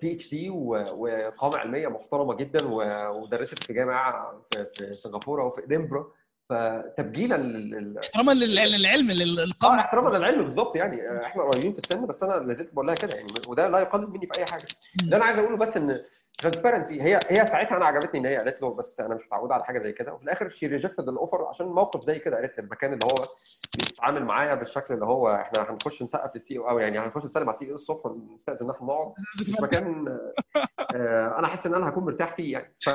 PhD 0.00 0.50
وقامه 0.50 1.56
علمية 1.58 1.88
محترمة 1.88 2.34
جدا 2.34 2.64
ودرست 3.10 3.64
في 3.64 3.72
جامعة 3.72 4.42
في 4.74 4.96
سنغافورة 4.96 5.44
وفي 5.44 5.64
ادنبرا 5.64 6.12
فتبجيلا 6.48 7.34
لل- 7.34 7.98
احتراما 7.98 8.32
لل- 8.32 8.54
للعلم 8.80 9.10
آه 9.10 9.14
للقامه 9.14 9.80
احتراما 9.80 10.16
للعلم 10.16 10.42
بالظبط 10.42 10.76
يعني. 10.76 11.08
آه، 11.08 11.26
إحنا 11.26 11.42
قريبين 11.42 11.72
في 11.72 11.78
السن 11.78 12.06
بس 12.06 12.22
أنا 12.22 12.32
لازلت 12.46 12.72
بقول 12.74 12.86
لها 12.86 12.94
كده 12.94 13.14
يعني 13.16 13.26
وده 13.48 13.68
لا 13.68 13.78
يقلل 13.78 14.10
مني 14.10 14.26
في 14.32 14.38
أي 14.40 14.46
حاجة. 14.46 14.66
اللي 15.02 15.16
أنا 15.16 15.24
عايز 15.24 15.38
أقوله 15.38 15.56
بس 15.56 15.76
إن 15.76 16.00
transparency 16.38 17.02
هي 17.02 17.20
هي 17.28 17.46
ساعتها 17.46 17.76
أنا 17.76 17.84
عجبتني 17.86 18.20
إن 18.20 18.26
هي 18.26 18.36
قالت 18.36 18.62
له 18.62 18.74
بس 18.74 19.00
أنا 19.00 19.14
مش 19.14 19.22
متعودة 19.26 19.54
على 19.54 19.64
حاجة 19.64 19.78
زي 19.82 19.92
كده. 19.92 20.12
وفي 20.14 20.24
الآخر 20.24 20.48
she 20.50 20.66
rejected 20.66 21.08
ال 21.08 21.14
offer 21.14 21.44
عشان 21.44 21.66
موقف 21.66 22.02
زي 22.02 22.18
كده 22.18 22.36
قالت 22.36 22.58
المكان 22.58 22.92
اللي 22.92 23.04
هو 23.06 23.24
بيتعامل 23.78 24.24
معايا 24.24 24.54
بالشكل 24.54 24.94
اللي 24.94 25.04
هو 25.04 25.34
إحنا 25.34 25.70
هنخش 25.70 26.02
نسقف 26.02 26.30
لل 26.34 26.44
CEO 26.44 26.58
أو 26.58 26.78
يعني 26.78 26.98
هنخش 26.98 27.24
نسلم 27.24 27.42
على 27.42 27.54
ال 27.54 27.70
CEO 27.70 27.74
الصبح 27.74 28.06
ونستأذن 28.06 28.58
إن 28.66 28.70
إحنا 28.70 28.86
نقعد. 28.86 29.12
مش 29.40 29.60
مكان 29.60 30.18
آه، 30.94 31.38
أنا 31.38 31.46
حاسس 31.46 31.66
إن 31.66 31.74
أنا 31.74 31.88
هكون 31.88 32.04
مرتاح 32.04 32.36
فيه 32.36 32.52
يعني. 32.52 32.74
ف 32.80 32.90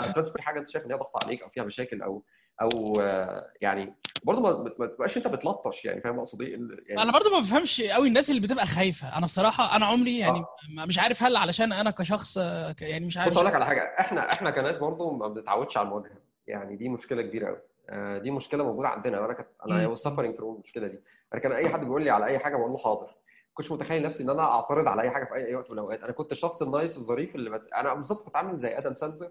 transparent 0.00 0.42
حاجة 0.42 0.58
أنت 0.60 0.68
شايف 0.68 0.86
إن 0.86 0.92
هي 0.92 0.98
ضغط 0.98 1.24
عليك 1.24 1.42
أو 1.42 1.48
فيها 1.48 1.64
مشاكل 1.64 2.02
أو 2.02 2.22
أو 2.62 3.00
آه، 3.00 3.52
يعني 3.60 3.94
برضه 4.24 4.40
ما 4.78 4.86
تبقاش 4.86 5.16
أنت 5.16 5.28
بتلطش 5.28 5.84
يعني 5.84 6.00
فاهم 6.00 6.18
أقصد 6.18 6.42
إيه؟ 6.42 6.50
يعني 6.86 7.02
أنا 7.02 7.12
برضو 7.12 7.30
ما 7.30 7.38
بفهمش 7.38 7.80
قوي 7.80 8.08
الناس 8.08 8.30
اللي 8.30 8.40
بتبقى 8.40 8.66
خايفة. 8.66 9.18
أنا 9.18 9.26
بصراحة 9.26 9.76
أنا 9.76 9.86
عمري 9.86 10.18
يعني 10.18 10.44
ما- 10.70 10.86
مش 10.86 10.98
عارف 10.98 11.22
هل 11.22 11.36
علشان 11.36 11.72
أنا 11.72 11.90
كشخص 11.90 12.38
آه، 12.38 12.74
يعني 12.80 13.06
مش 13.06 13.18
عارف. 13.18 13.30
بص 13.30 13.36
أقول 13.36 13.48
لك 13.48 13.54
على 13.54 13.66
حاجة. 13.66 13.80
إحنا 14.00 14.32
إحنا 14.32 14.50
كناس 14.50 14.78
برضه 14.78 15.12
ما 15.12 15.28
بنتعودش 15.28 15.76
على 15.76 15.84
المواجهة. 15.86 16.18
يعني 16.46 16.76
دي 16.76 16.88
مشكلة 16.88 17.22
كبيرة 17.22 17.46
قوي 17.46 17.58
آه، 17.90 18.18
دي 18.18 18.30
مشكلة 18.30 18.64
موجودة 18.64 18.88
عندنا. 18.88 19.20
وأنا 19.20 19.32
كنت 19.32 19.46
أنا. 19.66 19.96
suffering 19.96 20.36
through 20.36 20.54
المشكلة 20.54 20.86
دي. 20.86 21.00
أنا 21.34 21.40
كان 21.40 21.52
أي 21.52 21.68
حد 21.68 21.80
بيقول 21.80 22.04
لي 22.04 22.10
على 22.10 22.26
أي 22.26 22.38
حاجة 22.38 22.56
بقول 22.56 22.70
له 22.72 22.78
حاضر. 22.78 23.14
كنتش 23.54 23.72
متخيل 23.72 24.02
نفسي 24.02 24.22
إن 24.22 24.30
أنا 24.30 24.42
أعترض 24.42 24.88
على 24.88 25.02
أي 25.02 25.10
حاجة 25.10 25.24
في 25.24 25.34
أي 25.34 25.54
وقت 25.54 25.70
من 25.70 25.74
الأوقات. 25.74 26.02
أنا 26.02 26.12
كنت 26.12 26.32
الشخص 26.32 26.62
ال 26.62 26.69
nice 26.69 26.96
الظريف 26.96 27.34
اللي 27.34 27.50
بت... 27.50 27.72
أنا 27.72 27.94
بالظبط 27.94 28.24
كنت 28.24 28.36
عامل 28.36 28.58
زي 28.58 28.78
آدم 28.78 28.94
ساندلر 28.94 29.26
آه، 29.26 29.30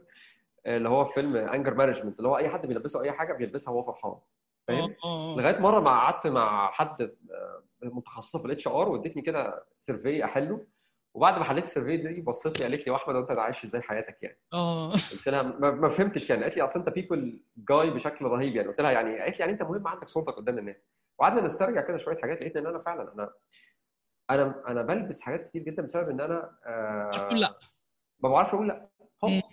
اللي 0.67 0.89
هو 0.89 1.05
في 1.05 1.13
فيلم 1.13 1.35
Anger 1.37 1.73
Management 1.73 2.17
اللي 2.17 2.29
هو 2.29 2.37
أي 2.37 2.49
حد 2.49 2.65
بيلبسه 2.65 3.01
أي 3.01 3.11
حاجة 3.11 3.33
بيلبسها 3.33 3.73
وهو 3.73 3.83
فرحان. 3.93 4.15
فاهم؟ 4.67 4.95
آه، 5.03 5.07
آه، 5.07 5.33
آه. 5.33 5.37
لغاية 5.37 5.59
مرة 5.59 5.79
ما 5.79 5.89
قعدت 5.89 6.27
مع 6.27 6.71
حد 6.71 7.11
متخصصه 7.83 8.39
في 8.39 8.45
ال 8.45 8.67
HR 8.67 8.89
وادتني 8.89 9.21
كده 9.21 9.65
survey 9.77 10.25
أحله. 10.25 10.67
وبعد 11.13 11.37
ما 11.37 11.43
حليت 11.43 11.63
ال 11.63 11.68
survey 11.68 11.97
دي 11.97 12.21
بصيت 12.21 12.59
لي 12.59 12.65
قالت 12.65 12.87
لي 12.87 12.93
يا 12.93 12.95
احمد 12.97 13.15
أنت 13.15 13.31
عايش 13.31 13.65
إزاي 13.65 13.81
حياتك 13.81 14.23
يعني؟ 14.23 14.39
آه. 14.53 14.91
قلت 15.11 15.29
لها 15.29 15.43
ما, 15.43 15.89
فهمتش 15.89 16.29
يعني. 16.29 16.43
قالت 16.43 16.57
لي 16.57 16.63
أصل 16.63 16.79
أنت 16.79 16.89
people 16.89 17.43
guy 17.57 17.89
بشكل 17.89 18.25
رهيب 18.25 18.55
يعني. 18.55 18.67
قلت 18.67 18.81
لها 18.81 18.91
يعني 18.91 19.19
قالت 19.19 19.33
لي 19.33 19.39
يعني 19.39 19.51
أنت 19.51 19.63
مهم 19.63 19.87
عندك 19.87 20.07
صورتك 20.07 20.33
قدام 20.33 20.57
الناس. 20.57 20.75
وقعدنا 21.19 21.41
نسترجع 21.41 21.81
كده 21.81 21.97
شوية 21.97 22.17
حاجات 22.17 22.41
لقيت 22.41 22.57
إن 22.57 22.65
أنا 22.67 22.79
فعلا 22.79 23.13
أنا 23.13 23.33
أنا 24.29 24.63
أنا 24.67 24.81
بلبس 24.81 25.21
حاجات 25.21 25.45
كتير 25.49 25.61
جدا 25.63 25.83
بسبب 25.83 26.09
إن 26.09 26.21
أنا 26.21 26.57
آه 26.65 27.29
لأ. 27.33 27.59
ما 28.19 28.29
بعرفش 28.29 28.53
أقول 28.53 28.67
لأ. 28.67 28.89
خالص. 29.21 29.51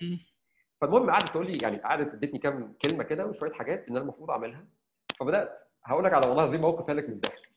فالمهم 0.83 1.11
قعدت 1.11 1.29
تقول 1.29 1.47
لي 1.47 1.59
يعني 1.63 1.77
قعدت 1.77 2.15
ادتني 2.15 2.39
كام 2.39 2.75
كلمة 2.85 3.05
كده 3.05 3.27
وشوية 3.27 3.53
حاجات 3.53 3.89
إن 3.89 3.97
أنا 3.97 4.05
المفروض 4.05 4.31
أعملها. 4.31 4.65
فبدأت 5.21 5.63
هقول 5.85 6.05
لك 6.05 6.13
على 6.13 6.27
والله 6.29 6.43
العظيم 6.43 6.61
موقف 6.61 6.91
هلك 6.91 7.09
من 7.09 7.15
الضحك. 7.15 7.49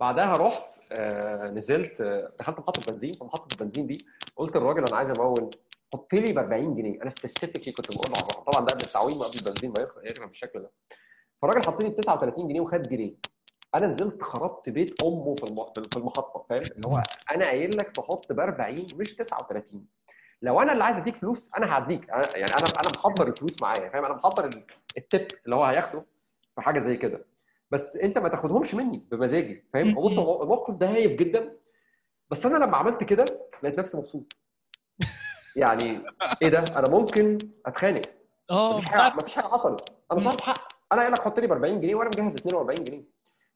بعدها 0.00 0.36
رحت 0.36 0.80
آه 0.92 1.50
نزلت 1.50 2.00
آه 2.00 2.32
دخلت 2.38 2.58
محطة 2.58 2.92
بنزين. 2.92 3.12
في 3.12 3.24
محطه 3.24 3.52
البنزين 3.54 3.86
دي 3.86 4.06
قلت 4.36 4.56
للراجل 4.56 4.86
أنا 4.86 4.96
عايز 4.96 5.10
أمون 5.10 5.50
حط 5.94 6.14
لي 6.14 6.32
ب 6.32 6.38
40 6.38 6.74
جنيه. 6.74 7.02
أنا 7.02 7.10
specifically 7.10 7.72
كنت 7.72 7.96
بقول 7.96 8.10
له. 8.12 8.20
طبعا 8.20 8.64
ده 8.66 8.72
قبل 8.74 8.84
التعويم 8.84 9.22
قبل 9.22 9.38
البنزين 9.38 9.70
ما 9.70 9.80
يرخص 10.04 10.26
بالشكل 10.28 10.58
ده. 10.62 10.70
فالراجل 11.42 11.66
حط 11.66 11.82
لي 11.82 11.88
ب 11.88 11.96
39 11.96 12.48
جنيه 12.48 12.60
وخد 12.60 12.82
جنيه. 12.82 13.14
أنا 13.74 13.86
نزلت 13.86 14.22
خربت 14.22 14.68
بيت 14.68 15.02
أمه 15.02 15.34
في 15.34 15.96
المحطة 15.96 16.46
فاهم؟ 16.50 16.62
اللي 16.62 16.86
هو 16.88 17.02
أنا 17.30 17.44
قايل 17.44 17.76
لك 17.78 17.88
تحط 17.88 18.32
ب 18.32 18.40
40 18.40 18.86
مش 18.94 19.14
39 19.16 19.86
لو 20.42 20.60
أنا 20.62 20.72
اللي 20.72 20.84
عايز 20.84 20.96
أديك 20.96 21.16
فلوس 21.16 21.48
أنا 21.56 21.66
أنا- 21.88 22.36
يعني 22.36 22.52
أنا 22.54 22.66
أنا 22.80 22.90
محضر 22.96 23.26
الفلوس 23.28 23.62
معايا 23.62 23.88
فاهم؟ 23.90 24.04
أنا 24.04 24.14
محضر 24.14 24.44
ال- 24.44 24.66
التip 24.98 25.28
اللي 25.44 25.56
هو 25.56 25.64
هياخده 25.64 26.04
في 26.54 26.60
حاجة 26.60 26.78
زي 26.78 26.96
كده. 26.96 27.24
بس 27.70 27.96
أنت 27.96 28.18
ما 28.18 28.28
تاخدهمش 28.28 28.74
مني 28.74 29.06
بمزاجي 29.10 29.64
فاهم؟ 29.72 29.94
بص. 29.94 30.18
هو 30.18 30.42
الموقف 30.42 30.74
ده 30.74 30.86
هايف 30.90 31.12
جدا. 31.12 31.52
بس 32.30 32.46
أنا 32.46 32.64
لما 32.64 32.76
عملت 32.76 33.04
كده 33.04 33.24
لقيت 33.62 33.78
نفسي 33.78 33.96
مبسوط. 33.96 34.32
يعني 35.56 36.02
إيه 36.42 36.48
ده؟ 36.48 36.58
أنا 36.76 36.88
ممكن 36.88 37.38
أتخانق. 37.66 38.02
آه. 38.50 38.74
مفيش 38.74 38.86
حاجة 38.86 39.14
مفيش 39.14 39.34
حاجة 39.34 39.46
حصلت. 39.46 39.92
أنا 40.12 40.20
صاحب 40.20 40.40
حق 40.40 40.68
أنا 40.92 41.00
قايل 41.00 41.12
لك 41.12 41.20
حط 41.20 41.40
لي 41.40 41.46
ب 41.46 41.52
40 41.52 41.80
جنيه 41.80 41.94
وأنا 41.94 42.08
مجهز 42.08 42.36
42 42.36 42.84
جنيه. 42.84 43.02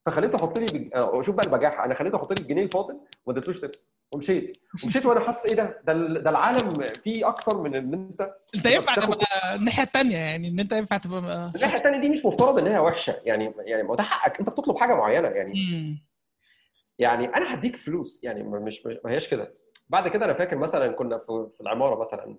فخليته 0.06 0.36
يحط 0.36 0.58
لي 0.58 0.66
بج... 0.66 0.90
آه، 0.94 1.22
شوف 1.22 1.34
بقى 1.34 1.46
البجاحة. 1.46 1.84
أنا 1.84 1.94
خليته 1.94 2.16
يحط 2.16 2.32
لي 2.32 2.40
الجنيه 2.42 2.62
الفاضل 2.62 2.94
وما 2.94 3.36
اديتلوش 3.36 3.60
تبس 3.60 3.88
ومشيت. 4.12 4.56
ومشيت 4.84 5.06
وأنا 5.06 5.20
حاسس 5.20 5.46
إيه 5.46 5.54
ده؟ 5.54 5.80
ده, 5.84 5.92
ال- 5.92 6.22
ده 6.22 6.30
العالم 6.30 6.86
فيه 7.04 7.28
أكتر 7.28 7.56
من 7.60 7.74
إن 7.74 7.94
أنت 7.94 8.34
أنت 8.54 8.66
ينفع 8.66 8.94
تبقى 8.94 9.54
الناحية 9.54 9.82
الثانية 9.82 10.16
يعني 10.16 10.48
إن 10.48 10.60
أنت 10.60 10.72
ينفع 10.72 10.96
تبقى 10.96 11.50
الناحية 11.56 11.76
الثانية 11.78 11.98
دي 11.98 12.08
مش 12.08 12.24
مفترض 12.24 12.58
ان 12.58 12.66
هي 12.66 12.78
وحشة. 12.78 13.16
يعني 13.24 13.54
يعني 13.58 13.82
ما 13.82 13.96
ده 13.96 14.02
حقك. 14.02 14.38
أنت 14.40 14.48
بتطلب 14.50 14.76
حاجة 14.78 14.94
معينة 14.94 15.28
يعني. 15.28 15.52
مم. 15.54 16.06
يعني 16.98 17.26
أنا 17.36 17.54
هديك 17.54 17.76
فلوس. 17.76 18.20
يعني 18.22 18.42
مش 18.42 18.86
ما 18.86 19.10
هياش 19.10 19.28
كده. 19.28 19.54
بعد 19.88 20.08
كده 20.08 20.24
أنا 20.24 20.34
فاكر 20.34 20.56
مثلا 20.56 20.92
كنا 20.92 21.18
في 21.18 21.48
في 21.56 21.60
العمارة 21.60 22.00
مثلا. 22.00 22.36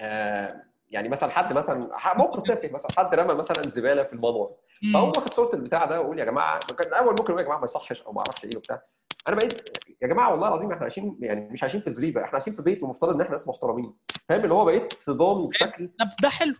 آه 0.00 0.62
يعني 0.90 1.08
مثلا 1.08 1.30
حد 1.30 1.52
مثلا 1.52 1.90
موقف 2.16 2.42
تافه. 2.42 2.70
مثلا 2.72 2.90
حد 2.98 3.14
رمى 3.14 3.34
مثلا 3.34 3.62
زبالة 3.70 4.02
في 4.02 4.12
المنور. 4.12 4.56
فهو 4.94 5.06
واخد 5.08 5.28
صورة 5.32 5.54
البتاع 5.54 5.84
ده 5.84 6.00
ويقول 6.00 6.18
يا 6.18 6.24
جماعة 6.24 6.58
كان 6.78 6.88
الأول 6.88 7.10
ممكن 7.10 7.24
يقول 7.24 7.38
يا 7.38 7.44
جماعة 7.44 7.58
ما 7.58 7.64
يصحش 7.64 8.02
أو 8.02 8.12
ما 8.12 8.18
أعرفش 8.20 8.44
إيه 8.44 8.56
وبتاع. 8.56 8.82
أنا 9.28 9.36
بقيت 9.36 9.78
يا 10.02 10.08
جماعة 10.08 10.30
والله 10.32 10.48
العظيم 10.48 10.70
إحنا 10.72 10.82
عايشين 10.82 11.16
يعني 11.20 11.48
مش 11.50 11.62
عايشين 11.62 11.80
في 11.80 11.90
زريبه 11.90 12.20
إحنا 12.24 12.32
عايشين 12.32 12.54
في 12.54 12.62
بيت 12.62 12.82
ومفترض 12.82 13.14
ان 13.14 13.20
إحنا 13.20 13.32
ناس 13.32 13.48
محترمين 13.48 13.94
فاهم؟ 14.28 14.40
اللي 14.42 14.54
هو 14.54 14.64
بقيت 14.64 14.98
صدامي 14.98 15.46
بشكل 15.46 15.88
طب 16.00 16.08
ده 16.22 16.28
حلو. 16.28 16.54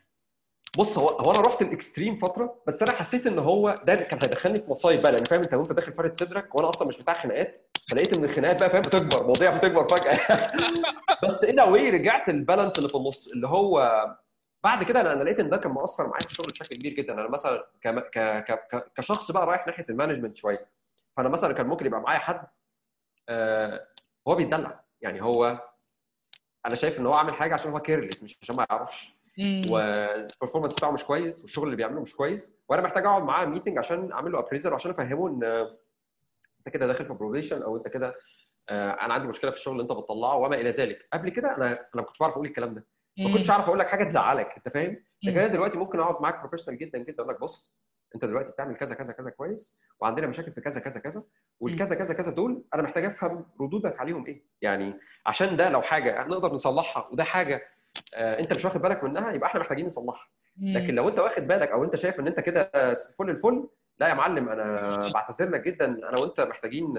بص 0.77 0.99
هو 0.99 1.09
هو 1.09 1.31
أنا 1.31 1.41
رحت 1.41 1.62
ال 1.62 1.70
extreme 1.70 2.19
فتره 2.19 2.62
بس 2.67 2.83
أنا 2.83 2.93
حسيت 2.93 3.27
ان 3.27 3.39
هو 3.39 3.81
ده 3.87 3.95
كان 3.95 4.19
هيدخلني 4.23 4.61
في 4.61 4.71
مصايب 4.71 5.03
بقى 5.03 5.12
لأن 5.12 5.25
فاهم 5.25 5.41
انت 5.41 5.55
وانت 5.55 5.73
داخل 5.73 5.93
فارد 5.93 6.15
صدرك 6.15 6.55
وأنا 6.55 6.69
أصلا 6.69 6.89
مش 6.89 6.99
بتاع 6.99 7.23
خناقات 7.23 7.71
فلقيت 7.91 8.12
إن 8.17 8.25
الخناقات 8.25 8.61
بقى 8.61 8.71
فاهم 8.71 8.83
بتكبر 8.83 9.23
مواضيع 9.27 9.57
بتكبر 9.57 9.89
فجأة. 9.99 10.19
بس 11.25 11.45
anyway 11.45 11.91
رجعت 11.91 12.29
ال 12.29 12.35
balance 12.35 12.79
اللي 12.79 12.89
في 12.89 12.95
النص 12.95 13.29
اللي 13.29 13.49
هو 13.49 14.05
بعد 14.65 14.83
كده 14.85 15.01
أنا 15.01 15.23
لقيت 15.25 15.41
إن 15.41 15.51
ده 15.51 15.57
كان 15.57 15.73
مؤثر 15.73 16.07
معايا 16.09 16.25
في 16.25 16.31
الشغل 16.31 16.47
بشكل 16.53 16.77
كبير 16.77 16.93
جدا. 16.93 17.12
أنا 17.12 17.29
مثلا 17.29 17.67
كم- 17.81 17.99
ك 18.01 18.19
ك 18.19 18.53
ك 18.75 18.93
كشخص 18.97 19.31
بقى 19.31 19.47
رايح 19.47 19.67
ناحية 19.67 19.87
ال 19.91 19.95
management 19.95 20.37
شوية 20.37 20.67
فأنا 21.17 21.29
مثلا 21.29 21.53
كان 21.53 21.67
ممكن 21.67 21.87
يبقى 21.87 22.01
معايا 22.01 22.19
حد 22.19 22.47
هو 24.29 24.35
بيتدلع. 24.35 24.81
يعني 25.01 25.22
هو 25.22 25.68
أنا 26.66 26.75
شايف 26.75 26.99
إن 27.01 27.07
هو 27.07 27.14
عامل 27.14 27.35
حاجة 27.35 27.55
عشان 27.55 27.70
هو 27.70 27.81
careless 27.81 28.23
مش 28.22 28.39
عشان 28.43 28.57
ما 28.57 28.66
يعرفش. 28.70 29.14
وال 29.71 29.87
performance 29.87 30.75
بتاعه 30.75 30.91
مش 30.91 31.05
كويس 31.05 31.43
والشغل 31.43 31.64
اللي 31.64 31.77
بيعمله 31.77 32.01
مش 32.01 32.16
كويس. 32.16 32.57
وأنا 32.68 32.83
محتاج 32.83 33.07
أقعد 33.07 33.22
معاه 33.22 33.45
meeting 33.47 33.79
عشان 33.79 34.12
اعمل 34.12 34.33
له 34.33 34.39
appraisal 34.39 34.73
وعشان 34.72 34.91
أفهمه 34.91 35.29
إن 35.29 35.45
أنت 36.59 36.68
كده 36.75 36.87
داخل 36.87 37.07
في 37.07 37.12
probation 37.12 37.62
أو 37.62 37.77
أنت 37.77 37.89
كده 37.89 38.14
آه، 38.68 38.91
أنا 38.91 39.14
عندي 39.14 39.29
مشكلة 39.29 39.51
في 39.51 39.57
الشغل 39.57 39.72
اللي 39.72 39.83
أنت 39.83 39.93
بتطلعه 39.93 40.37
وما 40.37 40.57
إلى 40.57 40.70
ذلك. 40.70 41.09
قبل 41.12 41.29
كده 41.31 41.57
أنا 41.57 41.66
أنا 41.72 41.89
ما 41.95 42.03
كنتش 42.03 42.18
بعرف 42.18 42.35
أقول 42.35 42.47
الكلام 42.47 42.75
ده. 42.75 42.87
ما 43.18 43.33
كنتش 43.33 43.51
أعرف 43.51 43.64
أقول 43.64 43.79
لك 43.79 43.87
حاجة 43.89 44.05
تزعلك 44.05 44.53
أنت 44.57 44.68
فاهم؟ 44.68 45.05
لكن 45.22 45.39
أنا 45.39 45.49
دلوقتي 45.49 45.79
ممكن 45.79 46.01
أقعد 46.01 46.22
معاك 46.22 46.39
professional 46.41 46.79
جدا 46.79 46.99
جدا 46.99 47.22
أقول 47.22 47.35
لك 47.35 47.41
بص 47.41 47.75
انت 48.15 48.25
دلوقتي 48.25 48.53
بتعمل 48.53 48.77
كذا 48.77 48.95
كذا 48.95 49.12
كذا 49.12 49.31
كويس 49.31 49.77
وعندنا 50.01 50.27
مشاكل 50.27 50.53
في 50.53 50.61
كذا 50.61 50.81
كذا 50.81 51.01
كذا 51.01 51.23
والكذا 51.61 51.95
كذا 51.95 52.15
كذا 52.15 52.31
دول 52.31 52.65
أنا 52.75 52.83
محتاج 52.83 53.05
أفهم 53.05 53.47
ردودك 53.61 54.01
عليهم 54.01 54.27
إيه؟ 54.27 54.45
يعني 54.62 54.95
عشان 55.27 55.57
ده 55.57 55.69
لو 55.69 55.83
حاجة 55.83 56.25
نقدر 56.25 56.53
نصلحها 56.53 57.09
وده 57.12 57.25
حاجة 57.25 57.62
آه، 58.15 58.39
أنت 58.41 58.57
مش 58.57 58.65
واخد 58.65 58.83
بالك 58.83 59.05
منها 59.05 59.33
يبقى 59.33 59.49
إحنا 59.49 59.61
محتاجين 59.61 59.87
نصلحها. 59.87 60.29
لكن 60.62 60.95
لو 60.95 61.09
أنت 61.09 61.19
واخد 61.19 61.47
بالك 61.47 61.69
أو 61.69 61.85
أنت 61.85 61.97
شايف 61.97 62.21
إن 62.21 62.27
أنت 62.27 62.41
كده 62.41 62.71
فل 63.19 63.31
الفل 63.31 63.69
لا 63.99 64.09
يا 64.09 64.15
معلم 64.15 64.49
أنا 64.49 65.12
بعتذر 65.12 65.51
لك 65.51 65.61
جدا 65.61 65.85
أنا 66.09 66.19
وأنت 66.19 66.41
محتاجين 66.41 66.95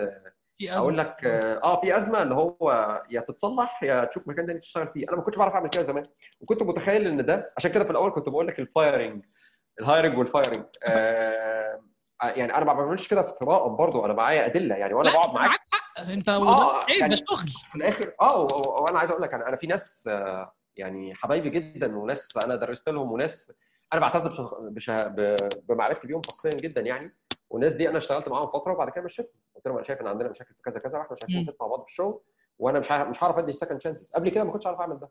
في 0.57 0.69
أزمة. 0.69 0.77
أقول 0.83 0.97
لك 0.97 1.25
آه 1.25 1.81
في 1.81 1.97
أزمة 1.97 2.21
اللي 2.21 2.35
هو 2.35 3.01
يا 3.09 3.21
تتصلح 3.21 3.83
يا 3.83 4.05
تشوف 4.05 4.27
مكان 4.27 4.45
تاني 4.45 4.59
تشتغل 4.59 4.87
فيه. 4.87 5.07
أنا 5.09 5.17
ما 5.17 5.23
كنتش 5.23 5.37
بعرف 5.37 5.53
أعمل 5.53 5.69
كده 5.69 5.83
زمان 5.83 6.05
وكنت 6.41 6.63
متخيل 6.63 7.07
إن 7.07 7.25
ده 7.25 7.53
عشان 7.57 7.71
كده 7.71 7.83
في 7.83 7.89
الأول 7.91 8.11
كنت 8.11 8.29
بقول 8.29 8.47
لك 8.47 8.59
ال 8.59 8.69
firing 8.69 9.25
ال 9.79 9.85
hiring 9.85 10.17
وال 10.17 10.29
firing 10.29 10.65
آه 10.83 11.81
يعني 12.23 12.55
أنا 12.57 12.65
ما 12.65 12.73
بعملش 12.73 13.07
كده 13.07 13.21
افتراء 13.21 13.67
برضه 13.67 14.05
أنا 14.05 14.13
معايا 14.13 14.45
أدلة 14.45 14.75
يعني 14.75 14.93
وأنا 14.93 15.11
بقعد 15.13 15.33
معاك. 15.33 15.49
حق. 15.49 16.09
أنت 16.13 16.29
آه، 16.29 16.39
وده 16.39 16.79
عيب، 16.89 16.99
يعني- 17.01 17.15
ده 17.15 17.21
شغل. 17.29 17.47
في 17.71 17.75
الآخر 17.75 18.13
آه 18.21 18.41
وأنا 18.67 18.99
عايز 18.99 19.11
أقول 19.11 19.21
لك 19.21 19.33
أنا 19.33 19.47
أنا 19.49 19.57
في 19.57 19.67
ناس 19.67 20.07
آه، 20.07 20.53
يعني 20.75 21.15
حبايبي 21.15 21.49
جدا 21.49 21.97
وناس 21.97 22.37
أنا 22.37 22.55
درست 22.55 22.89
لهم 22.89 23.11
وناس 23.11 23.51
أنا 23.93 24.01
بعتز 24.01 24.27
بشخ... 24.27 24.59
بش... 24.63 24.89
ب... 24.89 25.37
بمعرفتي 25.69 26.07
بيهم 26.07 26.21
شخصيا 26.25 26.51
جدا 26.51 26.81
يعني 26.81 27.15
والناس 27.49 27.73
دي 27.75 27.89
أنا 27.89 27.97
اشتغلت 27.97 28.29
معاهم 28.29 28.47
فترة 28.47 28.71
وبعد 28.73 28.89
كده 28.89 29.03
مشيتهم. 29.03 29.33
قلت 29.55 29.65
لهم 29.67 29.75
أنا 29.75 29.83
شايف 29.83 30.01
إن 30.01 30.07
عندنا 30.07 30.29
مشاكل 30.29 30.53
في 30.55 30.61
كذا 30.61 30.79
كذا 30.79 30.97
وإحنا 30.99 31.11
مش 31.13 31.21
عارفين. 31.21 31.41
نفيد 31.41 31.55
مع 31.61 31.67
بعض 31.67 31.79
في 31.81 31.87
الشغل 31.87 32.19
وأنا 32.59 32.79
مش 32.79 32.91
عارف 32.91 33.07
مش 33.07 33.23
هعرف 33.23 33.37
أدي 33.37 33.53
second 33.53 33.81
chances 33.81 34.11
قبل 34.11 34.29
كده 34.29 34.43
ما 34.43 34.51
كنتش 34.51 34.67
عارف 34.67 34.79
أعمل 34.79 34.99
ده. 34.99 35.09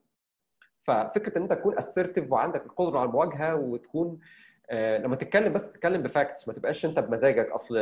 ففكرة 0.86 1.38
إن 1.38 1.42
أنت 1.42 1.52
تكون 1.52 1.78
assertive 1.78 2.32
وعندك 2.32 2.66
القدرة 2.66 2.98
على 2.98 3.08
المواجهة 3.08 3.54
وتكون 3.54 4.08
آه 4.08 4.24
لما 4.72 5.16
تتكلم 5.16 5.52
بس 5.52 5.72
تتكلم 5.72 6.02
ب 6.02 6.10
facts 6.10 6.48
ما 6.48 6.54
تبقاش 6.54 6.84
انت 6.84 6.98
بمزاجك 6.98 7.50
أصل 7.50 7.74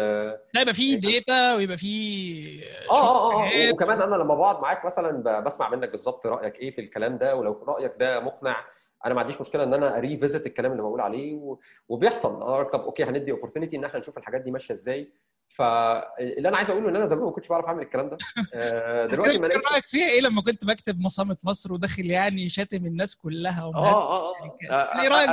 لا 0.54 0.60
يبقى 0.60 0.74
في 0.74 0.96
data 0.96 1.54
ويبقى 1.54 1.76
في 1.76 2.64
آه 2.90 2.92
آه 2.92 3.32
آه 3.32 3.44
حاجات. 3.44 3.72
وكمان 3.72 4.02
أنا 4.02 4.14
لما 4.14 4.34
بقعد 4.34 4.60
معاك 4.60 4.84
مثلا 4.84 5.40
بسمع 5.40 5.68
منك 5.68 5.90
بالظبط 5.90 6.26
رأيك 6.26 6.56
إيه 6.56 6.74
في 6.74 6.80
الكلام 6.80 7.18
ده 7.18 7.36
ولو 7.36 7.64
رأيك 7.68 7.92
ده 7.98 8.20
مقنع 8.20 8.64
أنا 9.06 9.14
ما 9.14 9.20
عنديش 9.20 9.40
مشكلة 9.40 9.62
إن 9.62 9.74
أنا 9.74 9.98
revisit 9.98 10.46
الكلام 10.46 10.72
اللي 10.72 10.82
بقول 10.82 11.00
عليه 11.00 11.34
و... 11.34 11.58
وبيحصل 11.88 12.42
آه، 12.42 12.62
طب 12.62 12.80
okay 12.80 13.04
هندي 13.04 13.32
opportunity 13.32 13.76
إن 13.76 13.84
إحنا 13.84 14.00
نشوف 14.00 14.18
الحاجات 14.18 14.40
دي 14.40 14.50
ماشية 14.50 14.74
إزاي 14.74 15.12
فاللي 15.48 16.48
أنا 16.48 16.56
عايز 16.56 16.70
أقوله 16.70 16.88
إن 16.88 16.96
أنا 16.96 17.06
زمان 17.06 17.24
ما 17.24 17.30
كنتش 17.30 17.48
بعرف 17.48 17.64
أعمل 17.64 17.82
الكلام 17.82 18.08
ده 18.08 18.18
آه، 18.54 19.06
دلوقتي 19.12 19.38
ما 19.38 19.48
رأيك 19.48 19.84
فيها 19.84 20.08
إيه 20.08 20.20
لما 20.20 20.42
كنت 20.42 20.64
بكتب 20.64 21.00
مصامة 21.00 21.36
مصر 21.44 21.72
وداخل 21.72 22.10
يعني 22.10 22.48
شاتم 22.48 22.86
الناس 22.86 23.16
كلها 23.16 23.62
آه 23.62 23.74
آه 23.74 24.30
آه؟ 24.30 24.56
آه، 24.70 25.02
إيه 25.02 25.08
رأيك؟ 25.08 25.30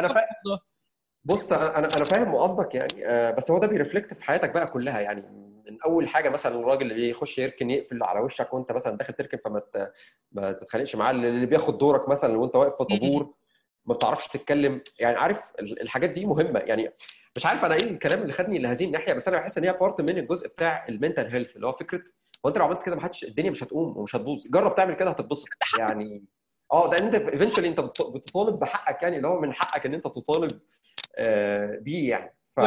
بص 1.25 1.51
أنا 1.53 1.77
أنا 1.95 2.03
فاهم 2.03 2.35
قصدك 2.35 2.75
يعني 2.75 3.05
آه، 3.07 3.31
بس 3.31 3.51
هو 3.51 3.59
ده 3.59 3.67
بيرفلكت 3.67 4.13
في 4.13 4.23
حياتك 4.23 4.51
بقى 4.53 4.67
كلها 4.67 4.99
يعني. 5.01 5.21
من 5.69 5.81
أول 5.85 6.07
حاجة 6.07 6.29
مثلا 6.29 6.59
الراجل 6.59 6.81
اللي 6.91 7.07
بيخش 7.07 7.37
يركن 7.39 7.69
يقفل 7.69 8.03
على 8.03 8.19
وشك 8.19 8.53
وأنت 8.53 8.71
مثلا 8.71 8.97
داخل 8.97 9.13
تركن 9.13 9.37
فما 9.45 9.61
ما 10.31 10.51
تتخانقش 10.51 10.95
معاه 10.95 11.11
اللي 11.11 11.45
بياخد 11.45 11.77
دورك 11.77 12.09
مثلا 12.09 12.37
وأنت 12.37 12.55
واقف 12.55 12.77
في 12.77 12.83
طابور 12.97 13.33
ما 13.85 13.93
بتعرفش 13.93 14.27
تتكلم. 14.27 14.81
يعني 14.99 15.17
عارف 15.17 15.51
ال- 15.59 15.81
الحاجات 15.81 16.09
دي 16.09 16.25
مهمة 16.25 16.59
يعني. 16.59 16.93
مش 17.35 17.45
عارف 17.45 17.65
أنا 17.65 17.75
إيه 17.75 17.83
الكلام 17.83 18.21
اللي 18.21 18.33
خدني 18.33 18.59
لهذه 18.59 18.85
الناحية 18.85 19.13
بس 19.13 19.27
أنا 19.27 19.37
بحس 19.37 19.57
إن 19.57 19.63
هي 19.63 19.73
part 19.73 20.01
من 20.01 20.17
الجزء 20.17 20.47
بتاع 20.47 20.85
ال 20.89 20.94
mental 20.94 21.27
health 21.31 21.55
اللي 21.55 21.67
هو 21.67 21.71
فكرة 21.71 22.03
هو 22.45 22.49
أنت 22.49 22.57
لو 22.57 22.65
عملت 22.65 22.83
كده 22.83 22.95
ما 22.95 23.01
حدش 23.01 23.23
الدنيا 23.23 23.51
مش 23.51 23.63
هتقوم 23.63 23.97
ومش 23.97 24.15
هتبوظ. 24.15 24.47
جرب 24.47 24.75
تعمل 24.75 24.93
كده 24.95 25.09
هتتبسط 25.09 25.45
يعني. 25.79 26.25
آه 26.73 26.89
ده 26.89 26.97
أنت 26.97 27.15
eventually 27.15 27.67
أنت 27.67 27.79
بت- 27.79 28.01
بتطالب 28.01 28.59
بحقك 28.59 29.03
يعني 29.03 29.17
اللي 29.17 29.27
هو 29.27 29.39
من 29.39 29.53
حقك 29.53 29.85
إن 29.85 29.93
أنت 29.93 30.03
تطالب 30.07 30.59
بيه 31.81 32.09
يعني. 32.09 32.35
ف 32.51 32.59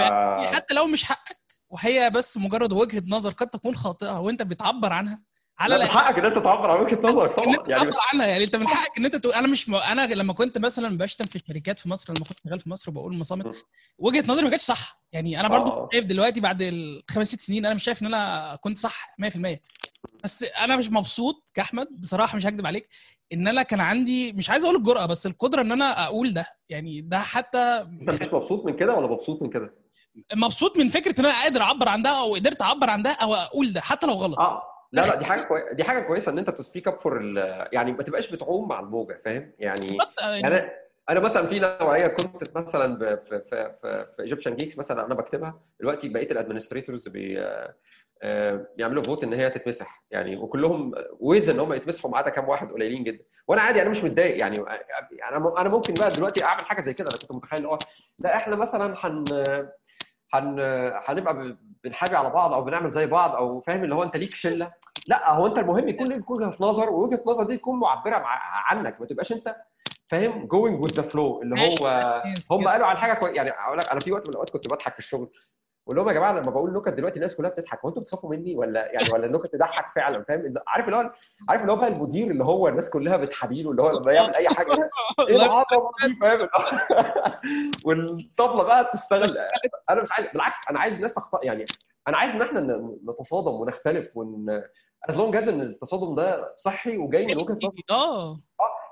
حتى 0.54 0.74
لو 0.74 0.86
مش 0.86 1.04
حقك 1.04 1.38
وهي 1.70 2.10
بس 2.10 2.36
مجرد 2.36 2.72
وجهة 2.72 3.02
نظر 3.06 3.30
قد 3.30 3.48
تكون 3.48 3.74
خاطئة 3.74 4.20
وانت 4.20 4.42
بتعبر 4.42 4.92
عنها 4.92 5.22
على 5.58 5.76
لا 5.76 5.84
من 5.84 5.90
حقك 5.90 6.18
إن 6.18 6.24
أنت 6.24 6.38
تعبر 6.38 6.70
عن 6.70 6.80
وجهة 6.80 6.98
نظرك 7.02 7.32
طبعا 7.32 7.54
أنت 7.54 7.68
يعني 7.68 7.84
تعبر 7.84 7.96
عنها. 8.12 8.26
يعني 8.26 8.44
أنت 8.44 8.56
من 8.56 8.68
حقك 8.68 8.98
إن 8.98 9.04
أنت 9.04 9.16
تقول 9.16 9.34
أنا 9.34 9.48
مش 9.48 9.68
م... 9.68 9.74
أنا 9.74 10.06
لما 10.06 10.32
كنت 10.32 10.58
مثلا 10.58 10.98
بشتم 10.98 11.26
في 11.26 11.36
الشركات 11.36 11.78
في 11.78 11.88
مصر 11.88 12.12
لما 12.14 12.24
كنت 12.24 12.38
شغال 12.44 12.60
في 12.60 12.70
مصر 12.70 12.90
وبقول. 12.90 13.16
مصامت 13.16 13.56
وجهة 13.98 14.24
نظري 14.28 14.44
ما 14.44 14.50
كانتش 14.50 14.64
صح. 14.64 15.02
يعني 15.12 15.40
أنا 15.40 15.48
برضو 15.48 15.70
آه. 15.70 15.88
شايف 15.92 16.04
دلوقتي 16.04 16.40
بعد 16.40 16.62
الخمس 16.62 17.28
ست 17.28 17.40
سنين 17.40 17.66
أنا 17.66 17.74
مش 17.74 17.84
شايف 17.84 18.02
إن 18.02 18.06
أنا 18.06 18.56
كنت 18.60 18.78
صح 18.78 19.14
100% 19.22 19.56
بس 20.24 20.42
أنا 20.42 20.76
مش 20.76 20.90
مبسوط 20.90 21.50
كاحمد 21.54 22.00
بصراحة 22.00 22.36
مش 22.36 22.46
هكدب 22.46 22.66
عليك 22.66 22.88
إن 23.32 23.48
أنا 23.48 23.62
كان 23.62 23.80
عندي 23.80 24.32
مش 24.32 24.50
عايز 24.50 24.64
أقول 24.64 24.76
الجرأة 24.76 25.06
بس 25.06 25.26
القدرة 25.26 25.60
إن 25.60 25.72
أنا 25.72 26.04
أقول 26.04 26.34
ده 26.34 26.46
يعني 26.68 27.00
ده 27.00 27.18
حتى 27.18 27.58
أنت 27.58 28.22
مش 28.22 28.32
مبسوط 28.32 28.64
من 28.64 28.76
كده 28.76 28.94
ولا 28.94 29.06
مبسوط 29.06 29.42
من 29.42 29.50
كده؟ 29.50 29.74
مبسوط 30.34 30.78
من 30.78 30.88
فكرة 30.88 31.20
إن 31.20 31.24
أنا 31.24 31.42
قادر 31.42 31.62
أعبر 31.62 31.88
عن 31.88 32.02
ده 32.02 32.10
أو 32.10 32.34
قدرت 32.34 32.62
أعبر 32.62 32.90
عن 32.90 33.02
ده 33.02 33.10
أو 33.22 33.34
أقول 33.34 33.72
ده 33.72 33.80
حتى 33.80 34.06
لو 34.06 34.12
غلط 34.12 34.38
آه 34.40 34.62
لا 34.92 35.06
لا 35.06 35.14
دي 35.14 35.24
حاجة 35.24 35.42
كويسه 35.42 35.72
دي 35.72 35.84
حاجة 35.84 36.00
كويسة 36.00 36.32
إن 36.32 36.38
أنت 36.38 36.50
ت 36.50 36.57
speak 36.57 36.88
up 36.88 37.00
for 37.00 37.22
يعني 37.72 37.92
ما 37.92 38.02
تبقاش 38.02 38.30
بتعوم 38.30 38.68
مع 38.68 38.80
الموجة 38.80 39.20
فاهم؟ 39.24 39.52
يعني 39.58 39.86
بالظبط، 39.86 40.22
يعني 40.22 40.46
أنا 40.46 40.70
أنا 41.10 41.20
مثلا 41.20 41.46
في 41.46 41.58
نوعية 41.58 42.06
كنت 42.06 42.56
مثلا 42.56 43.16
في 43.16 43.42
في, 43.50 43.74
في 44.16 44.22
Egyptian 44.22 44.56
Geeks 44.56 44.78
مثلا 44.78 45.06
أنا 45.06 45.14
بكتبها 45.14 45.60
دلوقتي 45.80 46.08
بقيه 46.08 46.30
ال 46.30 46.36
administrators 46.36 47.08
بي 47.08 47.44
آه، 48.24 48.66
بيعملوا 48.76 49.02
vote 49.02 49.24
إن 49.24 49.32
هي 49.32 49.50
تتمسح. 49.50 50.04
يعني 50.10 50.36
وكلهم 50.36 50.92
with 51.20 51.48
إن 51.48 51.60
هم 51.60 51.72
يتمسحوا 51.72 52.10
ما 52.10 52.18
عدا 52.18 52.30
كام 52.30 52.48
واحد 52.48 52.72
قليلين 52.72 53.04
جدا. 53.04 53.24
وأنا 53.48 53.62
عادي 53.62 53.82
أنا 53.82 53.90
مش 53.90 54.04
متضايق. 54.04 54.38
يعني 54.38 54.60
أنا 55.28 55.60
أنا 55.60 55.68
ممكن 55.68 55.94
بقى 55.94 56.10
دلوقتي 56.10 56.44
أعمل 56.44 56.64
حاجة 56.64 56.80
زي 56.80 56.94
كده. 56.94 57.10
أنا 57.10 57.18
كنت 57.18 57.32
متخيل 57.32 57.66
آه 57.66 57.78
لا 58.18 58.36
إحنا 58.36 58.56
مثلا 58.56 58.94
هن 58.98 59.24
هن 60.34 60.56
هنبقى 61.04 61.56
بنحابي 61.84 62.16
على 62.16 62.30
بعض 62.30 62.52
أو 62.52 62.64
بنعمل 62.64 62.90
زي 62.90 63.06
بعض 63.06 63.34
أو 63.36 63.60
فاهم 63.60 63.84
اللي 63.84 63.94
هو 63.94 64.02
أنت 64.02 64.16
ليك 64.16 64.34
شلة. 64.34 64.72
لا 65.06 65.32
هو 65.32 65.46
أنت 65.46 65.58
المهم 65.58 65.88
يكون 65.88 66.06
ليك 66.08 66.30
وجهة 66.30 66.56
نظر 66.60 66.90
ووجهة 66.90 67.20
النظر 67.26 67.44
دي 67.44 67.56
تكون 67.56 67.80
معبرة 67.80 68.18
مع 68.18 68.40
عنك. 68.70 69.00
ما 69.00 69.06
تبقاش 69.06 69.32
أنت 69.32 69.56
فاهم 70.08 70.46
going 70.46 70.82
with 70.82 70.92
the 70.92 71.02
flow 71.02 71.42
اللي 71.42 71.60
هو. 71.60 72.22
هم 72.50 72.68
قالوا 72.68 72.86
عن 72.86 72.96
حاجة 72.96 73.14
كوي... 73.14 73.36
يعني 73.36 73.50
أقول 73.50 73.78
لك 73.78 73.88
أنا 73.88 74.00
في 74.00 74.12
وقت 74.12 74.24
من 74.24 74.30
الأوقات 74.30 74.50
كنت 74.50 74.68
بضحك 74.68 74.92
في 74.92 74.98
الشغل. 74.98 75.30
واللي 75.86 76.02
هم 76.02 76.08
يا 76.08 76.14
جماعة 76.14 76.32
لما 76.32 76.50
بقول 76.50 76.72
نكت 76.72 76.88
دلوقتي 76.88 77.16
الناس 77.16 77.36
كلها 77.36 77.50
بتضحك 77.50 77.78
هو 77.80 77.88
أنتوا 77.88 78.02
بتخافوا 78.02 78.30
مني 78.30 78.56
ولا 78.56 78.92
يعني 78.92 79.10
ولا 79.12 79.26
النكت 79.26 79.46
تضحك 79.46 79.94
فعلا؟ 79.94 80.24
فاهم؟ 80.24 80.54
عارف 80.66 80.84
اللي 80.86 80.96
هو 80.96 81.12
عارف 81.48 81.60
اللي 81.62 81.72
هو 81.72 81.76
بقى 81.76 81.88
المدير 81.88 82.30
اللي 82.30 82.44
هو 82.44 82.68
الناس 82.68 82.90
كلها 82.90 83.16
بتحابيله 83.16 83.70
اللي 83.70 83.82
هو 83.82 83.90
لما 83.90 84.12
يعمل 84.12 84.34
أي 84.34 84.48
حاجة 84.48 84.72
إيه 85.28 85.36
العظمه 85.36 85.90
دي؟ 86.06 86.14
فاهم؟ 86.20 86.48
والطبلة 87.86 88.62
بقى 88.62 88.90
تشتغل 88.94 89.38
أنا 89.90 90.02
مش 90.02 90.12
عايز 90.12 90.26
بالعكس 90.32 90.58
أنا 90.70 90.80
عايز 90.80 90.94
الناس 90.94 91.14
تخطأ 91.14 91.40
يعني 91.42 91.66
أنا 92.08 92.16
عايز 92.16 92.34
إن 92.34 92.42
إحنا 92.42 92.60
نتصادم 93.08 93.52
ونختلف 93.52 94.16
ون 94.16 94.62
as 95.08 95.16
long 95.16 95.36
إن 95.36 95.60
التصادم 95.60 96.14
ده 96.14 96.54
صحي 96.56 96.96
وجاي 96.96 97.26
من 97.26 97.36
وجهة 97.38 97.58
نظر. 97.64 97.80
آه. 97.90 98.30
آه 98.32 98.38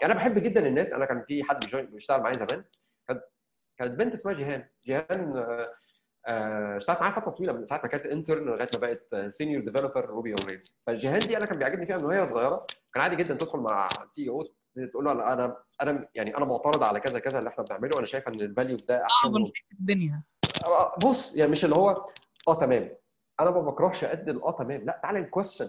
يعني 0.00 0.12
أنا 0.12 0.20
بحب 0.20 0.34
جدا 0.38 0.66
الناس 0.66 0.92
أنا 0.92 1.04
كان 1.04 1.24
في 1.28 1.44
حد 1.44 1.60
بيشتغل 1.92 2.20
معايا 2.20 2.36
زمان 2.36 2.64
كانت 3.08 3.22
كانت 3.78 3.98
بنت 3.98 4.12
اسمها 4.14 4.34
جيهان. 4.34 4.68
جيهان 4.84 5.36
آه، 5.36 5.68
اشتغلت 6.26 7.00
معايا 7.00 7.14
فترة 7.14 7.30
طويلة 7.30 7.52
من 7.52 7.66
ساعة 7.66 7.80
ما 7.82 7.88
كانت 7.88 8.06
intern 8.06 8.44
لغاية 8.44 8.68
ما 8.74 8.80
بقت 8.80 9.14
senior 9.28 9.64
developer 9.64 10.04
Ruby 10.04 10.30
on 10.30 10.48
Rails 10.48 10.76
فالجيهان 10.86 11.18
دي 11.18 11.36
أنا 11.36 11.46
كان 11.46 11.58
بيعجبني 11.58 11.86
فيها 11.86 11.96
من 11.96 12.04
وهي 12.04 12.26
صغيرة 12.26 12.66
كان 12.94 13.02
عادي 13.02 13.16
جدا 13.16 13.34
تدخل 13.34 13.58
مع 13.58 13.88
CEO 14.06 14.46
تقول 14.92 15.04
له 15.04 15.12
أنا 15.12 15.56
أنا 15.82 16.08
يعني 16.14 16.36
أنا 16.36 16.44
معترض 16.44 16.82
على 16.82 17.00
كذا 17.00 17.18
كذا 17.18 17.38
اللي 17.38 17.50
إحنا 17.50 17.64
بنعمله 17.64 17.90
وأنا 17.94 18.06
شايفه 18.06 18.32
إن 18.32 18.40
ال 18.40 18.46
value 18.46 18.76
ده 18.88 19.02
أحسن. 19.04 19.26
أعظم 19.26 19.44
شيء 19.46 19.64
في 19.68 19.72
الدنيا. 19.80 20.22
بص 21.04 21.36
يعني 21.36 21.50
مش 21.50 21.64
اللي 21.64 21.76
هو 21.76 22.06
آه 22.48 22.54
تمام. 22.54 22.90
أنا 23.40 23.50
ما 23.50 23.60
بكرهش 23.60 24.04
قد 24.04 24.28
الاه 24.28 24.50
تمام. 24.52 24.80
لا 24.84 25.00
تعالى 25.02 25.20
ن 25.20 25.25
question 25.25 25.66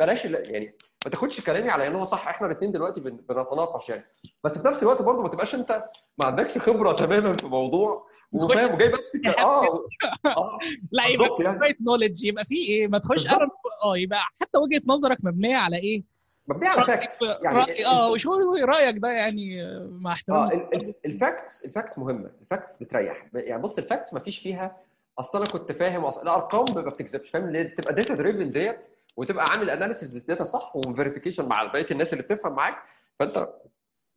بلاش 0.00 0.24
يعني 0.24 0.76
ما 1.04 1.10
تاخدش 1.10 1.40
كلامي 1.40 1.70
على 1.70 1.86
إن 1.86 1.94
هو 1.94 2.04
صح. 2.04 2.28
إحنا 2.28 2.46
الاثنين 2.46 2.72
دلوقتي 2.72 3.00
بنتناقش 3.00 3.88
يعني. 3.88 4.04
بس 4.44 4.58
في 4.58 4.68
نفس 4.68 4.82
الوقت 4.82 5.02
برضه 5.02 5.22
ما 5.22 5.28
تبقاش 5.28 5.54
أنت 5.54 5.84
ما 6.18 6.26
عندكش 6.26 6.58
خبرة 6.58 6.92
تماما 6.92 7.36
في 7.36 7.46
موضوع. 7.46 8.06
وفاهم 8.34 8.74
وجاي 8.74 8.88
بس 8.88 8.98
آه. 9.38 10.58
لا 10.92 11.06
يبقى 11.06 11.28
يعني. 11.40 11.58
شوية 11.58 11.76
knowledge 11.80 12.24
يبقى 12.24 12.44
في 12.44 12.56
إيه؟ 12.56 12.88
ما 12.88 12.98
تخش 12.98 13.32
آه 13.32 13.96
يبقى 13.96 14.18
حتى 14.40 14.58
وجهة 14.58 14.82
نظرك 14.86 15.18
مبنية 15.22 15.56
على 15.56 15.76
إيه؟ 15.76 16.02
مبنية 16.48 16.68
على 16.68 16.84
facts 16.84 17.22
يعني 17.22 17.58
رأي 17.58 17.86
آه 17.86 18.10
وشوية 18.10 18.54
رأيك 18.54 18.98
ده 18.98 19.10
يعني 19.12 19.76
مع 19.90 20.12
احترامي؟ 20.12 20.54
آه 20.54 20.94
ال 21.06 21.16
facts 21.16 21.64
ال 21.64 21.70
facts 21.70 21.98
مهمة. 21.98 22.30
ال 22.42 22.48
facts 22.48 22.76
بتريح. 22.76 23.26
يعني 23.34 23.62
بص 23.62 23.78
ال 23.78 23.84
facts 23.84 24.14
ما 24.14 24.20
فيش 24.20 24.38
فيها 24.38 24.76
أصل 25.18 25.38
أنا 25.38 25.46
كنت 25.46 25.72
فاهم 25.72 26.04
أصل 26.04 26.22
الأرقام 26.22 26.74
ما 26.74 26.80
بتكذبش 26.80 27.30
فاهم؟ 27.30 27.62
تبقى 27.62 27.94
data 27.94 28.14
driven 28.14 28.50
date 28.50 28.78
وتبقى 29.16 29.44
عامل 29.48 29.70
analysis 29.70 30.14
لل 30.14 30.24
data 30.24 30.44
صح 30.44 30.76
و 30.76 30.81
verification 30.81 31.46
مع 31.48 31.64
بقية 31.64 31.86
الناس 31.90 32.12
اللي 32.12 32.24
بتفهم 32.24 32.52
معاك 32.52 32.76
فأنت 33.18 33.48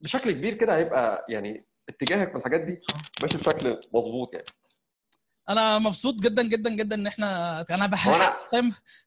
بشكل 0.02 0.32
كبير 0.32 0.54
كده 0.54 0.78
هيبقى 0.78 1.26
يعني 1.30 1.66
اتجاهك 1.90 2.32
في 2.32 2.38
الحاجات 2.38 2.62
دي 2.62 2.82
ماشي 3.22 3.38
بشكل 3.38 3.82
مظبوط 3.94 4.34
يعني. 4.34 4.46
أنا 5.50 5.80
مبسوط 5.80 6.16
جدا 6.22 6.44
جدا 6.44 6.70
جدا 6.70 6.96
إن 6.96 7.08
إحنا 7.08 7.62
أنا 7.70 7.86
بحاول 7.86 8.22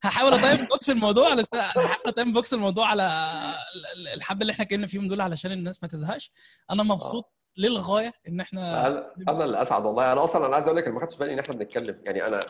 هحاول 0.03 0.35
ا 0.35 0.41
time 0.41 0.67
box 0.67 0.91
الموضوع 0.91 1.31
على 1.31 1.45
هحاول 1.55 2.03
ا 2.07 2.12
time 2.12 2.33
box 2.33 2.55
الموضوع 2.55 2.87
على 2.87 3.11
الحبة 4.15 4.43
اللي 4.43 4.53
إحنا 4.53 4.65
اتكلمنا 4.65 4.87
فيهم 4.87 5.09
دول 5.09 5.21
علشان 5.21 5.53
الناس 5.53 5.83
ما 5.83 5.89
تزهقش. 5.89 6.33
أنا 6.71 6.83
مبسوط 6.83 7.33
للغاية 7.57 8.13
إن 8.29 8.41
إحنا 8.41 8.87
أنا 9.29 9.45
اللي 9.45 9.63
أسعد 9.63 9.85
والله. 9.85 10.13
أنا 10.13 10.25
أصلا 10.25 10.47
أنا 10.47 10.55
عايز 10.55 10.67
أقول 10.67 10.79
لك 10.79 10.89
ما 10.89 11.01
خدتش 11.01 11.17
بالي 11.17 11.33
إن 11.33 11.39
إحنا 11.39 11.55
بنتكلم. 11.55 12.01
يعني 12.05 12.27
أنا 12.27 12.41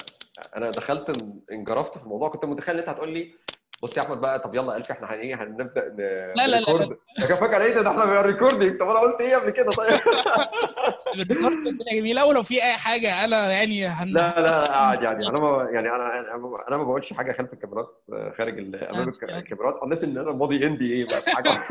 أنا 0.57 0.71
دخلت 0.71 1.23
إنجرفت 1.53 1.99
في 1.99 2.05
الموضوع. 2.05 2.29
كنت 2.29 2.45
متخيل 2.45 2.75
إن 2.75 2.81
أنت 2.81 2.89
هتقول 2.89 3.13
لي 3.15 3.35
بص 3.83 3.97
يا 3.97 4.03
احمد 4.03 4.21
بقى 4.21 4.41
طب 4.41 4.55
يلا 4.55 4.77
ألف 4.77 4.91
إحنا 4.91 5.13
إيه 5.13 5.43
هنبدأ 5.43 5.89
ن... 5.89 5.97
لا 6.37 6.47
لا 6.47 6.61
لا 6.61 6.97
كان 7.29 7.37
فاكر 7.37 7.63
إيه 7.63 7.75
ده؟ 7.75 7.91
إحنا 7.91 8.05
بنريكوردنج. 8.05 8.79
طب 8.79 8.89
أنا 8.89 8.99
قلت 9.01 9.21
إيه 9.21 9.37
قبل 9.37 9.51
كده؟ 9.51 9.71
طيب. 9.71 10.01
جميلة. 11.93 12.27
ولو 12.27 12.43
في 12.43 12.55
أي 12.55 12.73
حاجة 12.73 13.25
أنا 13.25 13.53
يعني 13.53 13.87
هن... 13.87 14.09
لا 14.09 14.41
لا 14.41 14.61
قاعد 14.65 15.03
يعني 15.03 15.29
أنا 15.29 15.41
ما 15.41 15.69
يعني 15.73 15.89
أنا 15.89 16.21
أنا 16.69 16.77
ما 16.77 16.85
بقولش 16.85 17.13
حاجة 17.13 17.33
خلف 17.33 17.53
الكاميرات 17.53 18.05
خارج 18.39 18.59
أمام 18.59 19.09
الكاميرات. 19.09 19.75
unless 19.83 20.05
إن 20.05 20.19
أنا 20.19 20.33
ماضي 20.33 20.67
ان 20.67 20.79
دي 20.79 20.93
إيه 20.93 21.05
بس 21.05 21.29
حاجة. 21.29 21.51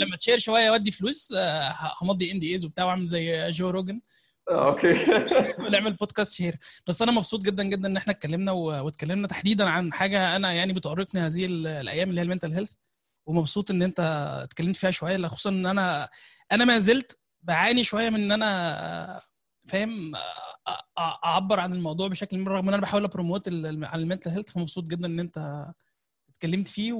لما 0.00 0.16
تشير 0.16 0.38
شوية 0.38 0.70
ودي 0.70 0.90
فلوس 0.90 1.34
همضي 2.02 2.32
ان 2.32 2.38
دي 2.38 2.52
إيز 2.52 2.64
وبتاع 2.64 2.84
وأعمل 2.84 3.06
زي 3.06 3.50
جو 3.50 3.70
روجن. 3.70 4.00
أوكي. 4.50 5.04
نعمل 5.72 5.92
بودكاست 5.92 6.32
شهير 6.32 6.56
بس 6.86 7.02
أنا 7.02 7.12
مبسوط 7.12 7.42
جدا 7.44 7.62
جدا 7.62 7.88
إن 7.88 7.96
إحنا 7.96 8.12
اتكلمنا 8.12 8.52
واتكلمنا 8.52 9.28
تحديدا 9.28 9.68
عن 9.68 9.92
حاجة 9.92 10.36
أنا 10.36 10.52
يعني 10.52 10.72
بتؤرقني 10.72 11.20
هذه 11.20 11.46
الأيام 11.46 12.10
اللي 12.10 12.20
هي 12.20 12.24
المنتال 12.24 12.54
هيلث 12.54 12.70
ومبسوط 13.26 13.70
إن 13.70 13.82
أنت 13.82 14.00
اتكلمت 14.44 14.76
فيها 14.76 14.90
شوية 14.90 15.26
خصوصا 15.26 15.50
إن 15.50 15.66
أنا 15.66 16.08
أنا 16.52 16.64
ما 16.64 16.78
زلت 16.78 17.18
بعاني 17.42 17.84
شوية 17.84 18.10
من 18.10 18.20
إن 18.22 18.32
أنا 18.32 19.20
فاهم 19.66 20.12
أعبر 20.98 21.60
عن 21.60 21.72
الموضوع 21.72 22.08
بشكل 22.08 22.46
رغم 22.46 22.68
إن 22.68 22.74
أنا 22.74 22.82
بحاول 22.82 23.04
ابروموت 23.04 23.48
عن 23.48 24.00
المنتال 24.00 24.32
هيلث 24.32 24.50
فمبسوط 24.52 24.84
جدا 24.88 25.06
إن 25.06 25.20
أنت 25.20 25.66
اتكلمت 26.28 26.68
فيه 26.68 26.92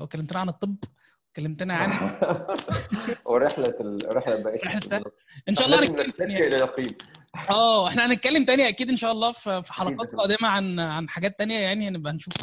وكلمتنا 0.00 0.40
عن 0.40 0.48
الطب. 0.48 0.76
كلمتنا 1.36 1.74
عن 1.74 1.90
ورحلة 3.24 3.74
الرحله 3.80 4.34
البائسه 4.34 4.70
إن 5.48 5.54
شاء 5.54 5.66
الله 5.66 5.78
هنتكلم 5.80 6.10
آه 7.50 7.88
إحنا 7.88 8.06
هنتكلم 8.06 8.44
تاني 8.44 8.68
أكيد 8.68 8.88
إن 8.88 8.96
شاء 8.96 9.12
الله 9.12 9.32
في 9.32 9.72
حلقات 9.72 10.14
قادمة 10.14 10.48
عن 10.48 10.80
عن 10.80 11.08
حاجات 11.08 11.38
تانية 11.38 11.58
يعني 11.58 11.90
نبقى 11.90 12.12
نشوف. 12.12 12.34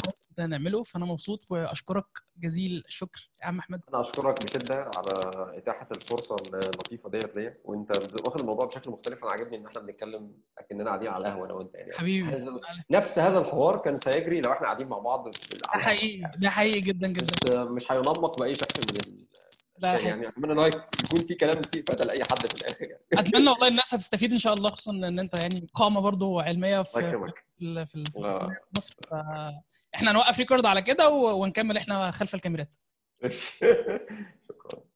نعمله 0.48 0.84
فأنا 0.84 1.06
مبسوط 1.06 1.46
وأشكرك 1.50 2.06
جزيل 2.38 2.84
الشكر 2.88 3.30
يا 3.42 3.46
عم 3.48 3.60
أحمد. 3.60 3.82
أنا 3.90 4.02
أشكرك 4.02 4.44
بشدة 4.44 4.92
على 4.98 5.12
إتاحة 5.58 5.88
الفرصة 5.96 6.36
اللطيفة 6.54 7.10
ديت 7.10 7.36
ليا 7.36 7.58
وأنت 7.64 7.92
واخد 8.26 8.40
الموضوع 8.40 8.66
بشكل 8.66 8.92
مختلف. 8.92 9.24
أنا 9.24 9.32
عاجبني 9.32 9.58
إن 9.58 9.66
إحنا 9.66 9.82
بنتكلم 9.82 10.32
أكننا 10.58 10.86
قاعدين 10.86 11.08
على 11.08 11.28
القهوة 11.28 11.46
أنا 11.46 11.54
وأنت 11.54 11.76
يعني. 11.76 11.92
حبيبي. 11.94 12.38
نفس 12.92 13.20
هذا 13.20 13.40
الحوار 13.40 13.78
كان 13.78 13.96
سيجري 13.96 14.42
لو 14.42 14.52
إحنا 14.52 14.66
قاعدين 14.66 14.88
مع 14.88 14.98
بعض 14.98 15.30
ده 15.30 15.34
حقيقي 15.68 16.32
ده 16.38 16.50
حقيقي 16.50 16.82
جدا 16.82 17.08
جدا. 17.08 17.64
مش 17.64 17.84
مش 17.84 17.92
هينمق 17.92 18.40
بأي 18.40 18.56
شكل 18.56 18.82
من 18.94 19.26
يعني 19.84 20.28
أتمنى 20.28 20.66
إن 20.66 20.72
يكون 21.04 21.26
في 21.26 21.36
كلام 21.36 21.62
فيه 21.62 21.84
افاده 21.84 22.06
لاي 22.06 22.24
حد 22.24 22.48
في 22.48 22.54
الآخر 22.54 22.86
يعني. 22.86 23.04
أتمنى 23.14 23.50
والله 23.52 23.68
الناس 23.68 23.94
هتستفيد 23.94 24.32
إن 24.32 24.38
شاء 24.38 24.54
الله 24.54 24.70
خصوصا 24.70 24.92
إن 24.92 25.20
أنت 25.20 25.34
يعني 25.34 25.68
قامه 25.74 26.02
برضه 26.02 26.42
علمية 26.42 26.82
في 26.82 27.02
في, 27.60 27.86
في, 27.86 28.04
في 28.06 28.50
مصر. 28.78 28.96
إحنا 29.96 30.12
هنوقف 30.12 30.40
record 30.40 30.66
على 30.66 30.82
كده 30.82 31.10
ونكمل 31.10 31.78
إحنا 31.78 32.12
خلف 32.12 32.36
الكاميرات. 32.36 32.76